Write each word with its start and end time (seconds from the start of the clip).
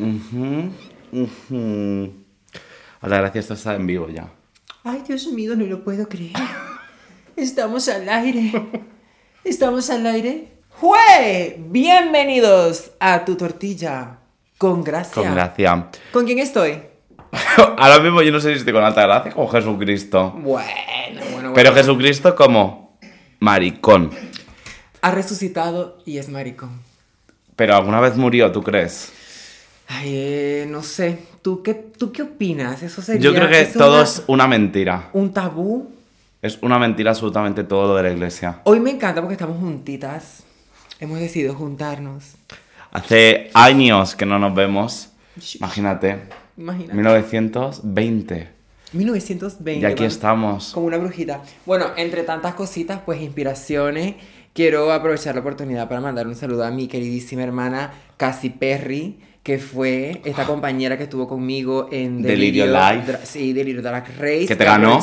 Ujú, 0.00 0.72
ujú. 1.12 2.12
Hola, 3.02 3.18
gracias, 3.18 3.44
esto 3.44 3.54
está 3.54 3.74
en 3.74 3.86
vivo 3.86 4.08
ya. 4.08 4.30
Ay, 4.82 5.02
Dios 5.06 5.26
mío, 5.26 5.54
no 5.54 5.66
lo 5.66 5.84
puedo 5.84 6.08
creer. 6.08 6.32
Estamos 7.36 7.86
al 7.88 8.08
aire. 8.08 8.50
Estamos 9.44 9.90
al 9.90 10.06
aire. 10.06 10.48
¡Jue! 10.70 11.56
Bienvenidos 11.68 12.92
a 12.98 13.26
tu 13.26 13.36
tortilla. 13.36 14.20
Con 14.56 14.82
gracia. 14.82 15.22
Con 15.22 15.34
gracia. 15.34 15.90
¿Con 16.12 16.24
quién 16.24 16.38
estoy? 16.38 16.78
Ahora 17.76 18.00
mismo 18.00 18.22
yo 18.22 18.32
no 18.32 18.40
sé 18.40 18.54
si 18.54 18.60
estoy 18.60 18.72
con 18.72 18.82
alta 18.82 19.02
gracia 19.02 19.32
o 19.36 19.46
con 19.46 19.50
Jesucristo. 19.50 20.30
Bueno, 20.30 20.60
bueno, 21.12 21.30
bueno. 21.30 21.52
Pero 21.54 21.74
Jesucristo 21.74 22.34
como 22.34 22.98
maricón. 23.38 24.10
Ha 25.02 25.10
resucitado 25.10 25.98
y 26.06 26.16
es 26.16 26.30
maricón. 26.30 26.80
Pero 27.54 27.76
alguna 27.76 28.00
vez 28.00 28.16
murió, 28.16 28.50
¿tú 28.50 28.62
crees? 28.62 29.12
Ay, 29.92 30.10
eh, 30.14 30.66
no 30.70 30.82
sé. 30.84 31.18
¿Tú 31.42 31.62
qué, 31.64 31.74
¿Tú 31.74 32.12
qué 32.12 32.22
opinas? 32.22 32.80
Eso 32.82 33.02
sería... 33.02 33.20
Yo 33.20 33.34
creo 33.34 33.48
que 33.48 33.60
¿es 33.62 33.72
todo 33.72 33.94
una- 33.94 34.02
es 34.04 34.22
una 34.28 34.46
mentira. 34.46 35.10
un 35.12 35.32
tabú. 35.32 35.90
Es 36.40 36.58
una 36.62 36.78
mentira 36.78 37.10
absolutamente 37.10 37.64
todo 37.64 37.88
lo 37.88 37.96
de 37.96 38.04
la 38.04 38.10
iglesia. 38.12 38.60
Hoy 38.64 38.78
me 38.80 38.90
encanta 38.90 39.20
porque 39.20 39.34
estamos 39.34 39.58
juntitas. 39.58 40.44
Hemos 41.00 41.18
decidido 41.18 41.54
juntarnos. 41.54 42.34
Hace 42.92 43.50
años 43.52 44.14
que 44.14 44.24
no 44.26 44.38
nos 44.38 44.54
vemos. 44.54 45.08
Imagínate. 45.58 46.18
Imagínate. 46.56 46.94
1920. 46.94 48.48
1920. 48.92 49.80
Y 49.80 49.84
aquí 49.90 50.04
estamos. 50.04 50.70
Como 50.72 50.86
una 50.86 50.98
brujita. 50.98 51.42
Bueno, 51.66 51.86
entre 51.96 52.22
tantas 52.22 52.54
cositas, 52.54 53.00
pues 53.04 53.20
inspiraciones, 53.20 54.14
quiero 54.54 54.92
aprovechar 54.92 55.34
la 55.34 55.40
oportunidad 55.40 55.88
para 55.88 56.00
mandar 56.00 56.26
un 56.26 56.36
saludo 56.36 56.64
a 56.64 56.70
mi 56.70 56.88
queridísima 56.88 57.42
hermana 57.42 57.92
Cassie 58.16 58.50
Perry, 58.50 59.18
que 59.42 59.58
fue 59.58 60.20
esta 60.24 60.44
compañera 60.44 60.96
que 60.98 61.04
estuvo 61.04 61.26
conmigo 61.26 61.88
en 61.90 62.22
Delirio 62.22 62.66
Live. 62.66 63.04
Dra- 63.06 63.20
sí, 63.24 63.52
Delirio 63.52 63.80
Drag 63.82 64.04
Race. 64.18 64.46
¿Que 64.46 64.56
te 64.56 64.64
ganó? 64.64 65.00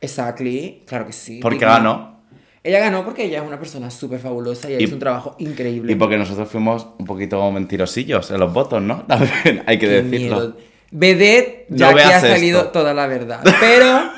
Exactly, 0.00 0.82
claro 0.86 1.06
que 1.06 1.12
sí. 1.12 1.40
¿Por 1.40 1.56
qué 1.58 1.64
ganó? 1.64 2.14
Ella 2.62 2.78
ganó 2.80 3.04
porque 3.04 3.24
ella 3.24 3.40
es 3.42 3.46
una 3.46 3.58
persona 3.58 3.90
súper 3.90 4.20
fabulosa 4.20 4.70
y, 4.70 4.74
Y- 4.74 4.84
hizo 4.84 4.94
un 4.94 5.00
trabajo 5.00 5.36
increíble. 5.38 5.92
Y 5.92 5.96
porque 5.96 6.16
nosotros 6.16 6.48
fuimos 6.48 6.86
un 6.98 7.04
poquito 7.06 7.50
mentirosillos 7.52 8.30
en 8.30 8.40
los 8.40 8.52
votos, 8.52 8.82
¿no? 8.82 9.02
También 9.08 9.62
hay 9.66 9.78
que 9.78 9.86
Qué 9.86 10.02
decirlo. 10.02 10.36
miedo. 10.36 10.56
Vedette, 10.90 11.66
ya 11.70 11.90
No 11.90 11.96
que 11.96 12.02
ha 12.04 12.20
salido 12.20 12.60
esto. 12.60 12.70
toda 12.72 12.94
la 12.94 13.06
verdad. 13.06 13.40
Pero, 13.60 14.10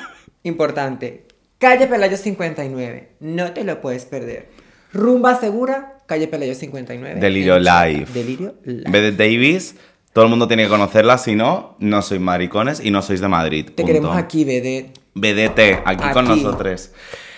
importante, 0.43 1.25
calle 1.57 1.87
Pelayo 1.87 2.15
59, 2.17 3.09
no 3.21 3.51
te 3.53 3.63
lo 3.63 3.81
puedes 3.81 4.05
perder. 4.05 4.49
Rumba 4.93 5.35
segura, 5.39 5.96
calle 6.07 6.27
Pelayo 6.27 6.55
59. 6.55 7.19
Delirio. 7.19 7.59
Live. 7.59 8.07
Delirio 8.11 8.55
Live. 8.63 8.89
Bede 8.89 9.11
Davis, 9.11 9.75
todo 10.13 10.23
el 10.23 10.31
mundo 10.31 10.47
tiene 10.47 10.63
que 10.63 10.69
conocerla, 10.69 11.19
si 11.19 11.35
no, 11.35 11.75
no 11.77 12.01
sois 12.01 12.19
maricones 12.19 12.83
y 12.83 12.89
no 12.89 13.03
sois 13.03 13.21
de 13.21 13.27
Madrid. 13.27 13.65
Te 13.65 13.71
punto. 13.71 13.85
queremos 13.85 14.17
aquí, 14.17 14.43
Vedette. 14.43 14.99
BDT, 15.13 15.81
aquí, 15.85 16.03
con 16.13 16.27
nosotros. 16.27 16.91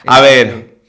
A 0.06 0.22
ver, 0.22 0.80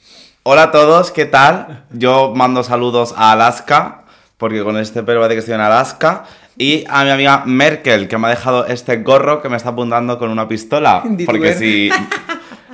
hola 0.43 0.65
a 0.65 0.71
todos, 0.71 1.11
¿qué 1.11 1.25
tal? 1.25 1.87
Yo 1.93 2.33
mando 2.35 2.63
saludos 2.65 3.15
a 3.17 3.33
Alaska, 3.33 4.05
porque 4.37 4.63
con 4.63 4.77
este 4.77 5.03
pelo 5.03 5.21
parece 5.21 5.37
que 5.37 5.41
estoy 5.41 5.55
en 5.55 5.61
Alaska. 5.61 6.25
Y 6.59 6.85
a 6.89 7.05
mi 7.05 7.11
amiga 7.11 7.45
Merkel, 7.47 8.07
que 8.07 8.19
me 8.19 8.27
ha 8.27 8.31
dejado 8.31 8.67
este 8.67 8.99
gorro 8.99 9.41
que 9.41 9.49
me 9.49 9.57
está 9.57 9.71
apuntando 9.71 10.19
con 10.19 10.31
una 10.31 10.47
pistola. 10.47 11.03
Porque 11.27 11.55
si. 11.55 11.91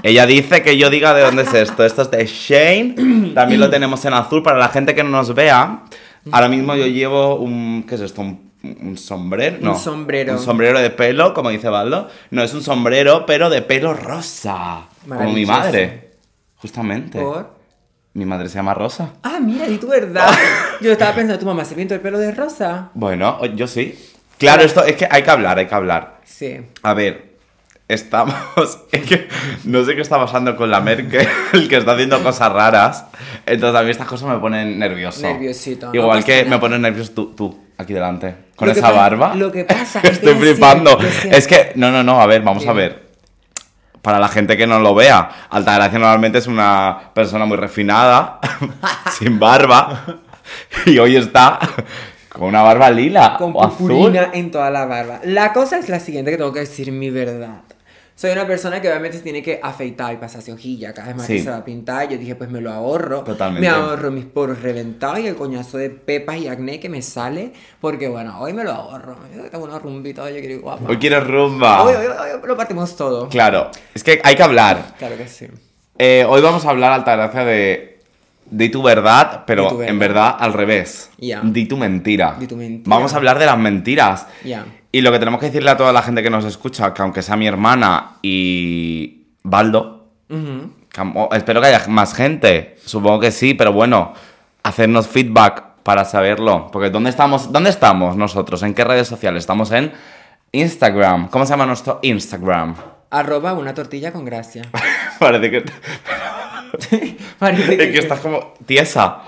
Ella 0.07 0.25
dice 0.25 0.63
que 0.63 0.79
yo 0.79 0.89
diga 0.89 1.15
de 1.15 1.23
dónde 1.23 1.43
es 1.43 1.53
esto. 1.53 1.85
Esto 1.85 2.03
es 2.03 2.11
de 2.13 2.25
Shane. 2.27 3.33
También 3.35 3.61
lo 3.61 3.69
tenemos 3.69 4.05
en 4.05 4.13
azul 4.13 4.41
para 4.41 4.57
la 4.57 4.69
gente 4.69 4.95
que 4.95 5.03
no 5.03 5.11
nos 5.11 5.35
vea. 5.35 5.83
Ahora 6.31 6.49
mismo 6.49 6.77
yo 6.77 6.87
llevo 6.87 7.35
un. 7.35 7.85
¿Qué 7.89 7.97
es 7.97 8.03
esto? 8.03 8.23
Un, 8.23 8.53
un 8.63 8.97
sombrero. 8.97 9.57
No, 9.61 9.77
sombrero. 9.77 10.35
Un 10.35 10.39
sombrero 10.39 10.79
de 10.79 10.91
pelo, 10.91 11.35
como 11.35 11.51
dice 11.51 11.69
Baldo. 11.69 12.09
No 12.31 12.45
es 12.45 12.55
un 12.55 12.63
sombrero, 12.63 13.27
pero 13.27 13.51
de 13.51 13.63
pelo 13.63 13.95
rosa. 13.95 14.83
Como 15.09 15.33
mi 15.33 15.45
madre. 15.45 16.13
Justamente. 16.55 17.19
¿Por? 17.21 17.57
Mi 18.15 18.25
madre 18.25 18.49
se 18.49 18.55
llama 18.55 18.75
Rosa. 18.75 19.11
Ah, 19.25 19.41
mira, 19.43 19.67
di 19.67 19.77
tu 19.77 19.89
verdad. 19.89 20.31
Yo 20.81 20.93
estaba 20.93 21.17
pensando, 21.17 21.41
tu 21.41 21.47
mamá 21.47 21.65
se 21.65 21.75
pintó 21.75 21.95
el 21.95 22.01
pelo 22.01 22.19
de 22.19 22.31
rosa. 22.31 22.91
Bueno, 22.95 23.45
yo 23.57 23.67
sí. 23.67 23.95
Claro, 24.39 24.63
esto 24.63 24.85
es 24.85 24.97
que 24.97 25.09
hay 25.11 25.23
que 25.23 25.31
hablar, 25.31 25.59
hay 25.59 25.67
que 25.67 25.75
hablar. 25.75 26.21
Sí. 26.25 26.59
A 26.83 26.95
ver, 26.95 27.36
estamos. 27.89 28.35
No 29.65 29.85
sé 29.85 29.95
qué 29.95 30.01
está 30.01 30.19
pasando 30.19 30.57
con 30.57 30.71
la 30.71 30.81
Merkel, 30.81 31.27
que 31.69 31.77
está 31.77 31.93
haciendo 31.93 32.23
cosas 32.23 32.53
raras. 32.53 33.07
Entonces 33.45 33.81
a 33.81 33.83
mí 33.85 33.91
estas 33.91 34.07
cosas 34.07 34.29
me 34.29 34.39
ponen 34.39 34.79
nervioso. 34.79 35.23
Nerviosito, 35.23 35.87
no 35.87 35.95
Igual 35.95 36.19
pasa 36.19 36.27
que 36.27 36.45
nada. 36.45 36.57
me 36.57 36.61
pones 36.61 36.81
nervioso 36.81 37.13
tú, 37.13 37.35
tú, 37.35 37.59
aquí 37.77 37.93
delante. 37.93 38.35
Con 38.55 38.69
esa 38.69 38.91
barba. 38.91 39.35
lo 39.35 39.51
que 39.53 39.65
pasa 39.65 40.01
es 40.03 40.03
que 40.03 40.09
Estoy 40.15 40.33
es 40.33 40.39
flipando. 40.39 40.99
es 41.31 41.47
que, 41.47 41.73
no, 41.77 41.91
no, 41.91 42.03
no, 42.03 42.21
a 42.21 42.27
ver, 42.27 42.43
vamos 42.43 42.67
a 42.67 42.73
ver. 42.73 43.07
Para 44.03 44.19
la 44.21 44.29
gente 44.29 44.57
que 44.57 44.67
no 44.69 44.79
lo 44.79 44.95
vea, 44.95 45.47
Altagracia 45.51 45.99
normalmente 45.99 46.39
es 46.39 46.47
una 46.47 47.11
persona 47.13 47.45
muy 47.45 47.57
refinada, 47.57 48.39
sin 49.19 49.39
barba, 49.41 50.05
y 50.87 50.97
hoy 50.99 51.17
está 51.17 51.59
con 52.29 52.45
una 52.49 52.63
barba 52.63 52.89
lila 52.91 53.35
con 53.37 53.53
o 53.55 53.65
azul. 53.65 54.17
en 54.33 54.51
toda 54.53 54.71
la 54.71 54.87
barba. 54.87 55.21
La 55.25 55.53
cosa 55.53 55.79
es 55.79 55.89
la 55.89 55.99
siguiente 55.99 56.31
que 56.31 56.37
tengo 56.37 56.53
que 56.53 56.61
decir 56.61 56.93
mi 56.93 57.11
verdad. 57.11 57.63
Soy 58.19 58.31
una 58.31 58.47
persona 58.47 58.81
que 58.81 58.89
obviamente 58.89 59.19
se 59.19 59.23
tiene 59.23 59.43
que 59.43 59.61
afeitar 59.63 60.15
y 60.15 60.17
pasarse 60.17 60.51
hojilla 60.51 60.95
cada 60.95 61.09
vez 61.09 61.17
más 61.17 61.27
Sí. 61.27 61.35
que 61.35 61.43
se 61.43 61.51
va 61.51 61.59
a 61.59 61.65
pintar. 61.67 62.09
Yo 62.09 62.17
dije, 62.17 62.35
pues 62.35 62.49
me 62.49 62.63
lo 62.63 62.73
ahorro. 62.73 63.21
Totalmente. 63.25 63.69
Me 63.69 63.75
ahorro 63.75 64.11
mis 64.11 64.25
poros 64.25 64.63
reventados 64.63 65.19
y 65.19 65.27
el 65.27 65.37
coñazo 65.37 65.77
de 65.77 65.91
pepas 65.91 66.39
y 66.39 66.49
acné 66.49 66.81
que 66.81 66.89
me 66.89 67.03
sale. 67.03 67.53
Porque 67.79 68.09
bueno, 68.09 68.41
hoy 68.41 68.55
me 68.55 68.65
lo 68.65 68.73
ahorro. 68.73 69.19
Yo 69.37 69.43
tengo 69.51 69.65
una 69.67 69.79
rumbita, 69.79 70.31
yo 70.31 70.39
quiero 70.39 70.55
ir 70.55 70.61
guapa. 70.63 70.89
Hoy 70.89 70.97
quieres 70.97 71.27
rumba. 71.27 71.83
Hoy, 71.83 71.95
hoy, 71.95 72.07
hoy, 72.07 72.31
hoy 72.43 72.49
lo 72.49 72.57
partimos 72.57 72.97
todo. 72.97 73.29
Claro, 73.29 73.71
es 73.95 74.03
que 74.03 74.19
hay 74.25 74.35
que 74.35 74.43
hablar. 74.43 74.95
Claro 74.99 75.19
que 75.19 75.29
sí. 75.29 75.47
Eh, 75.99 76.25
hoy 76.27 76.41
vamos 76.41 76.65
a 76.65 76.71
hablar, 76.71 76.93
Altagracia, 76.93 77.45
de 77.45 77.99
di 78.49 78.71
tu 78.71 78.83
verdad, 78.83 79.45
pero 79.47 79.69
tu 79.69 79.77
verdad. 79.79 79.93
en 79.93 79.99
verdad 79.99 80.37
al 80.39 80.55
revés. 80.55 81.11
Ya. 81.19 81.43
Di 81.45 81.67
tu 81.67 81.77
mentira. 81.77 82.37
Di 82.41 82.47
tu 82.47 82.57
mentira. 82.57 82.97
Vamos 82.97 83.13
a 83.13 83.17
hablar 83.17 83.39
de 83.39 83.45
las 83.45 83.59
mentiras. 83.59 84.27
Ya. 84.43 84.65
Y 84.97 85.03
lo 85.03 85.13
que 85.13 85.19
tenemos 85.19 85.39
que 85.41 85.47
decirle 85.49 85.71
a 85.71 85.77
toda 85.77 85.93
la 85.93 86.01
gente 86.01 86.23
que 86.23 86.31
nos 86.31 86.47
escucha, 86.47 86.95
que 86.95 87.03
aunque 87.03 87.21
sea 87.21 87.37
mi 87.37 87.47
hermana 87.47 88.13
y 88.23 89.27
Baldo, 89.43 90.07
que 90.27 91.37
espero 91.37 91.61
que 91.61 91.67
haya 91.67 91.87
más 91.89 92.15
gente, 92.15 92.79
supongo 92.83 93.21
que 93.21 93.31
sí, 93.31 93.53
pero 93.53 93.75
bueno, 93.75 94.15
hacernos 94.63 95.07
feedback 95.07 95.83
para 95.83 96.07
saberlo. 96.07 96.71
Porque 96.73 96.89
¿dónde 96.89 97.11
estamos, 97.11 97.53
¿dónde 97.53 97.69
estamos 97.69 98.17
nosotros? 98.17 98.63
¿En 98.63 98.73
qué 98.73 98.85
redes 98.85 99.07
sociales? 99.07 99.41
Estamos 99.41 99.71
en 99.71 99.93
Instagram. 100.53 101.29
¿Cómo 101.29 101.45
se 101.45 101.51
llama 101.51 101.67
nuestro 101.67 101.99
Instagram? 102.01 102.75
Arroba 103.11 103.53
una 103.53 103.75
tortilla 103.75 104.15
con 104.15 104.25
gracia. 104.25 104.63
Parece 105.19 105.51
que, 105.51 105.65
Parece 107.39 107.75
es 107.75 107.93
que 107.93 107.99
estás 107.99 108.21
como 108.21 108.55
tiesa. 108.65 109.19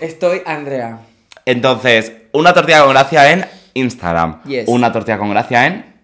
Estoy 0.00 0.40
Andrea. 0.46 1.00
Entonces, 1.44 2.12
una 2.32 2.54
tortilla 2.54 2.80
con 2.80 2.94
gracia 2.94 3.30
en 3.30 3.61
Instagram. 3.74 4.42
Yes. 4.44 4.64
Una 4.68 4.92
tortilla 4.92 5.18
con 5.18 5.30
gracia 5.30 5.66
en. 5.66 5.94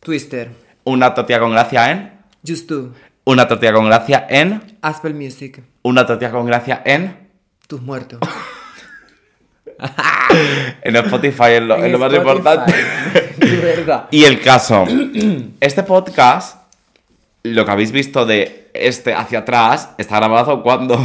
Twister. 0.00 0.50
Una 0.84 1.14
tortilla 1.14 1.40
con 1.40 1.50
gracia 1.52 1.90
en. 1.90 2.12
Just 2.46 2.68
Do. 2.70 2.92
Una 3.24 3.48
tortilla 3.48 3.72
con 3.72 3.86
gracia 3.86 4.26
en. 4.28 4.78
Aspel 4.82 5.14
Music. 5.14 5.62
Una 5.82 6.06
tortilla 6.06 6.30
con 6.30 6.46
gracia 6.46 6.82
en. 6.84 7.16
Tus 7.66 7.80
muertos. 7.82 8.20
En 10.82 10.96
Spotify 10.96 11.52
es 11.52 11.62
lo, 11.62 11.76
es 11.76 11.84
En 11.84 11.92
lo 11.92 11.98
más 11.98 12.12
Spotify. 12.12 12.38
importante. 12.38 12.74
De 13.46 13.56
verdad. 13.56 14.06
Y 14.10 14.24
el 14.24 14.40
caso. 14.40 14.84
Este 15.60 15.82
podcast, 15.82 16.58
lo 17.42 17.64
que 17.64 17.70
habéis 17.70 17.92
visto 17.92 18.24
de 18.26 18.70
este 18.74 19.12
hacia 19.14 19.40
atrás, 19.40 19.90
está 19.98 20.16
grabado 20.16 20.62
cuando. 20.62 20.96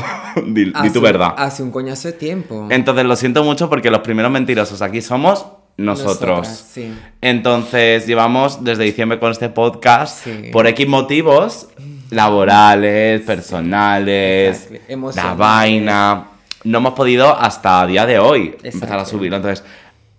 di, 0.45 0.71
di 0.71 0.89
tu 0.91 1.01
verdad. 1.01 1.33
Hace 1.37 1.63
un 1.63 1.71
coñazo 1.71 2.07
de 2.09 2.13
tiempo. 2.13 2.67
Entonces 2.69 3.05
lo 3.05 3.15
siento 3.15 3.43
mucho 3.43 3.69
porque 3.69 3.91
los 3.91 4.01
primeros 4.01 4.31
mentirosos 4.31 4.81
aquí 4.81 5.01
somos 5.01 5.45
nosotros. 5.77 6.47
Nosotras, 6.47 6.69
sí. 6.73 6.93
Entonces 7.21 8.05
llevamos 8.07 8.63
desde 8.63 8.83
diciembre 8.83 9.19
con 9.19 9.31
este 9.31 9.49
podcast 9.49 10.23
Sí. 10.23 10.49
por 10.51 10.67
X 10.67 10.87
motivos 10.87 11.67
laborales, 12.09 13.21
personales, 13.21 14.69
la 15.15 15.33
vaina. 15.33 16.27
No 16.63 16.77
hemos 16.77 16.93
podido 16.93 17.35
hasta 17.35 17.85
día 17.87 18.05
de 18.05 18.19
hoy 18.19 18.55
empezar 18.63 18.99
a 18.99 19.05
subirlo. 19.05 19.37
Entonces, 19.37 19.65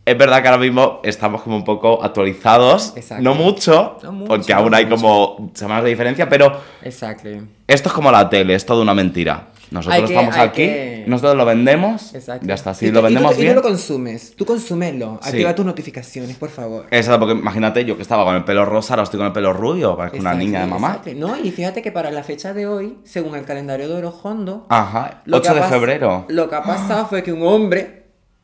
es 0.04 0.19
verdad 0.19 0.43
que 0.43 0.49
ahora 0.49 0.60
mismo 0.60 1.00
estamos 1.04 1.43
como 1.43 1.56
un 1.56 1.64
poco 1.64 2.02
actualizados. 2.02 2.93
Exacto. 2.96 3.22
No 3.22 3.34
mucho, 3.34 3.99
No 4.02 4.12
mucho, 4.12 4.28
porque 4.28 4.52
aún 4.52 4.70
no 4.70 4.76
hay 4.76 4.87
mucho. 4.87 4.96
como 4.96 5.50
semanas 5.54 5.84
de 5.84 5.90
diferencia, 5.90 6.28
pero 6.28 6.52
Exactly. 6.82 7.40
esto 7.66 7.88
es 7.88 7.94
como 7.94 8.10
la 8.10 8.28
tele, 8.28 8.54
es 8.54 8.66
toda 8.66 8.82
una 8.82 8.94
mentira. 8.94 9.49
Nosotros 9.70 9.94
Hay 9.94 10.04
que- 10.06 10.12
estamos 10.12 10.34
hay 10.37 10.49
aquí, 10.49 10.62
que- 10.64 11.04
nosotros 11.06 11.34
lo 11.34 11.46
vendemos, 11.46 12.14
Exacto. 12.14 12.46
ya 12.46 12.52
está. 12.54 12.75
Si 12.75 12.84
Y 12.87 12.90
lo 12.90 13.00
tú- 13.00 13.06
y 13.06 13.08
tú- 13.08 13.14
vendemos 13.14 13.38
y 13.38 13.40
bien. 13.40 13.54
tú 13.54 13.62
lo 13.62 13.69
consumes. 13.69 14.37
Tú 14.37 14.44
consúmelo. 14.44 15.19
Sí. 15.22 15.28
Activa 15.31 15.54
tus 15.54 15.64
notificaciones, 15.64 16.37
por 16.37 16.50
favor. 16.50 16.87
Exacto, 16.90 17.20
porque 17.20 17.38
imagínate 17.40 17.82
yo 17.87 17.96
que 17.96 18.02
estaba 18.02 18.25
con 18.25 18.34
el 18.37 18.44
pelo 18.44 18.66
rosa, 18.66 18.93
ahora 18.93 19.04
estoy 19.04 19.16
con 19.16 19.28
el 19.28 19.32
pelo 19.32 19.54
rubio, 19.54 19.96
parezco 19.96 20.19
una 20.19 20.34
niña 20.34 20.60
de 20.60 20.66
mamá. 20.66 21.00
No, 21.16 21.38
y 21.43 21.50
fíjate 21.52 21.81
que 21.81 21.90
para 21.90 22.10
la 22.10 22.22
fecha 22.22 22.52
de 22.52 22.66
hoy, 22.66 22.99
según 23.04 23.34
el 23.34 23.46
calendario 23.46 23.88
de 23.88 23.94
Orojondo, 23.94 24.66
Ajá, 24.69 25.22
lo 25.25 25.38
8 25.38 25.54
que 25.54 25.58
ha 25.60 25.62
de 25.62 25.69
febrero. 25.70 26.26
Lo 26.28 26.50
que 26.50 26.54
ha 26.56 26.62
pasado 26.62 27.06
fue 27.06 27.22
que 27.22 27.32
un 27.32 27.43
hombre 27.46 28.02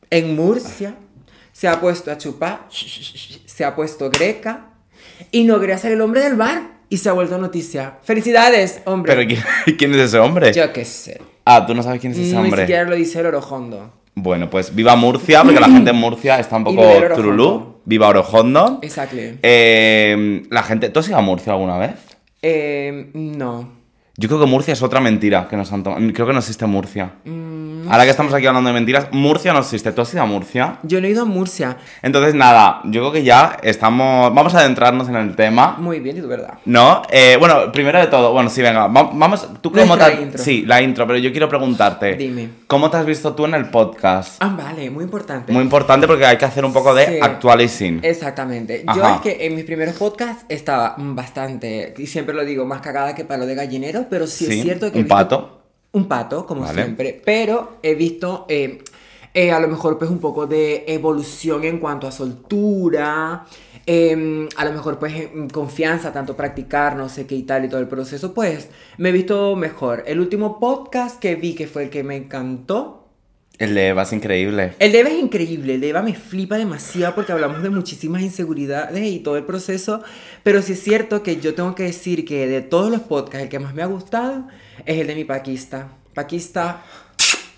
en 0.09 0.35
Murcia 0.35 0.95
se 1.59 1.67
ha 1.67 1.81
puesto 1.81 2.09
a 2.09 2.17
chupar, 2.17 2.67
se 2.69 3.65
ha 3.65 3.75
puesto 3.75 4.09
greca 4.09 4.67
y 5.29 5.43
no 5.43 5.59
quería 5.59 5.77
ser 5.77 5.91
el 5.91 5.99
hombre 5.99 6.21
del 6.21 6.35
bar 6.37 6.61
y 6.87 6.95
se 6.95 7.09
ha 7.09 7.11
vuelto 7.11 7.37
noticia. 7.37 7.97
¡Felicidades, 8.01 8.81
hombre! 8.85 9.13
Pero 9.13 9.27
¿quién, 9.27 9.77
quién 9.77 9.93
es 9.93 9.99
ese 9.99 10.19
hombre? 10.19 10.53
Yo 10.53 10.71
qué 10.71 10.85
sé. 10.85 11.19
Ah, 11.43 11.65
tú 11.65 11.75
no 11.75 11.83
sabes 11.83 11.99
quién 11.99 12.13
es 12.13 12.19
ese 12.19 12.31
Ni 12.31 12.37
hombre. 12.37 12.61
siquiera 12.61 12.85
lo 12.85 12.95
dice 12.95 13.19
el 13.19 13.25
orojondo. 13.25 13.91
Bueno, 14.15 14.49
pues 14.49 14.73
viva 14.73 14.95
Murcia, 14.95 15.43
porque 15.43 15.59
la 15.59 15.67
gente 15.67 15.89
en 15.89 15.97
Murcia 15.97 16.39
está 16.39 16.55
un 16.55 16.63
poco 16.63 16.81
turulú. 17.13 17.81
Viva 17.83 18.07
Orojondo. 18.07 18.79
Exacto. 18.81 19.17
Eh, 19.17 20.43
la 20.49 20.63
gente. 20.63 20.89
¿Tú 20.89 20.99
has 20.99 21.09
ido 21.09 21.17
a 21.17 21.21
Murcia 21.21 21.51
alguna 21.53 21.77
vez? 21.77 21.95
Eh, 22.41 23.09
no. 23.13 23.78
Yo 24.19 24.27
creo 24.27 24.41
que 24.41 24.45
Murcia 24.47 24.73
es 24.73 24.81
otra 24.83 24.99
mentira 24.99 25.47
que 25.49 25.55
nos 25.55 25.71
han 25.71 25.81
tomado. 25.81 26.01
Creo 26.13 26.27
que 26.27 26.33
no 26.33 26.39
existe 26.39 26.65
Murcia. 26.65 27.11
Mm, 27.23 27.87
Ahora 27.89 28.03
que 28.03 28.09
estamos 28.11 28.33
aquí 28.33 28.45
hablando 28.45 28.67
de 28.67 28.73
mentiras, 28.73 29.07
Murcia 29.13 29.53
no 29.53 29.59
existe. 29.59 29.93
¿Tú 29.93 30.01
has 30.01 30.13
ido 30.13 30.21
a 30.21 30.25
Murcia? 30.25 30.77
Yo 30.83 30.99
no 30.99 31.07
he 31.07 31.11
ido 31.11 31.21
a 31.23 31.25
Murcia. 31.25 31.77
Entonces, 32.03 32.35
nada, 32.35 32.81
yo 32.83 32.99
creo 33.01 33.11
que 33.13 33.23
ya 33.23 33.57
estamos. 33.63 34.33
Vamos 34.35 34.53
a 34.53 34.59
adentrarnos 34.59 35.07
en 35.07 35.15
el 35.15 35.35
tema. 35.37 35.77
Muy 35.79 35.99
bien, 36.01 36.17
y 36.17 36.21
tu 36.21 36.27
verdad. 36.27 36.55
¿No? 36.65 37.01
Eh, 37.09 37.37
bueno, 37.39 37.71
primero 37.71 37.97
de 37.97 38.07
todo, 38.07 38.33
bueno, 38.33 38.49
sí, 38.49 38.61
venga, 38.61 38.87
va- 38.87 39.09
vamos. 39.13 39.47
¿Tú 39.61 39.71
cómo 39.71 39.97
te- 39.97 40.21
intro. 40.21 40.43
Sí, 40.43 40.65
la 40.67 40.81
intro, 40.81 41.07
pero 41.07 41.17
yo 41.17 41.31
quiero 41.31 41.47
preguntarte. 41.47 42.15
Dime. 42.15 42.49
¿Cómo 42.67 42.91
te 42.91 42.97
has 42.97 43.05
visto 43.05 43.33
tú 43.33 43.45
en 43.45 43.53
el 43.55 43.69
podcast? 43.69 44.35
Ah, 44.43 44.53
vale, 44.55 44.89
muy 44.91 45.05
importante. 45.05 45.51
Muy 45.53 45.63
importante 45.63 46.05
porque 46.05 46.25
hay 46.25 46.37
que 46.37 46.45
hacer 46.45 46.65
un 46.65 46.73
poco 46.73 46.93
de 46.93 47.05
Sí. 47.07 47.19
actualizing. 47.21 48.01
Exactamente. 48.03 48.83
Yo 48.95 49.07
es 49.15 49.21
que 49.21 49.45
en 49.47 49.55
mis 49.55 49.63
primeros 49.65 49.95
podcasts 49.95 50.45
estaba 50.49 50.93
bastante, 50.97 51.93
y 51.97 52.05
siempre 52.05 52.35
lo 52.35 52.43
digo, 52.45 52.65
más 52.65 52.81
cagada 52.81 53.15
que 53.15 53.23
palo 53.25 53.45
de 53.47 53.55
gallinero, 53.55 54.05
pero 54.09 54.27
sí, 54.27 54.45
Sí, 54.45 54.57
es 54.59 54.63
cierto 54.63 54.91
que... 54.91 54.97
he 54.97 55.01
un 55.01 55.05
visto- 55.05 55.15
pato. 55.15 55.55
Un 55.91 56.07
pato, 56.07 56.45
como 56.45 56.61
Vale. 56.61 56.83
siempre. 56.83 57.21
Pero 57.25 57.77
he 57.81 57.95
visto 57.95 58.45
eh, 58.47 58.83
eh, 59.33 59.51
a 59.51 59.59
lo 59.59 59.67
mejor 59.67 59.97
pues 59.97 60.11
un 60.11 60.19
poco 60.19 60.45
de 60.45 60.83
evolución 60.87 61.63
en 61.63 61.79
cuanto 61.79 62.07
a 62.07 62.11
soltura. 62.11 63.45
eh, 63.87 64.47
a 64.55 64.65
lo 64.65 64.71
mejor 64.71 64.99
pues 64.99 65.13
confianza, 65.51 66.13
tanto 66.13 66.35
practicar, 66.35 66.95
no 66.95 67.09
sé 67.09 67.25
qué 67.25 67.33
y 67.35 67.41
tal 67.43 67.65
y 67.65 67.69
todo 67.69 67.79
el 67.79 67.87
proceso, 67.87 68.33
pues 68.35 68.69
me 68.97 69.09
he 69.09 69.11
visto 69.11 69.55
mejor. 69.55 70.03
El 70.05 70.19
último 70.19 70.59
podcast 70.59 71.19
que 71.19 71.33
vi, 71.35 71.55
que 71.55 71.65
fue 71.65 71.83
el 71.85 71.89
que 71.89 72.03
me 72.03 72.15
encantó, 72.15 72.98
El 73.59 73.75
de 73.75 73.89
Eva 73.89 74.03
es 74.03 74.13
increíble. 74.13 74.73
el 74.79 74.91
de 74.93 74.99
Eva 75.01 75.09
es 75.09 75.19
increíble, 75.19 75.75
el 75.75 75.81
de 75.81 75.89
Eva 75.89 76.01
me 76.01 76.13
flipa 76.15 76.57
demasiado 76.57 77.13
porque 77.13 77.33
hablamos 77.33 77.61
de 77.61 77.69
muchísimas 77.69 78.21
inseguridades 78.21 79.05
y 79.05 79.19
todo 79.19 79.35
el 79.35 79.43
proceso, 79.43 80.01
pero 80.43 80.61
sí 80.61 80.73
es 80.73 80.81
cierto 80.81 81.21
que 81.23 81.41
yo 81.41 81.53
tengo 81.53 81.75
que 81.75 81.83
decir 81.83 82.23
que 82.23 82.47
de 82.47 82.61
todos 82.61 82.89
los 82.89 83.01
podcasts 83.01 83.43
el 83.43 83.49
que 83.49 83.59
más 83.59 83.73
me 83.73 83.81
ha 83.83 83.85
gustado 83.87 84.47
es 84.85 84.97
el 84.99 85.07
de 85.07 85.15
mi 85.15 85.25
Paquista. 85.25 85.89
Paquista. 86.13 86.81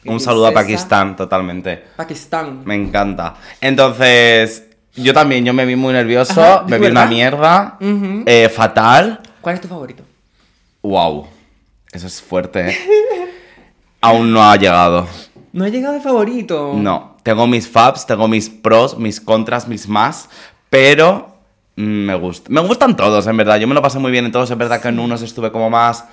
Un 0.04 0.20
saludo 0.20 0.48
a. 0.48 0.52
Pakistán, 0.54 1.16
totalmente. 1.16 1.84
Pakistán. 1.96 2.64
Me 2.66 2.74
encanta. 2.74 3.36
Entonces, 3.62 4.66
yo 4.96 5.14
también, 5.14 5.46
yo 5.46 5.54
me 5.54 5.66
vi 5.68 5.76
muy 5.76 5.94
nervioso, 5.94 6.42
Ajá, 6.44 6.64
me 6.68 6.78
vi 6.80 6.86
¿verdad? 6.86 7.04
una 7.04 7.06
mierda, 7.12 7.78
Ujú. 7.80 8.24
eh, 8.26 8.50
fatal. 8.50 9.20
¿Cuál 9.40 9.56
es 9.56 9.62
tu 9.62 9.68
favorito? 9.68 10.04
Wow, 10.82 11.28
eso 11.92 12.08
es 12.08 12.20
fuerte, 12.20 12.70
¿eh? 12.72 12.78
Aún 14.02 14.34
no 14.34 14.42
ha 14.44 14.56
llegado. 14.56 15.08
No 15.54 15.66
ha 15.66 15.70
llegado 15.70 15.94
de 15.94 16.00
favorito. 16.00 16.74
No, 16.76 17.18
tengo 17.24 17.46
mis 17.48 17.68
faps, 17.68 18.06
tengo 18.06 18.28
mis 18.28 18.50
pros, 18.50 18.98
mis 18.98 19.20
contras, 19.20 19.68
mis 19.68 19.88
más, 19.88 20.30
pero 20.70 21.36
mm, 21.76 21.82
me 21.82 22.16
gusta. 22.16 22.50
Me 22.50 22.62
gustan 22.62 22.96
todos, 22.96 23.28
en 23.28 23.36
verdad. 23.38 23.58
Yo 23.58 23.68
me 23.68 23.74
lo 23.74 23.82
pasé 23.82 24.00
muy 24.00 24.12
bien 24.12 24.26
en 24.26 24.32
todos. 24.32 24.50
Es 24.50 24.58
verdad 24.58 24.82
que 24.82 24.88
en 24.88 25.00
unos 25.00 25.22
estuve 25.22 25.52
como 25.52 25.70
más. 25.70 26.06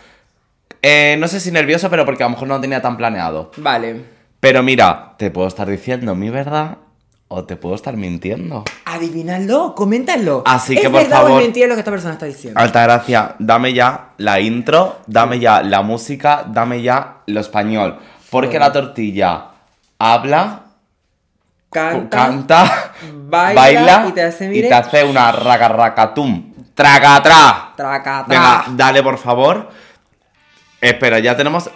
eh, 0.83 1.17
no 1.19 1.29
sé 1.29 1.41
si 1.41 1.51
nervioso, 1.51 1.89
pero 1.91 2.05
porque 2.05 2.23
a 2.23 2.27
lo 2.27 2.31
mejor 2.31 2.49
no 2.49 2.55
lo 2.55 2.61
tenía 2.61 2.81
tan 2.83 2.97
planeado. 2.97 3.51
Vale. 3.57 4.05
Pero 4.41 4.63
mira, 4.63 5.15
te 5.19 5.31
puedo 5.31 5.49
estar 5.49 5.69
diciendo 5.69 6.15
mi 6.15 6.31
verdad 6.31 6.79
o 7.27 7.45
te 7.45 7.57
puedo 7.57 7.75
estar 7.75 7.97
mintiendo. 7.97 8.65
Adivínalo, 8.85 9.75
coméntalo. 9.75 10.43
Así 10.47 10.75
que, 10.75 10.83
¿Es 10.83 10.89
por 10.91 11.01
verdad 11.03 11.19
o 11.21 11.27
favor- 11.27 11.41
es 11.41 11.47
mentira 11.47 11.67
lo 11.67 11.75
que 11.75 11.81
esta 11.81 11.91
persona 11.91 12.13
está 12.15 12.27
diciendo? 12.27 12.59
Alta 12.61 12.83
gracia, 12.85 13.35
dame 13.39 13.73
ya 13.75 14.11
la 14.19 14.41
intro, 14.41 14.99
dame 15.07 15.39
ya 15.41 15.63
la 15.63 15.83
música, 15.83 16.45
dame 16.49 16.83
ya 16.83 17.19
lo 17.27 17.41
español. 17.41 17.99
Porque 18.31 18.59
la 18.59 18.73
tortilla 18.73 19.47
habla, 19.99 20.63
Canta. 21.71 22.17
canta, 22.17 22.93
baila 23.13 24.07
y 24.09 24.13
te 24.13 24.23
hace, 24.23 24.49
mire- 24.49 24.67
y 24.67 24.69
te 24.71 24.75
hace 24.75 25.05
una 25.05 25.33
racarracatum. 25.33 26.55
Tracatra. 26.75 27.73
Traca, 27.77 28.25
Venga, 28.29 28.65
dale 28.71 29.03
por 29.03 29.19
favor. 29.19 29.69
Espera, 30.81 31.19
ya 31.19 31.37
tenemos 31.37 31.69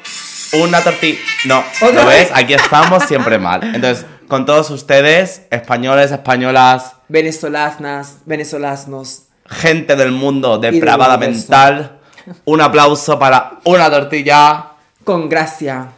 una 0.52 0.80
tortilla. 0.80 1.18
No, 1.46 1.64
¿Otra 1.80 2.02
¿lo 2.02 2.08
ves? 2.08 2.30
Aquí 2.32 2.54
estamos 2.54 3.02
siempre 3.04 3.38
mal. 3.38 3.62
Entonces, 3.74 4.06
con 4.28 4.46
todos 4.46 4.70
ustedes, 4.70 5.42
españoles, 5.50 6.12
españolas, 6.12 6.94
Venezolanas, 7.08 8.18
venezolanos. 8.24 9.24
gente 9.46 9.96
del 9.96 10.12
mundo 10.12 10.58
depravada 10.58 11.18
mental, 11.18 11.98
un 12.44 12.60
aplauso 12.60 13.18
para 13.18 13.54
una 13.64 13.90
tortilla. 13.90 14.66
Con 15.04 15.28
gracia. 15.28 15.88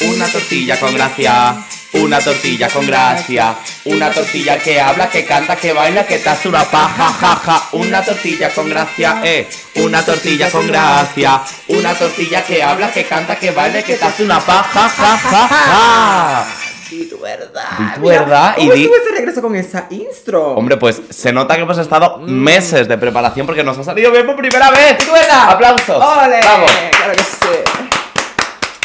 Una 0.00 0.26
tortilla 0.26 0.78
con 0.78 0.94
gracia, 0.94 1.56
una 1.94 2.18
tortilla 2.20 2.68
con 2.68 2.86
gracia, 2.86 3.54
una 3.84 4.10
tortilla 4.10 4.58
que 4.58 4.80
habla, 4.80 5.08
que 5.08 5.24
canta, 5.24 5.56
que 5.56 5.72
baila, 5.72 6.04
que 6.06 6.18
te 6.18 6.28
hace 6.28 6.48
una 6.48 6.64
paja, 6.64 7.12
jaja, 7.12 7.68
una 7.72 8.02
tortilla 8.04 8.50
con 8.50 8.68
gracia, 8.68 9.20
eh, 9.22 9.48
una 9.76 10.04
tortilla 10.04 10.50
con 10.50 10.66
gracia, 10.66 11.40
una 11.68 11.94
tortilla 11.94 12.42
que 12.44 12.62
habla, 12.62 12.90
que 12.92 13.04
canta, 13.04 13.36
que 13.36 13.50
baila, 13.52 13.82
que 13.82 13.96
te 13.96 14.04
hace 14.04 14.24
una 14.24 14.40
paja, 14.40 14.88
jajaja. 14.88 16.46
Y 16.90 17.06
tu 17.06 17.18
verdad. 17.18 17.62
Di 17.78 17.94
tu 17.94 18.00
Mira, 18.02 18.20
verdad 18.22 18.54
y 18.58 18.60
¿cómo 18.62 18.72
di- 18.74 18.82
estuvo 18.82 18.96
ese 18.96 19.10
regreso 19.16 19.42
con 19.42 19.56
esa 19.56 19.86
intro? 19.90 20.52
Hombre, 20.54 20.76
pues 20.76 21.00
se 21.10 21.32
nota 21.32 21.54
que 21.56 21.62
hemos 21.62 21.78
estado 21.78 22.18
Mm. 22.18 22.24
meses 22.30 22.86
de 22.88 22.98
preparación 22.98 23.46
porque 23.46 23.64
nos 23.64 23.78
ha 23.78 23.84
salido 23.84 24.12
bien 24.12 24.26
por 24.26 24.36
primera 24.36 24.70
vez. 24.70 24.96
¿Y 25.00 25.04
tu 25.06 25.12
verdad? 25.12 25.50
¡Aplausos! 25.50 25.96
¡Ole! 26.04 26.40
¡Vamos! 26.44 26.70
Claro 26.90 27.12
que 27.14 27.22
sí. 27.22 27.63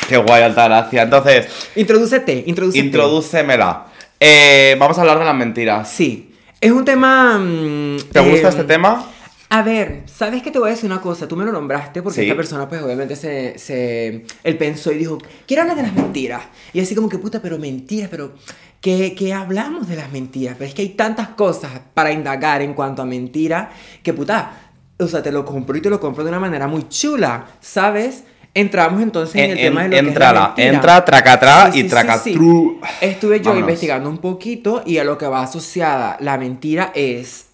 ¡Qué 0.09 0.17
guay, 0.17 0.43
alta 0.43 0.65
gracia! 0.67 1.03
Entonces, 1.03 1.47
Introdúcete, 1.75 2.43
introdúcete. 2.47 2.85
introdúcemela. 2.85 3.85
Eh, 4.19 4.75
vamos 4.79 4.97
a 4.97 5.01
hablar 5.01 5.19
de 5.19 5.25
las 5.25 5.35
mentiras. 5.35 5.89
Sí. 5.89 6.33
Es 6.59 6.71
un 6.71 6.83
tema. 6.83 7.37
mm, 7.37 7.97
¿Te 8.11 8.19
gusta 8.19 8.47
eh, 8.47 8.49
este 8.49 8.63
tema? 8.65 9.05
A 9.51 9.61
ver, 9.63 10.03
¿sabes 10.05 10.43
qué 10.43 10.51
te 10.51 10.59
voy 10.59 10.67
a 10.69 10.71
decir 10.71 10.91
una 10.91 11.01
cosa? 11.01 11.27
Tú 11.27 11.35
me 11.35 11.45
lo 11.45 11.51
nombraste 11.51 12.01
porque 12.03 12.19
Sí. 12.21 12.25
esta 12.25 12.35
persona, 12.35 12.67
pues 12.67 12.81
obviamente 12.81 13.15
se, 13.15 13.57
se. 13.57 14.25
Él 14.43 14.57
pensó 14.57 14.91
y 14.91 14.97
dijo: 14.97 15.17
Quiero 15.47 15.61
hablar 15.63 15.77
de 15.77 15.83
las 15.83 15.93
mentiras. 15.93 16.41
Y 16.73 16.79
así 16.81 16.93
como 16.95 17.07
que, 17.09 17.17
puta, 17.17 17.41
pero 17.41 17.57
mentiras, 17.57 18.09
pero. 18.11 18.33
¿Qué, 18.81 19.13
qué 19.13 19.33
hablamos 19.33 19.89
de 19.89 19.97
las 19.97 20.09
mentiras? 20.11 20.55
Pero 20.57 20.69
es 20.69 20.73
que 20.73 20.81
hay 20.83 20.89
tantas 20.89 21.27
cosas 21.29 21.71
para 21.93 22.13
indagar 22.13 22.61
en 22.61 22.73
cuanto 22.73 23.01
a 23.01 23.05
mentiras 23.05 23.67
que, 24.01 24.13
puta, 24.13 24.71
o 24.97 25.05
sea, 25.07 25.21
te 25.21 25.33
lo 25.33 25.43
compro 25.43 25.75
y 25.77 25.81
te 25.81 25.89
lo 25.89 25.99
compro 25.99 26.23
de 26.23 26.29
una 26.29 26.39
manera 26.39 26.65
muy 26.67 26.87
chula, 26.87 27.47
¿sabes? 27.59 28.23
Entramos 28.59 29.01
entonces 29.01 29.35
en, 29.35 29.41
En- 29.45 29.51
el 29.51 29.57
en- 29.57 29.63
tema 29.63 29.81
de 29.83 29.87
lo 29.89 29.91
que 29.91 29.97
es 29.97 30.19
la 30.19 30.53
entra, 30.57 31.05
tracatrá 31.05 31.69
y 31.73 31.81
sí, 31.81 31.87
tracatru. 31.87 32.79
Estuve 33.01 33.37
yo 33.39 33.45
Vámonos. 33.45 33.59
investigando 33.61 34.09
un 34.09 34.17
poquito 34.17 34.83
y 34.85 34.97
a 34.97 35.03
lo 35.03 35.17
que 35.17 35.27
va 35.27 35.43
asociada 35.43 36.17
la 36.19 36.37
mentira 36.37 36.91
es 36.95 37.47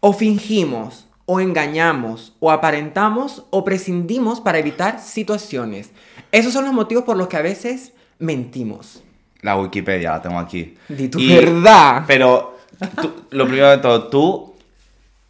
o 0.00 0.12
fingimos, 0.12 1.06
o 1.26 1.40
engañamos, 1.40 2.34
o 2.40 2.50
aparentamos, 2.50 3.44
o 3.50 3.64
prescindimos 3.64 4.40
para 4.40 4.58
evitar 4.58 5.00
situaciones. 5.00 5.90
Esos 6.32 6.52
son 6.52 6.64
los 6.64 6.74
motivos 6.74 7.04
por 7.04 7.16
los 7.16 7.28
que 7.28 7.36
a 7.36 7.42
veces 7.42 7.92
mentimos. 8.18 9.02
La 9.40 9.56
Wikipedia 9.56 10.12
la 10.12 10.22
tengo 10.22 10.38
aquí. 10.38 10.76
Di 10.88 11.08
tu 11.08 11.18
Y- 11.18 11.34
verdad. 11.34 12.04
Pero, 12.06 12.56
tú- 13.00 13.12
lo 13.30 13.44
primero 13.46 13.70
de 13.70 13.78
todo, 13.78 14.04
¿tú 14.08 14.54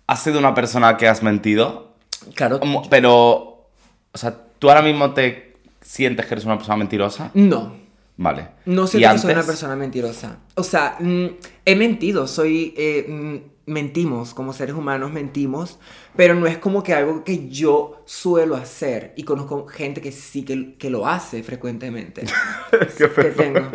has 0.06 0.22
sido 0.22 0.38
una 0.38 0.54
persona 0.54 0.96
que 0.96 1.08
has 1.08 1.22
mentido? 1.22 1.92
Claro. 2.34 2.60
Pero, 2.90 3.66
o 4.12 4.18
sea, 4.18 4.36
¿tú 4.62 4.69
ahora 4.69 4.81
mismo 4.83 5.12
te 5.12 5.57
sientes 5.81 6.25
que 6.26 6.35
eres 6.35 6.45
una 6.45 6.57
persona 6.57 6.76
mentirosa? 6.76 7.33
No. 7.35 7.75
Vale. 8.16 8.47
No 8.66 8.85
¿Y 8.85 8.87
siento 8.87 9.11
que 9.14 9.19
soy 9.19 9.33
una 9.33 9.42
persona 9.42 9.75
mentirosa. 9.75 10.37
O 10.54 10.62
sea, 10.62 10.95
mm, 11.00 11.26
he 11.64 11.75
mentido, 11.75 12.28
soy... 12.28 12.73
eh, 12.76 13.04
mm, 13.09 13.37
mentimos, 13.66 14.35
como 14.35 14.52
seres 14.52 14.75
humanos 14.76 15.12
mentimos, 15.12 15.78
pero 16.16 16.35
no 16.35 16.47
es 16.47 16.59
como 16.59 16.85
que 16.85 16.95
algo 16.95 17.25
que 17.25 17.49
yo 17.49 18.02
suelo 18.07 18.54
hacer. 18.54 19.12
Y 19.16 19.25
conozco 19.25 19.66
gente 19.66 20.00
que 20.00 20.12
sí 20.12 20.45
que, 20.45 20.75
que 20.76 20.90
lo 20.90 21.09
hace 21.09 21.42
frecuentemente. 21.42 22.23
Qué 22.71 23.09
¿Qué 23.09 23.31
tengo? 23.31 23.71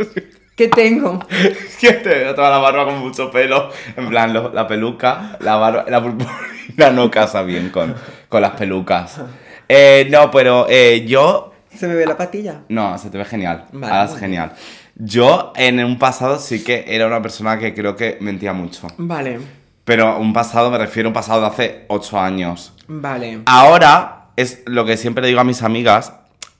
¿Qué 0.55 0.67
tengo? 0.69 1.19
que 1.81 1.91
te 1.93 2.09
veo 2.09 2.33
toda 2.33 2.49
la 2.49 2.59
barba 2.59 2.85
con 2.85 2.99
mucho 2.99 3.29
pelo. 3.29 3.69
En 3.97 4.07
plan, 4.07 4.31
lo- 4.33 4.53
la 4.53 4.65
peluca, 4.67 5.37
la 5.41 5.57
barba, 5.57 5.85
la 5.89 6.01
purpurina 6.01 6.91
no 6.93 7.11
casa 7.11 7.43
bien 7.43 7.69
con, 7.69 7.93
con 8.29 8.41
las 8.41 8.51
pelucas. 8.51 9.19
Eh, 9.69 10.07
no, 10.09 10.31
pero 10.31 10.65
eh, 10.69 11.05
yo 11.07 11.53
¿Se 11.75 11.87
me 11.87 11.95
ve 11.95 12.05
la 12.05 12.17
patilla? 12.17 12.61
No, 12.69 12.97
se 12.97 13.09
te 13.09 13.17
ve 13.17 13.25
genial. 13.25 13.65
Vale, 13.71 13.93
Ahora 13.93 14.05
es 14.05 14.11
muy 14.11 14.19
genial. 14.19 14.53
Yo 14.95 15.53
en 15.55 15.83
un 15.83 15.99
pasado 15.99 16.39
sí 16.39 16.63
que 16.63 16.85
era 16.87 17.05
una 17.05 17.21
persona 17.21 17.59
que 17.59 17.73
creo 17.73 17.95
que 17.95 18.17
mentía 18.19 18.53
mucho. 18.53 18.87
Vale, 18.97 19.39
Pero 19.83 20.17
un 20.17 20.33
pasado 20.33 20.71
me 20.71 20.77
refiero 20.79 21.07
a 21.07 21.11
un 21.11 21.13
pasado 21.13 21.41
de 21.41 21.47
hace 21.47 21.85
8 21.87 22.19
años. 22.19 22.73
vale. 22.87 23.41
Ahora 23.45 24.29
es 24.35 24.63
lo 24.65 24.85
que 24.85 24.97
siempre 24.97 25.21
le 25.21 25.27
digo 25.29 25.39
a 25.39 25.43
mis 25.43 25.61
amigas. 25.61 26.13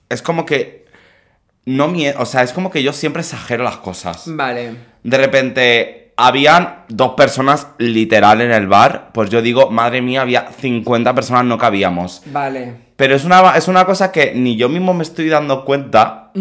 Es 0.09 0.21
como 0.21 0.45
que 0.45 0.85
no 1.65 1.93
o 2.17 2.25
sea, 2.25 2.43
es 2.43 2.53
como 2.53 2.69
que 2.69 2.81
yo 2.81 2.93
siempre 2.93 3.21
exagero 3.21 3.63
las 3.63 3.77
cosas. 3.77 4.23
Vale. 4.27 4.75
De 5.03 5.17
repente, 5.17 6.13
habían 6.15 6.85
dos 6.87 7.13
personas 7.13 7.67
literal 7.77 8.39
en 8.41 8.51
el 8.51 8.67
bar, 8.67 9.11
pues 9.13 9.29
yo 9.29 9.41
digo, 9.41 9.69
madre 9.69 10.01
mía, 10.01 10.21
había 10.21 10.49
50 10.51 11.13
personas, 11.13 11.43
no 11.43 11.57
cabíamos. 11.57 12.21
Vale. 12.27 12.86
Pero 12.97 13.15
es 13.15 13.23
una, 13.25 13.51
es 13.55 13.67
una 13.67 13.85
cosa 13.85 14.11
que 14.11 14.33
ni 14.35 14.57
yo 14.57 14.69
mismo 14.69 14.93
me 14.93 15.03
estoy 15.03 15.29
dando 15.29 15.63
cuenta. 15.63 16.31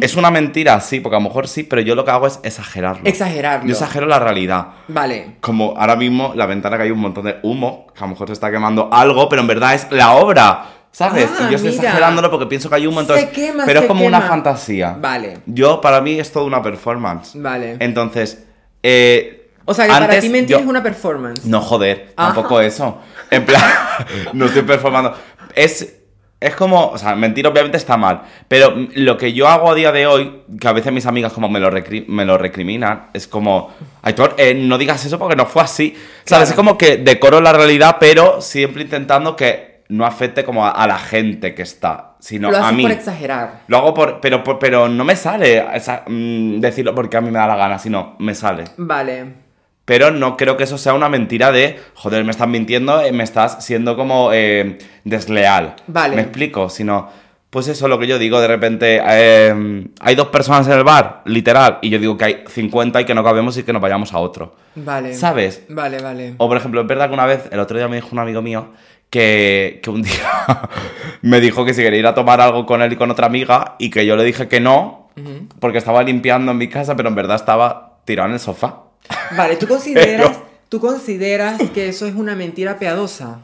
Es 0.00 0.16
una 0.16 0.30
mentira, 0.30 0.80
sí, 0.80 1.00
porque 1.00 1.16
a 1.16 1.18
lo 1.20 1.24
mejor 1.28 1.46
sí, 1.48 1.62
pero 1.62 1.80
yo 1.82 1.94
lo 1.94 2.04
que 2.04 2.10
hago 2.10 2.26
es 2.26 2.40
exagerarlo. 2.42 3.02
Exagerarlo. 3.04 3.66
Yo 3.68 3.72
exagero 3.74 4.06
la 4.06 4.18
realidad. 4.18 4.66
Vale. 4.88 5.36
Como 5.40 5.74
ahora 5.78 5.94
mismo 5.96 6.32
la 6.36 6.46
ventana 6.46 6.76
que 6.76 6.82
hay 6.84 6.90
un 6.90 6.98
montón 7.00 7.24
de 7.24 7.36
humo, 7.44 7.86
que 7.94 7.98
a 8.00 8.02
lo 8.02 8.08
mejor 8.08 8.26
se 8.26 8.32
está 8.34 8.50
quemando 8.50 8.88
algo, 8.92 9.28
pero 9.28 9.40
en 9.42 9.48
verdad 9.48 9.74
es 9.74 9.86
la 9.90 10.12
obra, 10.14 10.66
¿sabes? 10.90 11.28
Ah, 11.32 11.44
y 11.46 11.50
yo 11.50 11.56
estoy 11.56 11.70
mira. 11.72 11.82
exagerándolo 11.84 12.28
porque 12.30 12.46
pienso 12.46 12.68
que 12.68 12.74
hay 12.76 12.86
humo, 12.88 13.00
entonces... 13.00 13.26
Se 13.26 13.30
quema, 13.32 13.64
pero 13.64 13.80
se 13.80 13.84
es 13.86 13.88
como 13.88 14.04
una 14.04 14.20
fantasía. 14.20 14.96
Vale. 15.00 15.38
Yo, 15.46 15.80
para 15.80 16.00
mí, 16.00 16.18
es 16.18 16.30
toda 16.32 16.44
una 16.44 16.60
performance. 16.62 17.32
Vale. 17.40 17.76
Entonces, 17.78 18.44
eh, 18.82 19.50
O 19.64 19.74
sea, 19.74 19.86
que 19.86 19.92
para 19.92 20.18
ti 20.20 20.28
mentir 20.28 20.56
yo- 20.56 20.60
es 20.62 20.66
una 20.66 20.82
performance. 20.82 21.44
No, 21.44 21.60
joder, 21.60 22.12
Ajá. 22.16 22.34
tampoco 22.34 22.60
eso. 22.60 22.98
En 23.30 23.44
plan, 23.46 23.62
no 24.32 24.46
estoy 24.46 24.62
performando. 24.62 25.14
Es, 25.54 25.96
es 26.40 26.54
como, 26.56 26.86
o 26.88 26.96
sea, 26.98 27.14
mentir 27.14 27.46
obviamente 27.46 27.76
está 27.76 27.96
mal, 27.98 28.22
pero 28.48 28.74
lo 28.94 29.18
que 29.18 29.32
yo 29.34 29.46
hago 29.46 29.70
a 29.70 29.74
día 29.74 29.92
de 29.92 30.06
hoy, 30.06 30.42
que 30.58 30.68
a 30.68 30.72
veces 30.72 30.90
mis 30.92 31.04
amigas 31.06 31.32
como 31.34 31.48
me 31.50 31.60
lo, 31.60 31.70
recri- 31.70 32.06
me 32.08 32.24
lo 32.24 32.38
recriminan, 32.38 33.08
es 33.12 33.28
como, 33.28 33.70
Aitor, 34.02 34.34
eh, 34.38 34.54
no 34.54 34.78
digas 34.78 35.04
eso 35.04 35.18
porque 35.18 35.36
no 35.36 35.44
fue 35.46 35.62
así. 35.62 35.90
Claro. 35.90 36.04
¿Sabes? 36.24 36.48
Es 36.50 36.54
como 36.56 36.78
que 36.78 36.96
decoro 36.96 37.40
la 37.42 37.52
realidad, 37.52 37.98
pero 38.00 38.40
siempre 38.40 38.82
intentando 38.82 39.36
que 39.36 39.82
no 39.90 40.06
afecte 40.06 40.44
como 40.44 40.64
a, 40.64 40.70
a 40.70 40.86
la 40.86 40.98
gente 40.98 41.54
que 41.54 41.62
está, 41.62 42.12
sino 42.20 42.50
Lo 42.50 42.56
a 42.58 42.70
mí. 42.72 42.82
por 42.82 42.92
exagerar. 42.92 43.62
Lo 43.66 43.76
hago 43.78 43.92
por, 43.92 44.20
pero, 44.20 44.42
por- 44.44 44.58
pero 44.58 44.88
no 44.88 45.04
me 45.04 45.16
sale 45.16 45.64
esa- 45.74 46.04
mm, 46.06 46.60
decirlo 46.60 46.94
porque 46.94 47.16
a 47.16 47.20
mí 47.20 47.30
me 47.30 47.38
da 47.38 47.46
la 47.48 47.56
gana, 47.56 47.78
sino 47.78 48.14
me 48.18 48.34
sale. 48.34 48.64
Vale. 48.76 49.49
Pero 49.84 50.10
no 50.10 50.36
creo 50.36 50.56
que 50.56 50.64
eso 50.64 50.78
sea 50.78 50.94
una 50.94 51.08
mentira 51.08 51.50
de, 51.52 51.78
joder, 51.94 52.24
me 52.24 52.30
estás 52.30 52.48
mintiendo, 52.48 53.00
eh, 53.00 53.12
me 53.12 53.24
estás 53.24 53.64
siendo 53.64 53.96
como 53.96 54.30
eh, 54.32 54.78
desleal. 55.04 55.74
Vale. 55.88 56.14
¿Me 56.16 56.22
explico? 56.22 56.68
Sino, 56.68 57.08
pues 57.50 57.66
eso 57.66 57.86
es 57.86 57.90
lo 57.90 57.98
que 57.98 58.06
yo 58.06 58.18
digo, 58.18 58.40
de 58.40 58.46
repente, 58.46 59.00
eh, 59.04 59.84
hay 60.00 60.14
dos 60.14 60.28
personas 60.28 60.68
en 60.68 60.74
el 60.74 60.84
bar, 60.84 61.22
literal, 61.24 61.78
y 61.82 61.90
yo 61.90 61.98
digo 61.98 62.16
que 62.16 62.24
hay 62.24 62.44
50 62.46 63.00
y 63.00 63.04
que 63.04 63.14
no 63.14 63.24
cabemos 63.24 63.56
y 63.58 63.64
que 63.64 63.72
nos 63.72 63.82
vayamos 63.82 64.14
a 64.14 64.18
otro. 64.18 64.54
Vale. 64.76 65.14
¿Sabes? 65.14 65.64
Vale, 65.68 66.00
vale. 66.00 66.34
O 66.36 66.46
por 66.46 66.56
ejemplo, 66.56 66.80
es 66.80 66.86
verdad 66.86 67.08
que 67.08 67.14
una 67.14 67.26
vez, 67.26 67.48
el 67.50 67.58
otro 67.58 67.76
día 67.76 67.88
me 67.88 67.96
dijo 67.96 68.10
un 68.12 68.20
amigo 68.20 68.40
mío 68.40 68.68
que, 69.10 69.80
que 69.82 69.90
un 69.90 70.02
día 70.02 70.12
me 71.22 71.40
dijo 71.40 71.64
que 71.64 71.74
si 71.74 71.82
quería 71.82 71.98
ir 71.98 72.06
a 72.06 72.14
tomar 72.14 72.40
algo 72.40 72.64
con 72.66 72.82
él 72.82 72.92
y 72.92 72.96
con 72.96 73.10
otra 73.10 73.26
amiga 73.26 73.74
y 73.80 73.90
que 73.90 74.06
yo 74.06 74.14
le 74.14 74.22
dije 74.22 74.46
que 74.46 74.60
no, 74.60 75.10
porque 75.58 75.78
estaba 75.78 76.04
limpiando 76.04 76.52
en 76.52 76.58
mi 76.58 76.68
casa, 76.68 76.94
pero 76.94 77.08
en 77.08 77.16
verdad 77.16 77.34
estaba 77.34 77.98
tirado 78.04 78.28
en 78.28 78.34
el 78.34 78.40
sofá. 78.40 78.84
Vale, 79.36 79.56
¿tú 79.56 79.66
consideras, 79.68 80.28
Pero- 80.36 80.46
¿tú 80.68 80.80
consideras 80.80 81.60
que 81.74 81.88
eso 81.88 82.06
es 82.06 82.14
una 82.14 82.34
mentira 82.34 82.78
piadosa? 82.78 83.40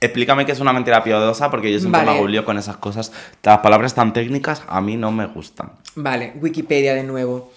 Explícame 0.00 0.44
qué 0.44 0.52
es 0.52 0.60
una 0.60 0.74
mentira 0.74 1.02
piadosa 1.02 1.50
porque 1.50 1.72
yo 1.72 1.78
siempre 1.80 2.04
Vale. 2.04 2.20
me 2.20 2.28
lío 2.28 2.44
con 2.44 2.58
esas 2.58 2.76
cosas. 2.76 3.12
Las 3.42 3.58
palabras 3.58 3.94
tan 3.94 4.12
técnicas 4.12 4.62
a 4.68 4.80
mí 4.82 4.96
no 4.96 5.10
me 5.10 5.26
gustan. 5.26 5.72
Vale, 5.94 6.32
Wikipedia 6.40 6.94
de 6.94 7.02
nuevo. 7.02 7.50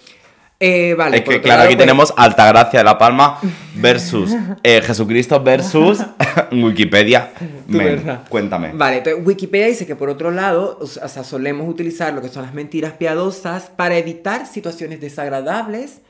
Eh, 0.62 0.94
vale, 0.98 1.18
es 1.18 1.24
que 1.24 1.41
claro, 1.41 1.62
aquí 1.63 1.75
pues, 1.75 1.86
tenemos 1.86 2.13
Altagracia 2.18 2.79
de 2.79 2.84
la 2.84 2.98
Palma 2.98 3.39
versus 3.75 4.34
eh, 4.63 4.82
Jesucristo 4.82 5.41
versus 5.41 6.00
Wikipedia. 6.51 7.32
Men, 7.68 7.86
verdad. 7.98 8.22
cuéntame. 8.29 8.72
Vale, 8.74 8.98
entonces 8.98 9.25
Wikipedia 9.25 9.68
dice 9.68 9.86
que 9.88 9.96
por 9.96 10.10
otro 10.10 10.32
lado, 10.32 10.77
o 10.82 10.86
sea, 10.88 11.24
solemos 11.24 11.68
utilizar 11.70 12.13
lo 12.13 12.22
que 12.22 12.27
son 12.29 12.44
las 12.44 12.53
mentiras 12.53 12.94
piadosas 12.94 13.70
para 13.75 13.98
evitar 13.98 14.48
situaciones 14.48 15.00
desagradables 15.00 16.01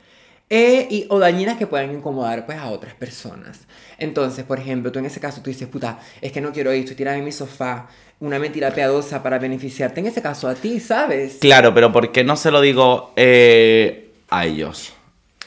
eh, 0.52 0.88
y, 0.90 1.06
o 1.08 1.20
dañinas 1.20 1.56
que 1.56 1.68
puedan 1.68 1.92
incomodar 1.92 2.44
pues, 2.44 2.58
a 2.58 2.68
otras 2.70 2.94
personas. 2.94 3.60
Entonces, 3.98 4.44
por 4.44 4.58
ejemplo, 4.58 4.90
tú 4.90 4.98
en 4.98 5.06
ese 5.06 5.20
caso 5.20 5.40
tú 5.42 5.50
dices, 5.50 5.68
puta, 5.68 6.00
es 6.20 6.32
que 6.32 6.40
no 6.40 6.52
quiero 6.52 6.74
ir, 6.74 6.80
estoy 6.80 6.96
tirada 6.96 7.16
en 7.16 7.24
mi 7.24 7.30
sofá, 7.30 7.88
una 8.18 8.38
mentira 8.40 8.72
piadosa 8.72 9.22
para 9.22 9.38
beneficiarte, 9.38 10.00
en 10.00 10.06
ese 10.06 10.20
caso 10.20 10.48
a 10.48 10.56
ti, 10.56 10.80
¿sabes? 10.80 11.38
Claro, 11.40 11.72
pero 11.72 11.92
¿por 11.92 12.10
qué 12.10 12.24
no 12.24 12.36
se 12.36 12.50
lo 12.50 12.60
digo 12.60 13.12
eh, 13.14 14.10
a 14.28 14.44
ellos? 14.44 14.92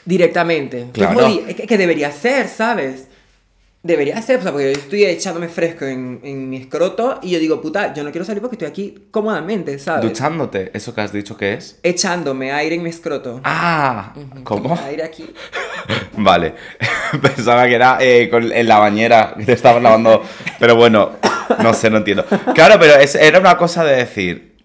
Directamente. 0.06 0.88
Claro. 0.92 1.26
es 1.46 1.54
que, 1.54 1.66
que 1.66 1.78
debería 1.78 2.10
ser, 2.10 2.48
¿sabes? 2.48 3.08
Debería 3.86 4.20
ser, 4.22 4.38
o 4.38 4.42
sea, 4.42 4.50
porque 4.50 4.72
yo 4.72 4.78
estoy 4.80 5.04
echándome 5.04 5.46
fresco 5.48 5.84
en, 5.84 6.18
en 6.24 6.48
mi 6.48 6.56
escroto 6.56 7.18
y 7.22 7.28
yo 7.32 7.38
digo, 7.38 7.60
puta, 7.60 7.92
yo 7.92 8.02
no 8.02 8.10
quiero 8.12 8.24
salir 8.24 8.40
porque 8.40 8.54
estoy 8.56 8.66
aquí 8.68 9.08
cómodamente, 9.10 9.78
¿sabes? 9.78 10.08
Duchándote, 10.08 10.70
eso 10.72 10.94
que 10.94 11.02
has 11.02 11.12
dicho 11.12 11.36
que 11.36 11.52
es. 11.52 11.78
Echándome 11.82 12.50
aire 12.50 12.76
en 12.76 12.82
mi 12.82 12.88
escroto. 12.88 13.42
Ah, 13.44 14.14
¿cómo? 14.42 14.74
Aire 14.86 15.02
aquí. 15.04 15.26
Vale, 16.16 16.54
pensaba 17.22 17.66
que 17.66 17.74
era 17.74 17.98
eh, 18.00 18.30
con- 18.30 18.50
en 18.50 18.66
la 18.68 18.78
bañera 18.78 19.34
que 19.38 19.44
te 19.44 19.52
estabas 19.52 19.82
lavando, 19.82 20.22
pero 20.58 20.76
bueno, 20.76 21.10
no 21.62 21.74
sé, 21.74 21.90
no 21.90 21.98
entiendo. 21.98 22.24
Claro, 22.54 22.76
pero 22.80 22.94
es- 22.94 23.16
era 23.16 23.38
una 23.38 23.58
cosa 23.58 23.84
de 23.84 23.96
decir, 23.96 24.56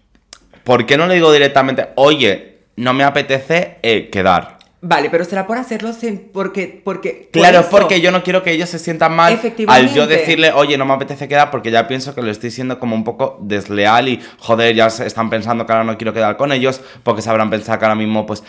¿por 0.64 0.86
qué 0.86 0.96
no 0.96 1.06
le 1.06 1.16
digo 1.16 1.30
directamente, 1.30 1.88
oye, 1.96 2.60
no 2.76 2.94
me 2.94 3.04
apetece 3.04 3.76
eh, 3.82 4.08
quedar? 4.08 4.59
Vale, 4.82 5.10
pero 5.10 5.24
será 5.26 5.46
por 5.46 5.58
hacerlo 5.58 5.92
sin- 5.92 6.30
porque, 6.32 6.80
porque... 6.82 7.28
por 7.30 7.42
Claro, 7.42 7.60
eso- 7.60 7.68
porque 7.70 8.00
yo 8.00 8.10
no 8.10 8.22
quiero 8.22 8.42
que 8.42 8.52
ellos 8.52 8.68
se 8.70 8.78
sientan 8.78 9.14
mal 9.14 9.38
al 9.68 9.92
yo 9.92 10.06
decirle, 10.06 10.52
oye, 10.52 10.78
no 10.78 10.86
me 10.86 10.94
apetece 10.94 11.28
quedar, 11.28 11.50
porque 11.50 11.70
ya 11.70 11.86
pienso 11.86 12.14
que 12.14 12.22
lo 12.22 12.30
estoy 12.30 12.50
siendo 12.50 12.78
como 12.78 12.94
un 12.96 13.04
poco 13.04 13.36
desleal 13.42 14.08
y, 14.08 14.20
joder, 14.38 14.74
ya 14.74 14.88
se 14.88 15.06
están 15.06 15.28
pensando 15.28 15.66
que 15.66 15.72
ahora 15.72 15.84
no 15.84 15.98
quiero 15.98 16.14
quedar 16.14 16.38
con 16.38 16.50
ellos, 16.50 16.80
porque 17.02 17.20
sabrán 17.20 17.50
pensar 17.50 17.78
que 17.78 17.84
ahora 17.84 17.94
mismo, 17.94 18.24
pues, 18.24 18.42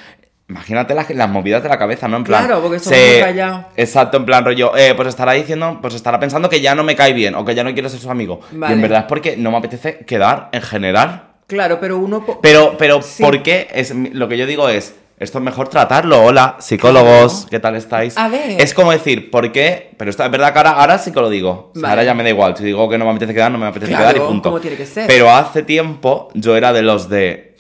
imagínate 0.48 0.94
las, 0.96 1.10
las 1.10 1.30
movidas 1.30 1.64
de 1.64 1.70
la 1.70 1.78
cabeza, 1.78 2.08
¿no? 2.08 2.16
En 2.18 2.24
plan, 2.24 2.46
Claro, 2.46 2.62
porque 2.62 2.80
somos 2.80 2.98
muy 3.00 3.20
callados. 3.22 3.66
Exacto, 3.76 4.16
en 4.18 4.26
plan 4.26 4.46
rollo, 4.46 4.76
eh, 4.78 4.94
pues 4.96 5.10
estará 5.10 5.34
diciendo, 5.34 5.80
pues 5.82 5.96
estará 5.96 6.18
pensando 6.20 6.48
que 6.50 6.62
ya 6.62 6.76
no 6.76 6.84
me 6.84 6.96
cae 6.96 7.12
bien 7.14 7.36
o 7.36 7.44
que 7.44 7.56
ya 7.56 7.64
no 7.66 7.74
quiero 7.74 7.90
ser 7.90 8.00
su 8.00 8.10
amigo. 8.10 8.40
Y 8.54 8.58
Vale. 8.58 8.74
en 8.76 8.82
verdad 8.82 9.00
es 9.00 9.06
porque 9.06 9.36
no 9.36 9.52
me 9.52 9.58
apetece 9.58 10.00
quedar 10.06 10.48
en 10.54 10.62
general. 10.62 11.24
Claro, 11.48 11.80
pero 11.82 11.98
uno... 11.98 12.26
Pero, 12.42 12.76
pero, 12.78 13.02
Sí. 13.02 13.22
¿por 13.22 13.44
qué? 13.44 13.68
Es, 13.74 13.94
lo 13.94 14.30
que 14.30 14.38
yo 14.38 14.46
digo 14.46 14.70
es, 14.70 14.96
esto 15.22 15.38
es 15.38 15.44
mejor 15.44 15.70
tratarlo. 15.70 16.24
Hola, 16.24 16.58
psicólogos, 16.60 17.32
Claro. 17.34 17.50
¿qué 17.52 17.60
tal 17.60 17.76
estáis? 17.76 18.18
A 18.18 18.28
ver. 18.28 18.60
Es 18.60 18.74
como 18.74 18.92
decir, 18.92 19.30
¿por 19.30 19.52
qué? 19.52 19.92
Pero 19.98 20.10
esto 20.10 20.24
es 20.24 20.32
verdad 20.32 20.52
que 20.52 20.58
ahora, 20.60 20.72
ahora 20.72 20.98
sí 20.98 21.12
que 21.12 21.20
lo 21.22 21.30
digo. 21.30 21.72
O 21.76 21.80
sea. 21.80 21.90
Ahora 21.92 22.04
ya 22.04 22.14
me 22.14 22.24
da 22.24 22.30
igual. 22.30 22.58
Si 22.58 22.64
digo 22.64 22.90
que 22.90 22.98
no 22.98 23.06
me 23.06 23.12
apetece 23.12 23.34
quedar, 23.34 23.52
no 23.52 23.58
me 23.58 23.68
apetece 23.68 23.92
Claro, 23.92 24.06
quedar 24.14 24.18
y 24.18 24.28
punto. 24.28 24.50
como 24.50 24.60
tiene 24.60 24.76
que 24.78 24.86
ser. 24.86 25.06
Pero 25.08 25.30
hace 25.30 25.64
tiempo 25.64 26.30
yo 26.34 26.56
era 26.58 26.74
de 26.74 26.82
los 26.82 27.08
de... 27.10 27.56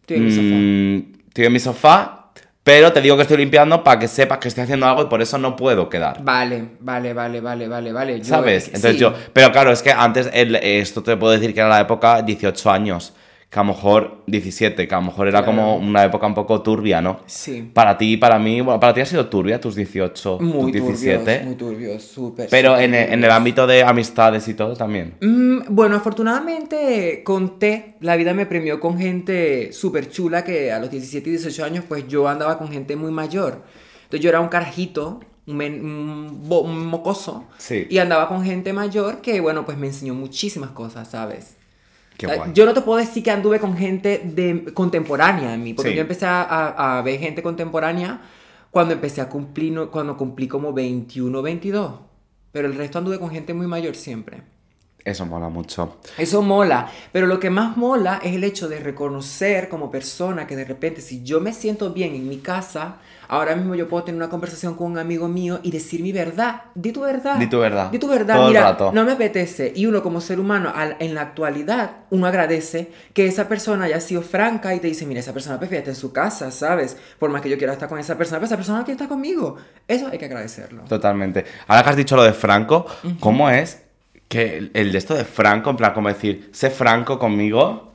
Estoy 0.00 0.16
en 0.16 0.24
mi 0.24 0.30
sofá. 0.32 0.42
mm, 0.42 1.18
estoy 1.28 1.44
en 1.44 1.52
mi 1.52 1.60
sofá, 1.60 2.14
pero 2.64 2.92
te 2.92 3.00
digo 3.00 3.14
que 3.16 3.22
estoy 3.22 3.36
limpiando 3.36 3.84
para 3.84 3.98
que 4.00 4.08
sepas 4.08 4.38
que 4.38 4.48
estoy 4.48 4.64
haciendo 4.64 4.86
algo 4.86 5.02
y 5.02 5.06
por 5.06 5.22
eso 5.22 5.38
no 5.38 5.54
puedo 5.54 5.88
quedar. 5.88 6.22
Vale, 6.24 6.64
vale, 6.80 7.12
vale, 7.14 7.40
vale, 7.40 7.68
vale, 7.68 7.92
vale. 7.92 8.24
¿Sabes? 8.24 8.66
Entonces 8.66 8.92
sí. 8.94 8.98
yo. 8.98 9.14
Pero 9.32 9.52
claro, 9.52 9.70
es 9.70 9.82
que 9.82 9.92
antes 9.92 10.28
el- 10.32 10.56
esto 10.56 11.02
te 11.02 11.16
puedo 11.16 11.32
decir 11.32 11.54
que 11.54 11.60
era 11.60 11.68
la 11.68 11.80
época 11.80 12.22
18 12.22 12.70
años. 12.70 13.14
Que 13.50 13.58
a 13.58 13.62
lo 13.62 13.68
mejor 13.72 14.24
17, 14.26 14.86
que 14.86 14.94
a 14.94 14.98
lo 14.98 15.06
mejor 15.06 15.26
era 15.26 15.42
Claro. 15.42 15.56
como 15.56 15.76
una 15.76 16.04
época 16.04 16.26
un 16.26 16.34
poco 16.34 16.60
turbia, 16.60 17.00
¿no? 17.00 17.20
Sí. 17.24 17.70
Para 17.72 17.96
ti 17.96 18.12
y 18.12 18.16
para 18.18 18.38
mí. 18.38 18.60
Bueno, 18.60 18.78
para 18.78 18.92
ti 18.92 19.00
ha 19.00 19.06
sido 19.06 19.26
turbia 19.28 19.58
tus 19.58 19.74
18, 19.74 20.38
Muy 20.38 20.70
tus 20.70 20.82
17. 20.82 21.18
turbios, 21.24 21.44
muy 21.46 21.54
turbios, 21.54 22.02
súper. 22.02 22.48
pero 22.50 22.72
súper 22.72 22.84
en, 22.84 22.94
el- 22.94 23.04
en 23.04 23.12
el 23.12 23.20
turbios. 23.20 23.34
ámbito 23.34 23.66
de 23.66 23.82
amistades 23.84 24.46
y 24.48 24.54
todo 24.54 24.76
también. 24.76 25.14
Mm, 25.22 25.60
bueno, 25.74 25.96
afortunadamente 25.96 27.22
conté, 27.24 27.94
la 28.00 28.16
vida 28.16 28.34
me 28.34 28.44
premió 28.44 28.80
con 28.80 28.98
gente 28.98 29.72
súper 29.72 30.10
chula 30.10 30.44
que 30.44 30.70
a 30.70 30.78
los 30.78 30.90
17 30.90 31.30
y 31.30 31.32
18 31.32 31.64
años 31.64 31.84
pues 31.88 32.06
yo 32.06 32.28
andaba 32.28 32.58
con 32.58 32.68
gente 32.68 32.96
muy 32.96 33.10
mayor. 33.12 33.62
Entonces 34.04 34.20
yo 34.20 34.28
era 34.28 34.40
un 34.40 34.48
carajito, 34.48 35.20
un 35.46 36.86
mocoso, 36.86 37.44
Sí. 37.56 37.86
y 37.88 37.96
andaba 37.98 38.28
con 38.28 38.44
gente 38.44 38.72
mayor 38.74 39.22
que 39.22 39.40
bueno 39.40 39.64
pues 39.64 39.78
me 39.78 39.86
enseñó 39.86 40.12
muchísimas 40.14 40.70
cosas, 40.70 41.08
¿sabes? 41.08 41.56
Qué 42.18 42.26
guay. 42.26 42.50
Yo 42.52 42.66
no 42.66 42.74
te 42.74 42.82
puedo 42.82 42.98
decir 42.98 43.22
que 43.22 43.30
anduve 43.30 43.58
con 43.60 43.74
gente 43.76 44.20
de, 44.24 44.74
contemporánea 44.74 45.54
a 45.54 45.56
mí, 45.56 45.72
porque 45.72 45.92
Sí. 45.92 45.96
yo 45.96 46.02
empecé 46.02 46.26
a, 46.26 46.42
a- 46.98 47.02
ver 47.02 47.18
gente 47.20 47.42
contemporánea 47.42 48.20
cuando 48.70 48.92
empecé 48.92 49.20
a 49.22 49.28
cumplir, 49.30 49.88
cuando 49.90 50.16
cumplí 50.18 50.48
como 50.48 50.72
21, 50.74 51.40
22. 51.40 52.00
Pero 52.52 52.66
el 52.68 52.74
resto 52.74 52.98
anduve 52.98 53.18
con 53.18 53.30
gente 53.30 53.54
muy 53.54 53.66
mayor 53.66 53.94
siempre. 53.94 54.42
Eso 55.08 55.26
mola 55.26 55.48
mucho. 55.48 55.96
Eso 56.16 56.42
mola, 56.42 56.88
pero 57.12 57.26
lo 57.26 57.40
que 57.40 57.50
más 57.50 57.76
mola 57.76 58.20
es 58.22 58.34
el 58.34 58.44
hecho 58.44 58.68
de 58.68 58.78
reconocer 58.80 59.68
como 59.68 59.90
persona 59.90 60.46
que 60.46 60.54
de 60.56 60.64
repente 60.64 61.00
si 61.00 61.22
yo 61.22 61.40
me 61.40 61.52
siento 61.52 61.90
bien 61.92 62.14
en 62.14 62.28
mi 62.28 62.38
casa, 62.38 62.96
ahora 63.28 63.54
mismo 63.56 63.74
yo 63.74 63.88
puedo 63.88 64.04
tener 64.04 64.18
una 64.20 64.28
conversación 64.30 64.74
con 64.74 64.90
un 64.92 64.98
amigo 64.98 65.28
mío 65.28 65.60
y 65.62 65.70
decir 65.70 66.02
mi 66.02 66.12
verdad. 66.12 66.62
Di 66.74 66.92
tu 66.92 67.00
verdad. 67.02 67.36
Di 67.36 67.46
tu 67.48 67.58
verdad. 67.58 67.90
Di 67.90 67.98
tu 67.98 68.08
verdad. 68.08 68.36
Todo 68.36 68.48
el 68.48 68.54
rato. 68.54 68.92
no 68.92 69.04
me 69.04 69.12
apetece. 69.12 69.72
Y 69.74 69.86
uno 69.86 70.02
como 70.02 70.20
ser 70.20 70.40
humano, 70.40 70.72
al- 70.74 70.96
en 71.00 71.14
la 71.14 71.22
actualidad, 71.22 71.90
uno 72.10 72.26
agradece 72.26 72.90
que 73.14 73.26
esa 73.26 73.48
persona 73.48 73.84
haya 73.84 74.00
sido 74.00 74.22
franca 74.22 74.74
y 74.74 74.80
te 74.80 74.86
dice, 74.88 75.06
mira, 75.06 75.20
esa 75.20 75.32
persona 75.32 75.58
prefiere 75.58 75.78
estar 75.80 75.94
en 75.94 76.00
su 76.00 76.12
casa, 76.12 76.50
¿sabes? 76.50 76.96
Por 77.18 77.30
más 77.30 77.40
que 77.42 77.48
yo 77.50 77.56
quiera 77.58 77.72
estar 77.72 77.88
con 77.88 77.98
esa 77.98 78.16
persona, 78.16 78.38
pero 78.38 78.46
esa 78.46 78.56
persona 78.56 78.78
no 78.78 78.84
quiere 78.84 78.96
estar 78.96 79.08
conmigo. 79.08 79.56
Eso 79.86 80.08
hay 80.08 80.18
que 80.18 80.24
agradecerlo. 80.26 80.82
Totalmente. 80.84 81.44
Ahora 81.66 81.82
que 81.82 81.90
has 81.90 81.96
dicho 81.96 82.16
lo 82.16 82.22
de 82.24 82.32
Franco, 82.32 82.86
¿cómo 83.20 83.48
es 83.50 83.82
que 84.28 84.58
el, 84.58 84.70
el 84.74 84.92
de 84.92 84.98
esto 84.98 85.14
de 85.14 85.24
Franco, 85.24 85.70
en 85.70 85.76
plan, 85.76 85.92
como 85.92 86.08
decir, 86.08 86.50
sé 86.52 86.70
franco 86.70 87.18
conmigo? 87.18 87.94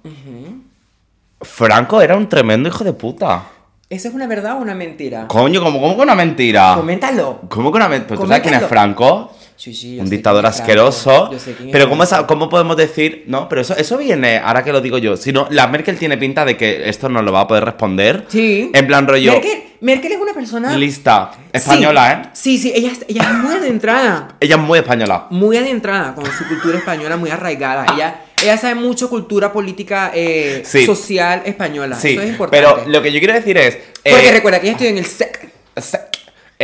Franco 1.42 2.02
era 2.02 2.16
un 2.18 2.28
tremendo 2.28 2.70
hijo 2.70 2.84
de 2.84 2.94
puta. 2.94 3.44
¿Eso 3.90 4.08
es 4.08 4.14
una 4.16 4.26
verdad 4.26 4.54
o 4.54 4.58
una 4.58 4.74
mentira? 4.74 5.28
Coño, 5.28 5.62
¿cómo, 5.62 5.80
cómo 5.80 5.96
que 5.96 6.02
una 6.02 6.16
mentira? 6.16 6.74
Coméntalo. 6.76 7.42
¿Cómo 7.50 7.72
que 7.72 7.76
una 7.78 7.90
mentira? 7.90 8.20
¿Tú 8.20 8.28
sabes 8.28 8.42
quién 8.42 8.56
es. 8.56 8.66
Franco? 8.66 9.32
Sí, 9.56 9.74
sí, 9.74 9.96
yo 9.96 10.02
un 10.04 10.10
dictador 10.10 10.46
asqueroso. 10.46 11.30
Pero 11.72 11.88
¿cómo, 11.90 12.04
¿cómo 12.28 12.50
podemos 12.50 12.76
decir? 12.76 13.24
No, 13.28 13.48
pero 13.48 13.62
eso, 13.62 13.76
eso 13.78 13.98
viene, 13.98 14.38
ahora 14.40 14.64
que 14.64 14.72
lo 14.72 14.82
digo 14.82 14.98
yo. 14.98 15.16
Si 15.16 15.32
no, 15.32 15.48
la 15.52 15.68
Merkel 15.68 15.98
tiene 15.98 16.18
pinta 16.18 16.44
de 16.44 16.58
que 16.58 16.90
esto 16.90 17.08
no 17.08 17.22
lo 17.22 17.32
va 17.32 17.42
a 17.42 17.48
poder 17.48 17.64
responder. 17.64 18.26
Sí. 18.28 18.72
En 18.74 18.88
plan 18.88 19.08
rollo. 19.08 19.32
Merkel, 19.34 19.64
Merkel 19.82 20.12
es 20.14 20.18
una 20.20 20.34
persona... 20.34 20.76
Lista. 20.76 21.32
Española, 21.54 22.32
Sí. 22.34 22.56
¿eh? 22.56 22.58
Sí, 22.58 22.58
sí, 22.58 22.74
ella, 22.76 22.92
es- 22.92 23.06
ella 23.08 23.22
es 23.24 23.34
muy 23.38 23.54
adentrada. 23.56 24.36
Ella 24.40 24.56
es 24.56 24.62
muy 24.62 24.80
española. 24.80 25.28
Muy 25.30 25.56
adentrada 25.58 26.16
con 26.16 26.26
su 26.26 26.48
cultura 26.48 26.78
española, 26.80 27.16
muy 27.16 27.30
arraigada. 27.30 27.86
Ella, 27.94 28.22
ella 28.42 28.58
sabe 28.58 28.76
mucho 28.76 29.10
cultura 29.10 29.54
política 29.54 30.12
eh, 30.14 30.64
Sí. 30.66 30.86
social 30.86 31.44
española. 31.46 31.96
Sí. 31.96 32.10
Eso 32.14 32.22
es 32.22 32.30
importante. 32.30 32.66
Pero 32.68 32.90
lo 32.90 33.02
que 33.02 33.12
yo 33.12 33.20
quiero 33.20 33.34
decir 33.34 33.58
es. 33.58 33.76
eh, 34.04 34.12
Porque 34.12 34.32
recuerda 34.32 34.60
que 34.60 34.66
ella 34.68 34.72
estudió 34.74 34.92
en 34.92 34.98
el 34.98 35.06
SEC. 35.06 35.52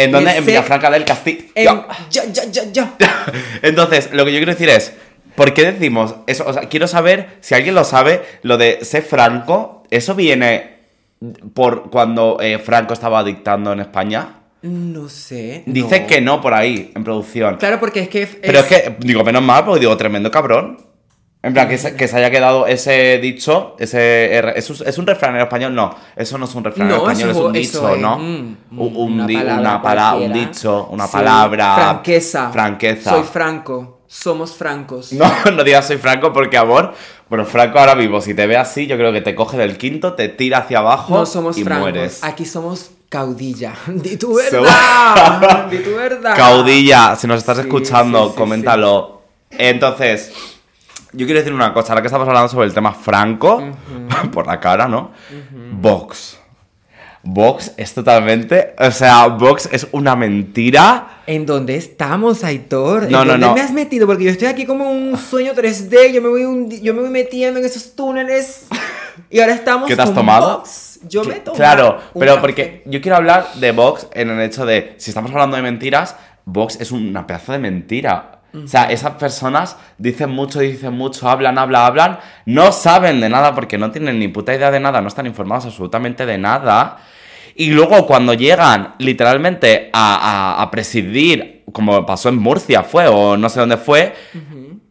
¿En 0.03 0.11
dónde? 0.11 0.31
el 0.31 0.37
En 0.37 0.45
Villafranca 0.45 0.89
del 0.89 1.05
Castillo. 1.05 1.45
En, 1.55 1.65
yo, 2.09 2.21
yo, 2.31 2.43
yo, 2.51 2.63
yo. 2.71 2.87
Entonces, 3.61 4.09
lo 4.13 4.25
que 4.25 4.31
yo 4.31 4.39
quiero 4.39 4.53
decir 4.53 4.69
es, 4.69 4.93
¿por 5.35 5.53
qué 5.53 5.71
decimos 5.71 6.15
eso? 6.27 6.45
O 6.47 6.53
sea, 6.53 6.63
quiero 6.63 6.87
saber, 6.87 7.37
si 7.41 7.55
alguien 7.55 7.75
lo 7.75 7.83
sabe, 7.83 8.23
lo 8.43 8.57
de 8.57 8.83
ser 8.83 9.03
franco, 9.03 9.83
¿eso 9.89 10.15
viene 10.15 10.79
por 11.53 11.89
cuando 11.89 12.37
eh, 12.41 12.59
Franco 12.59 12.93
estaba 12.93 13.23
dictando 13.23 13.73
en 13.73 13.81
España? 13.81 14.35
No 14.61 15.07
sé. 15.09 15.63
Dice 15.65 16.01
no. 16.01 16.07
que 16.07 16.21
no 16.21 16.41
por 16.41 16.53
ahí, 16.53 16.91
en 16.95 17.03
producción. 17.03 17.57
Claro, 17.57 17.79
porque 17.79 18.01
es 18.01 18.09
que. 18.09 18.27
Pero 18.27 18.59
es 18.59 18.65
que, 18.65 18.95
digo, 18.99 19.23
menos 19.23 19.41
mal, 19.41 19.65
porque 19.65 19.81
digo, 19.81 19.95
tremendo 19.97 20.29
cabrón. 20.31 20.88
En 21.41 21.53
plan, 21.53 21.69
que 21.69 21.77
se, 21.77 21.95
que 21.95 22.07
se 22.09 22.17
haya 22.17 22.29
quedado 22.29 22.67
ese 22.67 23.17
dicho, 23.19 23.77
ese... 23.79 24.37
¿Es 24.57 24.69
un, 24.69 24.85
es 24.85 24.97
un 24.97 25.07
refrán 25.07 25.35
en 25.35 25.41
español? 25.41 25.73
No, 25.73 25.95
eso 26.17 26.37
no 26.37 26.43
es 26.43 26.53
un 26.53 26.65
refrán 26.65 26.89
en 26.89 26.97
No, 26.97 27.09
español, 27.09 27.29
es 27.29 27.37
un 27.37 27.53
dicho, 27.53 27.89
es, 27.95 28.01
¿no? 28.01 28.17
mm, 28.17 28.57
Un- 28.77 28.95
un 28.97 29.13
una 29.13 29.25
di- 29.25 29.35
palabra 29.37 29.79
una 29.79 30.15
un 30.15 30.33
dicho, 30.33 30.87
una 30.91 31.05
Sí, 31.07 31.13
palabra... 31.13 31.75
Franqueza. 31.75 32.49
Franqueza. 32.51 33.09
Soy 33.11 33.23
franco. 33.23 34.01
Somos 34.05 34.53
francos. 34.53 35.13
No, 35.13 35.25
no 35.55 35.63
digas 35.63 35.87
soy 35.87 35.95
Franco 35.97 36.33
porque, 36.33 36.57
amor, 36.57 36.93
bueno, 37.29 37.45
Franco 37.45 37.79
ahora 37.79 37.95
mismo, 37.95 38.19
si 38.19 38.33
te 38.33 38.45
ve 38.45 38.57
así, 38.57 38.85
yo 38.87 38.97
creo 38.97 39.13
que 39.13 39.21
te 39.21 39.33
coge 39.33 39.55
del 39.55 39.77
quinto, 39.77 40.15
te 40.15 40.27
tira 40.29 40.57
hacia 40.57 40.79
abajo 40.79 41.13
No 41.19 41.25
somos 41.25 41.57
y 41.57 41.63
francos. 41.63 41.81
mueres. 41.91 42.23
Aquí 42.23 42.43
somos 42.43 42.91
caudilla. 43.07 43.75
Di 43.87 44.17
tu 44.17 44.33
verdad. 44.35 45.67
Di 45.69 45.77
tu 45.77 45.91
verdad. 45.95 46.35
Caudilla, 46.35 47.15
si 47.15 47.27
nos 47.27 47.37
estás 47.37 47.57
Sí, 47.57 47.61
escuchando, 47.63 48.29
sí, 48.31 48.35
coméntalo. 48.35 49.21
Entonces, 49.51 50.33
yo 51.13 51.25
quiero 51.25 51.39
decir 51.39 51.53
una 51.53 51.73
cosa, 51.73 51.93
ahora 51.93 52.01
que 52.01 52.07
estamos 52.07 52.27
hablando 52.27 52.49
sobre 52.49 52.67
el 52.67 52.73
tema 52.73 52.93
Franco, 52.93 53.63
por 54.31 54.47
la 54.47 54.59
cara, 54.59 54.87
¿no? 54.87 55.11
Vox. 55.73 56.37
Vox 57.21 57.73
es 57.75 57.93
totalmente, 57.93 58.73
o 58.79 58.89
sea, 58.91 59.27
Vox 59.27 59.67
es 59.73 59.87
una 59.91 60.15
mentira. 60.15 61.21
¿En 61.27 61.45
dónde 61.45 61.75
estamos, 61.75 62.45
Aitor? 62.45 63.03
¿En 63.03 63.11
No, 63.11 63.25
no, 63.25 63.31
dónde 63.33 63.47
no. 63.47 63.53
me 63.55 63.61
has 63.61 63.71
metido? 63.73 64.07
Porque 64.07 64.23
yo 64.23 64.31
estoy 64.31 64.47
aquí 64.47 64.65
como 64.65 64.89
un 64.89 65.17
sueño 65.17 65.53
3D. 65.53 66.13
Yo 66.13 66.21
me 66.21 66.29
voy, 66.29 66.79
yo 66.81 66.93
me 66.93 67.01
voy 67.01 67.09
metiendo 67.09 67.59
en 67.59 67.65
esos 67.65 67.93
túneles. 67.93 68.67
Y 69.29 69.41
ahora 69.41 69.53
estamos 69.53 69.87
¿Qué 69.89 69.95
te 69.97 70.01
has 70.01 70.07
con 70.07 70.15
tomado? 70.15 70.59
Vox. 70.59 70.99
Yo 71.09 71.23
me 71.25 71.35
tomo 71.35 71.57
Claro, 71.57 71.99
pero 72.17 72.31
café. 72.35 72.41
porque 72.41 72.83
yo 72.85 73.01
quiero 73.01 73.17
hablar 73.17 73.47
de 73.55 73.71
Vox 73.73 74.07
en 74.13 74.29
el 74.29 74.39
hecho 74.41 74.65
de, 74.65 74.95
si 74.97 75.11
estamos 75.11 75.29
hablando 75.31 75.57
de 75.57 75.61
mentiras, 75.61 76.15
Vox 76.45 76.79
es 76.79 76.91
una 76.91 77.27
pedazo 77.27 77.51
de 77.51 77.59
mentira. 77.59 78.38
O 78.53 78.67
sea, 78.67 78.85
esas 78.85 79.11
personas 79.13 79.77
dicen 79.97 80.29
mucho, 80.31 80.59
dicen 80.59 80.93
mucho, 80.93 81.29
hablan, 81.29 81.57
hablan, 81.57 81.81
hablan, 81.85 82.19
no 82.45 82.71
saben 82.71 83.19
de 83.21 83.29
nada 83.29 83.53
porque 83.53 83.77
no 83.77 83.91
tienen 83.91 84.17
ni 84.19 84.27
puta 84.27 84.53
idea 84.55 84.71
de 84.71 84.79
nada, 84.79 85.01
no 85.01 85.07
están 85.07 85.25
informados 85.27 85.65
absolutamente 85.65 86.25
de 86.25 86.37
nada. 86.37 86.97
Y 87.55 87.71
luego 87.71 88.05
cuando 88.07 88.33
llegan 88.33 88.95
literalmente 88.99 89.89
a, 89.93 90.55
a- 90.57 90.61
a 90.63 90.71
presidir, 90.71 91.63
como 91.71 92.05
pasó 92.05 92.29
en 92.29 92.37
Murcia 92.37 92.83
fue, 92.83 93.07
o 93.07 93.37
no 93.37 93.49
sé 93.49 93.59
dónde 93.59 93.77
fue, 93.77 94.15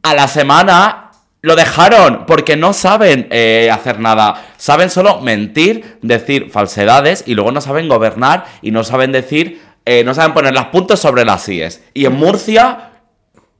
a 0.02 0.14
la 0.14 0.28
semana 0.28 1.10
lo 1.40 1.56
dejaron 1.56 2.24
porque 2.26 2.56
no 2.56 2.72
saben 2.72 3.26
eh, 3.30 3.70
hacer 3.72 3.98
nada. 4.00 4.44
Saben 4.56 4.90
solo 4.90 5.20
mentir, 5.20 5.98
decir 6.02 6.50
falsedades 6.50 7.24
y 7.26 7.34
luego 7.34 7.52
no 7.52 7.60
saben 7.60 7.88
gobernar 7.88 8.44
y 8.62 8.70
no 8.70 8.84
saben 8.84 9.12
decir, 9.12 9.62
eh, 9.84 10.04
no 10.04 10.14
saben 10.14 10.34
poner 10.34 10.52
las 10.54 10.66
puntos 10.66 11.00
sobre 11.00 11.24
las 11.24 11.48
IES. 11.48 11.82
Y 11.94 12.04
en 12.06 12.12
Murcia, 12.14 12.90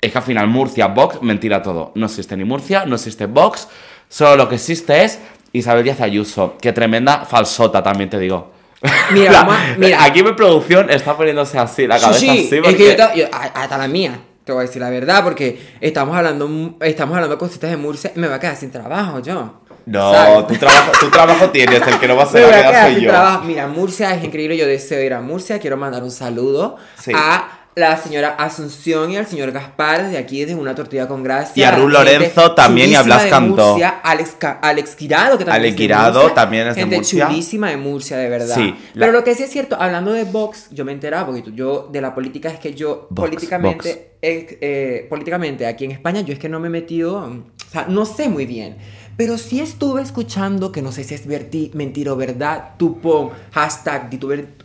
es 0.01 0.13
que 0.13 0.19
al 0.19 0.25
final 0.25 0.47
Murcia, 0.49 0.87
Vox, 0.87 1.21
mentira 1.23 1.63
todo. 1.63 1.93
No 1.95 2.07
existe 2.07 2.37
ni 2.37 2.45
Murcia, 2.45 2.85
no 2.87 2.95
existe 2.97 3.27
Vox, 3.27 3.69
solo 4.09 4.37
lo 4.37 4.49
que 4.49 4.55
existe 4.57 5.05
es 5.05 5.19
Isabel 5.53 5.85
Díaz 5.85 6.01
Ayuso. 6.01 6.57
Qué 6.61 6.73
tremenda 6.73 7.25
falsota 7.25 7.83
también 7.83 8.09
te 8.11 8.19
digo. 8.19 8.53
Mira, 9.11 9.33
La- 9.33 9.75
mira. 9.77 10.05
Aquí 10.05 10.23
mi 10.23 10.33
producción 10.35 10.89
está 10.89 11.17
poniéndose 11.17 11.59
así, 11.59 11.87
la 11.87 11.99
Sí, 11.99 12.05
cabeza 12.05 12.21
sí, 12.21 12.29
así. 12.29 12.41
es 12.57 12.63
porque- 12.63 12.97
que 12.97 13.19
yo, 13.21 13.27
hasta 13.33 13.77
la 13.77 13.89
mía, 13.89 14.21
te 14.45 14.53
voy 14.53 14.61
a 14.63 14.67
decir 14.67 14.81
la 14.81 14.89
verdad, 14.91 15.25
porque 15.25 15.61
estamos 15.81 16.17
hablando, 16.17 16.77
estamos 16.81 17.15
hablando 17.17 17.35
de 17.35 17.39
cositas 17.41 17.71
de 17.71 17.77
Murcia 17.77 18.13
y 18.15 18.21
me 18.21 18.29
va 18.29 18.37
a 18.37 18.41
quedar 18.41 18.55
sin 18.57 18.71
trabajo 18.71 19.19
yo. 19.21 19.61
No, 19.87 20.45
tu 20.47 20.55
trabajo, 20.55 20.93
tu 21.01 21.09
trabajo 21.11 21.49
tienes, 21.51 21.81
el 21.87 21.99
que 21.99 22.07
no 22.07 22.15
va 22.15 22.23
a 22.23 22.27
ser 22.31 22.49
la 22.49 22.85
soy 22.93 23.01
yo. 23.03 23.11
trabajo. 23.11 23.45
Mira, 23.45 23.67
Murcia 23.67 24.15
es 24.15 24.23
increíble, 24.23 24.57
yo 24.57 24.67
deseo 24.67 25.03
ir 25.03 25.13
a 25.15 25.21
Murcia, 25.23 25.59
quiero 25.59 25.77
mandar 25.77 26.03
un 26.05 26.11
saludo 26.11 26.77
Sí. 26.99 27.11
a 27.17 27.58
la 27.79 27.97
señora 27.97 28.31
Asunción 28.39 29.11
y 29.13 29.17
al 29.17 29.27
señor 29.27 29.53
Gaspar 29.53 30.05
desde 30.05 30.19
aquí, 30.19 30.41
desde 30.41 30.55
una 30.55 30.75
tortilla 30.75 31.07
con 31.07 31.23
gracia. 31.23 31.53
Y 31.55 31.63
a 31.65 31.73
gente 31.73 31.89
Lorenzo 31.93 32.53
también 32.55 32.91
y 32.91 32.95
a 32.95 33.03
Blas 33.03 33.25
de 33.25 33.31
Cantó. 33.31 33.69
Murcia, 33.69 33.89
Alex, 34.03 34.37
Alex 34.63 34.97
Guirado, 34.97 35.39
que 35.39 35.45
también 35.45 35.61
Alex 35.63 35.73
es 35.73 35.77
de 35.79 35.83
Guirado 35.85 36.21
Murcia. 36.21 36.35
también 36.35 36.67
es 36.69 36.75
de 36.75 36.81
Gente 36.81 36.97
Murcia. 36.97 37.29
chulísima 37.29 37.71
de 37.71 37.77
Murcia, 37.77 38.17
de 38.17 38.29
verdad. 38.29 38.55
Sí, 38.57 38.75
Pero 38.95 39.07
la- 39.07 39.13
lo 39.19 39.25
que 39.25 39.35
sí 39.35 39.43
es 39.45 39.51
cierto, 39.51 39.77
hablando 39.81 40.13
de 40.13 40.25
Vox, 40.25 40.69
yo 40.71 40.85
me 40.85 40.93
enteraba, 40.93 41.27
porque 41.27 41.53
yo 41.55 41.89
de 41.93 42.01
la 42.01 42.15
política 42.15 42.49
es 42.49 42.59
que 42.59 42.75
yo 42.75 43.07
Vox, 43.11 43.29
políticamente, 43.29 44.13
eh, 44.23 44.59
eh, 44.61 45.07
políticamente 45.09 45.67
aquí 45.67 45.85
en 45.85 45.93
España, 45.93 46.21
yo 46.23 46.33
es 46.33 46.39
que 46.39 46.49
no 46.49 46.59
me 46.61 46.67
he 46.67 46.71
metido, 46.71 47.17
o 47.19 47.71
sea, 47.71 47.87
no 47.89 48.05
sé 48.05 48.29
muy 48.29 48.45
bien. 48.47 48.77
Pero 49.17 49.37
sí 49.37 49.61
estuve 49.61 50.01
escuchando, 50.01 50.71
que 50.71 50.81
no 50.81 50.93
sé 50.93 51.03
si 51.03 51.13
es 51.15 51.27
verti- 51.29 51.73
mentira 51.75 52.13
o 52.13 52.17
verdad, 52.17 52.75
tú 52.79 53.01
pon 53.01 53.31
hashtag 53.51 54.11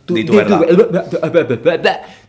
tu, 0.04 0.14
Di 0.14 0.24
tu 0.24 0.34
verdad. 0.34 0.60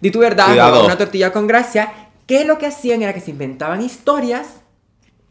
di 0.01 0.11
tu 0.11 0.19
verdad, 0.19 0.47
Cuidado. 0.47 0.85
una 0.85 0.97
tortilla 0.97 1.31
con 1.31 1.47
gracia, 1.47 1.91
que 2.27 2.45
lo 2.45 2.57
que 2.57 2.65
hacían 2.67 3.01
era 3.01 3.13
que 3.13 3.21
se 3.21 3.31
inventaban 3.31 3.81
historias 3.81 4.47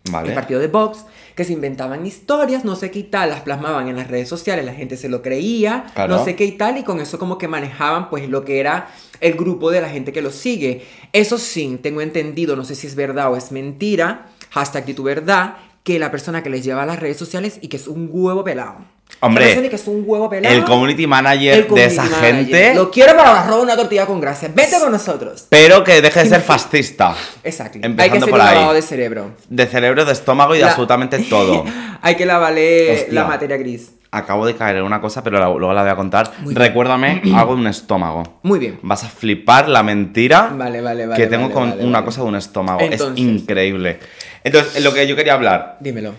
el 0.07 0.13
Vale. 0.13 0.35
partido 0.35 0.61
de 0.61 0.67
Vox, 0.69 1.07
que 1.35 1.45
se 1.45 1.55
inventaban 1.55 2.05
historias, 2.05 2.63
no 2.63 2.77
sé 2.77 2.91
qué 2.91 2.99
y 2.99 3.03
tal, 3.05 3.31
las 3.31 3.41
plasmaban 3.41 3.89
en 3.89 3.97
las 3.97 4.07
redes 4.09 4.29
sociales, 4.29 4.63
la 4.67 4.75
gente 4.75 4.99
se 4.99 5.09
lo 5.09 5.23
creía, 5.23 5.87
Claro. 5.95 6.19
no 6.19 6.25
sé 6.25 6.37
qué 6.37 6.45
y 6.45 6.53
tal, 6.53 6.77
y 6.77 6.83
con 6.83 7.01
eso 7.01 7.19
como 7.19 7.39
que 7.39 7.49
manejaban 7.49 8.11
pues 8.11 8.29
lo 8.29 8.45
que 8.45 8.61
era 8.61 8.89
el 9.21 9.33
grupo 9.33 9.71
de 9.71 9.81
la 9.81 9.89
gente 9.89 10.13
que 10.13 10.21
lo 10.21 10.31
sigue. 10.31 10.85
Eso 11.15 11.39
sí, 11.39 11.79
tengo 11.83 12.03
entendido, 12.03 12.55
no 12.55 12.65
sé 12.67 12.75
si 12.75 12.87
es 12.87 12.95
verdad 12.97 13.33
o 13.33 13.37
es 13.37 13.51
mentira, 13.51 14.27
hashtag 14.51 14.85
de 14.85 14.93
tu 14.95 15.05
verdad, 15.05 15.55
que 15.85 15.99
la 16.01 16.11
persona 16.11 16.42
que 16.42 16.51
les 16.51 16.64
lleva 16.64 16.83
a 16.83 16.87
las 16.87 16.99
redes 16.99 17.16
sociales 17.18 17.59
y 17.61 17.68
que 17.68 17.77
es 17.77 17.87
un 17.87 18.09
huevo 18.11 18.42
pelado. 18.42 18.79
Hombre, 19.20 19.68
que 19.68 19.77
es 19.77 19.87
un 19.87 20.03
huevo 20.07 20.31
pelado. 20.31 20.55
El 20.55 20.64
community 20.64 21.07
manager 21.07 21.66
el 21.68 21.75
de 21.75 21.85
esa 21.85 22.05
manager. 22.05 22.35
gente, 22.35 22.75
Lo 22.75 22.90
quiero 22.90 23.14
para 23.14 23.47
robar 23.47 23.61
una 23.62 23.77
tortilla 23.77 24.07
con 24.07 24.18
gracia. 24.20 24.51
Vete 24.53 24.81
con 24.81 24.90
nosotros. 24.90 25.47
pero 25.51 25.85
que 25.85 26.01
deje 26.01 26.20
de 26.25 26.29
ser 26.31 26.40
fascista. 26.40 27.14
Exacto. 27.44 27.77
Hay 27.77 27.81
que 27.83 27.87
Empezando 27.87 28.16
hacer 28.27 28.31
por 28.31 28.40
un 28.40 28.47
ahí. 28.70 28.75
de 28.75 28.83
cerebro. 28.83 29.31
De 29.51 29.66
cerebro, 29.66 30.05
de 30.07 30.12
estómago 30.14 30.55
y 30.55 30.59
de 30.59 30.64
La- 30.64 30.70
absolutamente 30.70 31.18
todo. 31.18 31.64
Hay 32.01 32.16
que 32.16 32.25
lavarle 32.27 32.94
Hostia. 32.94 33.12
la 33.14 33.25
materia 33.27 33.57
gris. 33.59 33.90
Acabo 34.16 34.46
de 34.46 34.55
caer 34.55 34.77
en 34.77 34.85
una 34.85 35.00
cosa, 35.00 35.24
pero 35.24 35.38
luego 35.59 35.72
la 35.74 35.83
voy 35.83 35.90
a 35.90 35.96
contar. 35.96 36.31
Muy 36.38 36.55
bien. 36.55 36.57
Recuérdame 36.57 37.20
algo 37.35 37.55
de 37.57 37.61
un 37.62 37.66
estómago. 37.66 38.22
Muy 38.44 38.61
bien. 38.61 38.79
Vas 38.83 39.03
a 39.03 39.09
flipar 39.09 39.68
la 39.68 39.83
mentira 39.83 40.53
Vale, 40.57 40.81
vale, 40.81 41.07
vale, 41.07 41.20
que 41.20 41.29
tengo 41.29 41.50
con 41.50 41.74
una 41.81 42.05
cosa 42.05 42.22
de 42.22 42.29
un 42.29 42.37
estómago. 42.37 42.81
Entonces. 42.81 43.11
es 43.12 43.18
increíble. 43.18 43.98
Entonces, 44.44 44.85
lo 44.85 44.94
que 44.94 45.07
yo 45.09 45.16
quería 45.16 45.35
hablar. 45.35 45.79
Dímelo. 45.81 46.12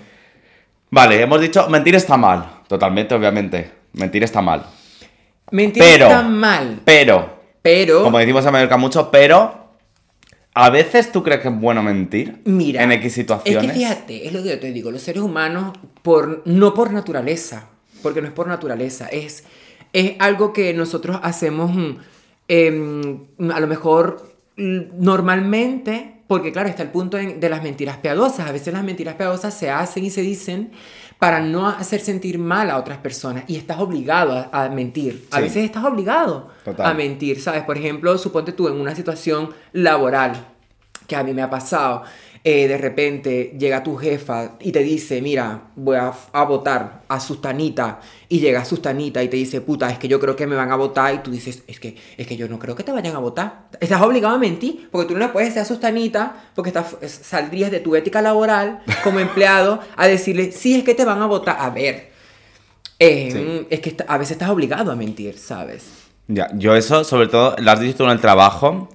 Vale, 0.91 1.21
hemos 1.21 1.39
dicho 1.39 1.69
mentir 1.69 1.95
está 1.95 2.17
mal. 2.17 2.45
Totalmente, 2.67 3.15
obviamente. 3.15 3.71
Mentir 3.93 4.23
está 4.23 4.41
mal. 4.41 4.65
Mentir 5.51 5.81
Pero- 5.81 6.08
está 6.08 6.21
mal. 6.21 6.81
Pero, 6.84 7.39
Pero. 7.62 8.03
como 8.03 8.17
decimos 8.19 8.45
en 8.45 8.51
Mallorca 8.51 8.77
mucho, 8.77 9.10
pero. 9.10 9.63
¿A 10.58 10.69
veces 10.69 11.12
tú 11.12 11.21
crees 11.21 11.41
que 11.41 11.49
es 11.49 11.60
bueno 11.60 11.84
mentir? 11.84 12.41
Mira. 12.45 12.81
En 12.84 12.91
X 12.93 13.13
situaciones. 13.13 13.63
Es 13.63 13.71
que 13.71 13.77
fíjate, 13.77 14.27
es 14.27 14.34
lo 14.34 14.41
que 14.41 14.49
yo 14.49 14.60
te 14.60 14.71
digo. 14.71 14.89
Los 14.89 15.01
seres 15.01 15.21
humanos, 15.21 15.77
por, 16.01 16.41
no 16.45 16.73
por 16.73 16.93
naturaleza. 16.93 17.67
Porque 18.06 18.22
no 18.22 18.28
es 18.28 18.34
por 18.34 18.48
naturaleza. 18.48 19.08
Es, 19.08 19.44
es 19.91 20.13
algo 20.20 20.54
que 20.54 20.72
nosotros 20.76 21.20
hacemos. 21.24 21.74
mm, 21.74 21.98
em, 22.48 23.20
a 23.52 23.60
lo 23.60 23.65
mejor 23.65 24.32
mm, 24.58 24.80
normalmente. 25.00 26.22
Porque 26.28 26.52
claro, 26.52 26.70
está 26.70 26.84
el 26.84 26.89
punto 26.89 27.18
de 27.18 27.50
las 27.50 27.63
mentiras 27.63 27.98
piadosas. 27.98 28.48
A 28.48 28.52
veces 28.52 28.74
las 28.74 28.84
mentiras 28.84 29.15
piadosas 29.15 29.54
se 29.54 29.72
hacen 29.72 30.06
y 30.06 30.12
se 30.12 30.22
dicen 30.22 30.70
para 31.20 31.39
no 31.39 31.68
hacer 31.68 32.00
sentir 32.00 32.38
mal 32.38 32.70
a 32.70 32.78
otras 32.78 33.00
personas. 33.00 33.44
Y 33.48 33.56
estás 33.58 33.80
obligado 33.80 34.32
a, 34.52 34.65
a 34.65 34.70
mentir. 34.70 35.28
A 35.32 35.39
veces 35.39 35.63
estás 35.63 35.84
obligado 35.84 36.50
Total. 36.63 36.86
a 36.86 36.94
mentir, 36.94 37.41
¿sabes? 37.41 37.63
Por 37.63 37.78
ejemplo, 37.78 38.18
suponte 38.20 38.52
tú 38.54 38.68
en 38.68 38.76
una 38.76 38.94
situación 38.96 39.50
laboral. 39.72 40.34
que 41.08 41.15
a 41.15 41.24
mí 41.24 41.34
me 41.34 41.41
ha 41.41 41.50
pasado. 41.50 42.04
Eh, 42.47 42.67
de 42.67 42.77
repente 42.77 43.55
llega 43.58 43.81
tu 43.81 43.95
jefa 43.97 44.51
y 44.60 44.71
te 44.71 44.84
dice, 44.84 45.19
mira, 45.19 45.62
voy 45.75 45.97
a, 45.97 46.13
a 46.31 46.43
votar 46.43 47.01
a 47.08 47.19
Sustanita. 47.19 47.99
Y 48.29 48.39
llega 48.39 48.63
Sustanita 48.63 49.23
y 49.23 49.29
te 49.29 49.36
dice, 49.38 49.62
puta, 49.62 49.89
es 49.89 49.97
que 49.97 50.08
yo 50.08 50.19
creo 50.19 50.36
que 50.36 50.45
me 50.45 50.55
van 50.55 50.71
a 50.71 50.75
votar. 50.75 51.12
Y 51.15 51.17
tú 51.17 51.31
dices, 51.31 51.63
es 51.65 51.79
que, 51.79 51.95
es 52.17 52.27
que 52.27 52.38
yo 52.38 52.47
no 52.47 52.60
creo 52.60 52.75
que 52.75 52.84
te 52.84 52.91
vayan 52.91 53.15
a 53.15 53.19
votar. 53.19 53.63
Estás 53.79 53.99
obligado 54.03 54.36
a 54.36 54.38
mentir, 54.38 54.88
porque 54.91 55.08
tú 55.08 55.13
no 55.15 55.21
le 55.25 55.29
puedes 55.29 55.49
decir 55.49 55.63
a 55.63 55.65
Sustanita, 55.65 56.36
porque 56.53 56.69
estás, 56.69 56.95
es- 57.01 57.19
saldrías 57.23 57.71
de 57.71 57.79
tu 57.79 57.95
ética 57.95 58.21
laboral 58.21 58.84
como 59.03 59.19
empleado 59.19 59.79
a 59.97 60.05
decirle, 60.08 60.51
sí, 60.51 60.75
es 60.75 60.84
que 60.84 60.93
te 60.93 61.03
van 61.03 61.23
a 61.23 61.25
votar. 61.25 61.58
A 61.60 61.71
ver, 61.71 62.12
eh, 62.99 63.29
Sí. 63.31 63.67
es 63.71 63.79
que 63.79 63.95
a 64.08 64.17
veces 64.19 64.34
estás 64.34 64.49
obligado 64.51 64.91
a 64.91 64.95
mentir, 64.95 65.36
¿sabes? 65.38 65.86
Ya, 66.27 66.47
yo 66.53 66.75
eso, 66.75 67.03
sobre 67.03 67.27
todo, 67.27 67.55
lo 67.58 67.71
has 67.71 67.79
dicho 67.79 67.97
tú 67.97 68.03
en 68.03 68.12
el 68.12 68.21
trabajo. 68.21 68.88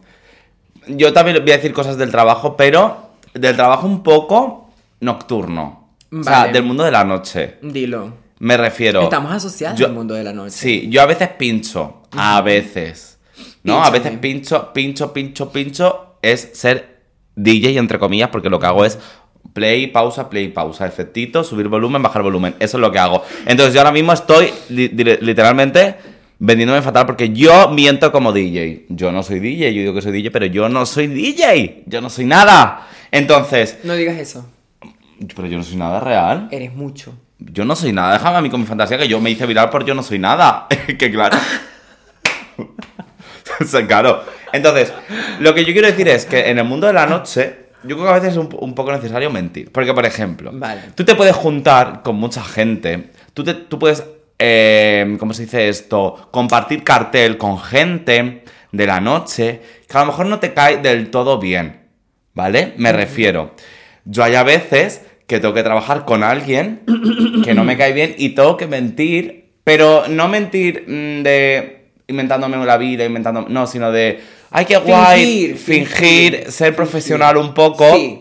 Yo 0.87 1.13
también 1.13 1.39
voy 1.43 1.51
a 1.51 1.57
decir 1.57 1.73
cosas 1.73 1.97
del 1.99 2.11
trabajo, 2.13 2.57
pero 2.57 3.10
del 3.35 3.57
trabajo 3.57 3.87
un 3.87 4.03
poco 4.03 4.71
nocturno. 5.01 5.89
O 6.13 6.23
sea, 6.25 6.49
del 6.49 6.63
mundo 6.65 6.85
de 6.85 6.91
la 6.91 7.05
noche. 7.05 7.57
Dilo. 7.63 8.13
Me 8.41 8.57
refiero. 8.57 9.03
Estamos 9.03 9.33
asociados 9.33 9.79
yo- 9.79 9.87
al 9.87 9.93
mundo 9.93 10.15
de 10.15 10.25
la 10.25 10.33
noche. 10.33 10.51
Sí, 10.57 10.89
yo 10.91 11.03
a 11.03 11.07
veces 11.07 11.29
pincho. 11.39 12.03
A 12.13 12.41
veces. 12.41 13.19
¿No? 13.63 13.85
A 13.85 13.91
veces 13.91 14.17
pincho, 14.19 14.73
pincho, 14.73 15.13
pincho, 15.13 15.53
pincho. 15.53 16.17
Es 16.23 16.51
ser 16.55 17.01
DJ, 17.37 17.79
entre 17.79 17.99
comillas, 17.99 18.31
porque 18.31 18.49
lo 18.51 18.59
que 18.59 18.67
hago 18.67 18.85
es 18.85 18.99
play, 19.53 19.87
pausa, 19.89 20.29
play, 20.29 20.49
pausa. 20.49 20.87
Efectito, 20.87 21.45
subir 21.45 21.69
volumen, 21.69 22.03
bajar 22.03 22.23
volumen. 22.23 22.55
Eso 22.59 22.77
es 22.79 22.81
lo 22.81 22.91
que 22.91 22.99
hago. 22.99 23.23
Entonces 23.47 23.75
yo 23.75 23.81
ahora 23.81 23.93
mismo 23.93 24.13
estoy 24.13 24.51
li- 24.71 24.89
li- 24.89 25.19
literalmente 25.21 25.97
vendiéndome 26.39 26.81
fatal 26.83 27.05
porque 27.07 27.31
yo 27.31 27.69
miento 27.69 28.11
como 28.11 28.33
DJ. 28.33 28.87
Yo 28.89 29.13
no 29.13 29.23
soy 29.23 29.39
DJ, 29.41 29.73
yo 29.75 29.81
digo 29.83 29.95
que 29.95 30.03
soy 30.03 30.13
DJ, 30.13 30.31
pero 30.31 30.47
yo 30.47 30.69
no 30.69 30.87
soy 30.87 31.07
DJ. 31.07 31.85
Yo 31.87 32.01
no 32.01 32.09
soy 32.11 32.25
nada. 32.25 32.89
Entonces, 33.13 33.79
No 33.85 33.95
digas 33.95 34.17
eso. 34.19 34.47
pero 35.35 35.49
yo 35.49 35.57
no 35.59 35.65
soy 35.65 35.77
nada 35.77 36.01
real. 36.01 36.49
Eres 36.51 36.73
mucho. 36.75 37.15
Yo 37.39 37.65
no 37.65 37.75
soy 37.75 37.93
nada, 37.93 38.13
déjame 38.15 38.37
a 38.37 38.41
mí 38.43 38.51
con 38.51 38.61
mi 38.61 38.67
fantasía 38.67 38.99
que 38.99 39.09
yo 39.09 39.19
me 39.21 39.31
hice 39.31 39.47
viral 39.47 39.71
por 39.71 39.85
yo 39.85 39.95
no 39.95 40.03
soy 40.03 40.19
nada. 40.19 40.67
que 40.99 41.11
claro. 41.11 41.37
O 43.61 43.65
sea, 43.65 43.87
claro. 43.87 44.23
Entonces, 44.53 44.93
lo 45.41 45.55
que 45.55 45.65
yo 45.65 45.73
quiero 45.73 45.87
decir 45.89 46.09
es 46.09 46.25
que 46.25 46.49
en 46.49 46.59
el 46.59 46.65
mundo 46.65 46.87
de 46.87 46.93
la 46.95 47.07
noche, 47.07 47.67
yo 47.83 47.97
creo 47.97 48.05
que 48.05 48.11
a 48.11 48.15
veces 48.15 48.31
es 48.31 48.37
un, 48.39 48.49
un 48.59 48.75
poco 48.75 48.91
necesario 48.93 49.31
mentir. 49.31 49.71
Porque, 49.71 49.93
por 49.93 50.07
ejemplo, 50.07 50.51
Vale. 50.55 50.83
tú 50.95 51.05
te 51.05 51.15
puedes 51.15 51.35
juntar 51.37 52.03
con 52.03 52.17
mucha 52.17 52.43
gente, 52.43 53.11
tú, 53.35 53.45
te, 53.45 53.53
tú 53.55 53.79
puedes, 53.79 54.05
eh, 54.39 55.17
¿cómo 55.19 55.35
se 55.35 55.43
dice 55.43 55.69
esto? 55.69 56.29
Compartir 56.31 56.85
cartel 56.85 57.37
con 57.37 57.59
gente 57.61 58.45
de 58.73 58.87
la 58.87 59.01
noche 59.01 59.61
que 59.87 59.97
a 59.99 60.01
lo 60.01 60.07
mejor 60.07 60.27
no 60.27 60.39
te 60.39 60.55
cae 60.55 60.79
del 60.79 61.11
todo 61.11 61.39
bien. 61.39 61.80
¿Vale? 62.41 62.73
Me 62.79 62.91
refiero. 62.91 63.51
Yo 64.07 64.25
hay 64.25 64.35
a 64.35 64.43
veces 64.43 65.03
que 65.27 65.41
tengo 65.41 65.53
que 65.53 65.63
trabajar 65.63 66.07
con 66.07 66.23
alguien 66.23 66.81
que 67.45 67.53
no 67.53 67.65
me 67.65 67.77
cae 67.77 67.93
bien 67.93 68.15
y 68.17 68.31
tengo 68.31 68.57
que 68.57 68.67
mentir, 68.67 69.51
pero 69.63 70.05
no 70.09 70.27
mentir 70.27 70.85
mm, 70.89 71.23
de 71.23 71.91
inventándome 72.09 72.65
la 72.65 72.79
vida, 72.79 73.05
inventándome, 73.05 73.49
no, 73.51 73.67
sino 73.67 73.93
de, 73.93 74.21
ay, 74.53 74.65
qué 74.65 74.79
guay, 74.79 75.49
Fingir, 75.49 75.59
fingir, 75.59 75.87
fingir, 75.89 76.51
ser 76.51 76.75
profesional 76.75 77.37
un 77.37 77.53
poco. 77.53 77.85
Sí. 77.95 78.19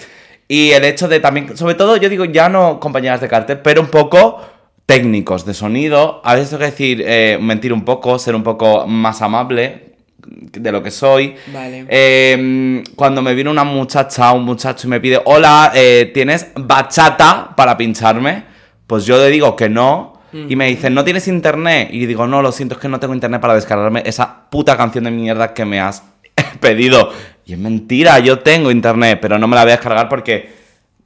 Y 0.50 0.72
el 0.72 0.84
hecho 0.84 1.08
de 1.08 1.22
también, 1.22 1.56
sobre 1.56 1.76
todo, 1.76 1.96
yo 1.96 2.10
digo, 2.10 2.26
ya 2.26 2.50
no 2.50 2.78
compañeras 2.82 3.22
de 3.22 3.30
cartel, 3.30 3.60
pero 3.60 3.80
un 3.80 3.88
poco 3.88 4.42
técnicos 4.86 5.46
de 5.46 5.54
sonido. 5.54 6.20
A 6.26 6.36
veces 6.36 6.50
tengo 6.50 6.60
que 6.60 6.72
decir, 6.72 7.06
eh, 7.08 7.38
mentir 7.40 7.72
un 7.72 7.86
poco, 7.86 8.20
ser 8.20 8.36
un 8.36 8.44
poco 8.44 8.86
más 8.86 9.22
amable 9.22 9.89
de 10.30 10.72
lo 10.72 10.84
que 10.84 10.92
soy. 10.92 11.36
Vale. 11.54 11.86
Eh, 11.90 12.84
cuando 12.96 13.22
me 13.22 13.34
viene 13.34 13.50
una 13.50 13.64
muchacha, 13.64 14.32
un 14.32 14.44
muchacho 14.44 14.88
y 14.88 14.90
me 14.90 15.00
pide, 15.00 15.22
hola, 15.26 15.72
eh, 15.74 16.12
¿tienes 16.14 16.48
bachata 16.56 17.54
para 17.56 17.76
pincharme? 17.78 18.44
Pues 18.86 19.06
yo 19.06 19.18
le 19.18 19.30
digo 19.30 19.56
que 19.56 19.70
no. 19.70 20.20
Y 20.32 20.56
me 20.56 20.68
dicen, 20.68 20.94
¿no 20.94 21.04
tienes 21.04 21.28
internet? 21.28 21.90
Y 21.92 22.06
digo, 22.06 22.28
no, 22.28 22.44
lo 22.44 22.52
siento, 22.52 22.76
es 22.76 22.82
que 22.82 22.88
no 22.88 23.00
tengo 23.00 23.16
internet 23.16 23.42
para 23.42 23.56
descargarme 23.56 24.04
esa 24.06 24.48
puta 24.52 24.78
canción 24.78 25.06
de 25.06 25.10
mierda 25.10 25.56
que 25.56 25.66
me 25.66 25.80
has 25.80 26.04
pedido. 26.60 27.12
Y 27.46 27.54
es 27.54 27.60
mentira, 27.60 28.20
yo 28.20 28.38
tengo 28.38 28.70
internet, 28.70 29.18
pero 29.20 29.40
no 29.40 29.48
me 29.48 29.56
la 29.56 29.64
voy 29.64 29.72
a 29.72 29.78
descargar 29.78 30.08
porque 30.08 30.54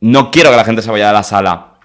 no 0.01 0.29
quiero 0.29 0.49
que 0.51 0.57
la 0.57 0.65
gente 0.65 0.81
se 0.81 0.91
vaya 0.91 1.07
de 1.07 1.13
la 1.13 1.23
sala. 1.23 1.75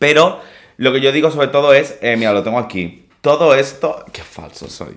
Pero 0.00 0.40
lo 0.76 0.92
que 0.92 1.00
yo 1.00 1.12
digo 1.12 1.30
sobre 1.30 1.46
todo 1.46 1.72
es, 1.72 1.98
eh, 2.02 2.16
mira, 2.16 2.32
lo 2.32 2.42
tengo 2.42 2.58
aquí. 2.58 3.06
Todo 3.20 3.54
esto, 3.54 4.04
qué 4.12 4.22
falso 4.22 4.68
soy. 4.68 4.96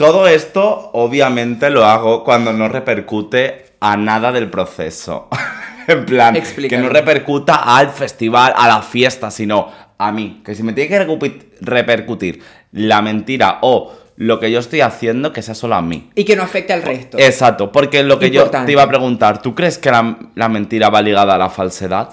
Todo 0.00 0.26
esto, 0.26 0.92
obviamente, 0.94 1.68
lo 1.68 1.84
hago 1.84 2.24
cuando 2.24 2.54
no 2.54 2.68
repercute 2.68 3.66
a 3.80 3.98
nada 3.98 4.32
del 4.32 4.48
proceso. 4.48 5.28
en 5.86 6.06
plan, 6.06 6.34
que 6.34 6.78
no 6.78 6.88
repercuta 6.88 7.56
al 7.56 7.90
festival, 7.90 8.54
a 8.56 8.66
la 8.66 8.80
fiesta, 8.80 9.30
sino 9.30 9.70
a 9.98 10.10
mí. 10.10 10.40
Que 10.42 10.54
si 10.54 10.62
me 10.62 10.72
tiene 10.72 10.88
que 10.88 11.38
repercutir 11.60 12.42
la 12.72 13.02
mentira 13.02 13.58
o 13.60 13.92
lo 14.16 14.40
que 14.40 14.50
yo 14.50 14.60
estoy 14.60 14.80
haciendo, 14.80 15.34
que 15.34 15.42
sea 15.42 15.54
solo 15.54 15.74
a 15.74 15.82
mí. 15.82 16.08
Y 16.14 16.24
que 16.24 16.34
no 16.34 16.44
afecte 16.44 16.72
al 16.72 16.80
resto. 16.80 17.18
Exacto, 17.18 17.70
porque 17.70 18.02
lo 18.02 18.18
que 18.18 18.30
yo 18.30 18.48
te 18.48 18.72
iba 18.72 18.84
a 18.84 18.88
preguntar, 18.88 19.42
¿tú 19.42 19.54
crees 19.54 19.76
que 19.76 19.90
la, 19.90 20.16
la 20.34 20.48
mentira 20.48 20.88
va 20.88 21.02
ligada 21.02 21.34
a 21.34 21.38
la 21.38 21.50
falsedad? 21.50 22.08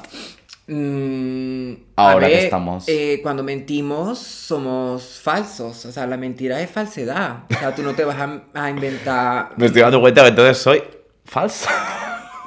Mm, 0.67 1.86
Ahora 1.97 2.27
que 2.27 2.43
estamos- 2.45 2.83
eh, 2.87 3.19
cuando 3.23 3.43
mentimos 3.43 4.19
somos 4.19 5.19
falsos. 5.21 5.85
O 5.85 5.91
sea, 5.91 6.05
la 6.07 6.15
mentira 6.17 6.61
es 6.61 6.69
falsedad. 6.69 7.43
O 7.55 7.59
sea, 7.59 7.73
tú 7.75 7.81
no 7.83 7.93
te 7.95 8.03
vas 8.05 8.17
a, 8.19 8.41
a 8.53 8.69
inventar. 8.69 9.49
Me 9.57 9.65
estoy 9.65 9.81
dando 9.81 9.99
cuenta 9.99 10.21
que 10.21 10.29
entonces 10.29 10.57
soy 10.57 10.83
falsa. 11.25 11.69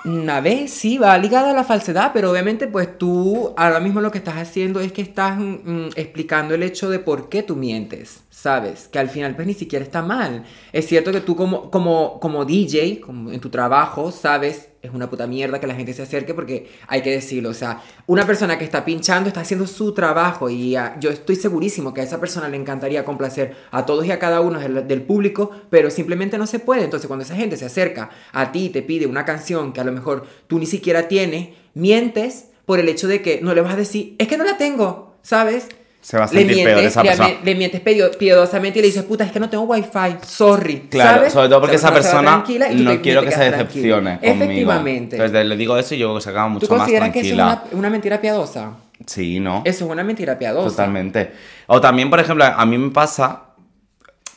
Una 0.04 0.40
vez 0.40 0.72
sí 0.72 0.96
va 0.96 1.18
ligada 1.18 1.50
a 1.50 1.52
la 1.52 1.62
falsedad, 1.64 2.12
pero 2.14 2.30
obviamente 2.30 2.66
pues 2.66 2.96
tú 2.96 3.52
ahora 3.56 3.80
mismo 3.80 4.00
lo 4.00 4.10
que 4.10 4.16
estás 4.16 4.36
haciendo 4.36 4.80
es 4.80 4.92
que 4.92 5.02
estás 5.02 5.36
mm, 5.38 5.42
mm, 5.62 5.88
explicando 5.94 6.54
el 6.54 6.62
hecho 6.62 6.88
de 6.88 7.00
por 7.00 7.28
qué 7.28 7.42
tú 7.42 7.54
mientes, 7.54 8.20
¿sabes? 8.40 8.88
Que 8.88 8.98
al 8.98 9.10
final 9.10 9.34
pues 9.34 9.46
ni 9.46 9.52
siquiera 9.52 9.84
está 9.84 10.00
mal. 10.00 10.44
Es 10.72 10.86
cierto 10.86 11.12
que 11.12 11.20
tú 11.20 11.36
como, 11.36 11.70
como, 11.70 12.18
como 12.20 12.46
DJ, 12.46 12.98
como 13.00 13.30
en 13.30 13.38
tu 13.38 13.50
trabajo, 13.50 14.10
sabes, 14.10 14.68
es 14.80 14.90
una 14.94 15.10
puta 15.10 15.26
mierda 15.26 15.60
que 15.60 15.66
la 15.66 15.74
gente 15.74 15.92
se 15.92 16.00
acerque 16.00 16.32
porque 16.32 16.70
hay 16.86 17.02
que 17.02 17.10
decirlo, 17.10 17.50
o 17.50 17.54
sea, 17.54 17.82
una 18.06 18.26
persona 18.26 18.56
que 18.56 18.64
está 18.64 18.82
pinchando 18.82 19.28
está 19.28 19.42
haciendo 19.42 19.66
su 19.66 19.92
trabajo 19.92 20.48
y 20.48 20.74
ah, 20.74 20.96
yo 20.98 21.10
estoy 21.10 21.36
segurísimo 21.36 21.92
que 21.92 22.00
a 22.00 22.04
esa 22.04 22.18
persona 22.18 22.48
le 22.48 22.56
encantaría 22.56 23.04
complacer 23.04 23.54
a 23.72 23.84
todos 23.84 24.06
y 24.06 24.10
a 24.10 24.18
cada 24.18 24.40
uno 24.40 24.58
del, 24.58 24.88
del 24.88 25.02
público, 25.02 25.50
pero 25.68 25.90
simplemente 25.90 26.38
no 26.38 26.46
se 26.46 26.60
puede. 26.60 26.84
Entonces 26.84 27.08
cuando 27.08 27.26
esa 27.26 27.36
gente 27.36 27.58
se 27.58 27.66
acerca 27.66 28.08
a 28.32 28.52
ti 28.52 28.66
y 28.66 28.70
te 28.70 28.80
pide 28.80 29.06
una 29.06 29.26
canción 29.26 29.74
que 29.74 29.82
a 29.82 29.84
lo 29.84 29.92
mejor 29.92 30.26
tú 30.46 30.58
ni 30.58 30.64
siquiera 30.64 31.08
tienes, 31.08 31.50
mientes 31.74 32.46
por 32.64 32.80
el 32.80 32.88
hecho 32.88 33.06
de 33.06 33.20
que 33.20 33.42
no 33.42 33.54
le 33.54 33.60
vas 33.60 33.74
a 33.74 33.76
decir, 33.76 34.14
es 34.16 34.28
que 34.28 34.38
no 34.38 34.44
la 34.44 34.56
tengo, 34.56 35.16
¿sabes? 35.20 35.68
Se 36.02 36.16
va 36.16 36.24
a 36.24 36.32
Le 36.32 36.40
sentir 36.40 36.64
peor 36.64 36.78
esa 36.78 37.02
le, 37.02 37.08
persona. 37.10 37.30
le 37.44 37.54
mientes 37.54 37.80
piadosamente 38.18 38.78
y 38.78 38.82
le 38.82 38.88
dices, 38.88 39.02
puta, 39.02 39.24
es 39.24 39.32
que 39.32 39.38
no 39.38 39.50
tengo 39.50 39.64
wifi, 39.64 40.16
sorry. 40.26 40.88
Claro, 40.90 41.16
¿sabes? 41.18 41.32
sobre 41.34 41.48
todo 41.50 41.60
porque 41.60 41.76
Esa 41.76 41.92
persona 41.92 42.22
tranquila 42.32 42.72
y 42.72 42.76
tú 42.78 42.82
no 42.84 43.02
quiero 43.02 43.22
que 43.22 43.30
se 43.32 43.50
decepcione 43.50 44.18
conmigo. 44.18 44.44
Efectivamente. 44.44 45.16
Entonces 45.16 45.46
le 45.46 45.56
digo 45.56 45.76
eso 45.76 45.94
y 45.94 45.98
yo 45.98 46.18
se 46.20 46.30
acaba 46.30 46.46
¿Tú 46.46 46.52
mucho 46.54 46.68
más 46.70 46.78
consideras 46.78 47.10
que 47.10 47.20
eso 47.20 47.28
es 47.30 47.36
tranquila. 47.36 47.64
una, 47.70 47.78
una 47.78 47.90
mentira 47.90 48.20
piadosa? 48.20 48.70
Sí, 49.06 49.40
¿no? 49.40 49.62
Eso 49.64 49.84
es 49.84 49.90
una 49.90 50.02
mentira 50.02 50.38
piadosa. 50.38 50.68
Totalmente. 50.70 51.32
O 51.66 51.80
también, 51.80 52.08
por 52.08 52.20
ejemplo, 52.20 52.44
a 52.44 52.64
mí 52.66 52.78
me 52.78 52.90
pasa 52.90 53.42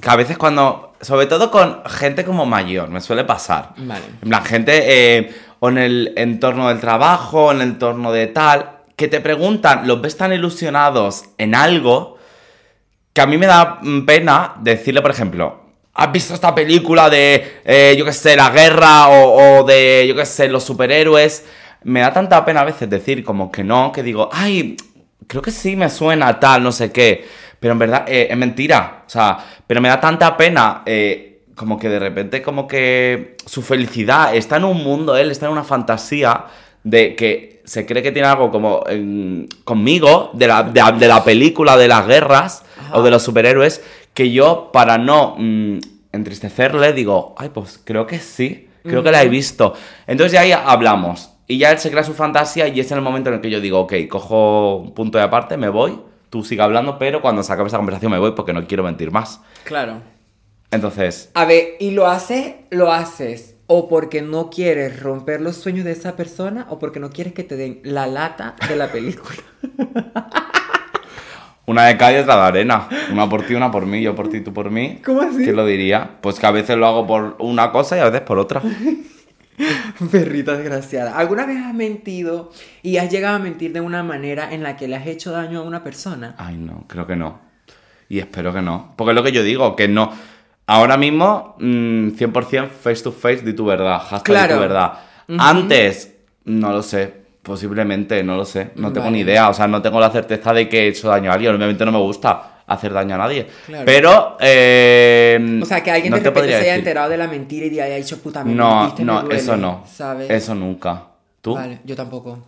que 0.02 0.10
a 0.10 0.16
veces 0.18 0.38
cuando, 0.38 0.94
sobre 1.02 1.28
todo 1.28 1.50
con 1.50 1.82
gente 1.86 2.26
como 2.26 2.46
mayor, 2.46 2.90
me 2.90 3.00
suele 3.00 3.24
pasar. 3.24 3.70
Vale. 3.78 4.04
En 4.22 4.30
plan, 4.30 4.44
gente 4.44 4.82
eh, 5.18 5.34
o 5.60 5.70
en 5.70 5.78
el 5.78 6.14
entorno 6.18 6.68
del 6.68 6.80
trabajo, 6.82 7.52
en 7.52 7.62
el 7.62 7.70
entorno 7.70 8.12
de 8.12 8.28
tal, 8.28 8.70
que 9.04 9.10
te 9.10 9.20
preguntan, 9.20 9.86
los 9.86 10.02
ves 10.02 10.16
tan 10.16 10.32
ilusionados 10.32 11.26
en 11.38 11.56
algo, 11.56 12.18
que 13.12 13.20
a 13.20 13.26
mí 13.28 13.38
me 13.38 13.48
da 13.48 13.82
pena 14.06 14.54
decirle, 14.62 15.02
por 15.02 15.12
ejemplo, 15.12 15.62
¿has 15.94 16.10
visto 16.14 16.34
esta 16.34 16.56
película 16.56 17.10
de, 17.10 17.60
eh, 17.66 17.96
yo 17.98 18.06
qué 18.06 18.14
sé, 18.14 18.38
la 18.38 18.50
guerra 18.50 19.10
o, 19.10 19.60
o 19.60 19.64
de, 19.66 20.06
yo 20.08 20.16
qué 20.16 20.26
sé, 20.26 20.48
los 20.48 20.64
superhéroes? 20.64 21.44
Me 21.84 22.00
da 22.00 22.14
tanta 22.14 22.46
pena 22.46 22.62
a 22.62 22.64
veces 22.64 22.90
decir 22.90 23.26
como 23.26 23.52
que 23.52 23.62
no, 23.66 23.92
que 23.92 24.04
digo, 24.04 24.30
ay, 24.32 24.78
creo 25.28 25.42
que 25.42 25.52
sí 25.52 25.76
me 25.76 25.90
suena 25.90 26.40
tal, 26.40 26.64
no 26.64 26.72
sé 26.72 26.94
qué. 26.94 27.28
Pero 27.60 27.74
en 27.74 27.80
verdad 27.80 28.06
eh, 28.08 28.28
es 28.30 28.38
mentira. 28.38 29.04
O 29.06 29.10
sea, 29.10 29.38
pero 29.68 29.82
me 29.82 29.90
da 29.90 30.00
tanta 30.00 30.38
pena 30.38 30.84
eh, 30.86 31.44
como 31.56 31.78
que 31.78 31.90
de 31.90 32.00
repente 32.00 32.42
como 32.42 32.70
que 32.70 33.36
su 33.46 33.62
felicidad 33.62 34.34
está 34.34 34.56
en 34.56 34.64
un 34.64 34.82
mundo, 34.82 35.18
él 35.18 35.30
está 35.30 35.48
en 35.48 35.52
una 35.52 35.66
fantasía 35.66 36.46
de 36.84 37.16
que 37.16 37.62
se 37.66 37.86
cree 37.86 38.04
que 38.04 38.12
tiene 38.12 38.28
algo 38.28 38.52
como 38.52 38.84
en- 38.88 39.48
conmigo, 39.64 40.32
de 40.34 40.48
la, 40.48 40.64
de, 40.64 40.82
de 41.00 41.08
la 41.08 41.24
película 41.24 41.78
de 41.78 41.88
las 41.88 42.06
guerras 42.08 42.64
Ajá. 42.80 42.98
o 42.98 43.04
de 43.04 43.12
los 43.12 43.24
superhéroes, 43.24 43.82
que 44.14 44.32
yo 44.32 44.70
para 44.74 44.98
no 44.98 45.36
mm, 45.38 45.78
entristecerle 46.12 46.94
digo, 46.94 47.36
ay, 47.38 47.50
pues 47.54 47.80
creo 47.84 48.06
que 48.06 48.20
sí, 48.20 48.68
creo 48.84 49.02
que 49.02 49.12
la 49.12 49.24
he 49.24 49.30
visto. 49.30 49.74
Entonces 50.08 50.34
ya 50.34 50.42
ahí 50.42 50.52
hablamos. 50.52 51.30
Y 51.48 51.58
ya 51.58 51.72
él 51.72 51.80
se 51.80 51.90
crea 51.92 52.04
su 52.04 52.14
fantasía 52.14 52.68
y 52.68 52.80
es 52.80 52.92
en 52.92 52.98
el 52.98 53.04
momento 53.04 53.30
en 53.30 53.36
el 53.36 53.42
que 53.42 53.50
yo 53.50 53.60
digo, 53.62 53.80
ok, 53.82 53.94
cojo 54.10 54.78
un 54.78 54.94
punto 54.94 55.18
de 55.18 55.24
aparte, 55.26 55.58
me 55.58 55.70
voy, 55.70 56.00
tú 56.30 56.44
sigue 56.44 56.62
hablando, 56.62 56.98
pero 56.98 57.22
cuando 57.22 57.44
se 57.44 57.52
acabe 57.52 57.68
esa 57.68 57.78
conversación 57.78 58.12
me 58.12 58.18
voy 58.20 58.32
porque 58.32 58.54
no 58.54 58.66
quiero 58.66 58.84
mentir 58.84 59.12
más. 59.12 59.42
Claro. 59.64 59.98
Entonces, 60.72 61.30
A 61.34 61.46
ver, 61.46 61.76
y 61.80 61.92
lo 61.92 62.08
haces, 62.08 62.56
lo 62.72 62.92
haces 62.92 63.53
o 63.68 63.88
porque 63.88 64.22
no 64.22 64.50
quieres 64.50 65.02
romper 65.02 65.42
los 65.42 65.56
sueños 65.56 65.86
de 65.86 65.92
esa 65.92 66.16
persona 66.16 66.68
o 66.70 66.80
porque 66.80 67.00
no 67.00 67.10
quieres 67.10 67.34
que 67.34 67.44
te 67.44 67.56
den 67.56 67.80
la 67.84 68.08
lata 68.08 68.56
de 68.68 68.76
la 68.76 68.92
película. 68.92 69.38
Una 71.66 71.86
de 71.86 71.96
calle 71.96 72.20
otra 72.20 72.36
de 72.36 72.42
arena. 72.42 72.90
Una 73.12 73.30
por 73.30 73.46
ti, 73.46 73.56
una 73.56 73.72
por 73.72 73.86
mí, 73.86 74.02
yo 74.02 74.16
por 74.16 74.30
ti, 74.30 74.42
tú 74.42 74.54
por 74.54 74.70
mí. 74.70 75.00
¿Cómo 75.04 75.22
así? 75.22 75.44
¿Quién 75.44 75.56
lo 75.56 75.66
diría? 75.66 76.18
Pues 76.20 76.38
que 76.38 76.46
a 76.46 76.52
veces 76.52 76.78
lo 76.78 76.86
hago 76.88 77.08
por 77.08 77.38
una 77.40 77.72
cosa 77.72 77.96
y 77.96 78.02
a 78.02 78.06
veces 78.06 78.22
por 78.22 78.38
otra. 78.38 78.62
Perrita 80.12 80.58
desgraciada. 80.58 81.18
¿Alguna 81.18 81.46
vez 81.46 81.58
has 81.64 81.74
mentido 81.74 82.52
y 82.82 82.98
has 82.98 83.10
llegado 83.10 83.38
a 83.38 83.40
mentir 83.40 83.72
de 83.72 83.80
una 83.80 84.04
manera 84.04 84.54
en 84.54 84.62
la 84.62 84.76
que 84.76 84.90
le 84.90 84.98
has 84.98 85.08
hecho 85.08 85.32
daño 85.32 85.60
a 85.60 85.64
una 85.64 85.84
persona? 85.84 86.36
Ay, 86.38 86.58
no, 86.58 86.84
creo 86.88 87.08
que 87.08 87.16
no. 87.16 87.40
Y 88.10 88.20
espero 88.20 88.54
que 88.54 88.62
no. 88.62 88.94
Porque 88.98 89.12
es 89.12 89.16
lo 89.16 89.24
que 89.24 89.32
yo 89.32 89.42
digo, 89.42 89.78
que 89.78 89.88
no. 89.88 90.12
Ahora 90.74 90.98
mismo, 90.98 91.56
mm, 91.60 92.10
100% 92.16 92.70
face 92.70 93.04
to 93.04 93.12
face, 93.12 93.44
di 93.44 93.54
tu 93.54 93.66
verdad. 93.66 94.00
Hashtag 94.00 94.20
di 94.24 94.32
Claro. 94.32 94.54
tu 94.56 94.60
verdad. 94.62 94.94
Antes, 95.38 96.14
no 96.46 96.72
lo 96.72 96.82
sé. 96.82 97.14
Posiblemente, 97.44 98.24
no 98.24 98.36
lo 98.38 98.46
sé. 98.46 98.72
No 98.76 98.92
tengo 98.92 99.06
Vale. 99.06 99.18
ni 99.18 99.22
idea. 99.24 99.50
O 99.50 99.54
sea, 99.54 99.68
no 99.68 99.82
tengo 99.82 100.00
la 100.00 100.10
certeza 100.10 100.54
de 100.54 100.68
que 100.70 100.86
he 100.86 100.88
hecho 100.88 101.10
daño 101.10 101.30
a 101.30 101.34
alguien. 101.36 101.54
Obviamente 101.56 101.84
no 101.86 101.92
me 101.92 102.00
gusta 102.00 102.62
hacer 102.66 102.92
daño 102.94 103.16
a 103.16 103.18
nadie. 103.20 103.46
Claro. 103.68 103.84
Pero. 103.86 104.38
eh, 104.40 105.60
O 105.62 105.66
sea, 105.66 105.84
que 105.84 105.92
alguien 105.92 106.10
no 106.12 106.18
de 106.18 106.24
repente 106.24 106.48
se 106.50 106.56
haya 106.56 106.64
decir. 106.66 106.80
enterado 106.80 107.10
de 107.10 107.18
la 107.18 107.28
mentira 107.28 107.66
y 107.66 107.70
de 107.70 107.82
haya 107.82 107.96
dicho 107.98 108.18
puta 108.22 108.44
me 108.44 108.56
No, 108.56 108.94
me 108.98 109.04
no, 109.06 109.22
duele", 109.22 109.36
eso 109.36 109.58
no. 109.58 109.84
¿Sabes? 109.86 110.30
Eso 110.30 110.56
nunca. 110.56 111.04
¿Tú? 111.42 111.54
Vale, 111.56 111.80
yo 111.84 111.96
tampoco. 111.96 112.40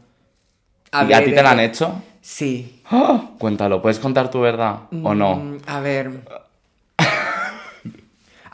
¿Y 1.08 1.14
a 1.14 1.24
ti 1.24 1.32
te 1.34 1.44
la 1.44 1.52
han 1.52 1.60
hecho? 1.60 2.02
Sí. 2.22 2.82
¡Ah! 2.90 3.22
Cuéntalo, 3.38 3.82
¿puedes 3.82 4.00
contar 4.00 4.32
tu 4.32 4.40
verdad 4.40 4.78
o 5.04 5.14
no? 5.14 5.36
Mm, 5.36 5.58
A 5.68 5.80
ver. 5.82 6.10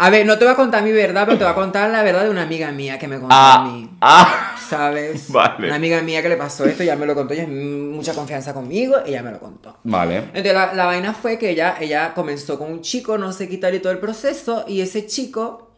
A 0.04 0.10
ver, 0.10 0.26
no 0.26 0.36
te 0.40 0.46
voy 0.46 0.54
a 0.54 0.56
contar 0.58 0.82
mi 0.84 0.92
verdad, 0.92 1.26
pero 1.26 1.38
te 1.38 1.44
voy 1.44 1.52
a 1.52 1.56
contar 1.56 1.90
la 1.92 2.02
verdad 2.02 2.24
de 2.24 2.32
una 2.32 2.42
amiga 2.42 2.72
mía 2.72 2.98
que 2.98 3.08
me 3.08 3.20
contó 3.20 3.36
a 3.36 3.54
Ah, 3.62 3.64
mí. 3.64 3.88
ah, 4.02 4.56
¿Sabes? 4.68 5.30
Vale. 5.32 5.68
Una 5.68 5.76
amiga 5.76 6.02
mía 6.02 6.24
que 6.24 6.30
le 6.30 6.38
pasó 6.38 6.66
esto, 6.66 6.84
ya 6.84 6.96
me 6.96 7.06
lo 7.06 7.14
contó, 7.14 7.34
ella 7.36 7.44
es 7.44 7.50
mucha 7.50 8.14
confianza 8.16 8.52
conmigo, 8.54 8.96
ella 9.06 9.22
me 9.22 9.30
lo 9.32 9.40
contó. 9.40 9.78
vale. 9.84 10.18
Entonces 10.18 10.54
la, 10.54 10.74
la 10.74 10.86
vaina 10.86 11.14
fue 11.14 11.38
que 11.38 11.52
ella, 11.52 11.76
ella 11.80 12.14
comenzó 12.16 12.58
con 12.58 12.72
un 12.72 12.82
chico, 12.82 13.18
no 13.20 13.32
sé 13.32 13.48
qué 13.48 13.58
tal 13.60 13.76
y 13.76 13.80
todo 13.80 13.92
el 13.94 14.00
proceso, 14.00 14.66
y 14.68 14.82
ese 14.82 15.06
chico 15.06 15.70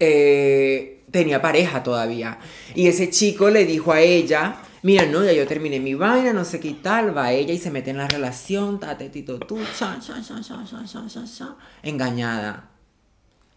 eh, 0.00 1.04
tenía 1.10 1.40
pareja 1.40 1.82
todavía. 1.82 2.38
Y 2.74 2.88
ese 2.88 3.10
chico 3.10 3.48
le 3.50 3.64
dijo 3.64 3.92
a 3.92 4.00
ella, 4.00 4.56
mira, 4.82 5.06
no, 5.06 5.22
ya 5.24 5.32
yo 5.32 5.46
terminé 5.46 5.78
mi 5.78 5.94
vaina, 5.94 6.32
no 6.32 6.44
sé 6.44 6.58
qué 6.60 6.74
tal, 6.82 7.16
va 7.16 7.30
ella 7.32 7.52
y 7.54 7.58
se 7.58 7.70
mete 7.70 7.90
en 7.90 7.98
la 7.98 8.08
relación, 8.08 8.80
tatetito 8.80 9.38
tú, 9.38 9.58
cha, 9.78 9.98
cha, 10.00 10.14
cha, 10.20 10.40
cha, 10.42 10.64
cha, 10.68 10.84
cha, 10.84 11.06
cha, 11.06 11.24
cha, 11.24 11.56
engañada, 11.82 12.70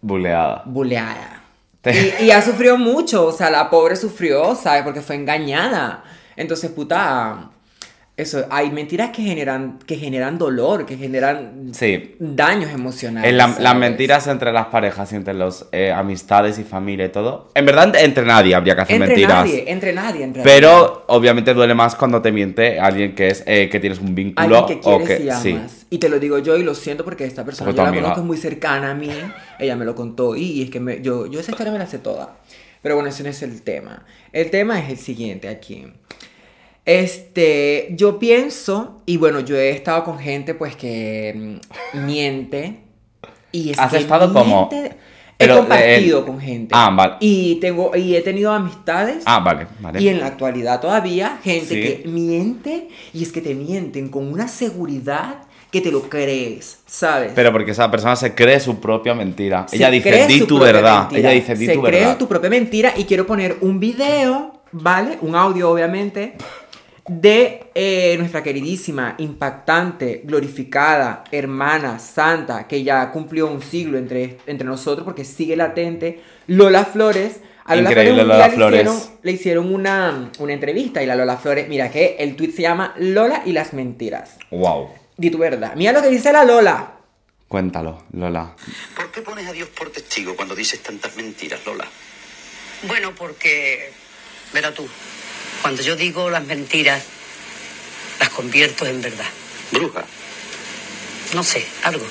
Buleada. 0.01 0.63
buleada. 0.65 1.41
Y, 1.85 2.25
y 2.25 2.31
ha 2.31 2.41
sufrido 2.41 2.77
mucho, 2.77 3.27
o 3.27 3.31
sea, 3.31 3.49
la 3.49 3.69
pobre 3.69 3.95
sufrió, 3.95 4.55
¿sabes? 4.55 4.83
Porque 4.83 5.01
fue 5.01 5.15
engañada. 5.15 6.03
Entonces, 6.35 6.69
puta, 6.71 7.49
eso, 8.17 8.45
hay 8.49 8.71
mentiras 8.71 9.11
que 9.11 9.21
generan, 9.21 9.77
que 9.85 9.95
generan 9.95 10.39
dolor, 10.39 10.87
que 10.87 10.97
generan 10.97 11.69
Sí. 11.71 12.15
daños 12.19 12.71
emocionales. 12.71 13.29
En 13.29 13.37
la- 13.37 13.55
las 13.59 13.75
mentiras 13.75 14.25
entre 14.25 14.51
las 14.51 14.65
parejas 14.67 15.13
entre 15.13 15.35
los 15.35 15.67
eh, 15.71 15.91
amistades 15.91 16.57
y 16.57 16.63
familia 16.63 17.05
y 17.05 17.09
todo. 17.09 17.49
En 17.53 17.65
verdad, 17.67 17.95
entre 17.95 18.25
nadie 18.25 18.55
habría 18.55 18.75
que 18.75 18.81
hacer 18.81 18.95
Entre 18.95 19.09
mentiras. 19.09 19.45
nadie, 19.45 19.63
entre 19.67 19.93
nadie, 19.93 20.23
entre 20.23 20.41
nadie. 20.43 20.51
Pero 20.59 21.03
obviamente 21.09 21.53
duele 21.53 21.75
más 21.75 21.95
cuando 21.95 22.19
te 22.19 22.31
miente 22.31 22.79
alguien 22.79 23.13
que 23.13 23.27
es 23.29 23.43
eh, 23.45 23.69
que 23.71 23.79
tienes 23.79 23.99
un 23.99 24.15
vínculo 24.15 24.57
Alguien 24.61 24.79
que 24.81 24.89
o 24.89 24.97
quieres 24.97 25.17
que 25.19 25.23
y 25.25 25.29
amas. 25.29 25.43
sí. 25.43 25.85
Y 25.91 25.99
te 25.99 26.09
lo 26.09 26.19
digo 26.19 26.39
yo 26.39 26.57
y 26.57 26.63
lo 26.63 26.73
siento 26.73 27.05
porque 27.05 27.23
esta 27.23 27.45
persona 27.45 27.67
Porque 27.67 27.77
yo 27.77 27.83
la 27.83 27.89
amiga. 27.89 28.01
conozco 28.05 28.21
es 28.21 28.27
muy 28.27 28.37
cercana 28.37 28.91
a 28.91 28.95
mí. 28.95 29.11
Ella 29.59 29.75
me 29.75 29.85
lo 29.85 29.93
contó 29.93 30.35
y 30.35 30.63
es 30.63 30.69
que 30.71 30.79
me- 30.79 31.01
yo, 31.01 31.27
yo 31.27 31.39
esa 31.39 31.51
historia 31.51 31.71
me 31.71 31.77
la 31.79 31.85
sé 31.85 31.99
toda. 31.99 32.35
Pero 32.81 32.95
bueno, 32.95 33.09
ese 33.09 33.21
no 33.23 33.29
es 33.29 33.41
el 33.43 33.61
tema. 33.61 34.05
El 34.33 34.49
tema 34.49 34.79
es 34.79 34.89
el 34.89 34.97
siguiente 34.97 35.49
aquí. 35.49 35.85
Este, 36.87 37.89
yo 37.91 38.17
pienso, 38.17 39.01
y 39.05 39.17
bueno, 39.17 39.41
yo 39.41 39.57
he 39.57 39.71
estado 39.71 40.05
con 40.05 40.17
gente 40.19 40.53
pues 40.55 40.77
que 40.77 41.59
mm, 41.93 42.05
miente. 42.05 42.79
Y 43.51 43.71
es 43.71 43.79
¿Has 43.79 43.91
que 43.91 43.97
estado 43.97 44.31
como- 44.33 44.69
he 45.39 45.47
compartido 45.49 46.21
eh, 46.21 46.25
con 46.25 46.39
gente. 46.39 46.73
ah, 46.73 46.89
vale. 46.95 47.15
Y, 47.19 47.55
tengo, 47.55 47.93
y 47.95 48.15
he 48.15 48.21
tenido 48.21 48.53
amistades 48.53 49.23
Ah, 49.25 49.39
vale, 49.41 49.67
vale. 49.81 50.01
y 50.01 50.07
en 50.07 50.19
la 50.21 50.27
actualidad 50.27 50.79
todavía, 50.79 51.39
gente 51.43 51.75
Sí. 51.75 51.81
que 52.03 52.07
miente 52.09 52.87
y 53.13 53.21
es 53.21 53.33
que 53.33 53.41
te 53.41 53.53
mienten 53.53 54.07
con 54.07 54.31
una 54.31 54.47
seguridad 54.47 55.39
que 55.69 55.81
te 55.81 55.91
lo 55.91 56.03
crees, 56.03 56.79
¿sabes? 56.85 57.33
Pero 57.35 57.51
porque 57.51 57.71
esa 57.71 57.91
persona 57.91 58.15
se 58.15 58.33
cree 58.33 58.61
su 58.61 58.79
propia 58.79 59.13
mentira. 59.13 59.67
Se 59.67 59.75
Ella 59.75 59.91
dice, 59.91 60.09
cree 60.09 60.27
di 60.27 60.39
tu 60.45 60.57
verdad. 60.57 61.01
mentira. 61.01 61.19
Ella 61.19 61.29
dice, 61.41 61.53
di 61.55 61.65
Se 61.65 61.73
tu 61.73 61.81
cree 61.81 61.99
verdad. 61.99 62.17
tu 62.17 62.27
propia 62.29 62.49
mentira 62.49 62.93
y 62.95 63.03
quiero 63.03 63.27
poner 63.27 63.57
un 63.59 63.77
video, 63.79 64.61
¿vale? 64.71 65.17
Un 65.21 65.35
audio, 65.35 65.69
obviamente, 65.69 66.35
de 67.07 67.69
eh, 67.73 68.15
nuestra 68.17 68.43
queridísima, 68.43 69.15
impactante, 69.17 70.21
glorificada, 70.25 71.23
hermana, 71.31 71.99
santa, 71.99 72.67
que 72.67 72.83
ya 72.83 73.09
cumplió 73.11 73.47
un 73.47 73.61
siglo 73.61 73.97
entre, 73.97 74.37
entre 74.45 74.67
nosotros 74.67 75.05
porque 75.05 75.23
sigue 75.25 75.55
latente, 75.55 76.21
Lola 76.47 76.85
Flores. 76.85 77.37
A 77.65 77.75
Lola 77.75 77.89
Increíble, 77.89 78.13
Flores 78.13 78.23
un 78.23 78.27
Lola 78.29 78.35
día 78.37 78.47
le 78.47 78.55
Flores. 78.55 78.81
hicieron- 78.81 79.17
le 79.23 79.31
hicieron 79.31 79.73
una, 79.73 80.31
una 80.39 80.53
entrevista 80.53 81.03
y 81.03 81.05
la 81.05 81.15
Lola 81.15 81.37
Flores, 81.37 81.67
mira 81.67 81.91
que 81.91 82.15
el 82.19 82.35
tweet 82.35 82.51
se 82.51 82.61
llama 82.61 82.93
Lola 82.97 83.41
y 83.45 83.51
las 83.53 83.73
mentiras. 83.73 84.37
Wow. 84.51 84.89
Di 85.17 85.29
tu 85.31 85.37
verdad. 85.37 85.73
Mira 85.75 85.91
lo 85.91 86.01
que 86.01 86.09
dice 86.09 86.31
la 86.31 86.43
Lola. 86.45 86.93
Cuéntalo, 87.47 88.03
Lola. 88.13 88.53
¿Por 88.95 89.11
qué 89.11 89.21
pones 89.21 89.47
a 89.47 89.51
Dios 89.53 89.69
por 89.69 89.89
testigo 89.89 90.35
cuando 90.35 90.55
dices 90.55 90.81
tantas 90.83 91.15
mentiras, 91.15 91.59
Lola? 91.65 91.85
Bueno, 92.83 93.11
porque, 93.17 93.91
verá 94.53 94.73
tú, 94.73 94.85
cuando 95.61 95.81
yo 95.81 95.95
digo 95.95 96.29
las 96.29 96.45
mentiras, 96.45 97.03
las 98.19 98.29
convierto 98.29 98.85
en 98.85 99.01
verdad. 99.01 99.27
Bruja. 99.71 100.05
No 101.33 101.43
sé, 101.43 101.65
algo. 101.83 102.05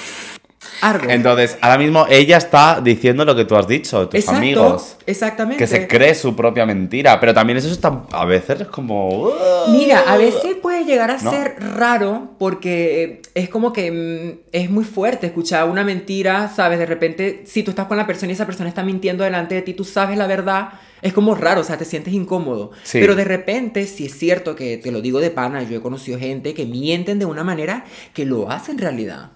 Algo. 0.80 1.08
Entonces, 1.08 1.56
ahora 1.60 1.78
mismo 1.78 2.06
ella 2.08 2.36
está 2.36 2.80
diciendo 2.82 3.24
lo 3.24 3.34
que 3.34 3.44
tú 3.44 3.56
has 3.56 3.66
dicho, 3.66 4.08
tus 4.08 4.20
Exacto, 4.20 4.38
amigos. 4.38 4.96
Exactamente. 5.06 5.58
Que 5.58 5.66
se 5.66 5.86
cree 5.88 6.14
su 6.14 6.34
propia 6.36 6.66
mentira. 6.66 7.18
Pero 7.20 7.32
también 7.32 7.58
eso 7.58 7.70
está. 7.70 8.02
A 8.12 8.24
veces 8.24 8.62
es 8.62 8.68
como. 8.68 9.32
Mira, 9.68 10.04
a 10.06 10.16
veces 10.16 10.56
puede 10.60 10.84
llegar 10.84 11.10
a 11.10 11.18
¿No? 11.18 11.30
ser 11.30 11.56
raro 11.76 12.30
porque 12.38 13.02
eh, 13.02 13.22
es 13.34 13.48
como 13.48 13.72
que 13.72 13.90
mm, 13.90 14.46
es 14.52 14.70
muy 14.70 14.84
fuerte 14.84 15.26
escuchar 15.26 15.68
una 15.68 15.84
mentira, 15.84 16.48
¿sabes? 16.54 16.78
De 16.78 16.86
repente, 16.86 17.42
si 17.46 17.62
tú 17.62 17.70
estás 17.70 17.86
con 17.86 17.96
la 17.96 18.06
persona 18.06 18.32
y 18.32 18.34
esa 18.34 18.46
persona 18.46 18.68
está 18.68 18.82
mintiendo 18.82 19.24
delante 19.24 19.54
de 19.54 19.62
ti, 19.62 19.74
tú 19.74 19.84
sabes 19.84 20.18
la 20.18 20.26
verdad, 20.26 20.70
es 21.02 21.12
como 21.12 21.34
raro, 21.34 21.60
o 21.60 21.64
sea, 21.64 21.76
te 21.76 21.84
sientes 21.84 22.12
incómodo. 22.12 22.70
Sí. 22.82 22.98
Pero 23.00 23.14
de 23.14 23.24
repente, 23.24 23.86
si 23.86 24.06
es 24.06 24.18
cierto 24.18 24.56
que 24.56 24.78
te 24.78 24.90
lo 24.90 25.00
digo 25.00 25.20
de 25.20 25.30
pana, 25.30 25.62
yo 25.62 25.78
he 25.78 25.80
conocido 25.80 26.18
gente 26.18 26.54
que 26.54 26.66
mienten 26.66 27.18
de 27.18 27.26
una 27.26 27.44
manera 27.44 27.84
que 28.12 28.24
lo 28.24 28.50
hacen 28.50 28.78
realidad. 28.78 29.30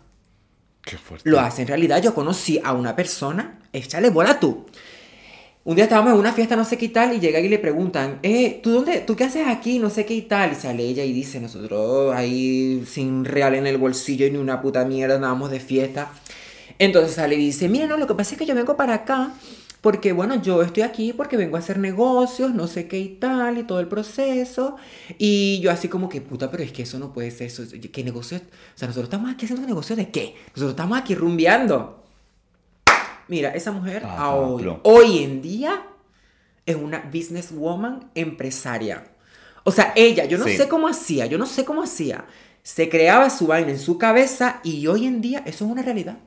Qué 0.82 0.96
fuerte. 0.96 1.28
Lo 1.28 1.40
hace 1.40 1.62
en 1.62 1.68
realidad. 1.68 2.02
Yo 2.02 2.14
conocí 2.14 2.60
a 2.62 2.72
una 2.72 2.96
persona, 2.96 3.58
échale 3.72 4.10
bola 4.10 4.40
tú. 4.40 4.66
Un 5.62 5.76
día 5.76 5.84
estábamos 5.84 6.14
en 6.14 6.18
una 6.18 6.32
fiesta, 6.32 6.56
no 6.56 6.64
sé 6.64 6.78
qué 6.78 6.86
y 6.86 6.88
tal, 6.88 7.14
y 7.14 7.20
llega 7.20 7.38
y 7.38 7.48
le 7.48 7.58
preguntan, 7.58 8.18
eh, 8.22 8.60
¿tú 8.62 8.70
dónde, 8.70 9.00
tú 9.00 9.14
qué 9.14 9.24
haces 9.24 9.46
aquí? 9.46 9.78
No 9.78 9.90
sé 9.90 10.06
qué 10.06 10.14
y 10.14 10.22
tal. 10.22 10.52
Y 10.52 10.54
sale 10.54 10.82
ella 10.84 11.04
y 11.04 11.12
dice, 11.12 11.38
nosotros 11.38 12.14
ahí 12.14 12.84
sin 12.86 13.26
real 13.26 13.54
en 13.54 13.66
el 13.66 13.76
bolsillo 13.76 14.26
y 14.26 14.30
ni 14.30 14.38
una 14.38 14.62
puta 14.62 14.84
mierda, 14.86 15.16
andábamos 15.16 15.50
de 15.50 15.60
fiesta. 15.60 16.10
Entonces 16.78 17.14
sale 17.14 17.34
y 17.34 17.38
dice, 17.38 17.68
mira, 17.68 17.86
no, 17.86 17.98
lo 17.98 18.06
que 18.06 18.14
pasa 18.14 18.32
es 18.32 18.38
que 18.38 18.46
yo 18.46 18.54
vengo 18.54 18.74
para 18.76 18.94
acá 18.94 19.32
porque, 19.80 20.12
bueno, 20.12 20.40
yo 20.42 20.62
estoy 20.62 20.82
aquí 20.82 21.12
porque 21.12 21.36
vengo 21.36 21.56
a 21.56 21.60
hacer 21.60 21.78
negocios, 21.78 22.52
no 22.54 22.66
sé 22.66 22.86
qué 22.86 22.98
y 22.98 23.08
tal, 23.16 23.56
y 23.58 23.62
todo 23.62 23.80
el 23.80 23.88
proceso. 23.88 24.76
Y 25.18 25.60
yo 25.60 25.70
así 25.70 25.88
como 25.88 26.08
que, 26.08 26.20
puta, 26.20 26.50
pero 26.50 26.62
es 26.62 26.70
que 26.72 26.82
eso 26.82 26.98
no 26.98 27.12
puede 27.12 27.30
ser 27.30 27.46
eso. 27.46 27.62
¿Qué 27.92 28.04
negocios? 28.04 28.42
O 28.42 28.78
sea, 28.78 28.88
nosotros 28.88 29.04
estamos 29.08 29.30
aquí 29.32 29.46
haciendo 29.46 29.66
negocios 29.66 29.96
de 29.96 30.10
qué? 30.10 30.34
Nosotros 30.48 30.70
estamos 30.72 30.98
aquí 30.98 31.14
rumbeando. 31.14 32.04
Mira, 33.28 33.50
esa 33.54 33.70
mujer 33.72 34.02
Ah, 34.04 34.24
a 34.24 34.34
hoy, 34.34 34.68
hoy 34.82 35.22
en 35.22 35.40
día 35.40 35.82
es 36.66 36.76
una 36.76 37.08
businesswoman 37.12 38.10
empresaria. 38.14 39.04
O 39.64 39.70
sea, 39.72 39.92
ella, 39.94 40.24
yo 40.24 40.36
no 40.38 40.44
Sí. 40.46 40.56
sé 40.56 40.68
cómo 40.68 40.88
hacía, 40.88 41.26
yo 41.26 41.38
no 41.38 41.46
sé 41.46 41.64
cómo 41.64 41.82
hacía. 41.82 42.24
Se 42.62 42.88
creaba 42.88 43.30
su 43.30 43.46
vaina 43.46 43.70
en 43.70 43.78
su 43.78 43.98
cabeza 43.98 44.60
y 44.64 44.86
hoy 44.88 45.06
en 45.06 45.20
día 45.20 45.42
eso 45.46 45.64
es 45.64 45.70
una 45.70 45.82
realidad. 45.82 46.18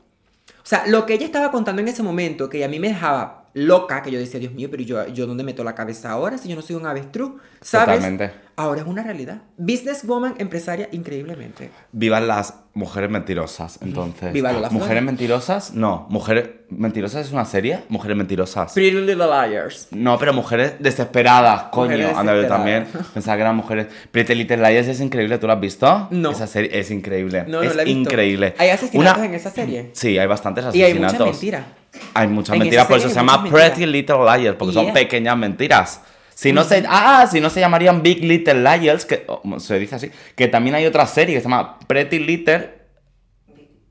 O 0.64 0.66
sea, 0.66 0.86
lo 0.88 1.06
que 1.06 1.14
ella 1.16 1.26
estaba 1.26 1.52
contando 1.52 1.82
en 1.82 1.90
ese 1.90 2.04
momento, 2.04 2.50
que 2.50 2.64
a 2.64 2.68
mí 2.70 2.80
me 2.80 2.88
dejaba 2.88 3.43
loca, 3.56 4.02
que 4.02 4.12
yo 4.12 4.20
decía, 4.20 4.40
Dios 4.40 4.54
mío, 4.54 4.68
pero 4.72 4.82
yo, 4.84 5.08
yo 5.10 5.28
dónde 5.28 5.44
meto 5.44 5.64
la 5.64 5.76
cabeza 5.76 6.12
ahora 6.12 6.38
si 6.38 6.50
yo 6.50 6.56
no 6.56 6.62
soy 6.62 6.76
un 6.76 6.86
avestruz, 6.86 7.34
¿sabes? 7.62 7.96
Totalmente. 7.98 8.32
Ahora 8.56 8.82
es 8.82 8.88
una 8.88 9.02
realidad. 9.04 9.42
Businesswoman, 9.58 10.36
empresaria, 10.38 10.88
increíblemente. 10.92 11.72
Vivan 11.92 12.28
las 12.28 12.54
mujeres 12.76 13.10
mentirosas, 13.10 13.80
entonces. 13.82 14.32
Viva 14.32 14.52
Lola 14.52 14.70
Flores. 14.70 14.84
¿Mujeres 14.84 15.04
mentirosas? 15.04 15.74
No. 15.74 16.06
¿Mujeres 16.10 16.50
mentirosas 16.70 17.26
es 17.28 17.32
una 17.34 17.46
serie? 17.46 17.80
Mujeres 17.90 18.16
mentirosas. 18.16 18.74
Pretty 18.74 18.92
Little 18.96 19.26
Liars. 19.26 19.88
No, 19.92 20.20
pero 20.20 20.34
mujeres 20.34 20.74
desesperadas, 20.80 21.64
coño. 21.72 21.92
Mujeres 21.92 22.16
Anda, 22.18 22.36
yo 22.40 22.48
también 22.48 22.88
pensaba 23.14 23.38
que 23.38 23.42
eran 23.42 23.56
mujeres. 23.56 23.88
Pretty 24.12 24.36
Little 24.36 24.58
Liars 24.58 24.88
es 24.88 25.00
increíble, 25.00 25.38
¿tú 25.40 25.48
la 25.48 25.54
has 25.54 25.60
visto? 25.60 26.08
No. 26.12 26.30
Esa 26.32 26.46
serie 26.48 26.70
es 26.80 26.92
increíble. 26.92 27.46
No, 27.48 27.58
no 27.58 27.64
es 27.64 27.76
la 27.76 27.82
he 27.82 27.86
visto. 27.86 28.00
increíble. 28.02 28.54
¿Hay 28.60 28.70
asesinatos 28.70 29.18
Una- 29.18 29.26
en 29.28 29.34
esa 29.34 29.50
serie? 29.50 29.90
Sí, 29.94 30.18
hay 30.18 30.28
bastantes 30.28 30.64
Y 30.76 30.84
hay 30.84 30.92
asesinatos. 30.92 31.20
mucha 31.20 31.32
mentira. 31.32 31.66
Hay 32.14 32.28
muchas 32.28 32.54
En 32.54 32.60
mentiras, 32.60 32.88
por 32.88 32.98
eso 32.98 33.10
se 33.10 33.16
llama. 33.16 33.44
Pretty 33.44 33.86
Little 33.86 34.26
Liars, 34.26 34.56
porque 34.58 34.74
son 34.74 34.94
pequeñas 34.94 35.38
mentiras. 35.38 36.02
Si 36.36 36.52
no 36.52 36.64
se, 36.64 36.84
ah, 36.88 37.28
si 37.30 37.40
no 37.40 37.50
se 37.50 37.60
llamarían 37.60 38.02
Big 38.02 38.24
Little 38.24 38.56
Liars, 38.64 39.06
que 39.06 39.26
oh, 39.28 39.60
se 39.60 39.78
dice 39.78 39.96
así, 39.96 40.12
que 40.36 40.48
también 40.48 40.76
hay 40.76 40.86
otra 40.86 41.06
serie 41.06 41.36
que 41.36 41.42
se 41.42 41.46
llama 41.46 41.78
Pretty 41.88 42.20
Little 42.20 42.72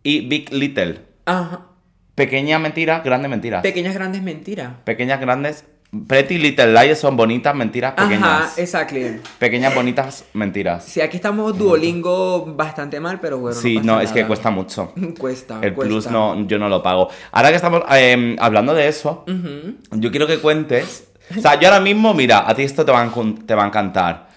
y 0.02 0.26
Big 0.26 0.52
Little. 0.52 1.00
Ajá. 1.24 1.66
Pequeñas 2.14 2.60
mentiras, 2.60 3.02
grandes 3.02 3.30
mentiras. 3.30 3.62
Pequeñas 3.62 3.94
grandes 3.94 4.22
mentiras. 4.22 4.72
Pequeñas, 4.84 5.20
grandes. 5.20 5.64
Pretty 6.06 6.38
Little 6.38 6.72
Liars 6.72 7.00
son 7.00 7.18
bonitas 7.18 7.54
mentiras 7.54 7.92
pequeñas. 7.92 8.22
Ajá, 8.22 8.52
exactly. 8.56 9.20
Pequeñas, 9.38 9.74
bonitas 9.74 10.24
mentiras. 10.32 10.86
Sí, 10.86 11.02
aquí 11.02 11.16
estamos 11.18 11.58
Duolingo 11.58 12.46
bastante 12.46 12.98
mal, 12.98 13.20
pero 13.20 13.38
bueno. 13.38 13.60
Sí, 13.60 13.76
pasa 13.76 13.86
no, 13.86 14.00
es 14.00 14.10
que 14.10 14.26
cuesta 14.26 14.50
mucho. 14.50 14.94
Cuesta. 15.18 15.58
El 15.60 15.74
cuesta. 15.74 15.90
plus 15.90 16.10
no, 16.10 16.46
yo 16.46 16.58
no 16.58 16.70
lo 16.70 16.82
pago. 16.82 17.10
Ahora 17.30 17.50
que 17.50 17.56
estamos 17.56 17.82
eh, 17.90 18.36
hablando 18.40 18.72
de 18.72 18.88
eso, 18.88 19.26
yo 19.90 20.10
quiero 20.10 20.26
que 20.26 20.38
cuentes. 20.38 21.08
O 21.36 21.40
sea, 21.42 21.60
yo 21.60 21.68
ahora 21.68 21.80
mismo, 21.80 22.14
mira, 22.14 22.48
a 22.48 22.54
ti 22.54 22.62
esto 22.62 22.86
te 22.86 22.92
va 22.92 23.02
a, 23.02 23.12
te 23.46 23.54
va 23.54 23.64
a 23.64 23.66
encantar. 23.66 24.28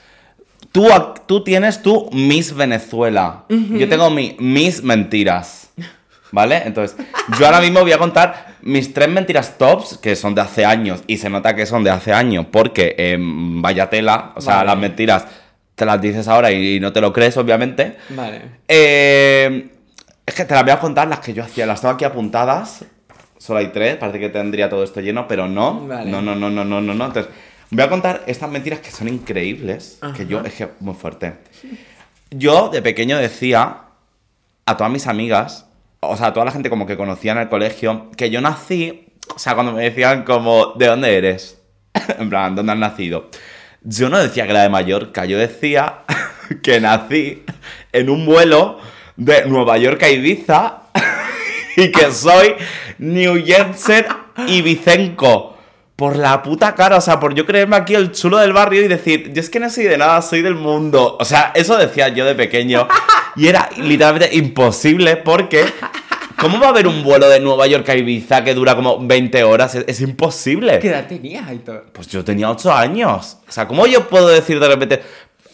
Tú, 0.74 0.88
tú 1.26 1.42
tienes 1.42 1.82
tu 1.82 2.10
Miss 2.12 2.54
Venezuela. 2.54 3.46
Yo 3.48 3.88
tengo 3.88 4.10
mi 4.10 4.36
Miss 4.40 4.84
Mentiras. 4.84 5.65
¿Vale? 6.36 6.64
Entonces, 6.66 6.98
yo 7.40 7.46
ahora 7.46 7.62
mismo 7.62 7.80
voy 7.80 7.94
a 7.94 7.98
contar 7.98 8.58
mis 8.62 8.94
tres 8.94 9.08
mentiras 9.08 9.58
tops, 9.58 9.98
que 9.98 10.18
son 10.18 10.36
de 10.36 10.42
hace 10.42 10.66
años, 10.66 11.02
y 11.08 11.16
se 11.18 11.30
nota 11.30 11.56
que 11.56 11.66
son 11.66 11.82
de 11.86 11.92
hace 11.92 12.12
años, 12.12 12.46
porque 12.52 12.94
em, 12.98 13.62
vaya 13.62 13.90
tela, 13.90 14.34
o 14.36 14.42
sea, 14.42 14.56
Vale. 14.56 14.68
las 14.68 14.78
mentiras 14.78 15.26
te 15.76 15.86
las 15.86 16.02
dices 16.02 16.28
ahora 16.28 16.52
y 16.52 16.82
no 16.82 16.92
te 16.92 17.00
lo 17.00 17.14
crees, 17.14 17.38
obviamente. 17.38 17.96
Vale. 18.10 18.42
Eh, 18.68 19.70
es 20.26 20.34
que 20.36 20.44
te 20.44 20.54
las 20.54 20.64
voy 20.64 20.74
a 20.74 20.80
contar 20.80 21.08
las 21.08 21.20
que 21.20 21.34
yo 21.34 21.42
hacía. 21.42 21.66
Las 21.66 21.80
tengo 21.80 21.94
aquí 21.94 22.04
apuntadas. 22.04 22.84
Solo 23.38 23.60
hay 23.60 23.68
tres. 23.68 23.96
Parece 23.96 24.20
que 24.20 24.28
tendría 24.28 24.70
todo 24.70 24.84
esto 24.84 25.00
lleno, 25.00 25.30
pero 25.30 25.48
no. 25.48 25.88
Vale. 25.88 26.12
No, 26.12 26.22
no, 26.22 26.36
no, 26.36 26.50
no, 26.50 26.66
no, 26.66 26.82
no, 26.82 26.94
no. 26.94 27.06
Entonces, 27.06 27.32
voy 27.72 27.84
a 27.84 27.90
contar 27.90 28.24
estas 28.28 28.50
mentiras 28.50 28.80
que 28.80 28.92
son 28.92 29.08
increíbles. 29.08 30.00
Que 30.18 30.28
yo, 30.28 30.42
es 30.42 30.54
que 30.54 30.68
muy 30.82 30.96
fuerte. 30.96 31.34
Yo 32.32 32.68
de 32.70 32.82
pequeño 32.82 33.18
decía 33.18 33.84
a 34.66 34.78
todas 34.78 34.92
mis 34.92 35.08
amigas, 35.08 35.65
o 36.10 36.18
sea, 36.18 36.34
toda 36.34 36.46
la 36.46 36.52
gente 36.52 36.70
como 36.70 36.86
que 36.86 36.98
conocía 36.98 37.32
en 37.34 37.40
el 37.40 37.50
colegio, 37.50 38.12
que 38.18 38.30
yo 38.30 38.42
nací, 38.42 39.14
o 39.34 39.40
sea, 39.40 39.56
cuando 39.56 39.74
me 39.74 39.84
decían 39.84 40.24
como, 40.24 40.74
¿de 40.76 40.88
dónde 40.88 41.18
eres? 41.18 41.62
en 42.20 42.30
plan, 42.30 42.56
¿dónde 42.56 42.74
has 42.74 42.78
nacido? 42.78 43.30
Yo 43.82 44.10
no 44.10 44.18
decía 44.18 44.46
que 44.46 44.52
era 44.52 44.64
de 44.64 44.70
Mallorca, 44.70 45.26
yo 45.26 45.38
decía 45.38 46.00
que 46.64 46.80
nací 46.80 47.44
en 47.92 48.10
un 48.10 48.26
vuelo 48.26 48.80
de 49.16 49.46
Nueva 49.46 49.78
York 49.78 50.02
a 50.04 50.10
Ibiza 50.10 50.84
y 51.78 51.92
que 51.92 52.12
soy 52.12 52.56
New 52.98 53.44
Jensen 53.46 54.06
Ibicenco. 54.48 55.54
Por 55.96 56.18
la 56.18 56.44
puta 56.44 56.76
cara, 56.76 56.98
o 56.98 57.02
sea, 57.02 57.22
por 57.22 57.36
yo 57.36 57.46
creerme 57.46 57.78
aquí 57.78 57.96
el 57.96 58.12
chulo 58.12 58.40
del 58.40 58.52
barrio 58.52 58.84
y 58.84 58.90
decir, 58.90 59.32
yo 59.32 59.40
es 59.40 59.50
que 59.50 59.62
no 59.62 59.70
soy 59.70 59.86
de 59.86 59.98
nada, 59.98 60.22
soy 60.22 60.42
del 60.42 60.56
mundo. 60.56 61.16
O 61.18 61.24
sea, 61.24 61.54
eso 61.56 61.78
decía 61.78 62.10
yo 62.10 62.26
de 62.26 62.36
pequeño. 62.36 62.86
Y 63.36 63.48
era 63.48 63.70
literalmente 63.78 64.36
imposible 64.36 65.18
porque, 65.18 65.66
¿cómo 66.38 66.60
va 66.60 66.68
a 66.68 66.70
haber 66.70 66.88
un 66.88 67.04
vuelo 67.04 67.30
de 67.30 67.40
Nueva 67.40 67.68
York 67.68 67.88
a 67.90 67.96
Ibiza 67.96 68.44
que 68.44 68.54
dura 68.54 68.76
como 68.76 69.06
20 69.06 69.44
horas? 69.44 69.76
Es, 69.76 69.86
es 69.88 70.02
imposible. 70.02 70.80
¿Qué 70.80 70.90
edad 70.90 71.08
tenías, 71.08 71.48
Aitor? 71.48 71.88
Pues 71.92 72.08
yo 72.08 72.24
tenía 72.24 72.50
8 72.50 72.72
años. 72.74 73.38
O 73.48 73.52
sea, 73.52 73.68
¿cómo 73.68 73.88
yo 73.88 74.08
puedo 74.08 74.28
decir 74.28 74.60
de 74.60 74.68
repente, 74.68 75.02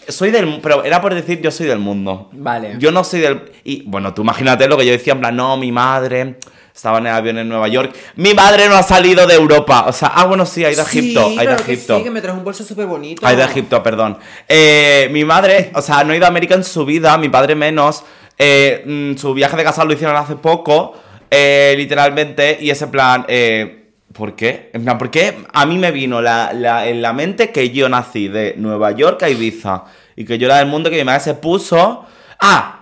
soy 0.07 0.31
del... 0.31 0.59
Pero 0.61 0.83
era 0.83 1.01
por 1.01 1.13
decir, 1.13 1.41
yo 1.41 1.51
soy 1.51 1.67
del 1.67 1.79
mundo. 1.79 2.29
Vale. 2.33 2.75
Yo 2.77 2.91
no 2.91 3.03
soy 3.03 3.21
del... 3.21 3.51
Y 3.63 3.83
bueno, 3.83 4.13
tú 4.13 4.21
imagínate 4.21 4.67
lo 4.67 4.77
que 4.77 4.85
yo 4.85 4.91
decía, 4.91 5.13
en 5.13 5.19
plan, 5.19 5.35
no, 5.35 5.57
mi 5.57 5.71
madre 5.71 6.37
estaba 6.73 6.97
en 6.99 7.07
el 7.07 7.13
avión 7.13 7.38
en 7.38 7.49
Nueva 7.49 7.67
York. 7.67 7.93
Mi 8.15 8.34
madre 8.34 8.67
no 8.69 8.75
ha 8.75 8.84
salido 8.84 9.27
de 9.27 9.36
Europa. 9.36 9.86
O 9.88 9.93
sea, 9.93 10.10
ah, 10.15 10.25
bueno, 10.25 10.45
sí, 10.45 10.63
ha 10.65 10.71
ido 10.71 10.81
a 10.81 10.86
Egipto. 10.86 11.29
Sí, 11.29 11.39
ha 11.39 11.43
ido 11.43 11.51
a 11.53 11.55
claro 11.55 11.65
que 11.65 11.73
Egipto. 11.73 11.97
sí, 11.97 12.03
que 12.03 12.12
me 12.12 12.21
trajo 12.21 12.38
un 12.38 12.43
bolso 12.43 12.63
súper 12.63 12.86
bonito. 12.86 13.25
Ha 13.25 13.34
ido 13.34 13.43
a 13.43 13.45
Egipto, 13.45 13.81
perdón. 13.84 14.17
Eh, 14.47 15.10
mi 15.12 15.23
madre, 15.25 15.71
o 15.75 15.81
sea, 15.81 16.03
no 16.03 16.13
ha 16.13 16.15
ido 16.15 16.25
a 16.25 16.29
América 16.29 16.55
en 16.55 16.63
su 16.63 16.86
vida, 16.86 17.17
mi 17.17 17.29
padre 17.29 17.55
menos. 17.55 18.03
Eh, 18.38 18.84
mm, 18.86 19.17
su 19.17 19.34
viaje 19.34 19.55
de 19.57 19.63
casado 19.63 19.88
lo 19.88 19.93
hicieron 19.93 20.15
hace 20.15 20.36
poco, 20.36 20.93
eh, 21.29 21.75
literalmente, 21.77 22.57
y 22.60 22.69
ese 22.71 22.88
plan, 22.88 23.25
eh, 23.27 23.91
¿por 24.13 24.36
qué? 24.36 24.71
En 24.73 24.84
plan, 24.84 24.97
¿por 24.97 25.12
qué 25.12 25.38
a 25.53 25.65
mí 25.65 25.77
me 25.77 25.91
vino 25.91 26.21
la, 26.21 26.51
la- 26.53 26.88
en 26.88 27.01
la 27.01 27.13
mente 27.13 27.51
que 27.51 27.69
yo 27.69 27.88
nací 27.88 28.27
de 28.29 28.55
Nueva 28.57 28.91
York 28.91 29.21
a 29.23 29.29
Ibiza? 29.29 29.84
Y 30.15 30.25
que 30.25 30.38
yo 30.38 30.47
era 30.47 30.57
del 30.57 30.67
mundo 30.67 30.89
que 30.89 30.97
mi 30.97 31.03
madre 31.03 31.21
se 31.21 31.34
puso... 31.36 32.05
¡Ah! 32.39 32.77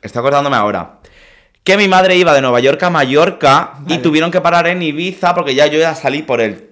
Estoy 0.00 0.20
acordándome 0.20 0.56
ahora. 0.56 1.00
Que 1.64 1.76
mi 1.76 1.88
madre 1.88 2.16
iba 2.16 2.32
de 2.34 2.40
Nueva 2.40 2.60
York 2.60 2.82
a 2.82 2.90
Mallorca 2.90 3.74
y 3.86 3.98
tuvieron 3.98 4.30
que 4.30 4.40
parar 4.40 4.66
en 4.66 4.82
Ibiza 4.82 5.34
porque 5.34 5.54
ya 5.54 5.66
yo 5.66 5.78
ya 5.78 5.94
salí 5.94 6.22
por 6.22 6.40
el 6.40 6.70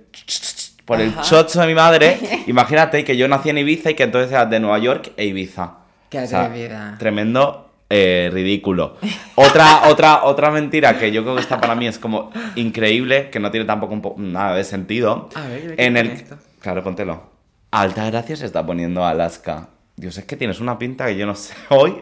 por 0.84 1.00
el 1.00 1.10
Ajá. 1.10 1.22
chocho 1.22 1.60
de 1.60 1.66
mi 1.66 1.74
madre. 1.74 2.18
Imagínate 2.46 3.04
que 3.04 3.16
yo 3.16 3.28
nací 3.28 3.50
en 3.50 3.58
Ibiza 3.58 3.90
y 3.90 3.94
que 3.94 4.04
entonces 4.04 4.32
era 4.32 4.46
de 4.46 4.58
Nueva 4.60 4.78
York 4.78 5.12
e 5.16 5.26
Ibiza. 5.26 5.74
Qué 6.08 6.18
atrevida. 6.20 6.96
tremendo 6.98 7.70
eh, 7.90 8.30
ridículo. 8.32 8.96
Otra, 9.34 9.82
otra, 9.88 10.24
otra 10.24 10.50
mentira 10.50 10.98
que 10.98 11.12
yo 11.12 11.22
creo 11.22 11.34
que 11.36 11.42
esta 11.42 11.60
para 11.60 11.74
mí 11.74 11.86
es 11.86 11.98
como 11.98 12.30
increíble, 12.56 13.28
que 13.28 13.38
no 13.40 13.50
tiene 13.50 13.66
tampoco 13.66 13.92
un 13.92 14.00
po- 14.00 14.14
nada 14.16 14.54
de 14.56 14.64
sentido. 14.64 15.28
A 15.34 15.42
ver, 15.48 15.74
en 15.76 15.96
el 15.98 16.10
esto. 16.10 16.38
Claro, 16.60 16.82
póntelo. 16.82 17.30
Alta 17.70 18.06
gracia 18.06 18.36
se 18.36 18.46
está 18.46 18.64
poniendo 18.64 19.04
Alaska. 19.04 19.68
Dios, 19.96 20.16
es 20.16 20.24
que 20.24 20.36
tienes 20.36 20.60
una 20.60 20.78
pinta 20.78 21.04
que 21.06 21.16
yo 21.18 21.26
no 21.26 21.34
sé 21.34 21.52
hoy 21.68 21.94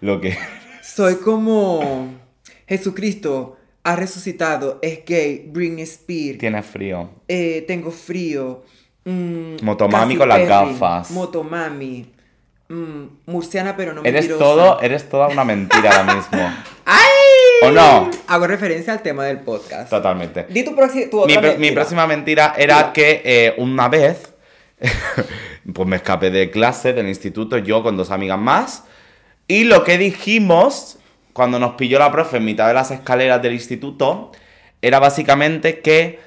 lo 0.00 0.20
que. 0.20 0.38
Soy 0.82 1.16
como 1.16 2.08
Jesucristo 2.66 3.56
ha 3.84 3.96
resucitado, 3.96 4.78
es 4.82 5.04
gay, 5.06 5.44
Britney 5.48 5.82
Spears, 5.82 6.38
Tienes 6.38 6.66
frío. 6.66 7.10
eh, 7.28 7.64
tengo 7.66 7.90
frío. 7.90 8.64
mm, 9.04 9.56
Motomami 9.62 10.16
con 10.16 10.28
las 10.28 10.46
gafas. 10.46 11.10
Motomami. 11.10 12.12
mm, 12.68 13.02
murciana 13.26 13.76
pero 13.76 13.92
no 13.92 14.00
Eres 14.04 14.28
mentirosa. 14.28 14.44
todo, 14.44 14.80
eres 14.80 15.08
toda 15.08 15.28
una 15.28 15.44
mentira 15.44 15.90
ahora 15.96 16.14
mismo. 16.14 16.38
¡Ay! 16.84 17.00
¿O 17.64 17.70
no? 17.70 18.10
Hago 18.28 18.46
referencia 18.46 18.92
al 18.92 19.02
tema 19.02 19.24
del 19.24 19.40
podcast. 19.40 19.90
Totalmente. 19.90 20.46
Di 20.48 20.64
tu, 20.64 20.74
tu 20.74 20.76
Mi, 21.26 21.32
otra 21.36 21.40
pro- 21.40 21.50
mi 21.52 21.58
mentira. 21.58 21.74
próxima 21.74 22.06
mentira 22.06 22.54
era 22.56 22.92
que 22.92 23.22
eh, 23.24 23.54
una 23.58 23.88
vez, 23.88 24.32
pues 25.74 25.88
me 25.88 25.96
escapé 25.96 26.30
de 26.30 26.50
clase 26.50 26.92
del 26.92 27.08
instituto, 27.08 27.58
yo 27.58 27.82
con 27.82 27.96
dos 27.96 28.10
amigas 28.10 28.38
más, 28.38 28.84
y 29.48 29.64
lo 29.64 29.84
que 29.84 29.98
dijimos 29.98 30.98
cuando 31.32 31.58
nos 31.58 31.74
pilló 31.74 31.98
la 31.98 32.12
profe 32.12 32.36
en 32.38 32.44
mitad 32.44 32.68
de 32.68 32.74
las 32.74 32.90
escaleras 32.90 33.40
del 33.42 33.54
instituto 33.54 34.32
era 34.80 34.98
básicamente 34.98 35.80
que 35.80 36.20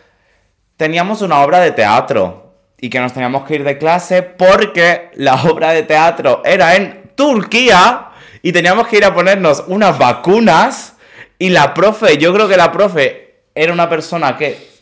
teníamos 0.77 1.21
una 1.21 1.41
obra 1.41 1.59
de 1.59 1.71
teatro 1.71 2.53
y 2.79 2.89
que 2.89 2.99
nos 2.99 3.13
teníamos 3.13 3.45
que 3.45 3.55
ir 3.55 3.63
de 3.63 3.77
clase 3.77 4.21
porque 4.21 5.09
la 5.15 5.35
obra 5.43 5.71
de 5.71 5.83
teatro 5.83 6.41
era 6.45 6.75
en 6.75 7.11
Turquía 7.15 8.09
y 8.41 8.51
teníamos 8.51 8.87
que 8.87 8.97
ir 8.97 9.05
a 9.05 9.13
ponernos 9.13 9.63
unas 9.67 9.97
vacunas. 9.97 10.93
Y 11.39 11.49
la 11.49 11.73
profe, 11.73 12.17
yo 12.17 12.33
creo 12.33 12.47
que 12.47 12.57
la 12.57 12.71
profe 12.71 13.41
era 13.55 13.73
una 13.73 13.89
persona 13.89 14.37
que 14.37 14.74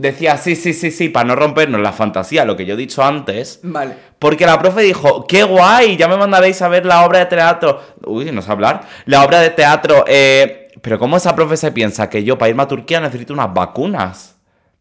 decía 0.00 0.36
sí, 0.36 0.56
sí, 0.56 0.72
sí, 0.72 0.90
sí, 0.90 1.08
para 1.08 1.26
no 1.26 1.36
rompernos 1.36 1.80
la 1.80 1.92
fantasía, 1.92 2.44
lo 2.44 2.56
que 2.56 2.64
yo 2.66 2.74
he 2.74 2.76
dicho 2.76 3.02
antes. 3.04 3.60
Vale. 3.62 3.94
Porque 4.18 4.46
la 4.46 4.58
profe 4.58 4.82
dijo, 4.82 5.26
qué 5.26 5.42
guay, 5.42 5.96
ya 5.96 6.08
me 6.08 6.16
mandaréis 6.16 6.60
a 6.62 6.68
ver 6.68 6.86
la 6.86 7.04
obra 7.04 7.20
de 7.20 7.26
teatro. 7.26 7.80
Uy, 8.06 8.30
no 8.32 8.42
sé 8.42 8.50
hablar. 8.50 8.82
La 9.06 9.24
obra 9.24 9.40
de 9.40 9.50
teatro. 9.50 10.04
eh, 10.06 10.68
Pero 10.82 10.98
¿cómo 10.98 11.16
esa 11.16 11.34
profe 11.34 11.56
se 11.56 11.72
piensa 11.72 12.08
que 12.08 12.24
yo 12.24 12.38
para 12.38 12.48
irme 12.50 12.62
a 12.62 12.68
Turquía 12.68 13.00
necesito 13.00 13.32
unas 13.32 13.52
vacunas? 13.52 14.36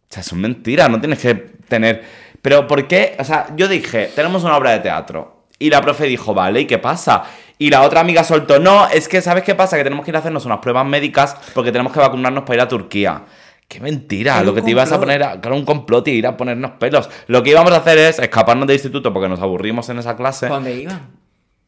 O 0.10 0.13
sea, 0.13 0.23
son 0.23 0.39
mentiras, 0.39 0.89
no 0.89 0.99
tienes 0.99 1.19
que 1.19 1.34
tener... 1.67 2.04
Pero 2.41 2.67
¿por 2.67 2.88
qué? 2.88 3.15
O 3.19 3.23
sea, 3.23 3.47
yo 3.56 3.67
dije, 3.67 4.12
tenemos 4.15 4.43
una 4.43 4.56
obra 4.56 4.71
de 4.71 4.80
teatro. 4.80 5.45
Y 5.58 5.69
la 5.69 5.82
profe 5.82 6.06
dijo, 6.06 6.34
vale, 6.34 6.62
¿y 6.62 6.65
qué 6.67 6.78
pasa? 6.78 7.23
Y 7.58 7.69
la 7.69 7.82
otra 7.82 8.01
amiga 8.01 8.23
soltó, 8.23 8.60
no, 8.60 8.88
es 8.89 9.08
que 9.08 9.21
¿sabes 9.21 9.43
qué 9.43 9.56
pasa? 9.56 9.78
Que 9.78 9.84
tenemos 9.84 10.06
que 10.06 10.12
ir 10.12 10.15
a 10.15 10.19
hacernos 10.19 10.45
unas 10.45 10.60
pruebas 10.60 10.86
médicas 10.86 11.36
porque 11.54 11.71
tenemos 11.71 11.91
que 11.93 11.99
vacunarnos 11.99 12.43
para 12.43 12.56
ir 12.56 12.62
a 12.62 12.67
Turquía. 12.67 13.21
Qué 13.67 13.80
mentira, 13.80 14.36
Era 14.36 14.43
lo 14.43 14.54
que 14.54 14.62
te 14.62 14.71
ibas 14.71 14.91
a 14.91 14.99
poner 14.99 15.15
era 15.21 15.41
claro, 15.41 15.56
un 15.58 15.65
complot 15.65 16.08
y 16.08 16.12
ir 16.12 16.28
a 16.28 16.38
ponernos 16.38 16.71
pelos. 16.71 17.10
Lo 17.28 17.41
que 17.41 17.49
íbamos 17.49 17.71
a 17.73 17.78
hacer 17.78 17.97
es 17.97 18.19
escaparnos 18.19 18.67
del 18.67 18.75
instituto 18.75 19.12
porque 19.12 19.28
nos 19.28 19.39
aburrimos 19.41 19.89
en 19.89 19.97
esa 19.99 20.15
clase. 20.15 20.47
¿Para 20.47 20.56
dónde 20.56 20.75
iban? 20.75 21.01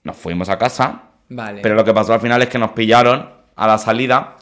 Nos 0.03 0.15
fuimos 0.15 0.47
a 0.49 0.57
casa. 0.57 1.01
Vale. 1.29 1.61
Pero 1.61 1.75
lo 1.75 1.83
que 1.83 1.93
pasó 1.93 2.13
al 2.13 2.21
final 2.21 2.41
es 2.41 2.49
que 2.49 2.59
nos 2.59 2.71
pillaron 2.71 3.29
a 3.55 3.67
la 3.67 3.77
salida. 3.79 4.35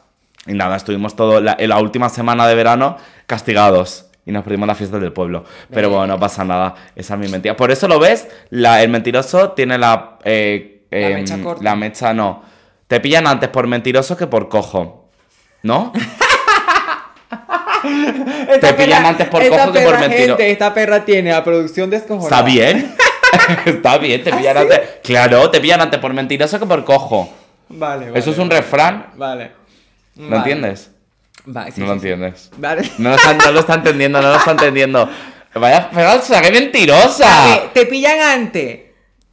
Y 0.46 0.54
nada, 0.54 0.76
estuvimos 0.76 1.16
todo 1.16 1.40
la, 1.42 1.56
en 1.58 1.70
la 1.70 1.80
última 1.80 2.10
semana 2.10 2.46
de 2.48 2.56
verano 2.56 2.98
castigados. 3.26 4.08
Y 4.28 4.32
nos 4.32 4.44
perdimos 4.44 4.68
las 4.68 4.78
fiestas 4.78 5.00
del 5.02 5.14
pueblo. 5.14 5.46
Pero 5.72 5.90
bueno, 5.90 6.08
no 6.08 6.20
pasa 6.20 6.44
nada. 6.44 6.76
Esa 6.96 7.14
es 7.14 7.20
mi 7.20 7.28
mentira. 7.30 7.56
Por 7.56 7.72
eso 7.72 7.88
lo 7.88 8.00
ves, 8.00 8.28
la- 8.50 8.84
el 8.84 8.90
mentiroso 8.90 9.52
tiene 9.52 9.78
la. 9.78 10.18
eh, 10.24 10.86
La 10.92 11.00
em, 11.10 11.14
mecha 11.16 11.42
corta. 11.42 11.64
La 11.64 11.76
mecha 11.76 12.14
no. 12.14 12.44
Te 12.88 13.00
pillan 13.00 13.26
antes 13.28 13.50
por 13.50 13.66
mentiroso 13.68 14.18
que 14.18 14.28
por 14.28 14.50
cojo. 14.50 15.10
¿No? 15.64 15.92
Te 18.62 18.74
pillan 18.74 19.06
antes 19.06 19.28
por 19.28 19.48
cojo 19.48 19.72
que 19.72 19.82
por 19.82 20.00
mentiro. 20.00 20.28
gente, 20.38 20.52
esta 20.52 20.74
perra 20.74 21.04
tiene 21.06 21.32
a 21.34 21.44
producción 21.44 21.90
descojonada. 21.90 22.38
¿Está 22.38 22.42
bien? 22.42 22.96
Está 23.66 23.98
bien, 23.98 24.24
te 24.24 24.32
¿Ah, 24.32 24.38
pillan 24.38 24.56
sí? 24.56 24.62
antes. 24.64 24.80
Claro, 25.04 25.50
te 25.52 25.60
pillan 25.60 25.82
antes 25.82 26.00
por 26.00 26.14
mentiroso 26.14 26.60
que 26.60 26.66
por 26.66 26.84
cojo. 26.86 27.32
Vale, 27.70 28.08
vale. 28.08 28.20
Eso 28.20 28.32
es 28.32 28.38
un 28.38 28.50
refrán. 28.50 29.08
Vale. 29.16 29.52
¿Lo 30.16 30.26
Vale. 30.30 30.38
entiendes? 30.38 30.92
Va, 31.56 31.70
sí, 31.70 31.82
no 31.82 31.88
lo 31.88 31.92
sí, 31.94 31.98
entiendes. 31.98 32.50
Vale. 32.58 32.90
No 32.98 33.10
lo, 33.10 33.16
está, 33.16 33.34
no 33.34 33.52
lo 33.52 33.60
está 33.60 33.74
entendiendo, 33.76 34.22
no 34.22 34.30
lo 34.30 34.38
está 34.38 34.52
entendiendo. 34.52 35.10
Vaya 35.54 35.90
falsa, 35.92 36.42
qué 36.42 36.52
mentirosa. 36.52 37.70
te 37.74 37.86
pillan 37.86 38.20
antes. 38.20 38.80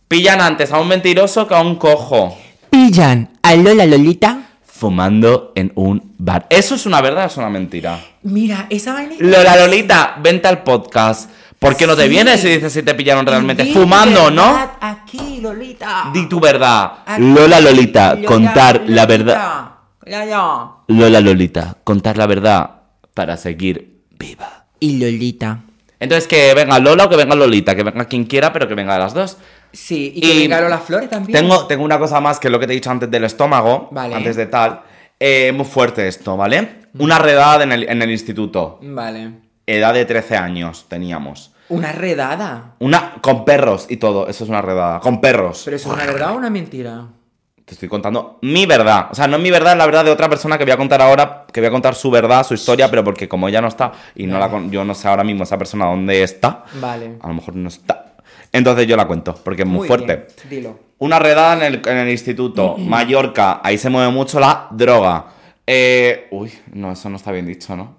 Pillan 0.08 0.40
antes 0.40 0.70
a 0.72 0.78
un 0.80 0.88
mentiroso 0.88 1.46
que 1.48 1.54
a 1.54 1.60
un 1.60 1.76
cojo. 1.76 2.36
Pillan 2.70 3.30
a 3.42 3.54
Lola 3.54 3.86
Lolita. 3.86 4.38
Fumando 4.86 5.52
en 5.54 5.70
un 5.76 6.12
bar. 6.18 6.48
¿Eso 6.50 6.74
es 6.74 6.86
una 6.86 7.00
verdad 7.00 7.22
o 7.22 7.26
es 7.28 7.36
una 7.36 7.48
mentira? 7.48 8.00
Mira, 8.24 8.66
esa 8.68 8.92
vaina. 8.92 9.14
Lola 9.20 9.54
Lolita, 9.56 10.16
vente 10.20 10.48
al 10.48 10.64
podcast. 10.64 11.30
¿Por 11.60 11.76
qué 11.76 11.86
no 11.86 11.94
te 11.94 12.02
Sí. 12.02 12.08
vienes 12.08 12.44
y 12.44 12.48
dices 12.48 12.72
si 12.72 12.82
te 12.82 12.92
pillaron 12.92 13.24
realmente? 13.24 13.62
Di 13.62 13.72
Fumando, 13.72 14.28
¿no? 14.32 14.58
Aquí, 14.80 15.38
Lolita. 15.40 16.10
Di 16.12 16.28
tu 16.28 16.40
verdad. 16.40 16.94
Aquí, 17.06 17.22
Lola 17.22 17.60
Lolita, 17.60 18.14
Lola 18.16 18.26
contar 18.26 18.82
la 18.88 19.06
verdad. 19.06 19.64
Ya, 20.04 20.24
ya. 20.24 20.42
Lola 20.88 21.20
Lolita, 21.20 21.76
contar 21.84 22.18
la 22.18 22.26
verdad 22.26 22.70
para 23.14 23.36
seguir 23.36 24.00
viva. 24.18 24.64
Y 24.80 24.98
Lolita. 24.98 25.60
Entonces 26.00 26.26
que 26.26 26.52
venga 26.54 26.80
Lola 26.80 27.04
o 27.04 27.08
que 27.08 27.14
venga 27.14 27.36
Lolita, 27.36 27.76
que 27.76 27.84
venga 27.84 28.06
quien 28.06 28.24
quiera, 28.24 28.52
pero 28.52 28.66
que 28.66 28.74
venga 28.74 28.94
de 28.94 28.98
las 28.98 29.14
dos. 29.14 29.36
Sí, 29.72 30.12
y 30.14 30.20
que 30.20 30.34
Y 30.34 30.48
Lola 30.48 30.78
Flores 30.78 31.08
también. 31.10 31.38
Tengo, 31.38 31.66
tengo 31.66 31.84
una 31.84 31.98
cosa 31.98 32.20
más 32.20 32.38
que 32.38 32.48
es 32.48 32.52
lo 32.52 32.58
que 32.60 32.66
te 32.66 32.72
he 32.72 32.76
dicho 32.76 32.90
antes 32.90 33.10
del 33.10 33.24
estómago, 33.24 33.88
Vale. 33.90 34.14
antes 34.14 34.36
de 34.36 34.46
tal. 34.46 34.82
Eh, 35.18 35.52
muy 35.54 35.64
fuerte 35.64 36.06
esto, 36.08 36.36
¿vale? 36.36 36.82
Una 36.98 37.18
redada 37.18 37.62
en 37.64 37.72
el, 37.72 37.88
en 37.88 38.02
el 38.02 38.10
instituto. 38.10 38.78
Vale. 38.82 39.30
Edad 39.66 39.94
de 39.94 40.04
13 40.04 40.36
años 40.36 40.86
teníamos. 40.88 41.52
Una 41.68 41.92
redada. 41.92 42.74
Una 42.80 43.14
con 43.22 43.44
perros 43.44 43.86
y 43.88 43.96
todo, 43.96 44.28
eso 44.28 44.44
es 44.44 44.50
una 44.50 44.60
redada. 44.60 45.00
Con 45.00 45.20
perros. 45.20 45.62
Pero 45.64 45.76
eso 45.76 45.88
es 45.88 45.94
una 45.94 46.04
verdad 46.06 46.32
o 46.32 46.36
una 46.36 46.50
mentira. 46.50 47.06
Te 47.64 47.74
estoy 47.74 47.88
contando 47.88 48.38
mi 48.42 48.66
verdad. 48.66 49.06
O 49.10 49.14
sea, 49.14 49.28
no 49.28 49.38
mi 49.38 49.50
verdad, 49.50 49.72
es 49.72 49.78
la 49.78 49.86
verdad 49.86 50.04
de 50.04 50.10
otra 50.10 50.28
persona 50.28 50.58
que 50.58 50.64
voy 50.64 50.72
a 50.72 50.76
contar 50.76 51.00
ahora, 51.00 51.46
que 51.50 51.60
voy 51.60 51.68
a 51.68 51.70
contar 51.70 51.94
su 51.94 52.10
verdad, 52.10 52.44
su 52.44 52.54
historia, 52.54 52.90
pero 52.90 53.04
porque 53.04 53.28
como 53.28 53.48
ella 53.48 53.60
no 53.62 53.68
está 53.68 53.92
y 54.16 54.26
no 54.26 54.38
la 54.38 54.50
con- 54.50 54.70
yo 54.70 54.84
no 54.84 54.94
sé 54.94 55.06
ahora 55.08 55.22
mismo 55.24 55.44
esa 55.44 55.56
persona 55.56 55.86
dónde 55.86 56.22
está, 56.24 56.64
Vale. 56.80 57.16
a 57.22 57.28
lo 57.28 57.34
mejor 57.34 57.54
no 57.54 57.68
está. 57.68 58.11
Entonces 58.52 58.86
yo 58.86 58.96
la 58.96 59.06
cuento, 59.06 59.34
porque 59.42 59.62
es 59.62 59.68
muy, 59.68 59.88
fuerte. 59.88 60.26
bien, 60.46 60.50
Dilo. 60.50 60.78
Una 60.98 61.18
redada 61.18 61.54
en 61.56 61.74
el, 61.74 61.88
en 61.88 61.96
el 61.96 62.10
instituto, 62.10 62.76
Mallorca, 62.78 63.60
ahí 63.64 63.78
se 63.78 63.88
mueve 63.90 64.12
mucho 64.12 64.38
la 64.38 64.68
droga. 64.70 65.26
Eh, 65.66 66.28
uy, 66.30 66.52
no, 66.72 66.92
eso 66.92 67.08
no 67.08 67.16
está 67.16 67.32
bien 67.32 67.46
dicho, 67.46 67.74
¿no? 67.74 67.96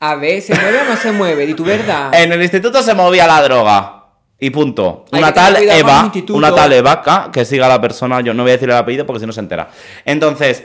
A 0.00 0.14
ver, 0.16 0.42
¿se 0.42 0.54
mueve 0.54 0.82
o 0.82 0.84
no 0.84 0.96
se 0.96 1.12
mueve? 1.12 1.46
Di 1.46 1.54
tu 1.54 1.64
verdad. 1.64 2.14
En 2.14 2.32
el 2.32 2.42
instituto 2.42 2.82
se 2.82 2.94
movía 2.94 3.26
la 3.26 3.42
droga. 3.42 3.92
Y 4.38 4.50
punto. 4.50 5.06
Hay 5.12 5.20
Una 5.20 5.32
tal 5.32 5.56
Eva, 5.56 6.12
una 6.28 6.54
tal 6.54 6.72
Eva, 6.74 7.30
que 7.32 7.46
siga 7.46 7.68
la 7.68 7.80
persona, 7.80 8.20
yo 8.20 8.34
no 8.34 8.42
voy 8.42 8.50
a 8.50 8.54
decir 8.54 8.68
el 8.68 8.76
apellido 8.76 9.06
porque 9.06 9.20
si 9.20 9.26
no 9.26 9.32
se 9.32 9.40
entera. 9.40 9.70
Entonces, 10.04 10.62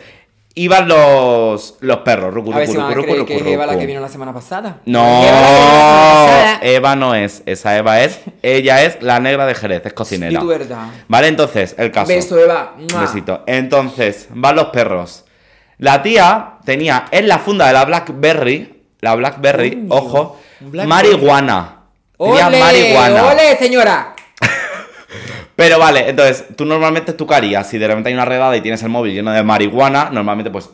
iban 0.56 0.88
los, 0.88 1.76
los 1.80 1.98
perros, 2.00 2.34
rucu, 2.34 2.54
a 2.54 2.58
ver 2.58 2.68
si 2.68 2.76
rucu, 2.76 2.88
rucu, 2.94 3.02
creer 3.04 3.20
rucu, 3.20 3.28
que 3.28 3.36
es 3.38 3.46
Eva 3.48 3.66
la 3.66 3.72
rucu. 3.74 3.80
que 3.82 3.86
vino 3.88 4.00
la 4.02 4.10
semana 4.10 4.34
pasada. 4.34 4.78
No, 4.86 5.24
Eva 5.24 6.82
pasada. 6.82 6.96
No 6.96 7.16
es, 7.16 7.42
esa 7.46 7.78
Eva 7.78 8.02
es, 8.02 8.20
ella 8.42 8.84
es 8.84 9.02
la 9.02 9.20
negra 9.20 9.46
de 9.46 9.56
Jerez, 9.56 9.86
es 9.86 9.94
cocinera. 9.94 10.32
Di 10.32 10.38
tu 10.38 10.48
verdad. 10.48 10.88
Vale, 11.08 11.28
entonces, 11.28 11.76
el 11.78 11.92
caso. 11.92 12.08
Beso, 12.10 12.38
Eva. 12.40 12.74
¡Mua! 12.78 13.02
Besito. 13.02 13.44
Entonces, 13.48 14.28
van 14.32 14.56
los 14.56 14.66
perros. 14.68 15.26
La 15.78 16.04
tía 16.04 16.58
tenía 16.66 17.06
en 17.12 17.28
la 17.28 17.40
funda 17.40 17.68
de 17.68 17.74
la 17.74 17.86
Blackberry, 17.86 18.84
la 19.00 19.16
Blackberry, 19.16 19.72
Coño, 19.72 19.86
ojo, 19.90 20.40
Blackberry. 20.60 20.88
marihuana. 20.88 21.78
Tenía 22.18 22.48
¡Ole! 22.48 22.60
marihuana. 22.60 23.26
¡Ole, 23.32 23.58
señora! 23.58 24.16
Pero 25.62 25.78
vale, 25.78 26.10
entonces, 26.10 26.46
tú 26.56 26.66
normalmente 26.66 27.14
tú 27.14 27.28
qué 27.28 27.36
harías? 27.36 27.68
Si 27.70 27.78
de 27.78 27.88
repente 27.88 28.10
hay 28.10 28.16
una 28.16 28.26
redada 28.26 28.58
y 28.58 28.62
tienes 28.62 28.82
el 28.82 28.90
móvil 28.90 29.14
lleno 29.14 29.32
de 29.32 29.44
marihuana, 29.44 30.10
normalmente 30.12 30.50
pues 30.50 30.72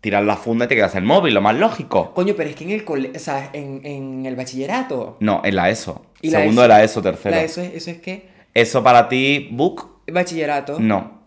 tiras 0.00 0.24
la 0.24 0.36
funda 0.36 0.64
y 0.64 0.68
te 0.68 0.74
quedas 0.74 0.96
el 0.96 1.04
móvil, 1.04 1.32
lo 1.34 1.40
más 1.40 1.54
lógico. 1.54 2.12
Coño, 2.12 2.34
pero 2.36 2.50
es 2.50 2.56
que 2.56 2.64
en 2.64 2.70
el 2.70 2.84
cole... 2.84 3.12
O 3.14 3.18
sea, 3.20 3.50
en, 3.52 3.80
en 3.84 4.26
el 4.26 4.34
bachillerato. 4.34 5.16
No, 5.20 5.42
en 5.44 5.54
la 5.54 5.70
ESO. 5.70 6.06
¿Y 6.22 6.30
la 6.30 6.40
Segundo 6.40 6.62
ESO? 6.62 6.62
de 6.62 6.68
la 6.68 6.82
ESO, 6.84 7.02
tercero. 7.02 7.36
La 7.36 7.42
eso, 7.42 7.60
es, 7.60 7.72
¿Eso 7.74 7.90
es 7.92 7.98
qué? 7.98 8.28
Eso 8.52 8.82
para 8.82 9.08
ti, 9.08 9.48
book, 9.52 10.02
Bachillerato. 10.10 10.80
no. 10.80 11.20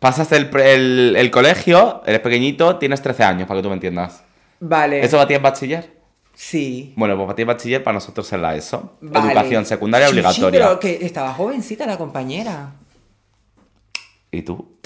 Pasas 0.00 0.32
el, 0.32 0.50
el, 0.58 1.14
el 1.16 1.30
colegio, 1.30 2.02
eres 2.04 2.18
pequeñito, 2.18 2.76
tienes 2.78 3.00
13 3.00 3.22
años, 3.22 3.46
para 3.46 3.58
que 3.60 3.62
tú 3.62 3.68
me 3.68 3.74
entiendas. 3.76 4.24
Vale. 4.58 5.04
¿Eso 5.04 5.16
para 5.16 5.28
ti 5.28 5.34
es 5.34 5.42
bachiller? 5.42 6.01
Sí. 6.44 6.92
Bueno, 6.96 7.14
pues 7.14 7.26
para 7.26 7.36
ti 7.36 7.44
bachiller, 7.44 7.84
para 7.84 7.94
nosotros 7.94 8.30
es 8.32 8.40
la 8.40 8.56
ESO. 8.56 8.96
Vale. 9.00 9.28
Educación 9.28 9.64
secundaria 9.64 10.08
obligatoria. 10.08 10.50
pero 10.60 10.80
que 10.80 10.98
estaba 11.06 11.32
jovencita 11.34 11.86
la 11.86 11.96
compañera. 11.96 12.72
¿Y 14.32 14.42
tú? 14.42 14.76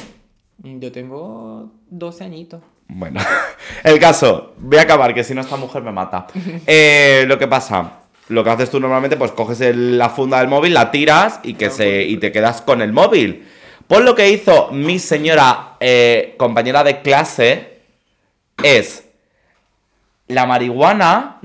Yo 0.58 0.92
tengo 0.92 1.72
12 1.88 2.24
añitos. 2.24 2.60
Bueno, 2.88 3.20
el 3.84 3.98
caso, 3.98 4.52
voy 4.58 4.76
a 4.76 4.82
acabar, 4.82 5.14
que 5.14 5.24
si 5.24 5.32
no 5.34 5.40
esta 5.40 5.56
mujer 5.56 5.82
me 5.82 5.92
mata. 5.92 6.26
Eh, 6.66 7.24
lo 7.26 7.38
que 7.38 7.48
pasa, 7.48 8.00
lo 8.28 8.44
que 8.44 8.50
haces 8.50 8.68
tú 8.70 8.78
normalmente, 8.78 9.16
pues 9.16 9.32
coges 9.32 9.62
el- 9.62 9.96
la 9.96 10.10
funda 10.10 10.40
del 10.40 10.48
móvil, 10.48 10.74
la 10.74 10.90
tiras 10.90 11.40
y, 11.42 11.54
que 11.54 11.70
se, 11.70 12.02
y 12.02 12.18
te 12.18 12.32
quedas 12.32 12.60
con 12.60 12.82
el 12.82 12.92
móvil. 12.92 13.46
Pues 13.86 14.02
lo 14.02 14.14
que 14.14 14.28
hizo 14.28 14.70
mi 14.72 14.98
señora 14.98 15.76
eh, 15.80 16.34
compañera 16.36 16.84
de 16.84 17.00
clase 17.00 17.78
es 18.62 19.05
la 20.28 20.44
marihuana, 20.46 21.38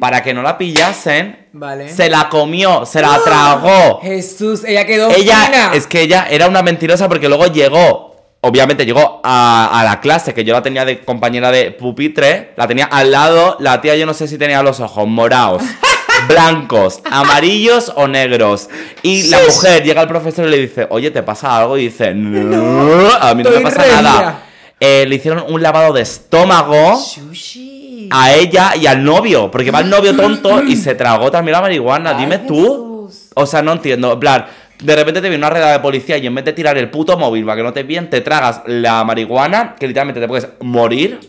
para 0.00 0.22
que 0.22 0.32
no 0.34 0.42
la 0.42 0.56
pillasen, 0.56 1.48
Vale. 1.52 1.88
se 1.88 2.08
la 2.08 2.28
comió, 2.28 2.86
se 2.86 3.00
la 3.00 3.18
tragó. 3.24 4.00
Jesús, 4.02 4.62
ella 4.64 4.86
quedó 4.86 5.10
ella 5.10 5.36
fina. 5.46 5.70
es 5.74 5.86
que 5.88 6.02
ella 6.02 6.26
era 6.30 6.46
una 6.46 6.62
mentirosa 6.62 7.08
porque 7.08 7.28
luego 7.28 7.46
llegó 7.46 8.08
obviamente 8.42 8.86
llegó 8.86 9.20
a, 9.22 9.78
a 9.80 9.84
la 9.84 10.00
clase 10.00 10.32
que 10.32 10.44
yo 10.44 10.54
la 10.54 10.62
tenía 10.62 10.86
de 10.86 11.00
compañera 11.04 11.50
de 11.50 11.72
pupitre 11.72 12.54
la 12.56 12.66
tenía 12.66 12.86
al 12.86 13.10
lado 13.10 13.58
la 13.60 13.82
tía 13.82 13.96
yo 13.96 14.06
no 14.06 14.14
sé 14.14 14.28
si 14.28 14.38
tenía 14.38 14.62
los 14.62 14.80
ojos 14.80 15.06
morados 15.06 15.62
blancos 16.28 17.00
amarillos 17.10 17.92
o 17.96 18.08
negros 18.08 18.70
y 19.02 19.24
la 19.24 19.40
mujer 19.46 19.82
llega 19.82 20.00
al 20.00 20.08
profesor 20.08 20.46
y 20.46 20.50
le 20.50 20.56
dice 20.58 20.86
oye 20.88 21.10
te 21.10 21.22
pasa 21.22 21.54
algo 21.58 21.76
y 21.76 21.84
dice 21.88 22.14
no, 22.14 23.10
a 23.12 23.34
mí 23.34 23.42
no 23.42 23.50
me 23.50 23.60
pasa 23.60 23.82
regia". 23.82 24.00
nada 24.02 24.42
Eh, 24.82 25.04
le 25.06 25.16
hicieron 25.16 25.44
un 25.52 25.60
lavado 25.60 25.92
de 25.92 26.00
estómago 26.00 26.96
Sushi. 26.96 27.69
A 28.10 28.32
ella 28.32 28.74
y 28.76 28.86
al 28.86 29.02
novio, 29.04 29.50
porque 29.50 29.70
va 29.70 29.80
el 29.80 29.90
novio 29.90 30.14
tonto 30.16 30.62
y 30.62 30.76
se 30.76 30.94
tragó 30.94 31.30
también 31.30 31.52
la 31.52 31.60
marihuana. 31.60 32.10
Ay, 32.16 32.24
Dime 32.24 32.38
tú. 32.38 33.06
Jesús. 33.08 33.30
O 33.34 33.46
sea, 33.46 33.62
no 33.62 33.72
entiendo. 33.72 34.18
Plan, 34.20 34.46
de 34.82 34.96
repente 34.96 35.20
te 35.20 35.28
viene 35.28 35.44
una 35.44 35.50
redada 35.50 35.72
de 35.72 35.80
policía 35.80 36.16
y 36.18 36.26
en 36.26 36.34
vez 36.34 36.44
de 36.44 36.52
tirar 36.52 36.76
el 36.78 36.90
puto 36.90 37.16
móvil 37.18 37.44
para 37.44 37.56
que 37.56 37.62
no 37.62 37.72
te 37.72 37.82
bien, 37.82 38.10
te 38.10 38.20
tragas 38.20 38.62
la 38.66 39.04
marihuana, 39.04 39.74
que 39.78 39.86
literalmente 39.88 40.20
te 40.20 40.28
puedes 40.28 40.48
morir. 40.60 41.20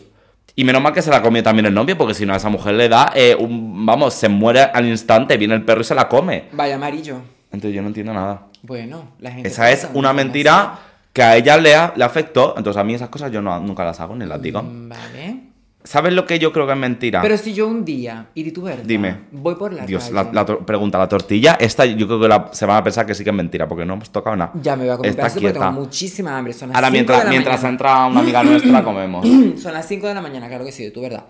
Y 0.54 0.64
menos 0.64 0.82
mal 0.82 0.92
que 0.92 1.00
se 1.00 1.08
la 1.10 1.22
comió 1.22 1.42
también 1.42 1.64
el 1.66 1.72
novio, 1.74 1.96
porque 1.96 2.12
si 2.12 2.26
no 2.26 2.34
a 2.34 2.36
esa 2.36 2.50
mujer 2.50 2.74
le 2.74 2.86
da, 2.88 3.10
eh, 3.14 3.34
un, 3.38 3.86
vamos, 3.86 4.12
se 4.12 4.28
muere 4.28 4.60
al 4.62 4.86
instante, 4.86 5.38
viene 5.38 5.54
el 5.54 5.62
perro 5.62 5.80
y 5.80 5.84
se 5.84 5.94
la 5.94 6.08
come. 6.08 6.44
Vaya 6.52 6.74
amarillo. 6.74 7.16
Entonces 7.50 7.74
yo 7.74 7.80
no 7.80 7.88
entiendo 7.88 8.12
nada. 8.12 8.42
Bueno, 8.62 9.12
la 9.20 9.30
gente. 9.30 9.48
Esa 9.48 9.70
es 9.70 9.88
una 9.94 10.12
mentira 10.12 10.78
que 11.12 11.22
a 11.22 11.36
ella 11.36 11.56
le, 11.56 11.74
ha- 11.74 11.92
le 11.96 12.04
afectó. 12.04 12.54
Entonces 12.56 12.78
a 12.78 12.84
mí 12.84 12.92
esas 12.94 13.08
cosas 13.08 13.32
yo 13.32 13.40
no, 13.40 13.58
nunca 13.60 13.82
las 13.84 13.98
hago 14.00 14.14
ni 14.14 14.26
las 14.26 14.40
digo. 14.42 14.62
Mm, 14.62 14.88
Vale. 14.90 15.36
¿Sabes 15.84 16.12
lo 16.12 16.26
que 16.26 16.38
yo 16.38 16.52
creo 16.52 16.64
que 16.66 16.72
es 16.74 16.78
mentira? 16.78 17.20
Pero 17.22 17.36
si 17.36 17.52
yo 17.54 17.66
un 17.66 17.84
día, 17.84 18.26
y 18.34 18.44
di 18.44 18.52
tu 18.52 18.62
verdad, 18.62 18.84
Dime. 18.84 19.16
voy 19.32 19.56
por 19.56 19.72
la 19.72 19.84
Dios, 19.84 20.04
calle. 20.10 20.30
la, 20.32 20.44
la 20.44 20.46
pregunta, 20.64 20.96
la 20.96 21.08
tortilla, 21.08 21.56
esta 21.58 21.84
yo 21.84 22.06
creo 22.06 22.20
que 22.20 22.28
la- 22.28 22.50
se 22.52 22.66
van 22.66 22.76
a 22.76 22.84
pensar 22.84 23.04
que 23.04 23.14
sí 23.16 23.24
que 23.24 23.30
es 23.30 23.36
mentira, 23.36 23.66
porque 23.66 23.84
no 23.84 23.94
hemos 23.94 24.10
tocado 24.10 24.36
nada. 24.36 24.52
Ya 24.62 24.76
me 24.76 24.84
voy 24.84 24.92
a 24.92 24.96
comer 24.96 25.10
un 25.10 25.10
Está 25.10 25.22
pedazo 25.22 25.34
porque 25.40 25.52
quieta. 25.52 25.68
tengo 25.68 25.80
muchísima 25.80 26.38
hambre. 26.38 26.52
Son 26.52 26.68
las 26.68 26.76
Ahora, 26.76 26.86
5 26.86 26.92
mientras, 26.92 27.18
de 27.18 27.24
la 27.24 27.30
mientras 27.30 27.56
mañana. 27.62 27.70
entra 27.72 28.06
una 28.06 28.20
amiga 28.20 28.42
nuestra, 28.44 28.84
comemos. 28.84 29.26
Son 29.60 29.72
las 29.74 29.88
5 29.88 30.06
de 30.06 30.14
la 30.14 30.22
mañana, 30.22 30.46
claro 30.48 30.64
que 30.64 30.70
sí, 30.72 30.84
de 30.84 30.90
tu 30.92 31.00
verdad. 31.02 31.24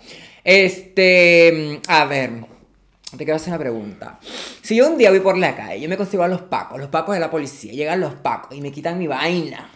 Este, 0.44 1.80
a 1.88 2.05
ver, 2.05 2.30
te 3.12 3.18
quiero 3.24 3.36
hacer 3.36 3.48
una 3.55 3.59
pregunta. 3.59 4.18
Si 4.61 4.76
yo 4.76 4.88
un 4.90 4.98
día 4.98 5.09
voy 5.11 5.20
por 5.20 5.38
la 5.38 5.57
calle, 5.57 5.80
yo 5.80 5.88
me 5.88 5.96
consigo 5.96 6.22
a 6.24 6.28
los 6.28 6.42
pacos, 6.42 6.78
los 6.78 6.88
pacos 6.88 7.14
de 7.14 7.20
la 7.20 7.30
policía, 7.30 7.72
llegan 7.72 8.00
los 8.00 8.12
pacos 8.14 8.55
y 8.57 8.61
me 8.61 8.70
quitan 8.70 8.98
mi 8.98 9.07
vaina. 9.07 9.70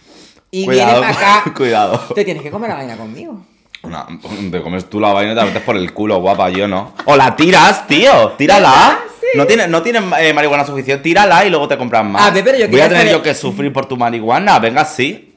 Y 0.51 0.65
Cuidado, 0.67 1.01
vienen 1.01 1.17
acá. 1.17 1.45
cuidado. 1.57 1.99
Te 2.15 2.25
tienes 2.25 2.43
que 2.43 2.51
comer 2.51 2.69
la 2.69 2.77
vaina 2.77 2.97
conmigo. 2.97 3.45
Una- 3.87 4.07
te 4.51 4.63
comes 4.63 4.89
tú 4.91 5.01
la 5.01 5.13
vaina 5.13 5.33
y 5.33 5.35
te 5.35 5.41
la 5.41 5.47
metes 5.47 5.63
por 5.63 5.77
el 5.77 5.93
culo, 5.93 6.19
guapa, 6.21 6.51
yo 6.51 6.67
no. 6.69 6.93
O 7.07 7.17
la 7.17 7.35
tiras, 7.37 7.87
tío, 7.87 8.33
tírala. 8.39 8.99
No 9.35 9.47
tienes 9.47 9.69
no 9.69 9.83
tienes, 9.83 10.03
eh, 10.21 10.33
marihuana 10.33 10.65
suficiente, 10.65 11.03
tírala 11.03 11.45
y 11.45 11.51
luego 11.51 11.67
te 11.69 11.77
compras 11.77 12.05
más. 12.05 12.27
A 12.27 12.31
ver, 12.31 12.45
pero 12.45 12.59
yo 12.59 12.69
Voy 12.69 12.81
a 12.81 12.85
tener 12.89 12.99
saber- 13.05 13.13
yo 13.13 13.23
que 13.23 13.35
sufrir 13.35 13.73
por 13.73 13.87
tu 13.87 13.97
marihuana, 13.97 14.59
venga, 14.59 14.85
sí. 14.85 15.35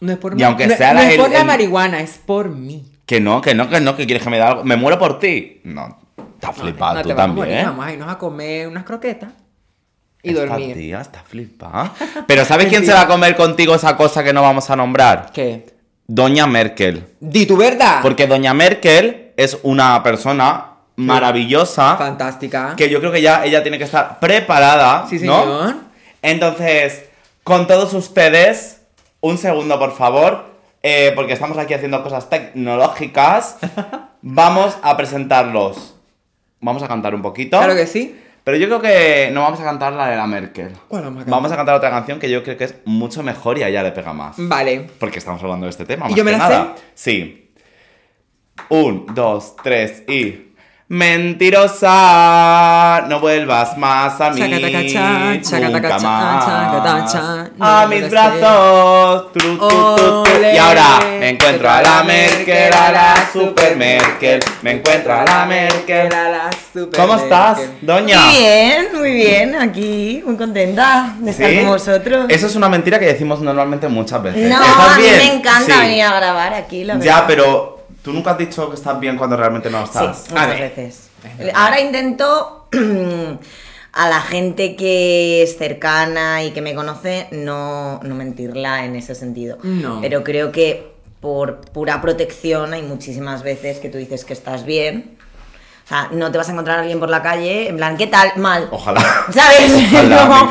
No 0.00 0.12
es 0.12 0.18
por 0.18 0.32
Y 0.32 0.36
mí. 0.36 0.42
aunque 0.44 0.66
no, 0.66 0.76
sea 0.76 0.92
no 0.94 1.00
la- 1.00 1.10
es 1.10 1.16
por 1.16 1.26
el- 1.26 1.32
la 1.32 1.44
marihuana, 1.44 2.00
es 2.00 2.18
por 2.24 2.48
mí. 2.50 2.84
Que 3.04 3.20
no, 3.20 3.40
que 3.40 3.54
no, 3.54 3.68
que 3.68 3.80
no, 3.80 3.96
que 3.96 4.04
quieres 4.06 4.22
que 4.22 4.30
me 4.30 4.38
da 4.38 4.48
algo. 4.48 4.64
Me 4.64 4.76
muero 4.76 4.98
por 4.98 5.18
ti. 5.18 5.60
No, 5.64 5.98
estás 6.34 6.56
flipada 6.56 6.94
no 6.94 7.02
tú 7.02 7.08
también. 7.14 7.48
morir, 7.48 7.64
vamos 7.66 7.86
a 7.86 7.92
irnos 7.92 8.08
a 8.10 8.18
comer 8.18 8.68
unas 8.68 8.84
croquetas 8.84 9.30
y 10.22 10.30
Esta 10.30 10.46
dormir. 10.46 10.74
tía 10.76 11.00
está 11.00 11.22
flipada. 11.22 11.92
Pero 12.26 12.44
¿sabes 12.44 12.66
quién 12.68 12.84
se 12.84 12.92
va 12.92 13.02
a 13.02 13.06
comer 13.06 13.36
contigo 13.36 13.74
esa 13.74 13.96
cosa 13.96 14.22
que 14.24 14.32
no 14.32 14.42
vamos 14.42 14.68
a 14.70 14.76
nombrar? 14.76 15.30
¿Qué? 15.32 15.75
Doña 16.06 16.46
Merkel. 16.46 17.04
Di 17.20 17.46
tu 17.46 17.56
verdad. 17.56 18.00
Porque 18.02 18.26
Doña 18.26 18.54
Merkel 18.54 19.32
es 19.36 19.58
una 19.62 20.02
persona 20.02 20.66
maravillosa 20.96 21.96
Fantástica. 21.96 22.74
que 22.76 22.88
yo 22.88 23.00
creo 23.00 23.12
que 23.12 23.20
ya 23.22 23.44
ella 23.44 23.62
tiene 23.62 23.78
que 23.78 23.84
estar 23.84 24.18
preparada, 24.20 25.06
Sí, 25.08 25.18
¿no? 25.20 25.42
señor. 25.42 25.74
Entonces, 26.22 27.04
con 27.44 27.66
todos 27.66 27.92
ustedes, 27.94 28.80
un 29.20 29.38
segundo, 29.38 29.78
por 29.78 29.94
favor. 29.96 30.54
eh, 30.82 31.12
porque 31.16 31.32
estamos 31.32 31.58
aquí 31.58 31.74
haciendo 31.74 32.00
cosas 32.04 32.30
tecnológicas, 32.30 33.56
vamos 34.22 34.76
a 34.82 34.96
presentarlos. 34.96 35.94
Vamos 36.60 36.82
a 36.84 36.88
cantar 36.88 37.14
un 37.14 37.22
poquito. 37.22 37.58
Claro 37.58 37.74
que 37.74 37.86
sí. 37.88 38.16
Pero 38.46 38.58
yo 38.58 38.68
creo 38.68 38.80
que 38.80 39.30
no 39.32 39.42
vamos 39.42 39.58
a 39.58 39.64
cantar 39.64 39.92
la 39.92 40.06
de 40.06 40.14
la 40.14 40.24
Merkel. 40.24 40.70
¿Cuál 40.86 41.02
vamos 41.02 41.16
a 41.16 41.24
cantar? 41.24 41.30
Vamos 41.32 41.50
a 41.50 41.56
cantar 41.56 41.74
otra 41.74 41.90
canción 41.90 42.20
que 42.20 42.30
yo 42.30 42.44
creo 42.44 42.56
que 42.56 42.62
es 42.62 42.76
mucho 42.84 43.24
mejor 43.24 43.58
y 43.58 43.64
a 43.64 43.68
ella 43.68 43.82
le 43.82 43.90
pega 43.90 44.12
más. 44.12 44.36
Vale. 44.38 44.88
Porque 45.00 45.18
estamos 45.18 45.42
hablando 45.42 45.66
de 45.66 45.70
este 45.70 45.84
tema. 45.84 46.06
¿Y 46.06 46.10
más 46.10 46.16
yo 46.16 46.24
me 46.24 46.30
que 46.30 46.38
la 46.38 46.48
nada. 46.48 46.74
Sí. 46.94 47.50
Un, 48.68 49.06
dos, 49.16 49.56
tres 49.64 50.04
y. 50.06 50.45
Mentirosa, 50.88 51.86
no 53.08 53.18
vuelvas 53.20 53.76
más 53.76 54.20
a 54.20 54.30
mí. 54.30 54.40
Chacatacacha, 54.40 55.40
chacatacacha, 55.42 56.70
nunca 56.70 56.78
más. 56.88 57.16
a 57.58 57.86
mis 57.88 58.08
brazos. 58.10 59.32
tru, 59.32 59.58
Y 60.54 60.56
ahora 60.56 61.00
me 61.18 61.30
encuentro 61.30 61.68
a 61.68 61.82
la 61.82 62.02
Merkel, 62.04 62.72
a 62.72 62.92
la 62.92 63.14
super 63.32 63.76
Merkel. 63.76 64.40
Me 64.62 64.72
encuentro 64.72 65.12
a 65.12 65.24
la 65.24 65.44
Merkel. 65.46 66.06
Era 66.06 66.30
la 66.30 66.50
super 66.72 67.00
¿Cómo 67.00 67.16
estás, 67.16 67.58
doña? 67.80 68.20
Muy 68.26 68.36
bien, 68.36 68.88
muy 68.94 69.10
bien, 69.12 69.54
aquí, 69.56 70.22
muy 70.24 70.36
contenta 70.36 71.14
de 71.18 71.30
estar 71.32 71.50
¿Sí? 71.50 71.56
con 71.58 71.66
vosotros. 71.66 72.26
Eso 72.28 72.46
es 72.46 72.54
una 72.54 72.68
mentira 72.68 72.98
que 72.98 73.06
decimos 73.06 73.40
normalmente 73.40 73.88
muchas 73.88 74.22
veces. 74.22 74.48
No, 74.48 74.62
¿Estás 74.64 74.92
a 74.92 74.96
mí 74.98 75.02
bien? 75.02 75.16
me 75.18 75.34
encanta 75.34 75.74
Sí. 75.74 75.80
venir 75.80 76.04
a 76.04 76.14
grabar 76.16 76.54
aquí, 76.54 76.84
la 76.84 76.94
verdad. 76.94 77.06
Ya, 77.06 77.26
pero 77.26 77.75
tú 78.06 78.12
nunca 78.12 78.30
has 78.30 78.38
dicho 78.38 78.68
que 78.70 78.76
estás 78.76 79.00
bien 79.00 79.16
cuando 79.16 79.36
realmente 79.36 79.68
no 79.68 79.78
Sí, 79.78 79.84
estás. 79.86 80.30
muchas 80.30 80.32
Vale. 80.32 80.60
veces. 80.60 81.08
Ahora 81.56 81.80
intento 81.80 82.68
a 83.92 84.08
la 84.08 84.20
gente 84.20 84.76
que 84.76 85.42
es 85.42 85.58
cercana 85.58 86.44
y 86.44 86.52
que 86.52 86.62
me 86.62 86.72
conoce 86.76 87.26
no, 87.32 87.98
no 88.04 88.14
mentirla 88.14 88.84
en 88.84 88.94
ese 88.94 89.16
sentido. 89.16 89.58
No. 89.64 90.00
Pero 90.00 90.22
creo 90.22 90.52
que 90.52 90.92
por 91.20 91.62
pura 91.62 92.00
protección 92.00 92.74
hay 92.74 92.82
muchísimas 92.82 93.42
veces 93.42 93.78
que 93.80 93.88
tú 93.88 93.98
dices 93.98 94.24
que 94.24 94.34
estás 94.34 94.64
bien. 94.64 95.18
O 95.84 95.88
sea, 95.88 96.08
no 96.12 96.30
te 96.30 96.38
vas 96.38 96.48
a 96.48 96.52
encontrar 96.52 96.78
a 96.78 96.82
alguien 96.82 97.00
por 97.00 97.10
la 97.10 97.22
calle 97.22 97.68
en 97.68 97.76
plan, 97.76 97.96
¿qué 97.96 98.06
tal? 98.06 98.30
Mal. 98.36 98.68
Ojalá. 98.70 99.00
¿Sabes? 99.32 99.72
Ojalá, 99.92 100.28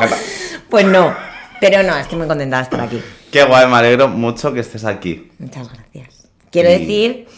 Pues 0.68 0.84
no. 0.84 1.14
Pero 1.58 1.82
no, 1.82 1.96
estoy 1.96 2.18
muy 2.18 2.26
contenta 2.26 2.58
de 2.58 2.62
estar 2.64 2.80
aquí. 2.82 3.02
Qué 3.32 3.44
guay, 3.44 3.66
me 3.66 3.76
alegro 3.76 4.08
mucho 4.08 4.52
que 4.52 4.60
estés 4.60 4.84
aquí. 4.84 5.32
Muchas 5.38 5.70
gracias. 5.72 6.15
Quiero 6.56 6.70
Y- 6.70 6.78
decir, 6.78 7.28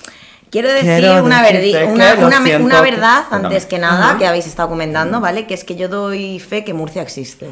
quiero 0.50 0.68
decir 0.72 0.98
Quiero 1.00 1.24
una, 1.24 1.42
decirte 1.42 1.72
que 1.72 2.80
verdad 2.82 3.24
antes 3.30 3.66
que 3.66 3.78
nada 3.78 4.16
que 4.16 4.26
habéis 4.28 4.46
estado 4.46 4.68
comentando, 4.68 5.20
¿vale? 5.20 5.46
Que 5.48 5.54
es 5.54 5.64
que 5.64 5.74
yo 5.74 5.88
doy 5.88 6.38
fe 6.38 6.62
que 6.64 6.72
Murcia 6.72 7.02
existe. 7.02 7.48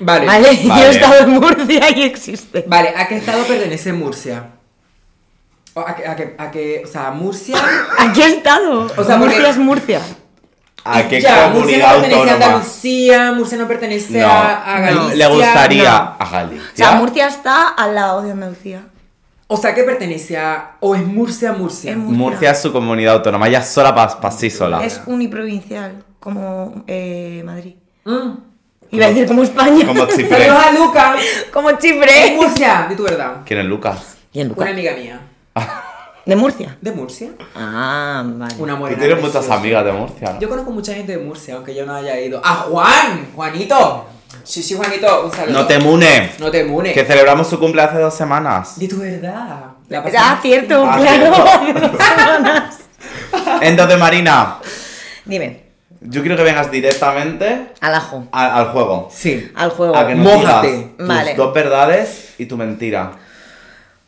Vale. 0.00 0.24
¿Vale? 0.26 0.46
vale. 0.48 0.60
Vale. 0.68 0.80
Yo 0.82 0.86
he 0.88 0.90
estado 0.90 1.18
en 1.24 1.30
Murcia 1.30 1.90
y 1.96 2.02
existe. 2.04 2.64
¿a 2.96 3.06
qué 3.06 3.16
estado 3.18 3.44
pertenece 3.44 3.92
Murcia? 3.92 4.46
O 5.74 5.80
¿A 5.80 5.94
qué, 5.94 6.06
a 6.06 6.16
qué, 6.16 6.34
a 6.38 6.50
qué- 6.50 6.82
o 6.84 6.88
sea, 6.88 7.10
Murcia... 7.10 7.56
Aquí 7.98 8.22
he 8.22 8.26
estado. 8.26 8.90
O 8.96 9.04
sea, 9.04 9.16
Murcia 9.18 9.36
porque- 9.38 9.50
es 9.50 9.58
Murcia. 9.58 10.00
¿A 10.86 11.02
qué 11.08 11.20
ya, 11.20 11.48
Murcia 11.48 11.52
comunidad 11.52 11.94
no 11.96 12.00
pertenece 12.00 12.16
a 12.16 12.20
autónoma? 12.32 12.44
Andalucía, 12.46 13.32
Murcia 13.32 13.58
no 13.58 13.68
pertenece 13.68 14.18
No, 14.20 14.26
a, 14.28 14.74
a 14.76 14.80
Galicia. 14.80 15.14
le 15.16 15.26
gustaría 15.34 15.82
no. 15.90 16.16
a 16.18 16.28
Galicia. 16.30 16.68
O 16.72 16.76
sea, 16.76 16.90
Murcia 16.92 17.26
está 17.28 17.68
al 17.68 17.94
lado 17.94 18.22
de 18.22 18.32
Andalucía. 18.32 18.82
O 19.46 19.56
sea, 19.56 19.74
¿qué 19.74 19.82
pertenece 19.82 20.36
a... 20.38 20.76
o 20.80 20.94
es 20.94 21.06
Murcia, 21.06 21.52
Murcia? 21.52 21.90
Es 21.92 21.96
Murcia 21.96 22.50
es 22.50 22.62
su 22.62 22.72
comunidad 22.72 23.14
autónoma, 23.16 23.46
ella 23.46 23.62
sola 23.62 23.94
para 23.94 24.30
sí 24.30 24.48
sola. 24.50 24.84
Es 24.84 25.00
uniprovincial, 25.06 26.02
como 26.18 26.82
eh, 26.86 27.42
Madrid. 27.44 27.74
Mm. 28.04 28.30
Iba 28.90 29.06
a 29.06 29.08
decir 29.08 29.26
como 29.26 29.42
España. 29.42 29.86
Como 29.86 30.06
Chipre. 30.08 30.46
Saludos 30.46 30.64
a 30.64 30.72
Luca. 30.72 31.16
como 31.52 31.70
Es 31.70 31.78
Chipre. 31.78 32.36
Murcia, 32.36 32.86
di 32.88 32.96
tu 32.96 33.02
verdad. 33.02 33.42
¿Quién 33.44 33.60
es 33.60 33.66
Lucas? 33.66 34.16
¿Y 34.32 34.40
en 34.40 34.46
Una 34.46 34.54
Lucas? 34.56 34.70
amiga 34.72 34.92
mía. 34.94 35.20
¿De 36.26 36.36
Murcia? 36.36 36.78
¿De 36.80 36.92
Murcia? 36.92 37.30
Ah, 37.54 38.22
vale. 38.24 38.54
Una 38.58 38.78
Tú 38.78 38.94
tienes 38.96 39.20
muchas 39.20 39.50
amigas 39.50 39.84
de 39.84 39.92
Murcia. 39.92 40.32
¿no? 40.32 40.40
Yo 40.40 40.48
conozco 40.48 40.70
mucha 40.70 40.94
gente 40.94 41.16
de 41.18 41.22
Murcia, 41.22 41.54
aunque 41.56 41.74
yo 41.74 41.84
no 41.84 41.94
haya 41.94 42.18
ido. 42.18 42.40
¡A 42.42 42.54
Juan! 42.54 43.28
¡Juanito! 43.34 44.06
Sí, 44.42 44.62
sí, 44.62 44.74
Juanito, 44.74 45.24
un 45.26 45.32
saludo. 45.32 45.52
No 45.60 45.66
te 45.66 45.78
mune. 45.78 46.32
No 46.38 46.50
te 46.50 46.64
mune. 46.64 46.92
Que 46.92 47.04
celebramos 47.04 47.48
su 47.48 47.58
cumple 47.58 47.82
hace 47.82 47.98
dos 47.98 48.14
semanas. 48.14 48.78
Di 48.78 48.88
tu 48.88 48.98
verdad. 48.98 49.60
La 49.88 50.04
Ah, 50.18 50.38
cierto, 50.42 50.84
Ah, 50.86 50.96
claro. 50.98 52.64
Entonces, 53.60 53.98
Marina, 53.98 54.56
Dime, 55.24 55.64
yo 56.00 56.20
quiero 56.20 56.36
que 56.36 56.42
vengas 56.42 56.70
directamente 56.70 57.68
al 57.80 57.94
ajo, 57.94 58.26
al, 58.32 58.50
al 58.50 58.66
juego. 58.72 59.08
Sí. 59.12 59.50
al 59.54 59.70
juego. 59.70 59.96
A 59.96 60.06
que 60.06 60.14
nos 60.14 60.24
Mójate. 60.34 60.66
digas 60.72 60.96
tus 60.98 61.08
Vale. 61.08 61.34
dos 61.34 61.54
verdades 61.54 62.34
y 62.38 62.46
tu 62.46 62.56
mentira. 62.56 63.12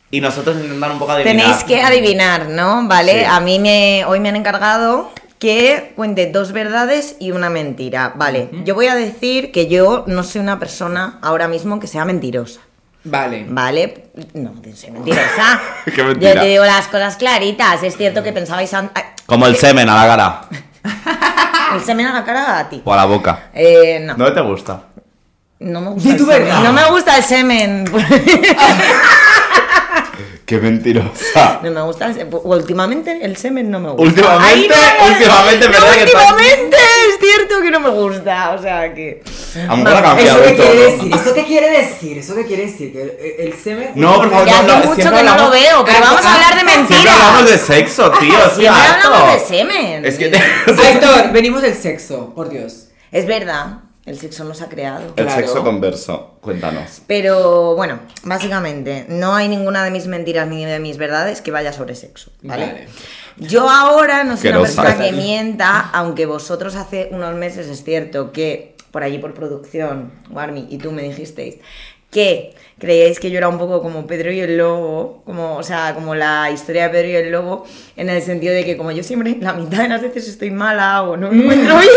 Y 0.09 0.21
nosotros 0.21 0.55
intentar 0.57 0.91
un 0.91 0.99
poco 0.99 1.11
adivinar. 1.11 1.35
Tenéis 1.45 1.63
que 1.63 1.81
adivinar, 1.81 2.47
¿no? 2.49 2.87
Vale, 2.87 3.19
Sí. 3.21 3.25
a 3.29 3.39
mí 3.39 3.59
me, 3.59 4.05
hoy 4.05 4.19
me 4.19 4.29
han 4.29 4.35
encargado 4.37 5.11
que 5.39 5.93
cuente 5.95 6.31
dos 6.31 6.51
verdades 6.51 7.15
y 7.19 7.31
una 7.31 7.49
mentira. 7.49 8.13
Vale, 8.15 8.49
yo 8.65 8.73
voy 8.75 8.87
a 8.87 8.95
decir 8.95 9.51
que 9.51 9.67
yo 9.67 10.03
no 10.07 10.23
soy 10.23 10.41
una 10.41 10.57
persona 10.59 11.19
ahora 11.21 11.47
mismo 11.47 11.79
que 11.79 11.87
sea 11.87 12.05
mentirosa. 12.05 12.61
Vale. 13.03 13.45
¿Vale? 13.47 14.07
No, 14.33 14.53
soy 14.75 14.91
mentirosa. 14.91 15.61
Qué 15.95 16.03
mentira. 16.03 16.33
Yo 16.35 16.41
te 16.41 16.47
digo 16.47 16.65
las 16.65 16.87
cosas 16.87 17.15
claritas. 17.15 17.81
Es 17.83 17.95
cierto 17.95 18.21
que 18.23 18.33
pensabais... 18.33 18.73
an- 18.73 18.91
Como 19.25 19.45
el 19.47 19.55
semen 19.55 19.87
a 19.89 19.95
la 19.95 20.07
cara. 20.07 20.41
El 21.75 21.81
semen 21.81 22.05
a 22.07 22.13
la 22.13 22.23
cara 22.23 22.59
a 22.59 22.69
ti. 22.69 22.81
O 22.85 22.93
a 22.93 22.95
la 22.95 23.03
boca. 23.05 23.49
Eh, 23.53 23.99
no. 24.01 24.15
¿No 24.15 24.31
te 24.33 24.39
gusta? 24.41 24.83
No 25.59 25.81
me 25.81 25.89
gusta 25.89 26.09
el 26.11 26.17
tu 26.17 26.25
semen. 26.25 26.43
verdad. 26.45 26.63
No 26.63 26.71
me 26.73 26.85
gusta 26.89 27.17
el 27.17 27.23
semen. 27.23 27.85
Qué 30.47 30.57
mentirosa. 30.59 31.59
No 31.63 31.69
me 31.71 31.81
gusta 31.81 32.05
el 32.07 32.13
semen. 32.15 32.39
Últimamente 32.43 33.19
el 33.21 33.35
semen 33.35 33.69
no 33.69 33.79
me 33.81 33.89
gusta. 33.89 34.03
Últimamente, 34.03 34.73
Ay, 34.73 35.11
últimamente, 35.11 35.65
no, 35.67 35.71
¿verdad 35.73 35.93
que 35.93 36.03
está- 36.05 36.19
Últimamente 36.21 36.77
es 36.77 37.19
cierto 37.19 37.61
que 37.61 37.71
no 37.71 37.79
me 37.81 37.89
gusta. 37.89 38.51
O 38.57 38.61
sea 38.61 38.93
que. 38.93 39.21
A 39.67 39.75
lo 39.75 39.77
mejor 39.77 39.93
ha 39.99 40.01
cambiado 40.03 40.43
¿Eso 40.43 40.55
todo. 40.63 40.73
decir? 40.73 41.11
¿Eso 41.15 41.33
qué 41.33 41.43
quiere 41.45 41.69
decir? 41.69 42.17
¿Eso 42.19 42.35
qué 42.35 42.45
quiere 42.45 42.65
decir? 42.67 42.93
Que 42.93 43.01
el, 43.01 43.47
el 43.47 43.53
semen... 43.55 43.91
No, 43.95 44.15
por 44.15 44.29
favor, 44.29 44.45
Que 44.45 44.51
no, 44.51 44.57
hace 44.57 44.67
no, 44.67 44.77
mucho 44.77 44.95
que 44.95 45.03
no 45.03 45.11
lo 45.11 45.17
hablamos- 45.17 45.51
veo, 45.51 45.85
pero 45.85 45.99
vamos 45.99 46.25
a 46.25 46.33
hablar 46.33 46.53
de 46.53 46.59
Siempre 46.61 46.77
mentiras. 46.77 47.15
hablamos 47.15 47.51
de 47.51 47.57
sexo, 47.57 48.11
tío. 48.11 48.49
Siempre 48.55 48.67
hablamos 49.03 49.33
de 49.33 49.39
semen. 49.47 50.05
Es 50.05 50.17
que 50.17 50.27
te- 50.29 50.37
Héctor, 50.91 51.31
venimos 51.33 51.61
del 51.61 51.75
sexo, 51.75 52.33
por 52.33 52.49
Dios. 52.49 52.87
Es 53.11 53.25
verdad, 53.27 53.79
el 54.07 54.17
sexo 54.17 54.43
nos 54.45 54.61
ha 54.61 54.69
creado. 54.69 55.07
El 55.17 55.25
Claro. 55.25 55.31
sexo 55.31 55.63
converso. 55.63 56.37
Cuéntanos. 56.41 57.01
Pero 57.07 57.75
bueno, 57.75 57.99
básicamente, 58.23 59.05
no 59.09 59.35
hay 59.35 59.49
ninguna 59.49 59.83
de 59.83 59.91
mis 59.91 60.07
mentiras 60.07 60.47
ni 60.47 60.63
de 60.65 60.79
mis 60.79 60.97
verdades 60.97 61.41
que 61.41 61.51
vaya 61.51 61.73
sobre 61.73 61.93
sexo, 61.93 62.31
¿vale? 62.41 62.65
Vale. 62.65 62.87
Yo 63.37 63.69
ahora 63.69 64.23
no 64.23 64.35
soy 64.37 64.49
una 64.49 64.61
persona 64.61 64.97
que 64.97 65.11
mienta, 65.11 65.79
aunque 65.91 66.25
vosotros 66.25 66.75
hace 66.75 67.09
unos 67.11 67.35
meses 67.35 67.67
es 67.67 67.83
cierto 67.83 68.31
que 68.31 68.75
por 68.91 69.03
allí 69.03 69.19
por 69.19 69.33
producción, 69.35 70.11
Warmi 70.31 70.67
y 70.69 70.77
tú 70.79 70.91
me 70.91 71.03
dijisteis 71.03 71.57
que 72.09 72.55
creíais 72.79 73.19
que 73.19 73.31
yo 73.31 73.37
era 73.39 73.47
un 73.49 73.57
poco 73.57 73.81
como 73.81 74.05
Pedro 74.05 74.31
y 74.31 74.39
el 74.39 74.57
Lobo, 74.57 75.21
como, 75.25 75.55
o 75.55 75.63
sea, 75.63 75.93
como 75.95 76.13
la 76.15 76.51
historia 76.51 76.83
de 76.83 76.89
Pedro 76.89 77.07
y 77.09 77.15
el 77.15 77.31
Lobo, 77.31 77.65
en 77.95 78.09
el 78.09 78.21
sentido 78.21 78.53
de 78.53 78.63
que 78.65 78.77
como 78.77 78.91
yo 78.91 79.01
siempre 79.03 79.37
la 79.39 79.53
mitad 79.53 79.79
de 79.83 79.89
las 79.89 80.01
veces 80.01 80.27
estoy 80.27 80.51
mala 80.51 81.01
o 81.03 81.17
no 81.17 81.31
me 81.31 81.43
encuentro 81.43 81.77
bien, 81.79 81.91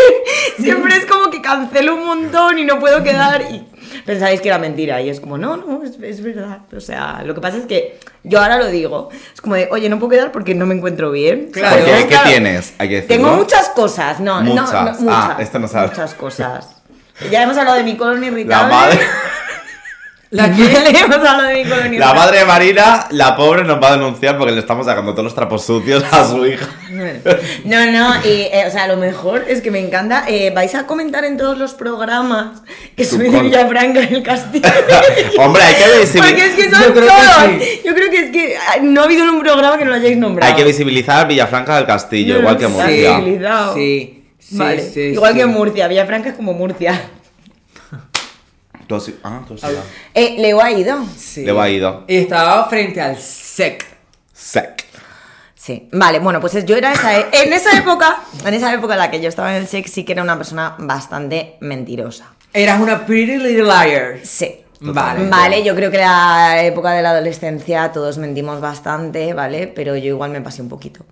siempre 0.58 0.96
es 0.96 1.04
como 1.06 1.30
que 1.30 1.42
cancelo 1.42 1.94
un 1.96 2.06
montón 2.06 2.58
y 2.58 2.64
no 2.64 2.78
puedo 2.80 3.02
quedar 3.02 3.42
y 3.50 3.66
pensáis 4.06 4.40
que 4.40 4.48
era 4.48 4.58
mentira 4.58 5.02
y 5.02 5.10
es 5.10 5.20
como, 5.20 5.36
no, 5.36 5.56
no, 5.58 5.82
es, 5.82 5.98
es 6.02 6.22
verdad. 6.22 6.60
O 6.74 6.80
sea, 6.80 7.22
lo 7.26 7.34
que 7.34 7.40
pasa 7.42 7.58
es 7.58 7.66
que 7.66 7.98
yo 8.24 8.40
ahora 8.40 8.56
lo 8.56 8.68
digo, 8.68 9.10
es 9.34 9.40
como 9.42 9.56
de, 9.56 9.68
oye, 9.70 9.88
no 9.90 9.98
puedo 9.98 10.10
quedar 10.10 10.32
porque 10.32 10.54
no 10.54 10.64
me 10.64 10.74
encuentro 10.74 11.10
bien. 11.10 11.50
Claro. 11.52 11.76
¿Por 11.76 11.84
qué? 11.84 12.00
¿Qué 12.02 12.06
Claro. 12.08 12.28
tienes? 12.30 12.74
Hay 12.78 12.88
que 12.88 12.94
decirlo. 13.02 13.16
Tengo 13.16 13.36
muchas 13.36 13.68
cosas, 13.70 14.18
no, 14.20 14.42
no, 14.42 14.50
Muchas. 14.54 15.00
no, 15.00 15.12
Ah, 15.12 15.24
muchas, 15.28 15.40
esto 15.40 15.58
no 15.58 15.68
sabe. 15.68 15.88
muchas 15.88 16.14
cosas. 16.14 16.76
Ya 17.30 17.42
hemos 17.42 17.56
hablado 17.58 17.76
de 17.76 17.84
mi 17.84 17.98
colon 17.98 18.18
La 18.20 18.26
irritable. 18.28 18.72
madre, 18.74 18.98
¿La 20.32 20.46
Le 20.46 21.00
hemos 21.00 21.16
hablado 21.16 21.42
de 21.42 21.88
mi 21.88 21.98
la 21.98 22.14
madre 22.14 22.38
de 22.38 22.44
Marina, 22.44 23.08
la 23.10 23.34
pobre, 23.34 23.64
nos 23.64 23.82
va 23.82 23.88
a 23.88 23.92
denunciar 23.96 24.38
porque 24.38 24.52
le 24.52 24.60
estamos 24.60 24.86
sacando 24.86 25.10
todos 25.10 25.24
los 25.24 25.34
trapos 25.34 25.64
sucios 25.64 26.04
a 26.12 26.24
su 26.24 26.46
hija. 26.46 26.68
No, 27.64 27.86
no, 27.90 28.14
y, 28.24 28.42
eh, 28.52 28.62
o 28.66 28.70
sea, 28.70 28.86
lo 28.86 28.96
mejor 28.96 29.44
es 29.48 29.60
que 29.60 29.72
me 29.72 29.80
encanta. 29.80 30.24
eh, 30.28 30.52
vais 30.54 30.72
a 30.76 30.86
comentar 30.86 31.24
en 31.24 31.36
todos 31.36 31.58
los 31.58 31.74
programas 31.74 32.62
que 32.96 33.04
soy 33.04 33.28
de 33.28 33.40
Villafranca 33.40 34.00
del 34.02 34.22
Castillo. 34.22 34.68
Hombre, 35.38 35.62
hay 35.64 35.74
que 35.74 35.82
Porque 35.82 36.00
visibilizar. 36.00 36.48
es 36.48 36.54
que 36.54 36.70
Yo 36.70 36.76
son 36.76 36.92
creo 36.92 36.94
que 36.94 37.08
todos. 37.08 37.62
sí. 37.62 37.80
Yo 37.84 37.94
creo 37.94 38.10
que 38.10 38.18
es 38.26 38.30
que 38.30 38.56
ah, 38.56 38.76
no 38.82 39.00
ha 39.00 39.04
habido 39.04 39.24
un 39.32 39.40
programa 39.40 39.78
que 39.78 39.84
no 39.84 39.90
lo 39.90 39.96
hayáis 39.96 40.16
nombrado. 40.16 40.48
Hay 40.52 40.56
que 40.56 40.64
visibilizar 40.64 41.26
Villafranca 41.26 41.74
del 41.74 41.86
Castillo, 41.86 42.34
No, 42.34 42.40
igual 42.40 42.56
que. 42.56 42.68
Murcia. 42.68 43.20
Sí, 43.74 44.22
sí, 44.38 44.56
Vale, 44.56 44.80
sí, 44.90 45.00
Igual 45.00 45.32
sí. 45.32 45.38
que 45.40 45.46
Murcia, 45.46 45.88
Villafranca 45.88 46.28
es 46.28 46.34
como 46.36 46.52
Murcia. 46.52 47.00
Tú 48.90 48.96
has- 48.96 49.10
Ah, 49.22 49.40
tú 49.46 49.54
has 49.54 49.62
ido. 49.72 49.82
Eh, 50.14 50.34
Leo 50.38 50.60
ha 50.60 50.70
ido. 50.70 51.04
Sí. 51.16 51.44
Le 51.44 51.52
va 51.52 51.68
ido. 51.70 52.04
Y 52.08 52.16
estaba 52.16 52.68
frente 52.68 53.00
al 53.00 53.16
SEC. 53.16 53.86
Sec. 54.32 54.84
Sí, 55.54 55.88
vale, 55.92 56.18
bueno, 56.18 56.40
pues 56.40 56.54
es- 56.56 56.64
yo 56.66 56.76
era 56.76 56.92
esa, 56.92 57.16
e- 57.18 57.26
en 57.44 57.52
esa 57.52 57.76
época, 57.78 58.18
en 58.44 58.54
esa 58.54 58.72
época 58.74 58.94
en 58.94 58.98
la 58.98 59.10
que 59.10 59.20
yo 59.20 59.28
estaba 59.28 59.54
en 59.54 59.62
el 59.62 59.68
sex, 59.68 59.90
sí 59.92 60.04
que 60.04 60.12
era 60.12 60.22
una 60.22 60.36
persona 60.36 60.74
bastante 60.78 61.56
mentirosa. 61.60 62.32
Eras 62.52 62.80
una 62.80 63.06
pretty 63.06 63.36
little 63.36 63.64
liar. 63.64 64.18
Sí. 64.24 64.56
Vale. 64.80 65.28
Vale, 65.28 65.62
yo 65.62 65.74
creo 65.76 65.90
que 65.90 65.98
la 65.98 66.62
época 66.64 66.92
de 66.92 67.02
la 67.02 67.10
adolescencia 67.10 67.92
todos 67.92 68.16
mentimos 68.16 68.60
bastante, 68.62 69.34
¿vale? 69.34 69.66
Pero 69.68 69.94
yo 69.94 70.06
igual 70.06 70.30
me 70.30 70.40
pasé 70.40 70.62
un 70.62 70.70
poquito. 70.70 71.04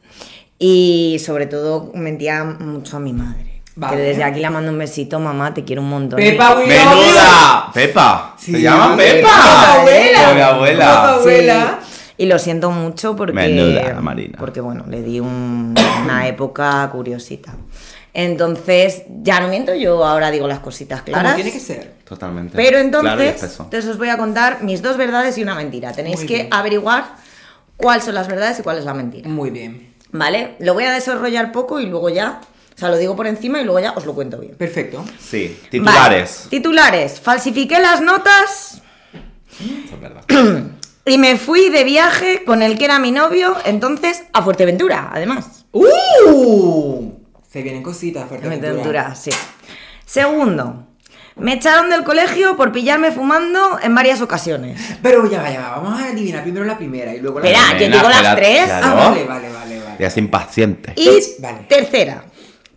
Y 0.59 1.18
sobre 1.24 1.47
todo 1.47 1.93
mentía 1.95 2.43
mucho 2.45 2.97
a 2.97 3.01
mi 3.01 3.12
madre. 3.12 3.57
Vale. 3.81 3.97
Que 3.97 4.03
desde 4.03 4.24
aquí 4.24 4.41
le 4.41 4.51
mando 4.51 4.72
un 4.72 4.79
besito, 4.79 5.20
mamá, 5.20 5.55
te 5.55 5.62
quiero 5.64 5.83
un 5.83 5.89
montón. 5.91 6.18
Pepa, 6.18 6.55
love 6.55 6.66
¡Menuda! 6.66 7.70
¡Pepa! 7.72 8.35
Sí, 8.37 8.51
¿Se 8.53 8.61
llama 8.61 8.97
Pepa. 8.97 9.29
Pepa? 9.29 9.72
abuela. 9.81 10.35
Mi 10.35 10.41
abuela. 10.41 11.79
Sí. 11.81 11.95
Y 12.18 12.26
lo 12.26 12.39
siento 12.41 12.72
mucho 12.72 13.14
porque. 13.14 13.35
Menuda, 13.35 13.95
la 13.95 14.01
Marina. 14.01 14.37
Porque 14.37 14.61
bueno, 14.61 14.85
le 14.89 15.03
di 15.03 15.20
un- 15.20 15.76
una 16.05 16.26
época 16.26 16.89
curiosita. 16.91 17.55
Entonces, 18.14 19.03
ya 19.22 19.39
no 19.39 19.47
miento, 19.47 19.72
yo 19.74 20.05
ahora 20.05 20.31
digo 20.33 20.49
las 20.49 20.59
cositas 20.59 21.03
Como 21.03 21.12
claras. 21.12 21.37
tiene 21.37 21.53
que 21.53 21.61
ser. 21.61 21.95
Totalmente. 22.05 22.57
Pero 22.57 22.79
entonces, 22.79 23.41
entonces 23.61 23.87
os 23.87 23.97
voy 23.99 24.09
a 24.09 24.16
contar 24.16 24.62
mis 24.64 24.83
dos 24.83 24.97
verdades 24.97 25.39
y 25.39 25.43
una 25.45 25.55
mentira. 25.55 25.93
Tenéis 25.93 26.16
Muy 26.18 26.26
que 26.26 26.35
bien. 26.35 26.49
averiguar 26.51 27.05
cuáles 27.76 28.03
son 28.05 28.14
las 28.16 28.26
verdades 28.26 28.59
y 28.59 28.62
cuál 28.62 28.79
es 28.79 28.85
la 28.85 28.95
mentira. 28.95 29.29
Muy 29.29 29.51
bien. 29.51 29.95
¿Vale? 30.11 30.57
Lo 30.59 30.74
voy 30.74 30.85
a 30.85 30.91
desarrollar 30.91 31.53
poco 31.53 31.79
y 31.79 31.87
luego 31.87 32.09
ya. 32.09 32.41
O 32.79 32.81
sea, 32.81 32.91
lo 32.91 32.97
digo 32.97 33.16
por 33.16 33.26
encima 33.26 33.61
y 33.61 33.64
luego 33.64 33.81
ya 33.81 33.91
os 33.97 34.07
lo 34.07 34.14
cuento 34.14 34.39
bien. 34.39 34.55
Perfecto. 34.55 35.05
Sí, 35.18 35.59
titulares. 35.68 36.37
Vale, 36.45 36.51
Titulares. 36.51 37.20
Falsifiqué 37.20 37.81
las 37.81 38.01
notas 38.01 38.81
Eso 39.51 39.95
es 39.95 40.01
verdad. 40.01 40.22
y 41.05 41.18
me 41.18 41.37
fui 41.39 41.70
de 41.70 41.83
viaje 41.83 42.45
con 42.45 42.62
el 42.62 42.79
que 42.79 42.85
era 42.85 43.01
mi 43.01 43.11
novio, 43.11 43.57
entonces 43.64 44.22
a 44.33 44.43
Fuerteventura, 44.43 45.11
además. 45.12 45.64
¡Uh! 45.72 47.14
Se 47.51 47.62
vienen 47.62 47.83
cositas, 47.83 48.29
Fuerteventura. 48.29 48.74
Fuerteventura, 48.74 49.14
sí. 49.16 49.31
Segundo. 50.07 50.85
Me 51.35 51.55
echaron 51.55 51.91
del 51.91 52.05
colegio 52.05 52.57
por 52.57 52.70
pillarme 52.70 53.11
fumando 53.11 53.81
en 53.83 53.93
varias 53.93 54.20
ocasiones. 54.20 54.81
Pero 55.03 55.29
ya 55.29 55.43
va, 55.43 55.51
ya 55.51 55.61
va. 55.62 55.79
Vamos 55.81 56.01
a 56.01 56.07
adivinar 56.11 56.45
primero 56.45 56.64
la 56.64 56.79
primera 56.79 57.12
y 57.12 57.18
luego 57.18 57.41
la 57.41 57.49
Espera, 57.49 57.72
yo 57.76 57.87
digo 57.97 58.09
las 58.09 58.37
tres. 58.37 58.64
claro. 58.66 58.87
Ah, 58.87 58.95
vale, 58.95 59.24
vale, 59.24 59.53
vale, 59.53 59.81
vale. 59.81 59.97
Ya 59.99 60.07
es 60.07 60.16
impaciente. 60.16 60.93
Y 60.95 61.09
Vale. 61.41 61.66
tercera. 61.68 62.24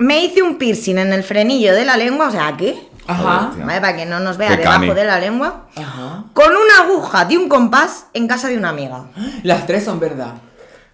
Me 0.01 0.23
hice 0.23 0.41
un 0.41 0.57
piercing 0.57 0.97
en 0.97 1.13
el 1.13 1.23
frenillo 1.23 1.73
de 1.73 1.85
la 1.85 1.95
lengua, 1.97 2.27
o 2.27 2.31
sea, 2.31 2.47
aquí. 2.47 2.75
Ajá. 3.07 3.51
¿Vale? 3.57 3.81
Para 3.81 3.95
que 3.95 4.05
no 4.05 4.19
nos 4.19 4.37
vea 4.37 4.49
Qué 4.49 4.57
debajo 4.57 4.93
de 4.93 5.03
la 5.05 5.19
lengua. 5.19 5.67
Ajá. 5.75 6.23
Con 6.33 6.51
una 6.55 6.79
aguja 6.85 7.25
de 7.25 7.37
un 7.37 7.47
compás 7.49 8.05
en 8.13 8.27
casa 8.27 8.47
de 8.47 8.57
una 8.57 8.69
amiga. 8.69 9.05
Las 9.43 9.65
tres 9.67 9.83
son 9.85 9.99
verdad. 9.99 10.33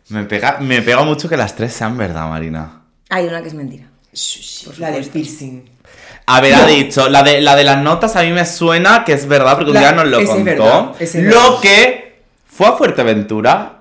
Me 0.10 0.24
pega, 0.24 0.58
me 0.60 0.82
pega 0.82 1.04
mucho 1.04 1.28
que 1.30 1.38
las 1.38 1.56
tres 1.56 1.74
sean 1.74 1.98
verdad, 1.98 2.28
Marina. 2.30 2.82
Hay 3.10 3.26
una 3.28 3.42
que 3.42 3.48
es 3.50 3.54
mentira. 3.54 3.86
La 4.78 4.92
del 4.92 5.06
piercing. 5.06 5.70
A 6.26 6.42
ver, 6.42 6.56
ha 6.56 6.66
dicho, 6.66 7.08
la 7.08 7.24
de, 7.24 7.40
la 7.40 7.56
de 7.56 7.64
las 7.64 7.78
notas 7.78 8.16
a 8.18 8.24
mí 8.24 8.32
me 8.32 8.46
suena 8.46 9.06
que 9.06 9.14
es 9.14 9.28
verdad, 9.28 9.56
porque 9.56 9.70
un 9.72 9.76
La- 9.76 9.80
día 9.80 9.92
nos 9.94 10.08
lo 10.08 10.18
ese 10.20 10.24
es 10.26 10.30
contó. 10.32 10.46
verdad, 10.46 10.92
ese 11.00 11.20
es 11.20 11.34
lo 11.34 11.42
verdad. 11.42 11.62
que 11.62 12.22
fue 12.46 12.68
a 12.68 12.74
Fuerteventura. 12.74 13.77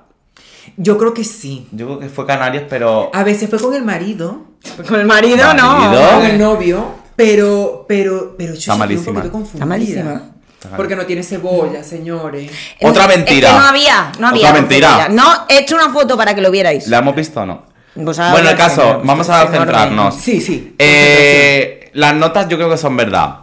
Yo 0.77 0.99
creo 0.99 1.15
que 1.15 1.25
sí. 1.25 1.67
Yo 1.73 1.87
creo 1.87 1.99
que 2.01 2.09
fue 2.09 2.27
Canarias, 2.27 2.65
pero. 2.69 3.11
A 3.15 3.23
veces 3.25 3.49
fue 3.49 3.59
con 3.59 3.75
el 3.75 3.83
marido, 3.85 4.43
Con 4.89 5.01
el 5.01 5.07
marido, 5.07 5.55
no. 5.55 5.91
Con 6.17 6.27
el 6.27 6.39
novio, 6.39 6.95
pero, 7.17 7.85
pero, 7.89 8.35
pero 8.37 8.53
estoy 8.55 8.77
malísima. 8.77 9.09
un 9.11 9.15
poquito 9.17 9.33
confundida. 9.33 9.65
Está 9.65 9.67
malísima. 9.67 10.23
Está 10.63 10.77
Porque 10.77 10.97
no 10.97 11.07
tiene 11.07 11.23
cebolla, 11.23 11.83
señores. 11.83 12.51
Otra 12.83 13.05
Es 13.05 13.11
que 13.11 13.17
mentira. 13.17 13.53
no 13.53 13.59
había, 13.67 14.13
no 14.19 14.29
había. 14.29 14.49
Otra 14.51 14.61
mentira. 14.61 14.89
cebolla. 14.91 15.09
No, 15.11 15.33
he 15.49 15.59
hecho 15.61 15.77
una 15.77 15.91
foto 15.91 16.17
para 16.17 16.35
que 16.35 16.41
lo 16.41 16.51
vierais. 16.51 16.89
¿La 16.89 16.99
hemos 16.99 17.15
visto 17.15 17.41
o 17.41 17.47
no? 17.47 17.63
Pues 17.95 18.19
bueno, 18.19 18.51
el 18.51 18.57
caso, 18.57 19.01
vamos 19.05 19.31
a 19.31 19.41
enorme. 19.43 19.57
centrarnos. 19.59 20.15
Sí, 20.17 20.41
sí. 20.43 20.75
Eh, 20.79 21.91
las 21.95 22.15
notas 22.15 22.47
yo 22.49 22.59
creo 22.59 22.69
que 22.69 22.77
son 22.77 22.95
verdad. 22.97 23.37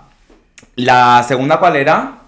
La 0.76 1.24
segunda, 1.28 1.58
¿cuál 1.60 1.76
era? 1.78 2.20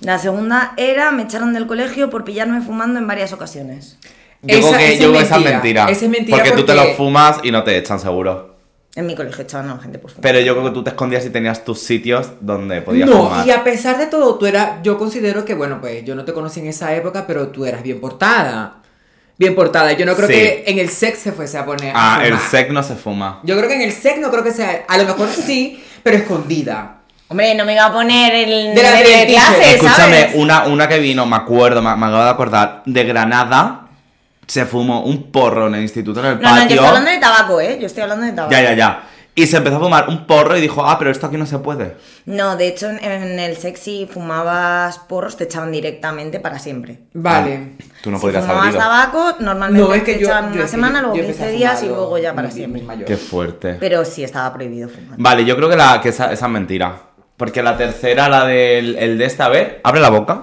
La 0.00 0.18
segunda 0.18 0.74
era, 0.76 1.10
me 1.12 1.22
echaron 1.22 1.54
del 1.54 1.66
colegio 1.66 2.10
por 2.10 2.24
pillarme 2.24 2.60
fumando 2.60 2.98
en 2.98 3.06
varias 3.06 3.32
ocasiones. 3.32 3.98
Yo 4.42 4.58
Esa- 4.58 4.68
creo 4.68 4.78
que, 4.78 4.84
esa 4.92 4.92
yo 4.92 4.92
es 4.92 4.98
creo 4.98 5.12
que 5.12 5.18
esa 5.18 5.24
es 5.24 5.30
mentira. 5.42 5.52
mentira. 5.52 5.84
Esa 5.90 6.04
es 6.04 6.10
mentira 6.10 6.36
porque, 6.38 6.50
tú 6.50 6.64
te 6.66 6.74
porque- 6.74 6.88
lo 6.90 6.96
fumas 6.96 7.36
y 7.44 7.50
no 7.52 7.62
te 7.62 7.76
echan 7.78 8.00
seguro. 8.00 8.56
En 8.94 9.06
mi 9.06 9.14
colegio 9.14 9.42
echaban 9.44 9.70
a 9.70 9.74
la 9.76 9.80
gente 9.80 9.98
por 9.98 10.10
fumar. 10.10 10.22
Pero 10.22 10.40
yo 10.40 10.52
creo 10.54 10.66
que 10.66 10.70
tú 10.72 10.82
te 10.84 10.90
escondías 10.90 11.24
y 11.24 11.30
tenías 11.30 11.64
tus 11.64 11.80
sitios 11.80 12.32
donde 12.40 12.82
podías 12.82 13.08
No, 13.08 13.24
fumar. 13.28 13.46
y 13.46 13.50
a 13.50 13.64
pesar 13.64 13.96
de 13.98 14.06
todo, 14.06 14.34
tú 14.34 14.44
eras, 14.46 14.82
yo 14.82 14.98
considero 14.98 15.44
que, 15.46 15.54
bueno, 15.54 15.80
pues 15.80 16.04
yo 16.04 16.14
no 16.14 16.24
te 16.26 16.32
conocí 16.34 16.60
en 16.60 16.66
esa 16.66 16.94
época, 16.94 17.24
pero 17.26 17.48
tú 17.48 17.64
eras 17.64 17.82
bien 17.82 18.00
portada. 18.00 18.78
Bien 19.38 19.54
portada. 19.54 19.92
Yo 19.92 20.04
no 20.04 20.14
creo 20.14 20.26
Sí. 20.28 20.34
que 20.34 20.64
en 20.66 20.78
el 20.78 20.90
sex 20.90 21.20
se 21.20 21.32
fuese 21.32 21.56
a 21.56 21.64
poner. 21.64 21.96
a 21.96 22.16
Ah, 22.16 22.26
el 22.26 22.34
fumar. 22.34 22.50
sec 22.50 22.70
no 22.70 22.82
se 22.82 22.94
fuma. 22.96 23.40
Yo 23.44 23.56
creo 23.56 23.68
que 23.68 23.76
en 23.76 23.82
el 23.82 23.92
sex 23.92 24.18
no 24.18 24.30
creo 24.30 24.44
que 24.44 24.52
sea. 24.52 24.84
A 24.88 24.98
lo 24.98 25.04
mejor 25.04 25.28
sí, 25.30 25.82
pero 26.02 26.16
escondida. 26.18 26.98
Hombre, 27.28 27.54
no 27.54 27.64
me 27.64 27.72
iba 27.72 27.86
a 27.86 27.92
poner 27.92 28.34
el 28.34 28.74
De 28.74 28.82
la 28.82 28.92
de, 28.92 29.04
del 29.04 29.26
clase. 29.28 29.74
Escúchame, 29.76 29.96
¿sabes? 30.20 30.34
una, 30.34 30.64
una 30.64 30.86
que 30.86 30.98
vino, 30.98 31.24
me 31.24 31.36
acuerdo, 31.36 31.80
me, 31.80 31.96
me 31.96 32.06
acabo 32.06 32.24
de 32.24 32.28
acordar, 32.30 32.82
de 32.84 33.04
Granada, 33.04 33.86
se 34.46 34.66
fumó 34.66 35.02
un 35.04 35.30
porro 35.30 35.66
en 35.68 35.76
el 35.76 35.82
instituto 35.82 36.20
en 36.20 36.26
el 36.26 36.40
No, 36.40 36.48
no, 36.50 36.54
yo 36.56 36.60
patio. 36.62 36.74
estoy 36.74 36.88
hablando 36.88 37.10
de 37.10 37.18
tabaco, 37.18 37.60
¿eh? 37.60 37.78
Yo 37.80 37.86
estoy 37.86 38.02
hablando 38.02 38.26
de 38.26 38.32
tabaco. 38.32 38.52
ya, 38.52 38.62
ya, 38.62 38.74
ya. 38.74 39.02
Y 39.34 39.46
se 39.46 39.56
empezó 39.56 39.76
a 39.76 39.80
fumar 39.80 40.10
un 40.10 40.26
porro 40.26 40.58
y 40.58 40.60
dijo, 40.60 40.84
ah, 40.84 40.98
pero 40.98 41.10
esto 41.10 41.26
aquí 41.26 41.38
no 41.38 41.46
se 41.46 41.58
puede. 41.58 41.96
No, 42.26 42.56
de 42.56 42.68
hecho, 42.68 42.90
en, 42.90 43.38
el 43.38 43.56
sexy 43.56 44.06
fumabas 44.12 44.98
porros, 44.98 45.38
te 45.38 45.44
echaban 45.44 45.72
directamente 45.72 46.38
para 46.38 46.58
siempre. 46.58 46.98
Vale. 47.14 47.76
Tú 48.02 48.10
no 48.10 48.18
si 48.18 48.22
podrías 48.22 48.44
fumabas 48.44 48.76
tabaco, 48.76 49.36
normalmente 49.40 49.88
No, 49.88 49.94
es 49.94 50.02
que 50.02 50.14
te 50.14 50.20
yo. 50.20 50.26
echaban 50.26 50.50
yo 50.52 50.56
una 50.60 50.68
semana, 50.68 51.00
luego 51.00 51.16
yo 51.16 51.22
empecé 51.22 51.44
15 51.44 51.54
a 51.54 51.56
días 51.56 51.82
y 51.82 51.86
luego 51.86 52.18
ya 52.18 52.34
para 52.34 52.50
siempre. 52.50 52.82
Qué 53.06 53.16
fuerte. 53.16 53.78
Pero 53.80 54.04
sí 54.04 54.22
estaba 54.22 54.52
prohibido 54.52 54.90
fumar. 54.90 55.14
Vale, 55.16 55.46
yo 55.46 55.56
creo 55.56 55.70
que, 55.70 55.76
la, 55.76 55.98
que 56.02 56.10
esa, 56.10 56.30
esa 56.30 56.46
es 56.46 56.52
mentira. 56.52 56.94
Porque 57.38 57.62
la 57.62 57.78
tercera, 57.78 58.28
la 58.28 58.44
del 58.44 58.96
el 58.96 59.16
de 59.16 59.24
esta 59.24 59.48
vez, 59.48 59.76
abre 59.82 60.00
la 60.02 60.10
boca. 60.10 60.42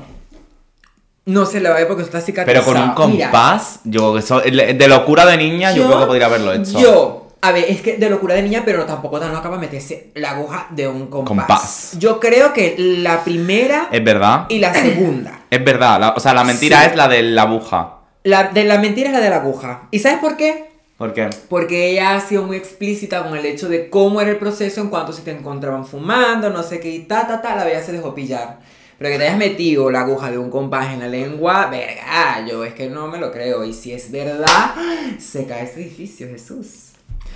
No 1.29 1.45
se 1.45 1.59
le 1.59 1.69
va 1.69 1.75
a 1.75 1.77
ver 1.79 1.87
porque 1.87 2.03
está 2.03 2.17
Pero 2.19 2.25
cicatrizado. 2.25 2.95
con 2.95 3.05
un 3.07 3.13
Mira, 3.17 3.27
compás, 3.31 3.79
yo 3.83 3.99
creo 4.01 4.13
que 4.13 4.19
eso- 4.19 4.41
de 4.73 4.87
locura 4.87 5.25
de 5.25 5.37
niña, 5.37 5.71
yo, 5.71 5.85
creo 5.87 5.99
que 6.01 6.05
podría 6.07 6.25
haberlo 6.25 6.53
hecho. 6.53 6.79
Yo, 6.79 7.27
a 7.41 7.51
ver, 7.51 7.65
es 7.69 7.81
que 7.81 7.97
de 7.97 8.09
locura 8.09 8.35
de 8.35 8.41
niña, 8.43 8.63
pero 8.65 8.85
tampoco 8.85 9.19
tan 9.19 9.31
loca 9.31 9.43
para 9.49 9.57
meterse 9.61 10.09
la 10.15 10.31
aguja 10.31 10.67
de 10.71 10.87
un 10.87 11.07
compás. 11.07 11.27
Compás. 11.27 11.91
Yo 11.99 12.19
creo 12.19 12.51
que 12.53 12.75
la 12.77 13.23
primera 13.23 13.87
Es 13.91 14.03
verdad. 14.03 14.45
y 14.49 14.59
la 14.59 14.73
segunda. 14.73 15.41
Es 15.49 15.63
verdad. 15.63 15.99
la- 15.99 16.09
o 16.09 16.19
sea, 16.19 16.33
la 16.33 16.43
mentira 16.43 16.81
Sí. 16.81 16.87
es 16.91 16.95
la 16.95 17.07
de 17.07 17.21
la 17.23 17.43
aguja. 17.43 17.95
La 18.23 18.43
de 18.49 18.63
la 18.65 18.77
mentira 18.79 19.09
es 19.09 19.13
la 19.15 19.21
de 19.21 19.29
la 19.29 19.37
aguja. 19.37 19.83
¿Y 19.91 19.99
sabes 19.99 20.19
por 20.19 20.35
qué? 20.35 20.69
¿Por 20.97 21.13
qué? 21.13 21.29
Porque 21.47 21.91
ella 21.91 22.15
ha 22.15 22.19
sido 22.21 22.43
muy 22.43 22.57
explícita 22.57 23.23
con 23.23 23.37
el 23.37 23.45
hecho 23.45 23.69
de 23.69 23.89
cómo 23.89 24.19
era 24.19 24.31
el 24.31 24.37
proceso 24.37 24.81
en 24.81 24.89
cuanto 24.89 25.13
se 25.13 25.21
te 25.21 25.31
encontraban 25.31 25.85
fumando, 25.85 26.49
no 26.49 26.61
sé 26.61 26.79
qué, 26.81 26.89
y 26.89 26.99
ta, 27.03 27.25
ta, 27.25 27.41
ta, 27.41 27.55
la 27.55 27.63
bella 27.63 27.81
se 27.81 27.93
dejó 27.93 28.13
pillar. 28.13 28.57
Pero 28.99 29.11
que 29.11 29.17
te 29.17 29.27
hayas 29.27 29.37
metido 29.37 29.89
la 29.89 30.01
aguja 30.01 30.29
de 30.29 30.37
un 30.37 30.49
compás 30.49 30.93
en 30.93 30.99
la 30.99 31.07
lengua, 31.07 31.67
verga, 31.67 32.45
yo 32.45 32.65
es 32.65 32.73
que 32.73 32.89
no 32.89 33.07
me 33.07 33.17
lo 33.17 33.31
creo. 33.31 33.63
Y 33.63 33.73
si 33.73 33.93
es 33.93 34.11
verdad, 34.11 34.75
se 35.17 35.47
cae 35.47 35.63
este 35.63 35.81
edificio, 35.81 36.27
Jesús. 36.27 36.89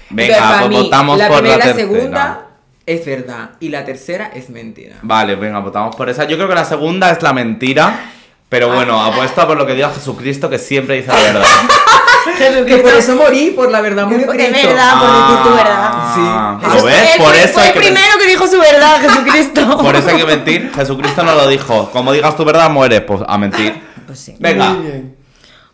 Venga, 0.10 0.38
para 0.38 0.58
pues 0.60 0.70
mí, 0.70 0.76
votamos 0.76 1.18
la 1.18 1.28
por 1.30 1.38
primera 1.38 1.58
la 1.58 1.64
tercera. 1.74 1.88
segunda 1.88 2.48
es 2.86 3.06
verdad. 3.06 3.52
Y 3.62 3.70
la 3.70 3.86
tercera 3.86 4.32
es 4.36 4.50
mentira. 4.50 4.98
Vale, 5.02 5.36
venga, 5.36 5.60
votamos 5.60 5.96
por 5.96 6.10
esa. 6.10 6.26
Yo 6.26 6.36
creo 6.36 6.50
que 6.50 6.56
la 6.56 6.66
segunda 6.66 7.10
es 7.12 7.24
la 7.24 7.32
mentira. 7.32 8.12
Pero 8.50 8.68
bueno, 8.72 9.02
apuesta 9.02 9.48
por 9.48 9.58
lo 9.58 9.66
que 9.66 9.74
diga 9.74 9.90
Jesucristo, 9.90 10.50
que 10.50 10.60
siempre 10.60 10.98
dice 10.98 11.08
la 11.08 11.16
verdad. 11.16 11.44
Que 12.66 12.78
por 12.78 12.94
eso 12.94 13.16
morí, 13.16 13.52
por 13.52 13.70
la 13.72 13.82
verdad 13.82 14.06
murió 14.08 14.28
Cristo. 14.28 14.68
verdad, 14.68 15.00
por 15.00 15.10
decir 15.10 15.44
tu 15.44 15.50
verdad. 15.56 15.92
Ah, 15.94 16.60
Sí. 16.62 16.68
¿lo 16.68 16.76
Eso- 16.76 16.86
ves? 16.86 17.10
Por 17.18 17.36
eso 17.36 17.54
fue 17.54 17.62
hay 17.64 17.68
el 17.70 17.74
que 17.74 17.80
primero 17.80 18.18
que 18.20 18.28
dijo 18.28 18.48
su 18.48 18.60
verdad, 18.60 19.02
Jesucristo. 19.02 19.78
Por 19.82 19.96
eso 19.96 20.10
hay 20.10 20.18
que 20.18 20.26
mentir. 20.26 20.72
Jesucristo 20.76 21.24
no 21.24 21.36
lo 21.36 21.48
dijo. 21.48 21.90
Como 21.92 22.12
digas 22.14 22.36
tu 22.38 22.46
verdad, 22.46 22.70
mueres. 22.70 23.02
Pues 23.02 23.22
a 23.28 23.38
mentir. 23.38 23.82
Pues 24.06 24.20
sí. 24.20 24.36
Venga. 24.40 24.70
Muy 24.72 24.86
bien. 24.86 25.16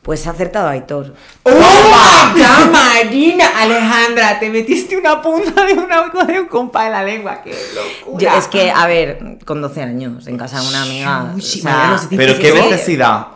Pues 0.04 0.26
ha 0.28 0.30
acertado 0.32 0.70
Aitor. 0.70 1.14
¡Oh, 1.44 1.52
God, 1.52 2.72
Marina! 2.72 3.46
Alejandra, 3.58 4.40
te 4.40 4.50
metiste 4.50 4.96
una 4.98 5.22
punta 5.22 5.66
de 5.66 5.74
una 5.74 6.04
de 6.26 6.40
un 6.40 6.48
compa 6.48 6.86
en 6.86 6.92
la 6.94 7.04
lengua. 7.04 7.42
¡Qué 7.44 7.54
locura! 7.76 8.18
Yo- 8.34 8.40
es 8.40 8.48
que, 8.48 8.72
a 8.72 8.86
ver, 8.88 9.38
con 9.46 9.62
12 9.62 9.82
años, 9.84 10.26
en 10.28 10.38
casa 10.38 10.62
de 10.62 10.68
una 10.70 10.84
amiga. 10.84 11.32
Uy, 11.36 11.42
o 11.42 11.44
sea, 11.44 11.64
Mariano, 11.74 12.08
te 12.08 12.16
Pero 12.18 12.34
Sí, 12.36 12.40
qué 12.40 12.52
sí, 12.52 12.58
sí. 12.58 12.70
necesidad. 12.70 13.28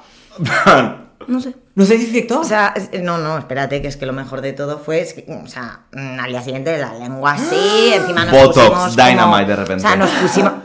No 1.28 1.42
sé. 1.42 1.56
¿No 1.76 1.86
se 1.86 1.98
desinfectó? 1.98 2.40
O 2.42 2.44
sea, 2.44 2.74
es- 2.76 3.02
no, 3.02 3.18
no, 3.18 3.38
espérate, 3.38 3.82
que 3.82 3.88
es 3.88 3.98
que 3.98 4.06
lo 4.06 4.14
mejor 4.14 4.42
de 4.42 4.54
todo 4.54 4.78
fue, 4.80 5.02
es 5.02 5.14
que, 5.14 5.26
o 5.44 5.48
sea, 5.48 5.80
mm, 5.92 6.20
al 6.20 6.30
día 6.30 6.42
siguiente 6.44 6.78
la 6.78 6.94
lengua 6.94 7.32
así, 7.34 7.94
encima 7.96 8.26
nos 8.26 8.32
Botox, 8.34 8.54
pusimos 8.70 8.96
como- 8.96 9.08
Dynamite 9.10 9.46
de 9.50 9.56
repente. 9.56 9.84
O 9.86 9.88
sea, 9.88 9.96
nos 9.96 10.10
pusimos... 10.12 10.52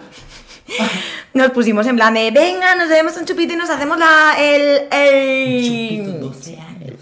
Nos 1.35 1.51
pusimos 1.51 1.87
en 1.87 1.95
plan 1.95 2.13
de, 2.15 2.31
venga, 2.33 2.75
nos 2.75 2.89
debemos 2.89 3.17
un 3.17 3.25
chupito 3.25 3.53
y 3.53 3.57
nos 3.57 3.71
hacemos 3.71 3.97
la, 3.99 4.35
el... 4.39 4.89
el... 4.91 6.31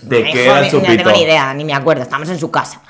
¿De 0.02 0.24
qué 0.24 0.44
era 0.44 0.59
el 0.61 0.70
joder, 0.70 0.74
No 0.74 0.80
tengo 0.80 0.92
chupito? 0.92 1.11
ni 1.12 1.22
idea, 1.22 1.54
ni 1.54 1.64
me 1.64 1.72
acuerdo, 1.74 2.02
estamos 2.02 2.28
en 2.28 2.38
su 2.38 2.50
casa. 2.50 2.82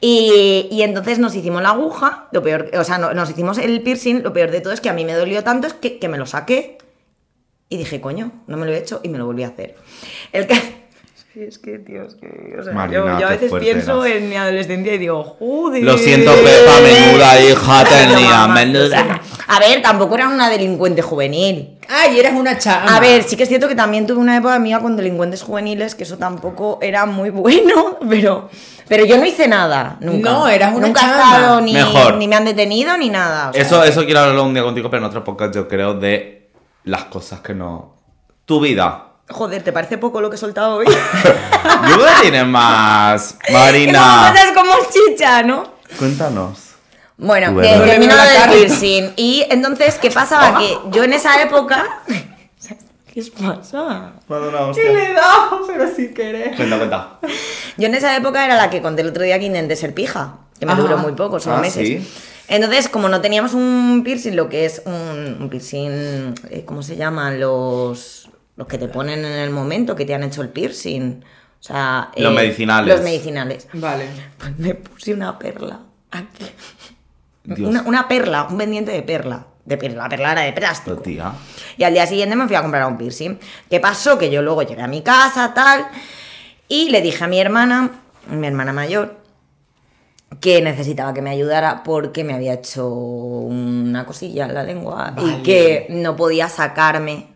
Y, 0.00 0.68
y 0.70 0.82
entonces 0.82 1.18
nos 1.18 1.34
hicimos 1.34 1.62
la 1.62 1.70
aguja, 1.70 2.28
lo 2.30 2.42
peor, 2.42 2.70
o 2.78 2.84
sea, 2.84 2.98
no- 2.98 3.12
nos 3.12 3.28
hicimos 3.30 3.58
el 3.58 3.82
piercing, 3.82 4.22
lo 4.22 4.32
peor 4.32 4.50
de 4.50 4.60
todo 4.60 4.72
es 4.72 4.80
que 4.80 4.88
a 4.88 4.92
mí 4.92 5.04
me 5.04 5.14
dolió 5.14 5.42
tanto, 5.42 5.66
es 5.66 5.72
que, 5.74 5.98
que 5.98 6.08
me 6.08 6.16
lo 6.18 6.26
saqué 6.26 6.78
y 7.68 7.76
dije, 7.78 8.00
coño, 8.00 8.30
no 8.46 8.56
me 8.56 8.66
lo 8.66 8.72
he 8.72 8.78
hecho 8.78 9.00
y 9.02 9.08
me 9.08 9.18
lo 9.18 9.26
volví 9.26 9.42
a 9.44 9.48
hacer. 9.48 9.76
El 10.32 10.46
que... 10.46 10.84
Sí, 11.34 11.42
es 11.42 11.58
que, 11.58 11.80
tío, 11.80 12.04
es 12.04 12.14
que... 12.14 12.54
O 12.60 12.62
sea, 12.62 12.72
Marina, 12.72 13.14
yo, 13.14 13.18
yo 13.18 13.26
a 13.26 13.30
veces 13.30 13.52
pienso 13.58 14.04
eras. 14.04 14.18
en 14.22 14.28
mi 14.28 14.36
adolescencia 14.36 14.94
y 14.94 14.98
digo, 14.98 15.24
joder. 15.24 15.82
Lo 15.82 15.98
siento, 15.98 16.30
Pepa, 16.32 16.80
menuda 16.80 17.40
hija 17.40 17.84
tenía, 17.88 18.46
menuda. 18.46 19.20
A 19.48 19.58
ver, 19.58 19.82
tampoco 19.82 20.14
era 20.14 20.28
una 20.28 20.48
delincuente 20.48 21.02
juvenil. 21.02 21.76
Ay, 21.88 22.20
eras 22.20 22.34
una 22.34 22.56
chama. 22.56 22.96
A 22.96 23.00
ver, 23.00 23.24
sí 23.24 23.34
que 23.36 23.42
es 23.42 23.48
cierto 23.48 23.66
que 23.66 23.74
también 23.74 24.06
tuve 24.06 24.18
una 24.18 24.36
época 24.36 24.60
mía 24.60 24.78
con 24.78 24.96
delincuentes 24.96 25.42
juveniles, 25.42 25.96
que 25.96 26.04
eso 26.04 26.18
tampoco 26.18 26.78
era 26.80 27.04
muy 27.04 27.30
bueno, 27.30 27.98
pero, 28.08 28.48
pero 28.86 29.04
yo 29.04 29.16
no 29.18 29.24
hice 29.26 29.48
nada, 29.48 29.96
nunca. 29.98 30.30
No, 30.30 30.46
eras 30.48 30.72
una 30.72 30.86
Nunca 30.86 31.00
he 31.00 31.04
chama. 31.04 31.34
estado 31.34 31.60
ni, 31.62 31.72
Mejor. 31.72 32.14
ni 32.14 32.28
me 32.28 32.36
han 32.36 32.44
detenido 32.44 32.96
ni 32.96 33.10
nada. 33.10 33.50
o 33.50 33.52
sea. 33.52 33.60
Eso, 33.60 33.82
eso 33.82 34.04
quiero 34.04 34.20
hablarlo 34.20 34.44
un 34.44 34.54
día 34.54 34.62
contigo, 34.62 34.88
pero 34.88 35.02
en 35.02 35.08
otro 35.08 35.24
podcast 35.24 35.52
yo 35.52 35.66
creo 35.66 35.94
de 35.94 36.43
las 36.84 37.04
cosas 37.04 37.40
que 37.40 37.54
no... 37.54 37.94
Tu 38.44 38.60
vida. 38.60 39.06
Joder, 39.30 39.62
¿te 39.62 39.72
parece 39.72 39.96
poco 39.96 40.20
lo 40.20 40.28
que 40.28 40.36
he 40.36 40.38
soltado 40.38 40.76
hoy? 40.76 40.86
Yo 41.88 41.94
creo 41.94 42.06
que 42.16 42.22
tienes 42.22 42.46
más, 42.46 43.38
Marina. 43.50 44.32
cosas 44.34 44.52
como 44.54 44.72
chicha, 44.90 45.42
¿no? 45.42 45.64
Cuéntanos. 45.98 46.58
Bueno, 47.16 47.54
Tu 47.54 47.60
que 47.60 47.68
termino 47.68 48.14
del 48.16 48.50
piercing. 48.50 49.12
Y 49.16 49.46
entonces, 49.48 49.94
¿qué 49.96 50.10
pasaba? 50.10 50.58
Que 50.58 50.76
yo 50.90 51.04
en 51.04 51.12
esa 51.14 51.40
época... 51.42 52.00
¿Qué 53.14 53.20
os 53.20 53.30
pasa? 53.30 54.10
¿Qué 54.74 54.92
le 54.92 55.10
he 55.10 55.12
dado? 55.14 55.60
Pero 55.68 55.86
sin 55.94 56.12
querer. 56.12 56.56
Cuenta, 56.56 56.76
cuenta. 56.78 57.18
Yo 57.76 57.86
en 57.86 57.94
esa 57.94 58.16
época 58.16 58.44
era 58.44 58.56
la 58.56 58.70
que 58.70 58.82
conté 58.82 59.02
el 59.02 59.08
otro 59.08 59.22
día 59.22 59.38
que 59.38 59.44
intenté 59.46 59.76
ser 59.76 59.94
pija, 59.94 60.34
que 60.58 60.66
me 60.66 60.72
Ajá. 60.72 60.82
duró 60.82 60.98
muy 60.98 61.12
poco, 61.12 61.38
solo 61.38 61.58
Ah, 61.58 61.60
meses. 61.60 61.86
¿sí? 61.86 62.12
Entonces, 62.48 62.88
como 62.88 63.08
no 63.08 63.20
teníamos 63.20 63.54
un 63.54 64.02
piercing, 64.04 64.36
lo 64.36 64.48
que 64.48 64.64
es 64.66 64.82
un, 64.84 65.38
un 65.40 65.48
piercing, 65.48 66.34
eh, 66.50 66.62
¿cómo 66.66 66.82
se 66.82 66.96
llaman? 66.96 67.40
Los, 67.40 68.28
los 68.56 68.66
que 68.66 68.78
te 68.78 68.88
ponen 68.88 69.24
en 69.24 69.32
el 69.32 69.50
momento 69.50 69.94
que 69.96 70.04
te 70.04 70.14
han 70.14 70.22
hecho 70.22 70.42
el 70.42 70.50
piercing. 70.50 71.24
O 71.58 71.62
sea, 71.62 72.10
Los 72.16 72.32
eh, 72.32 72.36
medicinales. 72.36 72.94
Los 72.94 73.04
medicinales. 73.04 73.68
Vale. 73.72 74.06
Pues 74.38 74.58
me 74.58 74.74
puse 74.74 75.14
una 75.14 75.38
perla 75.38 75.80
aquí. 76.10 76.44
Dios. 77.44 77.68
Una, 77.68 77.82
una 77.82 78.08
perla, 78.08 78.44
un 78.50 78.58
pendiente 78.58 78.92
de 78.92 79.02
perla. 79.02 79.46
De 79.64 79.78
perla, 79.78 80.02
la 80.02 80.08
perla 80.10 80.32
era 80.32 80.40
de 80.42 80.52
plástico. 80.52 80.96
tía. 80.98 81.32
Y 81.78 81.84
al 81.84 81.94
día 81.94 82.06
siguiente 82.06 82.36
me 82.36 82.46
fui 82.46 82.56
a 82.56 82.60
comprar 82.60 82.86
un 82.86 82.98
piercing. 82.98 83.38
¿Qué 83.70 83.80
pasó? 83.80 84.18
Que 84.18 84.30
yo 84.30 84.42
luego 84.42 84.62
llegué 84.62 84.82
a 84.82 84.86
mi 84.86 85.00
casa, 85.02 85.54
tal, 85.54 85.86
y 86.68 86.90
le 86.90 87.00
dije 87.00 87.24
a 87.24 87.28
mi 87.28 87.40
hermana, 87.40 87.90
mi 88.30 88.46
hermana 88.46 88.74
mayor, 88.74 89.16
que 90.44 90.60
necesitaba 90.60 91.14
que 91.14 91.22
me 91.22 91.30
ayudara 91.30 91.82
porque 91.82 92.22
me 92.22 92.34
había 92.34 92.52
hecho 92.52 92.86
una 92.86 94.04
cosilla 94.04 94.44
en 94.44 94.52
la 94.52 94.62
lengua 94.62 95.14
Vale. 95.16 95.38
y 95.38 95.42
que 95.42 95.86
no 95.88 96.16
podía 96.16 96.50
sacarme 96.50 97.28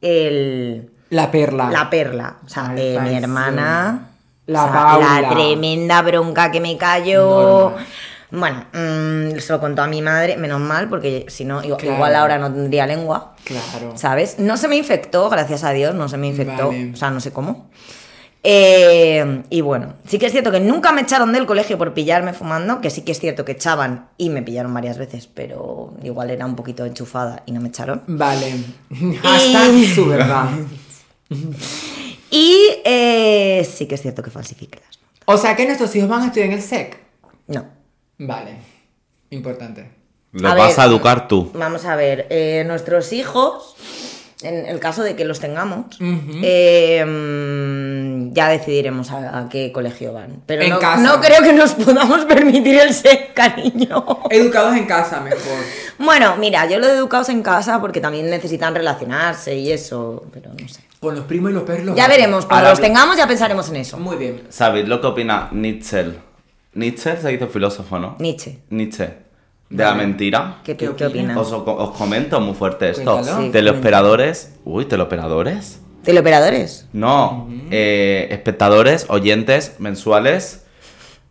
el, 0.00 0.90
La 1.10 1.30
perla. 1.30 1.70
la 1.70 1.90
perla. 1.90 2.38
O 2.42 2.48
sea, 2.48 2.72
eh, 2.74 2.98
mi 3.02 3.14
hermana. 3.14 4.06
La 4.46 4.64
o 4.64 4.72
sea, 4.72 4.82
Paula. 4.82 5.20
la 5.20 5.28
tremenda 5.28 6.00
bronca 6.00 6.50
que 6.50 6.60
me 6.60 6.78
cayó. 6.78 7.74
Bueno, 8.30 8.64
mm, 8.72 9.38
se 9.38 9.52
lo 9.52 9.60
contó 9.60 9.82
a 9.82 9.86
mi 9.86 10.00
madre, 10.00 10.38
menos 10.38 10.58
mal, 10.58 10.88
porque 10.88 11.26
si 11.28 11.44
no, 11.44 11.62
igual, 11.62 11.80
Claro. 11.80 11.96
igual 11.96 12.14
ahora 12.14 12.38
no 12.38 12.50
tendría 12.50 12.86
lengua. 12.86 13.34
Claro. 13.44 13.92
¿Sabes? 13.96 14.38
No 14.38 14.56
se 14.56 14.68
me 14.68 14.76
infectó, 14.76 15.28
gracias 15.28 15.64
a 15.64 15.72
Dios, 15.72 15.94
no 15.94 16.08
se 16.08 16.16
me 16.16 16.28
infectó. 16.28 16.68
Vale. 16.68 16.92
O 16.94 16.96
sea, 16.96 17.10
no 17.10 17.20
sé 17.20 17.30
cómo. 17.30 17.68
Eh, 18.42 19.42
y 19.50 19.60
bueno, 19.60 19.94
sí 20.06 20.18
que 20.18 20.26
es 20.26 20.32
cierto 20.32 20.50
que 20.50 20.60
nunca 20.60 20.92
me 20.92 21.02
echaron 21.02 21.32
del 21.32 21.44
colegio 21.46 21.76
por 21.76 21.92
pillarme 21.92 22.32
fumando, 22.32 22.80
que 22.80 22.88
sí 22.90 23.02
que 23.02 23.12
es 23.12 23.20
cierto 23.20 23.44
que 23.44 23.52
echaban 23.52 24.08
y 24.16 24.30
me 24.30 24.42
pillaron 24.42 24.72
varias 24.72 24.96
veces, 24.96 25.26
pero 25.26 25.94
igual 26.02 26.30
era 26.30 26.46
un 26.46 26.56
poquito 26.56 26.84
enchufada 26.86 27.42
y 27.44 27.52
no 27.52 27.60
me 27.60 27.68
echaron. 27.68 28.02
Vale. 28.06 28.52
Hashtag 29.22 29.94
su 29.94 30.06
verdad. 30.06 30.48
Y 32.30 32.56
eh, 32.84 33.68
sí 33.68 33.86
que 33.86 33.96
es 33.96 34.02
cierto 34.02 34.22
que 34.22 34.30
notas. 34.30 35.00
O 35.24 35.36
sea 35.36 35.56
que 35.56 35.66
nuestros 35.66 35.94
hijos 35.96 36.08
van 36.08 36.22
a 36.22 36.26
estudiar 36.26 36.48
en 36.48 36.54
el 36.54 36.62
SEC. 36.62 37.00
No. 37.48 37.66
Vale. 38.18 38.56
Importante. 39.30 39.90
Lo 40.32 40.48
A 40.48 40.54
vas 40.54 40.76
ver, 40.76 40.80
a 40.80 40.84
educar 40.84 41.26
tú. 41.26 41.50
Vamos 41.54 41.84
a 41.84 41.96
ver, 41.96 42.28
eh, 42.30 42.62
nuestros 42.66 43.12
hijos, 43.12 43.74
en 44.42 44.66
el 44.66 44.78
caso 44.80 45.02
de 45.02 45.16
que 45.16 45.24
los 45.24 45.40
tengamos, 45.40 45.98
eh, 46.00 47.04
mm, 47.04 48.32
ya 48.32 48.48
decidiremos 48.48 49.10
a, 49.10 49.38
a 49.38 49.48
qué 49.48 49.72
colegio 49.72 50.12
van. 50.12 50.42
Pero 50.46 50.62
En 50.62 50.70
no, 50.70 50.78
casa. 50.78 51.02
no 51.02 51.20
creo 51.20 51.42
que 51.42 51.52
nos 51.52 51.74
podamos 51.74 52.24
permitir 52.26 52.78
el 52.80 52.94
ser 52.94 53.32
cariño. 53.34 54.04
Educados 54.30 54.76
en 54.76 54.86
casa, 54.86 55.20
mejor. 55.20 55.40
Bueno, 55.98 56.36
mira, 56.38 56.66
yo 56.66 56.78
lo 56.78 56.86
he 56.86 56.92
educados 56.92 57.28
en 57.28 57.42
casa 57.42 57.80
porque 57.80 58.00
también 58.00 58.30
necesitan 58.30 58.74
relacionarse 58.74 59.54
y 59.56 59.70
eso, 59.72 60.24
pero 60.32 60.50
no 60.58 60.68
sé. 60.68 60.80
Con 61.00 61.14
los 61.14 61.24
primos 61.24 61.50
y 61.50 61.54
los 61.54 61.62
perros. 61.64 61.94
Ya 61.96 62.08
veremos, 62.08 62.46
cuando 62.46 62.66
Ahora 62.66 62.70
los 62.70 62.80
tengamos 62.80 63.16
ya 63.16 63.26
pensaremos 63.26 63.68
en 63.70 63.76
eso. 63.76 63.98
Muy 63.98 64.16
bien. 64.16 64.42
¿Sabéis 64.48 64.86
lo 64.88 65.00
que 65.00 65.06
opina 65.06 65.48
Nietzsche? 65.52 66.06
Nietzsche 66.74 67.16
se 67.16 67.28
dice 67.28 67.46
filósofo, 67.46 67.98
¿no? 67.98 68.16
Nietzsche. 68.18 68.58
Nietzsche. 68.70 69.29
De 69.70 69.84
la 69.84 69.94
mentira. 69.94 70.58
¿Qué, 70.64 70.76
¿Qué 70.76 70.88
qué, 70.88 70.94
qué 70.96 71.06
opinas? 71.06 71.36
Os, 71.38 71.52
os 71.52 71.90
comento 71.96 72.40
muy 72.40 72.54
fuerte 72.54 72.90
esto. 72.90 73.22
Sí, 73.22 73.50
teleoperadores. 73.50 74.52
Uy, 74.64 74.84
teleoperadores. 74.84 75.80
¿Teleoperadores? 76.02 76.86
No. 76.92 77.48
eh, 77.70 78.28
espectadores, 78.30 79.06
oyentes 79.08 79.76
mensuales. 79.78 80.66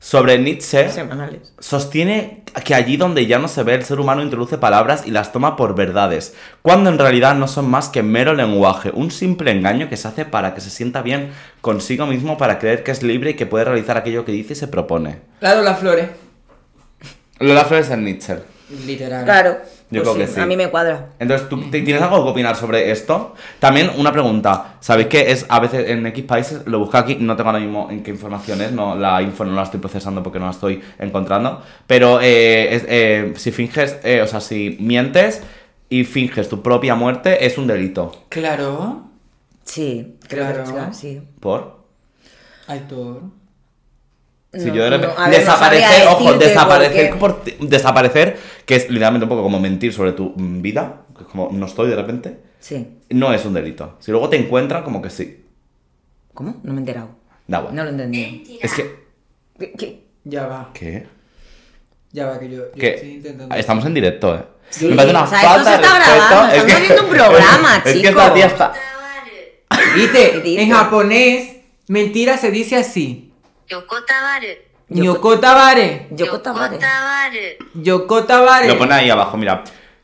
Sobre 0.01 0.39
Nietzsche. 0.39 0.89
Semanales. 0.89 1.51
Sostiene 1.59 2.43
que 2.63 2.73
allí 2.73 2.95
donde 2.95 3.25
ya 3.25 3.37
no 3.37 3.49
se 3.49 3.63
ve 3.63 3.75
el 3.75 3.83
ser 3.83 3.99
humano 3.99 4.23
introduce 4.23 4.57
palabras 4.57 5.05
y 5.05 5.11
las 5.11 5.33
toma 5.33 5.57
por 5.57 5.75
verdades, 5.75 6.35
cuando 6.61 6.89
en 6.89 6.97
realidad 6.97 7.35
no 7.35 7.49
son 7.49 7.69
más 7.69 7.89
que 7.89 8.01
mero 8.01 8.33
lenguaje, 8.33 8.91
un 8.93 9.11
simple 9.11 9.51
engaño 9.51 9.89
que 9.89 9.97
se 9.97 10.07
hace 10.07 10.23
para 10.23 10.53
que 10.55 10.61
se 10.61 10.69
sienta 10.69 11.01
bien 11.01 11.31
consigo 11.59 12.05
mismo 12.05 12.37
para 12.37 12.59
creer 12.59 12.83
que 12.83 12.91
es 12.91 13.03
libre 13.03 13.31
y 13.31 13.33
que 13.33 13.45
puede 13.45 13.65
realizar 13.65 13.97
aquello 13.97 14.23
que 14.23 14.31
dice 14.31 14.53
y 14.53 14.55
se 14.55 14.69
propone. 14.69 15.19
Claro, 15.41 15.61
las 15.63 15.79
flores. 15.79 16.07
Lola 17.39 17.65
Flores 17.65 17.89
es 17.89 17.97
Nietzsche. 17.97 18.35
Literal. 18.85 19.23
Claro. 19.25 19.57
Yo 19.91 20.03
pues 20.03 20.13
creo 20.15 20.27
que 20.27 20.31
sí. 20.33 20.39
A 20.39 20.45
mí 20.45 20.55
me 20.55 20.69
cuadra. 20.69 21.07
Entonces, 21.17 21.49
¿tú 21.49 21.59
te- 21.71 21.81
tienes 21.81 21.99
algo 22.03 22.23
que 22.23 22.29
opinar 22.29 22.55
sobre 22.55 22.91
esto? 22.91 23.33
También 23.57 23.89
una 23.97 24.11
pregunta. 24.11 24.75
¿Sabéis 24.79 25.07
que 25.07 25.31
es 25.31 25.47
a 25.49 25.59
veces 25.59 25.89
en 25.89 26.05
X 26.05 26.23
países, 26.25 26.61
lo 26.67 26.77
busco 26.77 26.95
aquí, 26.97 27.15
no 27.15 27.35
tengo 27.35 27.49
ahora 27.49 27.59
mismo 27.61 27.87
en 27.89 28.03
qué 28.03 28.11
información 28.11 28.61
es, 28.61 28.71
no, 28.71 28.95
la 28.95 29.19
info 29.23 29.43
no 29.45 29.53
la 29.55 29.63
estoy 29.63 29.79
procesando 29.79 30.21
porque 30.21 30.37
no 30.37 30.45
la 30.45 30.51
estoy 30.51 30.79
encontrando, 30.99 31.63
pero 31.87 32.19
eh, 32.21 32.75
es- 32.75 32.85
eh, 32.87 33.33
si 33.37 33.51
finges, 33.51 33.97
eh, 34.03 34.21
o 34.21 34.27
sea, 34.27 34.41
si 34.41 34.77
mientes 34.79 35.41
y 35.89 36.03
finges 36.03 36.47
tu 36.49 36.61
propia 36.61 36.93
muerte, 36.93 37.43
es 37.43 37.57
un 37.57 37.65
delito. 37.65 38.25
Claro. 38.29 39.05
Sí, 39.63 40.17
creo 40.27 40.45
que 40.47 40.71
Claro. 40.71 40.93
sí. 40.93 41.19
¿Por? 41.39 41.79
Aitor. 42.67 43.21
Si 44.53 44.65
No, 44.65 44.75
yo 44.75 44.83
de 44.83 44.89
repente... 44.89 45.07
no, 45.15 45.21
ver, 45.21 45.29
no 45.31 45.37
desaparecer, 45.37 45.87
sabría 45.89 46.11
ojo, 46.11 46.33
desaparecer, 46.33 47.19
por 47.19 47.43
ti- 47.43 47.55
desaparecer, 47.61 48.37
que 48.65 48.75
es 48.75 48.89
literalmente 48.89 49.25
un 49.25 49.29
poco 49.29 49.43
como 49.43 49.59
mentir 49.59 49.93
sobre 49.93 50.13
tu 50.13 50.33
vida, 50.35 51.01
que 51.15 51.23
es 51.23 51.29
como 51.29 51.49
no 51.51 51.65
estoy 51.67 51.89
de 51.89 51.95
repente, 51.95 52.39
Sí. 52.59 52.97
no 53.11 53.31
es 53.33 53.45
un 53.45 53.53
delito. 53.53 53.97
Si 53.99 54.09
luego 54.11 54.27
te 54.29 54.37
encuentran, 54.37 54.83
como 54.83 55.01
que 55.01 55.09
sí. 55.11 55.45
¿Cómo? 56.33 56.59
No 56.63 56.73
me 56.73 56.77
he 56.77 56.81
enterado. 56.81 57.09
Da 57.47 57.59
igual. 57.59 57.75
No 57.75 57.83
lo 57.83 57.89
he 57.89 57.91
entendido. 57.91 58.59
Es 58.61 58.73
que... 58.73 58.95
¿Qué? 59.59 59.71
qué? 59.73 60.03
Ya 60.23 60.47
va. 60.47 60.71
¿Qué? 60.73 61.05
Ya 62.11 62.25
va, 62.25 62.39
que 62.39 62.49
yo, 62.49 62.57
yo 62.75 62.87
estoy 62.87 63.09
intentando. 63.11 63.55
estamos 63.55 63.85
en 63.85 63.93
directo, 63.93 64.35
eh. 64.35 64.43
Sí, 64.71 64.85
Me 64.87 64.95
parece 64.95 65.11
una 65.15 65.23
o 65.23 65.27
sea, 65.27 65.37
esto 65.41 65.49
falta 65.49 65.63
se 65.63 65.77
de 65.77 65.83
está 65.83 65.97
respeto. 65.99 66.15
grabando, 66.27 66.51
Es 66.53 66.57
estamos 66.63 66.81
viendo 66.87 67.03
un 67.03 67.09
programa, 67.09 67.75
es 67.77 67.83
que 67.83 67.93
chicos. 67.93 68.09
esta 68.09 68.33
tía 68.33 68.45
está. 68.47 68.73
¿Viste? 69.95 70.61
En 70.63 70.71
japonés, 70.71 71.55
mentira 71.87 72.37
se 72.37 72.51
dice 72.51 72.75
así. 72.77 73.28
Yokotabare. 73.69 74.69
Yokotabare. 74.89 76.07
Yokotabare. 76.11 77.57
Yokotabare. 77.75 78.67
Lo 78.67 78.77
pone 78.77 78.93
ahí 78.95 79.09
abajo, 79.09 79.37
mira. 79.37 79.63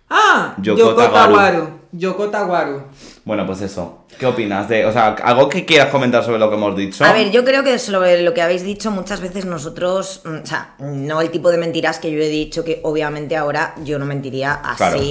Ah, 0.09 0.55
Yokotawaru. 0.61 1.79
Yokotawaru. 1.91 2.81
Bueno, 3.23 3.45
pues 3.47 3.61
eso. 3.61 4.05
¿Qué 4.19 4.25
opinas 4.27 4.69
de, 4.69 4.85
o 4.85 4.93
sea, 4.93 5.15
algo 5.23 5.49
que 5.49 5.65
quieras 5.65 5.89
comentar 5.89 6.23
sobre 6.23 6.37
lo 6.37 6.49
que 6.49 6.55
hemos 6.55 6.75
dicho? 6.75 7.03
A 7.03 7.11
ver, 7.11 7.31
yo 7.31 7.43
creo 7.43 7.63
que 7.63 7.79
sobre 7.79 8.21
lo 8.21 8.33
que 8.33 8.41
habéis 8.41 8.63
dicho 8.63 8.91
muchas 8.91 9.19
veces 9.19 9.45
nosotros, 9.45 10.21
mm, 10.23 10.43
o 10.43 10.45
sea, 10.45 10.75
no 10.79 11.19
el 11.21 11.31
tipo 11.31 11.49
de 11.49 11.57
mentiras 11.57 11.99
que 11.99 12.11
yo 12.11 12.21
he 12.21 12.29
dicho 12.29 12.63
que 12.63 12.79
obviamente 12.83 13.35
ahora 13.35 13.73
yo 13.83 13.97
no 13.97 14.05
mentiría 14.05 14.53
así. 14.53 14.77
Claro 14.77 15.01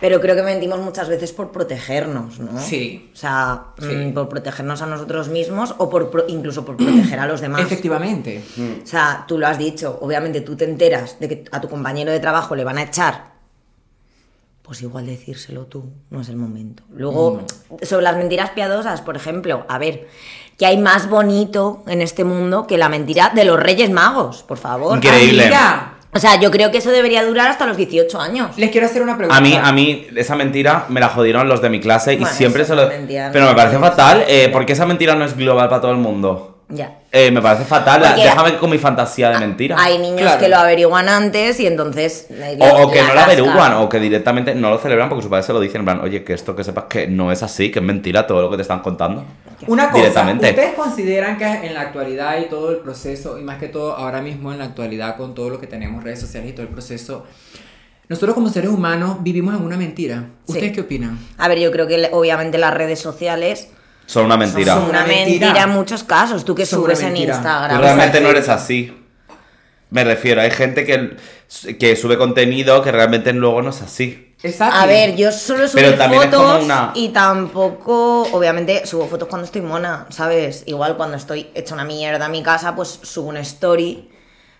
pero 0.00 0.20
creo 0.20 0.34
que 0.36 0.42
mentimos 0.42 0.78
muchas 0.80 1.08
veces 1.08 1.32
por 1.32 1.50
protegernos, 1.52 2.38
¿no? 2.40 2.58
Sí. 2.60 3.10
O 3.12 3.16
sea, 3.16 3.64
mm, 3.78 3.82
Sí. 3.82 4.12
por 4.14 4.28
protegernos 4.28 4.80
a 4.82 4.86
nosotros 4.86 5.28
mismos 5.28 5.74
o 5.78 5.88
por 5.90 6.10
pro- 6.10 6.24
incluso 6.28 6.64
por 6.64 6.76
proteger 6.76 7.18
a 7.20 7.26
los 7.26 7.40
demás. 7.40 7.60
Efectivamente. 7.62 8.42
O 8.82 8.86
sea, 8.86 9.24
tú 9.28 9.38
lo 9.38 9.46
has 9.46 9.58
dicho, 9.58 9.98
obviamente 10.00 10.40
tú 10.40 10.56
te 10.56 10.64
enteras 10.64 11.18
de 11.20 11.28
que 11.28 11.44
a 11.52 11.60
tu 11.60 11.68
compañero 11.68 12.10
de 12.12 12.20
trabajo 12.20 12.54
le 12.56 12.64
van 12.64 12.78
a 12.78 12.82
echar. 12.84 13.30
Pues 14.62 14.82
igual 14.82 15.06
decírselo 15.06 15.64
tú, 15.66 15.84
no 16.10 16.20
es 16.20 16.28
el 16.28 16.36
momento. 16.36 16.84
Luego, 16.94 17.42
sobre 17.82 18.04
las 18.04 18.16
mentiras 18.16 18.50
piadosas, 18.50 19.00
por 19.00 19.16
ejemplo, 19.16 19.64
a 19.68 19.78
ver, 19.78 20.06
¿qué 20.58 20.66
hay 20.66 20.78
más 20.78 21.08
bonito 21.10 21.82
en 21.88 22.02
este 22.02 22.22
mundo 22.22 22.68
que 22.68 22.78
la 22.78 22.88
mentira 22.88 23.32
de 23.34 23.44
los 23.44 23.58
Reyes 23.58 23.90
Magos? 23.90 24.44
Por 24.44 24.58
favor. 24.58 24.96
Increíble. 24.96 25.42
Ah, 25.46 25.46
mira, 25.46 25.89
O 26.12 26.18
sea, 26.18 26.40
yo 26.40 26.50
creo 26.50 26.70
que 26.72 26.78
eso 26.78 26.90
debería 26.90 27.24
durar 27.24 27.48
hasta 27.48 27.66
los 27.66 27.76
18 27.76 28.20
años. 28.20 28.56
les 28.56 28.70
quiero 28.70 28.86
hacer 28.86 29.00
una 29.02 29.16
pregunta. 29.16 29.36
A 29.36 29.40
mí, 29.40 29.54
a 29.60 29.72
mí, 29.72 30.08
esa 30.16 30.34
mentira 30.34 30.86
me 30.88 30.98
la 31.00 31.08
jodieron 31.08 31.48
los 31.48 31.62
de 31.62 31.70
mi 31.70 31.78
clase 31.80 32.14
y 32.14 32.16
Bueno, 32.16 32.34
siempre 32.34 32.62
eso 32.62 32.74
se 32.74 32.82
lo. 32.82 32.88
mentira, 32.88 33.30
Pero 33.32 33.46
me 33.46 33.54
parece 33.54 33.78
fatal, 33.78 34.24
eh, 34.26 34.48
porque 34.52 34.72
esa 34.72 34.86
mentira 34.86 35.14
no 35.14 35.24
es 35.24 35.36
global 35.36 35.68
para 35.68 35.80
todo 35.80 35.92
el 35.92 35.98
mundo. 35.98 36.56
Ya. 36.72 36.98
eh, 37.10 37.32
me 37.32 37.42
parece 37.42 37.64
fatal. 37.64 38.00
Porque- 38.00 38.22
Déjame 38.22 38.56
con 38.56 38.70
mi 38.70 38.78
fantasía 38.78 39.30
de 39.30 39.40
mentira. 39.40 39.74
Hay 39.76 39.98
niños 39.98 40.20
Claro. 40.20 40.38
que 40.40 40.48
lo 40.48 40.56
averiguan 40.56 41.08
antes 41.08 41.58
y 41.58 41.66
entonces. 41.66 42.28
O, 42.60 42.82
o 42.84 42.90
que 42.92 43.00
no 43.02 43.08
la 43.08 43.14
cascan. 43.14 43.24
averiguan, 43.24 43.72
o 43.74 43.88
que 43.88 43.98
directamente 43.98 44.54
no 44.54 44.70
lo 44.70 44.78
celebran 44.78 45.08
porque 45.08 45.22
sus 45.22 45.30
padres 45.30 45.46
se 45.46 45.52
lo 45.52 45.58
dicen, 45.58 45.80
en 45.80 45.84
plan, 45.86 46.00
oye, 46.00 46.22
que 46.22 46.32
esto 46.32 46.54
que 46.54 46.62
sepas 46.62 46.84
que 46.84 47.08
no 47.08 47.32
es 47.32 47.42
así, 47.42 47.72
que 47.72 47.80
es 47.80 47.84
mentira 47.84 48.24
todo 48.24 48.42
lo 48.42 48.50
que 48.50 48.56
te 48.56 48.62
están 48.62 48.78
contando. 48.80 49.24
Una 49.66 49.90
cosa, 49.90 49.98
Directamente. 50.02 50.50
¿ustedes 50.50 50.74
consideran 50.74 51.36
que 51.38 51.44
en 51.46 51.74
la 51.74 51.82
actualidad 51.82 52.38
y 52.40 52.48
todo 52.48 52.70
el 52.70 52.78
proceso, 52.78 53.38
y 53.38 53.42
más 53.42 53.58
que 53.58 53.68
todo 53.68 53.94
ahora 53.96 54.20
mismo 54.22 54.52
en 54.52 54.58
la 54.58 54.64
actualidad 54.64 55.16
con 55.16 55.34
todo 55.34 55.50
lo 55.50 55.60
que 55.60 55.66
tenemos, 55.66 56.02
redes 56.02 56.20
sociales 56.20 56.50
y 56.50 56.52
todo 56.52 56.62
el 56.62 56.72
proceso, 56.72 57.26
nosotros 58.08 58.34
como 58.34 58.48
seres 58.48 58.70
humanos 58.70 59.18
vivimos 59.22 59.54
en 59.54 59.62
una 59.62 59.76
mentira? 59.76 60.30
¿Ustedes 60.46 60.68
Sí. 60.68 60.72
qué 60.74 60.80
opinan? 60.80 61.18
A 61.38 61.46
ver, 61.48 61.58
yo 61.60 61.70
creo 61.70 61.86
que 61.86 62.08
obviamente 62.12 62.58
las 62.58 62.74
redes 62.74 62.98
sociales 62.98 63.68
Son 64.06 64.24
una 64.26 64.36
mentira. 64.36 64.74
son 64.74 64.88
una 64.90 65.04
mentira. 65.04 65.62
en 65.62 65.70
muchos 65.70 66.02
casos. 66.02 66.44
Tú 66.44 66.54
que 66.54 66.66
Son 66.66 66.80
subes 66.82 67.00
en. 67.02 67.16
Instagram. 67.16 67.76
Tú 67.76 67.82
realmente 67.82 68.20
no 68.20 68.28
eres 68.30 68.48
así. 68.48 68.96
Me 69.90 70.04
refiero, 70.04 70.40
hay 70.40 70.50
gente 70.52 70.84
que, 70.84 71.16
que 71.78 71.96
sube 71.96 72.16
contenido 72.16 72.82
que 72.82 72.92
realmente 72.92 73.32
luego 73.32 73.60
no 73.62 73.70
es 73.70 73.82
así. 73.82 74.29
Exacto. 74.42 74.76
A 74.78 74.86
ver, 74.86 75.16
yo 75.16 75.30
solo 75.32 75.68
subo 75.68 75.80
Pero 75.82 75.96
también 75.98 76.22
es 76.22 76.30
como 76.30 76.48
fotos 76.48 76.64
una- 76.64 76.92
y 76.94 77.08
tampoco, 77.10 78.22
obviamente, 78.32 78.86
subo 78.86 79.06
fotos 79.06 79.28
cuando 79.28 79.44
estoy 79.44 79.60
mona, 79.60 80.06
¿sabes? 80.08 80.62
Igual 80.66 80.96
cuando 80.96 81.16
estoy 81.16 81.48
hecha 81.54 81.74
una 81.74 81.84
mierda 81.84 82.24
en 82.26 82.32
mi 82.32 82.42
casa, 82.42 82.74
pues 82.74 83.00
subo 83.02 83.28
una 83.28 83.40
story, 83.40 84.08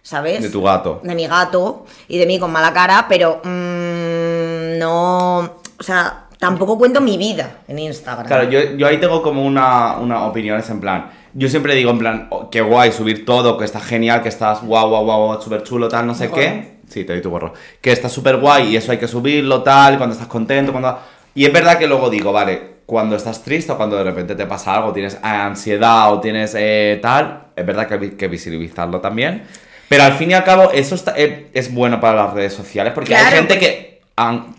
¿sabes? 0.02 0.42
De 0.42 0.50
tu 0.50 0.62
gato. 0.62 1.00
De 1.02 1.14
mi 1.14 1.26
gato 1.26 1.86
y 2.08 2.18
de 2.18 2.26
mí 2.26 2.38
con 2.38 2.52
mala 2.52 2.72
cara, 2.72 3.06
pero 3.08 3.40
mm, 3.42 4.78
no, 4.78 5.38
o 5.38 5.82
sea, 5.82 6.26
tampoco 6.38 6.76
cuento 6.76 7.00
mi 7.00 7.16
vida 7.16 7.60
en 7.68 7.78
Instagram. 7.78 8.26
Claro, 8.26 8.44
yo, 8.50 8.60
yo 8.76 8.86
ahí 8.86 8.98
tengo 9.00 9.22
como 9.22 9.44
una, 9.44 9.96
una 9.98 10.24
opiniones 10.26 10.68
en 10.70 10.80
plan. 10.80 11.10
Yo 11.32 11.48
siempre 11.48 11.74
digo 11.74 11.90
en 11.90 11.98
plan, 11.98 12.26
oh, 12.30 12.50
qué 12.50 12.60
guay 12.60 12.92
subir 12.92 13.24
todo, 13.24 13.56
que 13.56 13.64
está 13.64 13.80
genial, 13.80 14.22
que 14.22 14.28
estás 14.28 14.62
guau, 14.62 14.88
guau, 14.88 15.04
guau, 15.04 15.40
súper 15.40 15.62
chulo, 15.62 15.88
tal, 15.88 16.06
no 16.06 16.14
sé 16.14 16.30
qué. 16.30 16.79
Sí, 16.90 17.04
te 17.04 17.12
doy 17.14 17.22
tu 17.22 17.30
gorro. 17.30 17.54
Que 17.80 17.92
está 17.92 18.08
súper 18.08 18.36
guay 18.36 18.72
y 18.72 18.76
eso 18.76 18.92
hay 18.92 18.98
que 18.98 19.08
subirlo, 19.08 19.62
tal, 19.62 19.96
cuando 19.96 20.12
estás 20.14 20.28
contento, 20.28 20.72
cuando... 20.72 20.98
Y 21.34 21.44
es 21.46 21.52
verdad 21.52 21.78
que 21.78 21.86
luego 21.86 22.10
digo, 22.10 22.32
vale, 22.32 22.80
cuando 22.84 23.14
estás 23.14 23.42
triste 23.44 23.70
o 23.72 23.76
cuando 23.76 23.96
de 23.96 24.02
repente 24.04 24.34
te 24.34 24.46
pasa 24.46 24.74
algo, 24.74 24.92
tienes 24.92 25.16
ansiedad 25.22 26.12
o 26.12 26.20
tienes 26.20 26.54
eh, 26.58 26.98
tal, 27.00 27.44
es 27.54 27.64
verdad 27.64 27.86
que 27.86 27.94
hay 27.94 28.10
que 28.10 28.26
visibilizarlo 28.28 29.00
también. 29.00 29.44
Pero 29.88 30.02
al 30.04 30.14
fin 30.14 30.32
y 30.32 30.34
al 30.34 30.44
cabo, 30.44 30.70
eso 30.72 30.94
está- 30.96 31.12
es, 31.12 31.44
es 31.54 31.72
bueno 31.72 32.00
para 32.00 32.24
las 32.24 32.34
redes 32.34 32.52
sociales 32.52 32.92
porque 32.92 33.14
hay 33.14 33.24
gente 33.32 33.54
porque- 33.54 33.58
que 33.60 33.89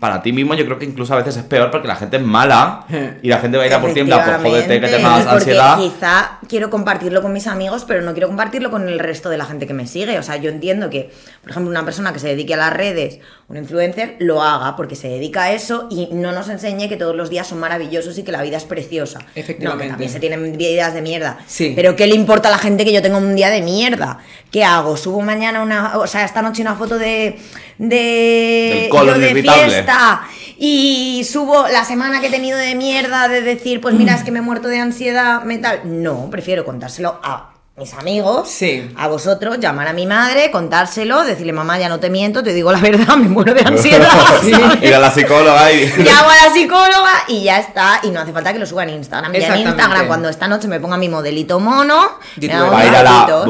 para 0.00 0.22
ti 0.22 0.32
mismo 0.32 0.54
yo 0.54 0.64
creo 0.64 0.78
que 0.78 0.84
incluso 0.84 1.14
a 1.14 1.16
veces 1.16 1.36
es 1.36 1.44
peor 1.44 1.70
porque 1.70 1.88
la 1.88 1.96
gente 1.96 2.16
es 2.16 2.22
mala 2.22 2.84
y 3.22 3.28
la 3.28 3.38
gente 3.38 3.56
va 3.56 3.64
a 3.64 3.66
ir 3.66 3.74
a 3.74 3.80
por 3.80 3.92
ti 3.92 4.00
en 4.00 4.06
plan, 4.06 4.22
pues 4.24 4.52
jódete 4.52 4.80
que 4.80 4.88
te 4.88 4.98
más 4.98 5.26
ansiedad. 5.26 5.78
Quizá 5.78 6.38
quiero 6.48 6.70
compartirlo 6.70 7.22
con 7.22 7.32
mis 7.32 7.46
amigos, 7.46 7.84
pero 7.86 8.02
no 8.02 8.12
quiero 8.12 8.28
compartirlo 8.28 8.70
con 8.70 8.88
el 8.88 8.98
resto 8.98 9.28
de 9.28 9.38
la 9.38 9.44
gente 9.44 9.66
que 9.66 9.74
me 9.74 9.86
sigue. 9.86 10.18
O 10.18 10.22
sea, 10.22 10.36
yo 10.36 10.50
entiendo 10.50 10.90
que, 10.90 11.10
por 11.40 11.50
ejemplo, 11.50 11.70
una 11.70 11.84
persona 11.84 12.12
que 12.12 12.18
se 12.18 12.28
dedique 12.28 12.54
a 12.54 12.56
las 12.56 12.72
redes, 12.72 13.20
un 13.48 13.56
influencer, 13.56 14.16
lo 14.18 14.42
haga 14.42 14.76
porque 14.76 14.96
se 14.96 15.08
dedica 15.08 15.44
a 15.44 15.52
eso 15.52 15.88
y 15.90 16.08
no 16.12 16.32
nos 16.32 16.48
enseñe 16.48 16.88
que 16.88 16.96
todos 16.96 17.14
los 17.14 17.30
días 17.30 17.46
son 17.46 17.60
maravillosos 17.60 18.18
y 18.18 18.22
que 18.22 18.32
la 18.32 18.42
vida 18.42 18.56
es 18.56 18.64
preciosa. 18.64 19.20
Efectivamente. 19.34 19.64
No, 19.64 19.78
que 19.78 19.88
también 19.90 20.10
se 20.10 20.20
tienen 20.20 20.56
vidas 20.56 20.94
de 20.94 21.02
mierda. 21.02 21.38
Sí. 21.46 21.72
Pero 21.76 21.96
¿qué 21.96 22.06
le 22.06 22.14
importa 22.14 22.48
a 22.48 22.52
la 22.52 22.58
gente 22.58 22.84
que 22.84 22.92
yo 22.92 23.02
tenga 23.02 23.18
un 23.18 23.34
día 23.34 23.50
de 23.50 23.62
mierda? 23.62 24.18
¿Qué 24.50 24.64
hago? 24.64 24.96
¿Subo 24.96 25.20
mañana 25.20 25.62
una, 25.62 25.98
o 25.98 26.06
sea, 26.06 26.24
esta 26.24 26.42
noche 26.42 26.62
una 26.62 26.74
foto 26.74 26.98
de, 26.98 27.38
de, 27.78 28.78
Del 28.80 28.88
colon 28.88 29.14
yo 29.14 29.20
de. 29.20 29.42
Fiesta 29.54 30.22
y 30.58 31.26
subo 31.30 31.66
la 31.68 31.84
semana 31.84 32.20
que 32.20 32.28
he 32.28 32.30
tenido 32.30 32.56
de 32.58 32.74
mierda 32.74 33.28
de 33.28 33.42
decir, 33.42 33.80
pues 33.80 33.94
mira, 33.94 34.14
es 34.14 34.22
que 34.22 34.30
me 34.30 34.38
he 34.38 34.42
muerto 34.42 34.68
de 34.68 34.78
ansiedad 34.80 35.42
mental. 35.42 35.80
No, 35.84 36.28
prefiero 36.30 36.64
contárselo 36.64 37.18
a 37.22 37.48
mis 37.74 37.94
amigos, 37.94 38.50
Sí. 38.50 38.92
a 38.98 39.08
vosotros, 39.08 39.58
llamar 39.58 39.88
a 39.88 39.94
mi 39.94 40.06
madre, 40.06 40.50
contárselo, 40.50 41.24
decirle, 41.24 41.54
mamá, 41.54 41.78
ya 41.78 41.88
no 41.88 41.98
te 42.00 42.10
miento, 42.10 42.42
te 42.42 42.52
digo 42.52 42.70
la 42.70 42.78
verdad, 42.78 43.16
me 43.16 43.28
muero 43.30 43.54
de 43.54 43.62
ansiedad. 43.62 44.08
Ir 44.82 44.94
a 44.94 44.98
la 44.98 45.10
psicóloga 45.10 45.72
y... 45.72 45.86
Llamo 45.98 46.28
a 46.28 46.46
la 46.46 46.52
psicóloga 46.52 47.10
y 47.28 47.44
ya 47.44 47.58
está. 47.58 48.00
Y 48.02 48.10
no 48.10 48.20
hace 48.20 48.32
falta 48.32 48.52
que 48.52 48.58
lo 48.58 48.66
suba 48.66 48.82
en 48.82 48.90
Instagram. 48.90 49.32
Ya 49.32 49.56
en. 49.56 49.66
Instagram, 49.66 50.06
cuando 50.06 50.28
esta 50.28 50.48
noche 50.48 50.68
me 50.68 50.80
ponga 50.80 50.98
mi 50.98 51.08
modelito 51.08 51.58
mono, 51.60 52.18
me 52.36 52.52
hago 52.52 52.76
a 52.76 52.84
ir 52.86 52.94
a. 52.94 53.44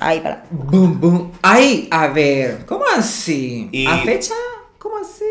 Ahí 0.00 0.20
para. 0.20 0.42
Boom, 0.50 0.98
boom. 0.98 1.32
Ay, 1.42 1.86
a 1.90 2.06
ver, 2.08 2.64
¿cómo 2.64 2.84
así? 2.96 3.68
Y- 3.72 3.86
¿A 3.86 3.98
fecha? 3.98 4.34
¿Cómo 5.00 5.10
así? 5.10 5.24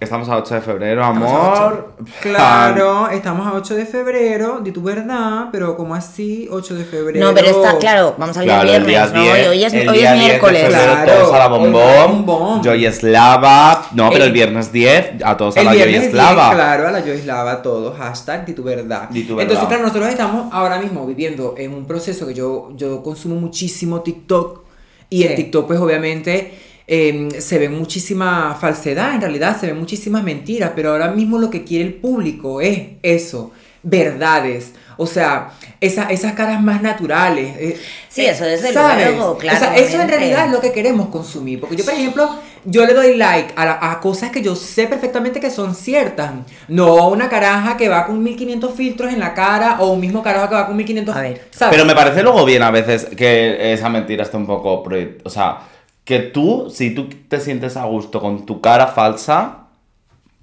Estamos 0.00 0.28
a 0.28 0.36
8 0.36 0.54
de 0.56 0.60
febrero, 0.60 1.04
amor. 1.04 1.94
Claro, 2.20 3.08
estamos 3.08 3.46
a 3.46 3.52
8 3.54 3.74
de 3.76 3.86
febrero, 3.86 4.58
di 4.62 4.72
tu 4.72 4.82
verdad, 4.82 5.48
pero 5.52 5.76
¿cómo 5.76 5.94
así 5.94 6.48
8 6.50 6.74
de 6.74 6.84
febrero? 6.84 7.24
No, 7.28 7.32
pero 7.32 7.46
está, 7.46 7.78
claro, 7.78 8.16
vamos 8.18 8.36
a 8.36 8.40
hablar 8.40 8.62
Claro, 8.66 8.76
el 8.76 8.86
día 8.86 9.06
viernes, 9.06 9.14
¿no? 9.14 9.22
10, 9.34 9.44
Y 9.44 9.48
hoy 9.48 9.64
es, 9.64 9.72
el 9.74 9.88
hoy 9.88 9.98
día 9.98 10.12
es 10.14 10.18
10 10.18 10.22
de 10.22 10.28
miércoles. 10.28 10.62
febrero, 10.62 10.92
Claro, 10.92 11.12
todos 11.12 11.32
a 11.34 11.38
la 11.38 11.46
bombón. 11.46 12.26
bombón. 12.26 12.62
Joy 12.64 12.84
Eslava. 12.86 13.86
No, 13.92 14.10
pero 14.10 14.24
El- 14.24 14.28
el 14.28 14.32
viernes 14.32 14.72
10 14.72 15.12
a 15.24 15.36
todos 15.36 15.56
a 15.56 15.60
El 15.60 15.66
la 15.66 15.72
10, 15.72 16.02
Eslava. 16.06 16.52
claro, 16.52 16.88
a 16.88 16.90
la 16.90 17.04
Yoislava, 17.04 17.62
todo, 17.62 17.94
hashtag 17.96 18.44
di 18.44 18.52
tu 18.54 18.64
verdad. 18.64 19.08
Di 19.10 19.22
tu 19.22 19.32
Entonces, 19.40 19.48
verdad. 19.56 19.68
claro, 19.68 19.82
nosotros 19.84 20.08
estamos 20.10 20.52
ahora 20.52 20.80
mismo 20.80 21.06
viviendo 21.06 21.54
en 21.56 21.72
un 21.72 21.86
proceso 21.86 22.26
que 22.26 22.34
yo, 22.34 22.72
yo 22.76 23.02
consumo 23.04 23.36
muchísimo 23.36 24.00
TikTok 24.02 24.62
y 25.08 25.22
en 25.22 25.28
Sí. 25.30 25.34
TikTok 25.36 25.68
pues 25.68 25.78
obviamente 25.78 26.58
eh, 26.86 27.28
se 27.40 27.58
ve 27.58 27.68
muchísima 27.68 28.56
falsedad, 28.60 29.14
en 29.14 29.20
realidad 29.20 29.58
se 29.58 29.66
ven 29.68 29.78
muchísimas 29.78 30.22
mentiras, 30.22 30.72
pero 30.76 30.90
ahora 30.92 31.10
mismo 31.10 31.38
lo 31.38 31.50
que 31.50 31.64
quiere 31.64 31.84
el 31.86 31.94
público 31.94 32.60
es 32.60 32.78
eso, 33.02 33.52
verdades. 33.82 34.72
O 34.96 35.06
sea, 35.06 35.50
esa- 35.80 36.08
esas 36.10 36.34
caras 36.34 36.62
más 36.62 36.80
naturales. 36.80 37.56
eh, 37.58 37.76
Sí, 38.08 38.24
eso 38.26 38.44
desde 38.44 38.72
¿sabes? 38.72 39.08
luego, 39.10 39.32
O 39.32 39.40
sea, 39.40 39.74
eso 39.76 40.00
en 40.00 40.08
realidad 40.08 40.46
es 40.46 40.52
lo 40.52 40.60
que 40.60 40.70
queremos 40.72 41.08
consumir. 41.08 41.58
Porque 41.58 41.74
yo, 41.74 41.84
por 41.84 41.94
ejemplo, 41.94 42.30
yo 42.64 42.86
le 42.86 42.94
doy 42.94 43.16
like 43.16 43.52
a, 43.56 43.64
la- 43.64 43.78
a 43.90 43.98
cosas 44.00 44.30
que 44.30 44.40
yo 44.40 44.54
sé 44.54 44.86
perfectamente 44.86 45.40
que 45.40 45.50
son 45.50 45.74
ciertas. 45.74 46.30
No 46.68 47.08
una 47.08 47.28
caraja 47.28 47.76
que 47.76 47.88
va 47.88 48.06
con 48.06 48.22
1500 48.22 48.72
filtros 48.74 49.12
en 49.12 49.18
la 49.18 49.34
cara 49.34 49.78
o 49.80 49.90
un 49.92 50.00
mismo 50.00 50.22
carajo 50.22 50.48
que 50.48 50.54
va 50.54 50.66
con 50.66 50.76
1500 50.76 51.16
A 51.16 51.20
ver. 51.22 51.48
¿sabes? 51.50 51.74
Pero 51.74 51.84
me 51.84 51.94
parece 51.96 52.22
luego 52.22 52.44
bien 52.44 52.62
a 52.62 52.70
veces 52.70 53.06
que 53.16 53.72
esa 53.72 53.88
mentira 53.88 54.22
está 54.22 54.36
un 54.38 54.46
poco... 54.46 54.84
O 55.24 55.30
sea, 55.30 55.58
que 56.04 56.18
tú, 56.20 56.70
si 56.70 56.94
tú 56.94 57.08
te 57.28 57.40
sientes 57.40 57.76
a 57.76 57.84
gusto 57.84 58.20
con 58.20 58.44
tu 58.46 58.60
cara 58.60 58.86
falsa, 58.88 59.58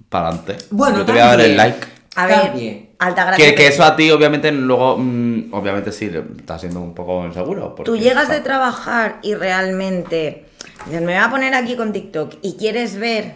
para 0.08 0.28
adelante. 0.28 0.56
Bueno, 0.70 0.98
Yo 0.98 1.04
te 1.06 1.12
voy 1.12 1.20
a 1.20 1.26
dar 1.26 1.40
el 1.40 1.56
like. 1.56 1.86
A 2.16 2.26
ver, 2.26 2.40
También. 2.42 2.90
alta 2.98 3.24
gracia. 3.24 3.44
Que, 3.46 3.54
que 3.54 3.66
eso 3.68 3.82
a 3.84 3.96
ti, 3.96 4.10
obviamente, 4.10 4.52
luego... 4.52 4.98
mm, 4.98 5.54
obviamente 5.54 5.92
sí, 5.92 6.10
está 6.38 6.58
siendo 6.58 6.80
un 6.80 6.94
poco 6.94 7.24
inseguro. 7.24 7.74
porque- 7.74 7.90
Tú 7.90 7.96
llegas 7.96 8.28
de 8.28 8.40
trabajar 8.40 9.18
y 9.22 9.34
realmente 9.34 10.46
dices, 10.86 11.00
me 11.00 11.14
voy 11.14 11.22
a 11.24 11.30
poner 11.30 11.54
aquí 11.54 11.76
con 11.76 11.92
TikTok 11.92 12.34
y 12.42 12.56
quieres 12.56 12.96
ver. 12.96 13.34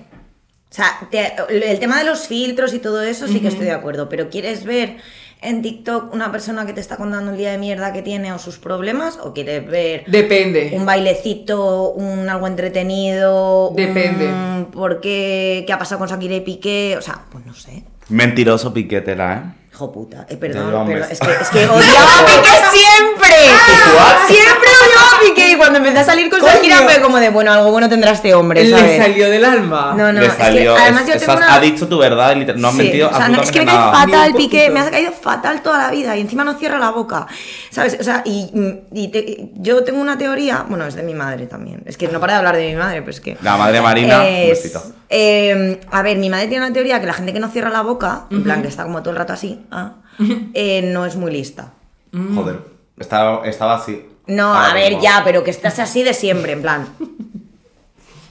O 0.70 0.74
sea, 0.76 0.86
te- 1.10 1.32
el 1.48 1.78
tema 1.78 1.96
de 1.98 2.04
los 2.04 2.26
filtros 2.26 2.74
y 2.74 2.78
todo 2.80 3.00
eso 3.02 3.28
sí 3.28 3.40
que 3.40 3.48
estoy 3.48 3.64
de 3.66 3.72
acuerdo, 3.72 4.08
pero 4.10 4.28
quieres 4.28 4.64
ver 4.64 4.98
en 5.46 5.62
TikTok 5.62 6.12
una 6.12 6.32
persona 6.32 6.66
que 6.66 6.72
te 6.72 6.80
está 6.80 6.96
contando 6.96 7.30
el 7.30 7.38
día 7.38 7.52
de 7.52 7.58
mierda 7.58 7.92
que 7.92 8.02
tiene 8.02 8.32
o 8.32 8.38
sus 8.38 8.58
problemas 8.58 9.18
o 9.22 9.32
quieres 9.32 9.66
ver 9.66 10.04
Depende. 10.06 10.72
un 10.74 10.84
bailecito, 10.84 11.90
un 11.90 12.28
algo 12.28 12.46
entretenido, 12.46 13.72
Depende. 13.74 14.26
un 14.26 14.68
por 14.72 15.00
qué, 15.00 15.64
qué 15.66 15.72
ha 15.72 15.78
pasado 15.78 16.00
con 16.00 16.08
Shakira 16.08 16.34
y 16.34 16.40
Piqué, 16.40 16.96
o 16.98 17.02
sea, 17.02 17.20
pues 17.30 17.46
no 17.46 17.54
sé. 17.54 17.84
Mentiroso 18.08 18.72
piquetela, 18.72 19.34
¿eh? 19.34 19.66
Hijo 19.72 19.92
puta, 19.92 20.26
eh, 20.28 20.36
perdón, 20.36 20.86
perdón, 20.86 21.08
es 21.10 21.20
que, 21.20 21.30
es 21.30 21.48
que 21.50 21.58
odiaba 21.68 22.18
a 22.20 22.26
Piqué 22.26 22.56
siempre. 22.72 23.36
Siempre 24.26 24.55
Piqué 25.20 25.52
y 25.52 25.56
cuando 25.56 25.78
empecé 25.78 25.98
a 25.98 26.04
salir 26.04 26.28
con. 26.30 26.40
Shakira 26.40 26.78
fue 26.78 27.00
como 27.00 27.18
de, 27.18 27.30
bueno, 27.30 27.52
algo 27.52 27.70
bueno 27.70 27.88
tendrá 27.88 28.12
este 28.12 28.34
hombre, 28.34 28.64
Le 28.64 28.70
¿sabes? 28.76 28.96
salió 28.98 29.30
del 29.30 29.44
alma. 29.44 29.94
No, 29.96 30.12
no, 30.12 30.20
Le 30.20 30.26
es 30.26 30.34
que 30.34 30.42
además 30.44 31.02
es- 31.02 31.08
yo 31.08 31.12
tengo 31.20 31.32
estás- 31.32 31.36
una... 31.36 31.54
Ha 31.54 31.60
dicho 31.60 31.88
tu 31.88 31.98
verdad, 31.98 32.36
no 32.56 32.68
has 32.68 32.74
Sí, 32.74 32.82
mentido 32.82 33.10
o 33.10 33.14
sea, 33.16 33.28
no, 33.28 33.42
es 33.42 33.50
que 33.50 33.60
me 33.60 33.66
cae 33.66 33.76
fatal, 33.92 34.34
Piqué, 34.34 34.70
me 34.70 34.80
ha 34.80 34.90
caído 34.90 35.12
fatal 35.12 35.62
toda 35.62 35.78
la 35.78 35.90
vida 35.90 36.16
y 36.16 36.20
encima 36.20 36.44
no 36.44 36.54
cierra 36.54 36.78
la 36.78 36.90
boca, 36.90 37.26
¿sabes? 37.70 37.96
O 38.00 38.02
sea, 38.04 38.22
y, 38.24 38.50
y 38.92 39.08
te- 39.08 39.50
yo 39.54 39.82
tengo 39.84 40.00
una 40.00 40.18
teoría, 40.18 40.64
bueno, 40.68 40.86
es 40.86 40.94
de 40.94 41.02
mi 41.02 41.14
madre 41.14 41.46
también, 41.46 41.82
es 41.86 41.96
que 41.96 42.08
no 42.08 42.20
para 42.20 42.34
de 42.34 42.38
hablar 42.38 42.56
de 42.56 42.68
mi 42.70 42.76
madre, 42.76 43.00
pero 43.00 43.10
es 43.10 43.20
que... 43.20 43.36
La 43.42 43.56
madre 43.56 43.80
Marina, 43.80 44.20
un 44.20 44.26
Es- 44.26 44.62
besito. 44.62 44.82
eh, 45.08 45.80
a 45.90 46.02
ver, 46.02 46.18
mi 46.18 46.28
madre 46.30 46.48
tiene 46.48 46.64
una 46.64 46.72
teoría 46.72 47.00
que 47.00 47.06
la 47.06 47.14
gente 47.14 47.32
que 47.32 47.40
no 47.40 47.48
cierra 47.48 47.70
la 47.70 47.82
boca, 47.82 48.24
en 48.30 48.42
plan 48.42 48.62
que 48.62 48.68
está 48.68 48.82
como 48.84 49.00
todo 49.02 49.10
el 49.12 49.16
rato 49.16 49.32
así, 49.32 49.60
ah, 49.70 49.94
eh, 50.54 50.82
no 50.92 51.06
es 51.06 51.16
muy 51.16 51.30
lista. 51.32 51.72
Joder, 52.34 52.60
estaba, 52.98 53.46
estaba 53.46 53.74
así. 53.76 54.06
No, 54.26 54.54
a 54.54 54.72
ver, 54.74 54.90
mismo. 54.94 55.02
ya, 55.04 55.22
pero 55.24 55.44
que 55.44 55.50
estás 55.50 55.78
así 55.78 56.02
de 56.02 56.12
siempre, 56.14 56.52
en 56.52 56.62
plan. 56.62 56.88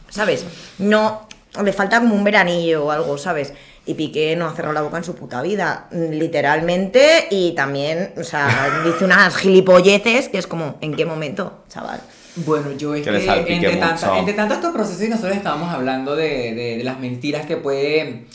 ¿Sabes? 0.10 0.46
No, 0.80 1.28
le 1.64 1.74
falta 1.74 2.00
como 2.00 2.16
un 2.16 2.24
veranillo 2.24 2.86
o 2.86 2.92
algo, 2.92 3.18
¿sabes? 3.18 3.54
Y 3.86 3.94
Piqué 3.94 4.36
no 4.36 4.48
ha 4.48 4.54
cerrado 4.56 4.74
la 4.74 4.82
boca 4.82 4.98
en 4.98 5.04
su 5.04 5.16
puta 5.16 5.42
vida, 5.42 5.88
literalmente, 5.92 7.28
y 7.30 7.52
también, 7.54 8.14
o 8.18 8.24
sea, 8.24 8.82
dice 8.84 9.06
unas 9.06 9.36
gilipolleces 9.38 10.28
que 10.30 10.38
es 10.40 10.48
como, 10.48 10.78
¿en 10.82 10.96
qué 10.96 11.06
momento, 11.06 11.64
chaval? 11.70 12.02
Bueno, 12.38 12.72
yo 12.74 12.96
es 12.96 13.04
Que 13.04 13.10
entre, 13.54 13.76
tanta- 13.78 14.18
entre 14.18 14.34
tanto 14.34 14.56
estos 14.56 14.74
procesos 14.74 15.02
y 15.04 15.08
nosotros 15.10 15.36
estábamos 15.38 15.72
hablando 15.74 16.16
de, 16.16 16.54
de- 16.54 16.78
de 16.78 16.84
las 16.84 17.00
mentiras 17.00 17.46
que 17.46 17.58
puede 17.58 18.26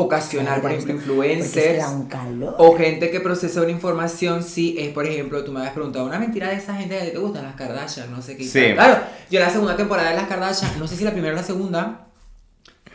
ocasional, 0.00 0.60
por 0.60 0.72
ejemplo, 0.72 0.94
influencers. 0.94 1.78
da 1.78 1.90
un 1.90 2.06
calor. 2.06 2.54
O 2.58 2.76
gente 2.76 3.10
que 3.10 3.20
procesa 3.20 3.62
una 3.62 3.70
información, 3.70 4.42
sí, 4.42 4.76
es 4.78 4.88
por 4.90 5.06
ejemplo, 5.06 5.44
tú 5.44 5.52
me 5.52 5.60
habías 5.60 5.74
preguntado 5.74 6.06
una 6.06 6.18
mentira 6.18 6.48
de 6.48 6.56
esa 6.56 6.74
gente 6.74 6.98
que 6.98 7.10
te 7.10 7.18
gustan, 7.18 7.44
las 7.44 7.54
Kardashian, 7.54 8.10
no 8.10 8.22
sé 8.22 8.36
qué. 8.36 8.44
Sí. 8.44 8.74
Claro, 8.74 9.02
yo 9.30 9.40
la 9.40 9.50
segunda 9.50 9.76
temporada 9.76 10.10
de 10.10 10.16
las 10.16 10.28
Kardashian, 10.28 10.78
no 10.78 10.86
sé 10.86 10.96
si 10.96 11.04
la 11.04 11.12
primera 11.12 11.32
o 11.32 11.36
la 11.36 11.42
segunda, 11.42 12.06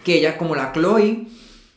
que 0.04 0.16
ella, 0.16 0.38
como 0.38 0.56
la 0.56 0.72
Chloe, 0.74 1.28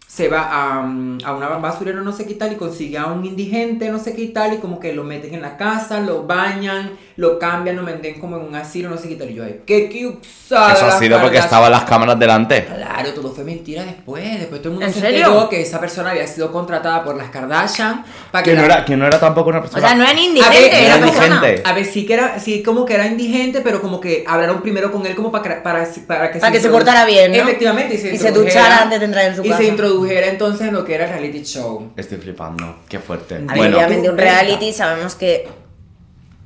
se 0.06 0.28
va 0.28 0.48
a, 0.50 0.82
mm, 0.82 1.18
a 1.24 1.32
una 1.34 1.48
basurero, 1.48 2.00
no 2.02 2.12
sé 2.12 2.26
qué 2.26 2.34
tal, 2.34 2.52
y 2.52 2.56
consigue 2.56 2.96
a 2.96 3.06
un 3.06 3.24
indigente, 3.24 3.90
no 3.90 3.98
sé 3.98 4.14
qué 4.14 4.26
tal, 4.28 4.54
y 4.54 4.58
como 4.58 4.78
que 4.80 4.92
lo 4.94 5.04
meten 5.04 5.34
en 5.34 5.42
la 5.42 5.56
casa, 5.56 6.00
lo 6.00 6.22
bañan, 6.22 6.92
lo 7.16 7.38
cambian, 7.38 7.76
lo 7.76 7.82
meten 7.82 8.18
como 8.20 8.36
en 8.36 8.44
un 8.44 8.54
asilo, 8.54 8.88
no 8.88 8.96
sé 8.96 9.08
qué 9.08 9.16
tal. 9.16 9.30
Y 9.30 9.34
yo, 9.34 9.44
ay, 9.44 9.60
qué 9.66 9.90
cupsada. 9.90 10.72
Eso 10.74 10.86
ha 10.86 10.98
sido 10.98 11.20
porque 11.20 11.38
estaban 11.38 11.70
las 11.70 11.84
cámaras 11.84 12.18
delante. 12.18 12.64
Claro, 12.64 13.12
todo 13.14 13.32
fue 13.32 13.44
mentira 13.44 13.84
después. 13.84 14.38
Después 14.38 14.62
todo 14.62 14.72
el 14.74 14.78
mundo 14.78 14.86
¿En 14.86 14.94
se 14.94 15.00
serio? 15.00 15.26
enteró 15.26 15.48
que 15.48 15.60
esa 15.60 15.80
persona 15.80 16.10
había 16.10 16.26
sido 16.26 16.50
contratada 16.52 17.02
por 17.04 17.16
las 17.16 17.28
Kardashian 17.30 18.04
para 18.30 18.42
que 18.44 18.50
Que 18.52 18.56
no 18.56 18.62
la- 18.66 18.74
era, 18.76 18.84
que 18.84 18.96
no 18.96 19.06
era 19.06 19.18
tampoco 19.18 19.50
una 19.50 19.58
O 19.58 19.62
persona. 19.62 19.86
sea, 19.88 19.96
no 19.96 20.04
eran 20.04 20.16
A 20.16 20.20
ver, 20.20 20.28
indigentes, 20.28 20.72
era 20.72 20.96
era 20.96 21.04
persona. 21.06 21.26
indigente. 21.36 21.62
A 21.68 21.72
ver, 21.72 21.84
sí 21.84 22.06
que 22.06 22.14
era, 22.14 22.38
sí 22.38 22.62
como 22.62 22.84
que 22.86 22.94
era 22.94 23.06
indigente, 23.06 23.60
pero 23.60 23.82
como 23.82 24.00
que 24.00 24.24
hablaron 24.26 24.62
primero 24.62 24.90
con 24.92 25.04
él 25.04 25.14
como 25.16 25.30
para, 25.32 25.62
para, 25.62 25.86
para 26.06 26.30
que 26.30 26.38
Para 26.38 26.52
que 26.52 26.60
se 26.60 26.70
portara 26.70 27.04
bien, 27.04 27.32
¿no? 27.32 27.38
Efectivamente, 27.38 27.94
y 27.94 27.98
se, 27.98 28.14
Y 28.14 28.18
se 28.18 28.30
duchara 28.30 28.82
antes 28.82 28.98
de 29.00 29.04
entrar 29.06 29.24
en 29.26 29.36
su 29.36 29.44
Y 29.44 29.48
casa. 29.48 29.58
se 29.62 29.68
introdujera 29.68 30.05
entonces 30.10 30.68
en 30.68 30.74
lo 30.74 30.84
que 30.84 30.94
era 30.94 31.04
el 31.04 31.10
reality 31.10 31.42
show. 31.44 31.92
Estoy 31.96 32.18
flipando. 32.18 32.80
Qué 32.88 32.98
fuerte. 32.98 33.36
A 33.48 33.54
bueno, 33.54 33.76
obviamente 33.76 34.08
un 34.10 34.16
reality 34.18 34.72
sabemos 34.72 35.14
que 35.14 35.48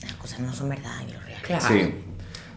las 0.03 0.13
cosas 0.15 0.41
no 0.41 0.53
son 0.53 0.69
verdad 0.71 1.01
en 1.03 1.13
los 1.15 1.25
reality. 1.25 1.47
Claro. 1.47 1.65
sí. 1.69 1.95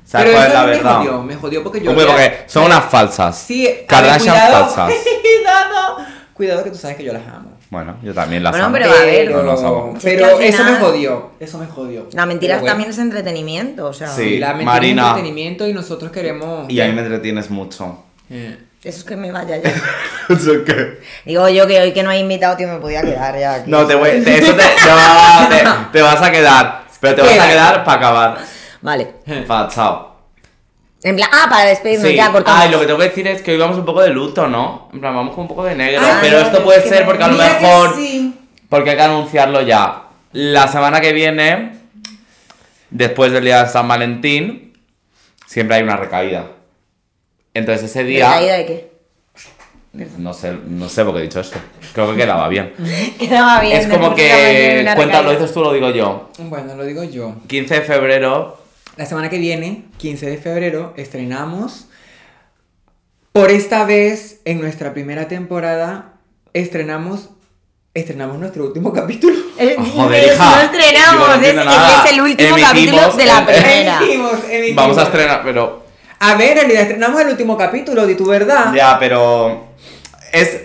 ¿Sabes 0.06 0.28
Pero 0.28 0.38
cuál 0.38 0.44
es 0.48 0.52
eso 0.54 0.54
la 0.62 0.66
me 0.68 0.72
verdad? 0.72 0.98
jodió, 0.98 1.24
me 1.24 1.36
jodió 1.36 1.64
porque 1.64 1.82
yo... 1.82 1.90
Hombre, 1.92 2.06
porque 2.06 2.44
son 2.48 2.66
unas 2.66 2.84
falsas. 2.86 3.38
Sí, 3.38 3.68
Kardashian 3.88 4.36
cuidado, 4.36 4.66
falsas. 4.68 4.94
cuidado, 5.22 5.98
cuidado 6.34 6.64
que 6.64 6.70
tú 6.72 6.78
sabes 6.78 6.98
que 6.98 7.04
yo 7.04 7.14
las 7.14 7.28
amo. 7.28 7.52
Bueno, 7.72 7.98
yo 8.04 8.14
también 8.14 8.44
las 8.44 8.52
Bueno, 8.52 8.66
amo. 8.66 8.74
pero 8.74 8.92
a 8.92 9.06
ver. 9.06 9.32
No 9.32 9.42
las 9.44 9.64
amo. 9.64 9.96
Si 10.00 10.08
es 10.10 10.14
que 10.14 10.20
pero 10.22 10.38
al 10.38 10.44
eso 10.44 10.64
me 10.64 10.70
final- 10.76 10.82
jodió, 10.84 11.32
eso 11.40 11.58
me 11.58 11.66
jodió. 11.66 12.08
La 12.12 12.26
mentira 12.28 12.56
Pero 12.56 12.62
bueno. 12.62 12.72
también 12.74 12.90
es 12.92 12.98
entretenimiento, 13.00 13.88
o 13.88 13.94
sea. 13.94 14.10
Sí. 14.10 14.38
La 14.38 14.50
mentira 14.50 14.72
Marina. 14.74 15.02
es 15.02 15.08
entretenimiento 15.10 15.68
y 15.68 15.74
nosotros 15.74 16.12
queremos... 16.12 16.70
Y 16.70 16.80
ahí 16.82 16.92
me 16.94 17.02
entretienes 17.02 17.50
mucho. 17.50 18.04
Eh. 18.30 18.58
Eso 18.84 18.98
es 19.00 19.04
que 19.06 19.16
me 19.16 19.32
vaya 19.32 19.58
ya. 19.58 19.72
Digo 21.26 21.48
yo 21.50 21.68
que 21.68 21.82
hoy 21.82 21.94
que 21.94 22.04
no 22.04 22.10
hay 22.10 22.20
invitado, 22.20 22.58
tío, 22.58 22.68
me 22.68 22.80
podía 22.80 23.02
quedar 23.02 23.38
ya 23.40 23.54
aquí. 23.56 23.72
No, 23.72 23.86
te 23.88 23.96
voy, 23.96 24.22
te- 24.24 24.38
eso 24.40 24.54
te, 24.54 24.64
no, 24.64 25.50
te, 25.50 25.64
te 25.98 26.02
vas 26.02 26.22
a 26.22 26.32
quedar. 26.32 26.84
Pero 27.00 27.16
te 27.16 27.22
vas 27.22 27.40
a 27.40 27.48
quedar 27.50 27.84
para 27.84 27.98
acabar. 27.98 28.38
Vale. 28.82 29.06
Pa, 29.48 29.68
chao. 29.70 30.12
En 31.04 31.16
plan, 31.18 31.30
ah, 31.34 31.48
para 31.50 31.66
despedirnos 31.66 32.08
Sí. 32.10 32.16
ya, 32.16 32.32
cortamos. 32.32 32.62
Ay, 32.62 32.72
lo 32.72 32.80
que 32.80 32.86
tengo 32.86 33.00
que 33.00 33.06
decir 33.10 33.28
es 33.28 33.42
que 33.42 33.52
hoy 33.52 33.58
vamos 33.58 33.78
un 33.78 33.84
poco 33.86 34.02
de 34.02 34.10
luto, 34.10 34.48
¿no? 34.48 34.90
En 34.94 35.00
plan, 35.02 35.14
vamos 35.16 35.34
con 35.36 35.42
un 35.44 35.48
poco 35.50 35.66
de 35.66 35.76
negro. 35.76 36.02
Ay, 36.06 36.18
pero 36.22 36.40
esto 36.40 36.58
es 36.58 36.64
puede 36.64 36.82
ser 36.88 37.06
porque 37.06 37.24
a 37.24 37.28
lo 37.28 37.38
mejor. 37.38 37.96
sí. 37.96 38.40
Porque 38.70 38.90
hay 38.92 38.96
que 38.96 39.04
anunciarlo 39.04 39.62
ya. 39.62 40.04
La 40.32 40.68
semana 40.68 41.00
que 41.02 41.12
viene, 41.14 41.78
después 42.90 43.32
del 43.32 43.44
día 43.46 43.64
de 43.66 43.70
San 43.70 43.88
Valentín, 43.88 44.74
siempre 45.46 45.76
hay 45.78 45.84
una 45.84 45.96
recaída. 45.98 46.46
Entonces 47.54 47.90
ese 47.90 48.04
día. 48.04 48.30
¿Recaída 48.34 48.54
de 48.58 48.66
qué? 48.66 48.94
No 50.18 50.34
sé, 50.34 50.58
no 50.68 50.90
sé 50.90 51.06
por 51.06 51.14
qué 51.14 51.20
he 51.20 51.24
dicho 51.24 51.40
eso. 51.40 51.54
Creo 51.94 52.10
que 52.12 52.18
quedaba 52.18 52.48
bien. 52.48 52.74
Quedaba 53.20 53.62
bien. 53.62 53.78
es 53.78 53.88
como 53.88 54.16
que. 54.16 54.84
Cuéntalo, 54.96 55.30
recaída. 55.30 55.32
dices 55.40 55.54
tú, 55.54 55.62
lo 55.62 55.72
digo 55.74 55.92
yo. 55.92 56.30
Bueno, 56.40 56.76
lo 56.76 56.84
digo 56.84 57.04
yo. 57.04 57.36
15 57.48 57.76
de 57.76 57.82
febrero. 57.82 58.58
La 58.98 59.06
semana 59.06 59.30
que 59.30 59.38
viene, 59.38 59.86
15 59.98 60.26
de 60.30 60.38
febrero, 60.38 60.94
estrenamos. 60.98 61.88
Por 63.32 63.50
esta 63.52 63.86
vez, 63.86 64.42
en 64.46 64.62
nuestra 64.62 64.94
primera 64.94 65.28
temporada, 65.28 66.14
estrenamos. 66.54 67.30
Estrenamos 67.96 68.40
nuestro 68.40 68.66
último 68.66 68.92
capítulo. 68.94 69.36
Eh, 69.56 69.76
Joder, 69.78 70.24
eh, 70.24 70.34
hija. 70.34 70.56
No 70.56 70.62
estrenamos, 70.64 71.28
no 71.28 71.36
es, 71.36 71.44
es- 72.06 72.12
el 72.12 72.22
último 72.22 72.58
Emitimos 72.58 72.62
capítulo 72.72 73.14
de 73.18 73.26
la 73.26 73.38
el- 73.40 73.46
primera. 73.46 73.98
Emitimos, 74.00 74.34
emitimos. 74.50 74.76
Vamos 74.76 74.98
a 74.98 75.04
estrenar, 75.04 75.42
pero. 75.44 75.83
A 76.26 76.36
ver, 76.36 76.52
en 76.52 76.58
realidad 76.60 76.82
estrenamos 76.84 77.22
el 77.22 77.28
último 77.30 77.58
capítulo, 77.58 78.06
de 78.08 78.16
tu 78.16 78.26
verdad. 78.26 78.74
Ya, 78.74 78.98
pero. 79.00 79.68
Es 80.32 80.58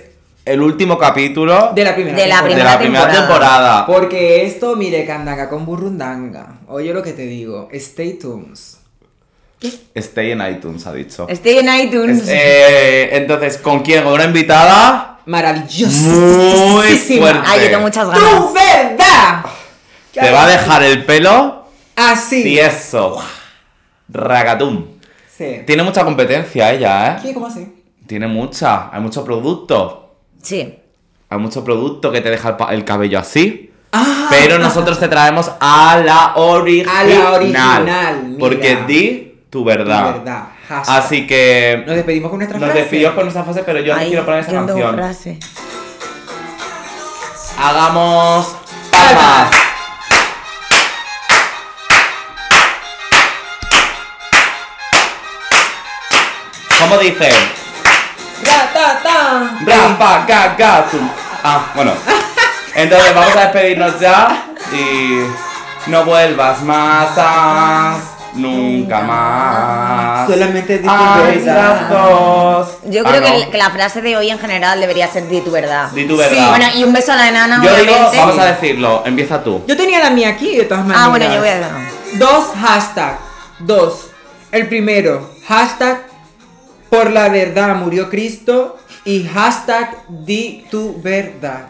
el 0.45 0.63
último 0.63 0.97
capítulo 0.97 1.73
De 1.75 1.85
la 1.85 1.95
primera 1.95 2.17
De 2.17 2.27
la 2.27 2.37
de 2.43 2.49
temporada. 2.49 2.73
la 2.73 2.79
primera 2.79 3.09
temporada. 3.11 3.27
temporada. 3.27 3.87
Porque 3.87 4.47
esto, 4.47 4.77
mire, 4.77 5.05
candanga 5.05 5.49
con 5.49 5.67
burrundanga. 5.67 6.55
Oye 6.69 6.95
lo 6.95 7.03
que 7.03 7.13
te 7.13 7.23
digo. 7.23 7.69
Stay 7.73 8.15
tuned. 8.15 8.57
Stay 9.95 10.31
en 10.31 10.41
iTunes, 10.47 10.87
ha 10.87 10.93
dicho. 10.93 11.27
Estoy 11.29 11.59
en 11.59 11.75
iTunes. 11.75 12.23
Es- 12.23 12.29
eh, 12.29 13.09
entonces, 13.17 13.59
¿con 13.59 13.81
quién? 13.81 14.05
¿Con 14.05 14.13
una 14.15 14.25
invitada? 14.25 15.19
Maravilloso. 15.27 16.09
Muy 16.09 16.87
fuerte. 16.97 17.43
Ay, 17.45 17.61
yo 17.65 17.67
tengo 17.71 17.81
muchas 17.83 18.05
¡Tu 18.05 18.11
ganas. 18.13 18.55
verdad! 18.55 19.45
Te 20.15 20.31
va 20.31 20.45
a 20.45 20.49
dejar 20.49 20.83
el 20.85 21.05
pelo 21.05 21.65
Así. 21.97 22.43
tieso. 22.45 23.21
Ragatum. 24.09 24.98
Sí. 25.39 25.63
Tiene 25.65 25.85
mucha 25.85 26.05
competencia 26.05 26.73
ella, 26.73 27.13
¿eh? 27.13 27.19
¿Qué? 27.23 27.33
¿Cómo 27.33 27.47
así? 27.47 27.73
Tiene 28.09 28.27
mucha. 28.27 28.91
Hay 28.93 29.01
mucho 29.01 29.25
producto. 29.25 30.17
Sí. 30.43 30.75
Hay 31.31 31.39
mucho 31.39 31.63
producto 31.63 32.11
que 32.11 32.21
te 32.21 32.29
deja 32.31 32.49
el, 32.51 32.57
pa- 32.57 32.75
el 32.75 32.85
cabello 32.85 33.21
así. 33.21 33.71
Ah, 33.93 34.27
Pero 34.31 34.59
nosotros 34.59 34.99
te 34.99 35.07
traemos 35.09 35.51
a 35.61 36.03
la 36.05 36.33
original. 36.37 36.97
A 36.97 37.05
la 37.05 37.33
original, 37.33 38.23
mira. 38.25 38.39
Porque 38.41 38.79
di 38.89 39.43
tu 39.49 39.63
verdad. 39.65 40.13
Tu 40.15 40.19
verdad, 40.19 40.45
hashtag. 40.69 40.97
Así 40.99 41.27
que 41.27 41.85
Nos 41.87 41.95
despedimos 41.97 42.31
con 42.31 42.39
nuestra 42.41 42.59
nos 42.59 42.67
frase. 42.67 42.81
despedimos 42.83 43.13
con 43.15 43.25
nuestra 43.25 43.45
fase, 43.45 43.63
pero 43.65 43.79
yo 43.81 43.95
no 43.97 44.03
quiero 44.03 44.25
poner 44.25 44.41
esa 44.41 44.53
canción. 44.53 44.95
frase. 44.95 45.39
Hagamos 47.59 48.57
Palmas. 48.91 49.51
¿Cómo 56.81 56.97
dice? 56.99 57.29
Rafa, 59.67 60.25
gaga, 60.27 60.87
tum. 60.91 61.09
Ah, 61.43 61.67
bueno. 61.75 61.93
Entonces 62.75 63.15
vamos 63.15 63.37
a 63.37 63.41
despedirnos 63.41 63.99
ya 64.01 64.47
y 64.73 65.21
no 65.91 66.05
vuelvas 66.05 66.63
más, 66.63 67.09
ah, 67.17 67.97
nunca 68.35 69.01
más. 69.01 70.29
Solamente 70.29 70.79
di 70.79 70.87
tu 70.87 70.95
verdad. 70.95 71.89
brazos. 71.89 72.69
Yo 72.85 73.03
Ah, 73.05 73.09
creo 73.11 73.23
que, 73.23 73.31
no. 73.31 73.35
el- 73.37 73.51
que 73.51 73.59
la 73.59 73.71
frase 73.71 74.01
de 74.03 74.17
hoy 74.17 74.31
en 74.31 74.39
general 74.39 74.81
debería 74.81 75.09
ser 75.09 75.29
di 75.29 75.41
tu 75.41 75.51
verdad. 75.51 75.89
Di 75.91 76.07
tu 76.07 76.17
verdad. 76.17 76.37
Sí, 76.37 76.45
bueno, 76.49 76.67
y 76.77 76.85
un 76.85 76.93
beso 76.93 77.13
a 77.13 77.17
la 77.17 77.29
enana, 77.29 77.61
Yo 77.65 77.71
digo, 77.75 77.93
obviamente. 77.93 78.19
vamos 78.19 78.39
a 78.39 78.45
decirlo, 78.47 79.03
empieza 79.05 79.43
tú. 79.43 79.65
Yo 79.67 79.77
tenía 79.77 79.99
la 79.99 80.11
mía 80.11 80.29
aquí, 80.31 80.57
de 80.57 80.65
todas 80.65 80.85
maneras. 80.85 81.03
Ah, 81.05 81.09
bueno, 81.09 81.27
yo 81.33 81.41
voy 81.41 81.49
a 81.49 81.69
Dos 82.15 82.47
hashtag. 82.63 83.19
Dos. 83.59 84.11
El 84.53 84.67
primero, 84.69 85.31
hashtag 85.49 85.98
por 86.99 87.13
la 87.13 87.29
verdad 87.29 87.77
murió 87.77 88.11
Cristo. 88.11 88.79
Y 89.05 89.25
hashtag 89.25 90.05
di 90.09 90.67
tu 90.71 91.01
verdad. 91.01 91.69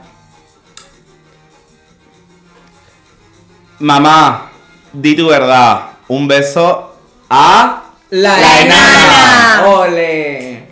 Mamá, 3.78 4.50
di 4.92 5.14
tu 5.14 5.28
verdad. 5.28 5.90
Un 6.08 6.26
beso 6.26 6.96
a 7.28 7.82
La, 8.10 8.38
La 8.38 8.60
enana. 8.62 9.66
Ole. 9.68 10.66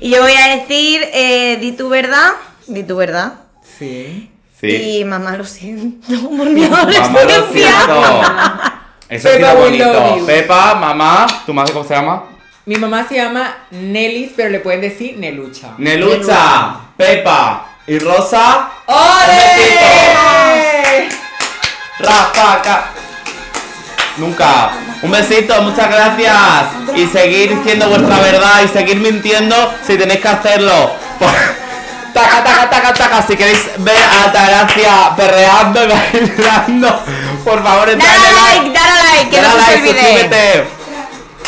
Y 0.00 0.10
yo 0.10 0.22
voy 0.22 0.32
a 0.34 0.56
decir, 0.56 1.02
eh, 1.12 1.56
di 1.60 1.72
tu 1.72 1.88
verdad, 1.88 2.32
di 2.66 2.82
tu 2.82 2.96
verdad. 2.96 3.34
Sí. 3.78 4.30
Sí. 4.60 4.98
Y 4.98 5.04
mamá, 5.04 5.36
lo 5.36 5.44
siento 5.44 6.28
por 6.36 6.50
mi 6.50 6.64
adolescencia. 6.64 7.70
Eso 9.08 9.28
love 9.38 9.54
bonito. 9.54 10.26
Pepa, 10.26 10.74
mamá, 10.74 11.26
¿tu 11.46 11.54
madre 11.54 11.72
cómo 11.72 11.86
se 11.86 11.94
llama? 11.94 12.33
Mi 12.66 12.76
mamá 12.76 13.04
se 13.08 13.16
llama 13.16 13.56
Nelis, 13.70 14.32
pero 14.36 14.48
le 14.48 14.60
pueden 14.60 14.80
decir 14.80 15.16
Nelucha. 15.18 15.68
Nelucha, 15.78 16.76
Pepa 16.96 17.66
y 17.86 17.98
Rosa. 17.98 18.70
¡Ole! 18.86 21.08
Rafa, 21.98 22.62
Ca- 22.62 22.86
Nunca. 24.16 24.70
Un 25.02 25.10
besito, 25.10 25.60
muchas 25.62 25.88
gracias. 25.90 26.64
Y 26.96 27.06
seguir 27.06 27.56
diciendo 27.58 27.88
vuestra 27.88 28.18
verdad 28.20 28.62
y 28.64 28.68
seguir 28.68 28.96
mintiendo 28.96 29.74
si 29.86 29.98
tenéis 29.98 30.20
que 30.20 30.28
hacerlo. 30.28 30.92
Taca, 32.14 32.44
taca, 32.44 32.70
taca, 32.70 32.94
taca. 32.94 33.22
Si 33.26 33.36
queréis 33.36 33.68
ver 33.78 33.96
a 33.96 34.24
Altagracia 34.24 35.14
perreando 35.16 35.84
y 35.84 35.88
bailando, 35.88 37.00
por 37.44 37.62
favor, 37.62 37.90
entrad 37.90 38.08
Dale 38.08 38.32
like, 38.32 38.70
dale 38.78 38.90
a 38.90 39.04
like, 39.16 39.30
que 39.30 39.42
no 39.42 39.50
se 39.50 39.56
like, 39.56 39.72
os 39.72 39.78
olvide. 39.80 40.00
suscríbete. 40.00 40.64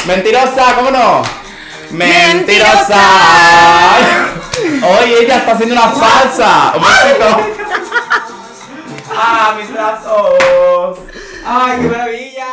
Mentirosa, 0.07 0.75
¿cómo 0.77 0.91
no? 0.91 1.23
Mentirosa. 1.91 3.01
Oye, 5.01 5.23
ella 5.23 5.39
está 5.39 5.53
haciendo 5.53 5.75
una 5.75 5.89
falsa. 5.89 6.73
Un 6.77 6.83
besito. 6.83 7.65
Ah, 9.19 9.55
mis 9.59 9.73
brazos. 9.73 10.99
¡Ay, 11.45 11.79
qué 11.81 11.89
maravilla! 11.89 12.47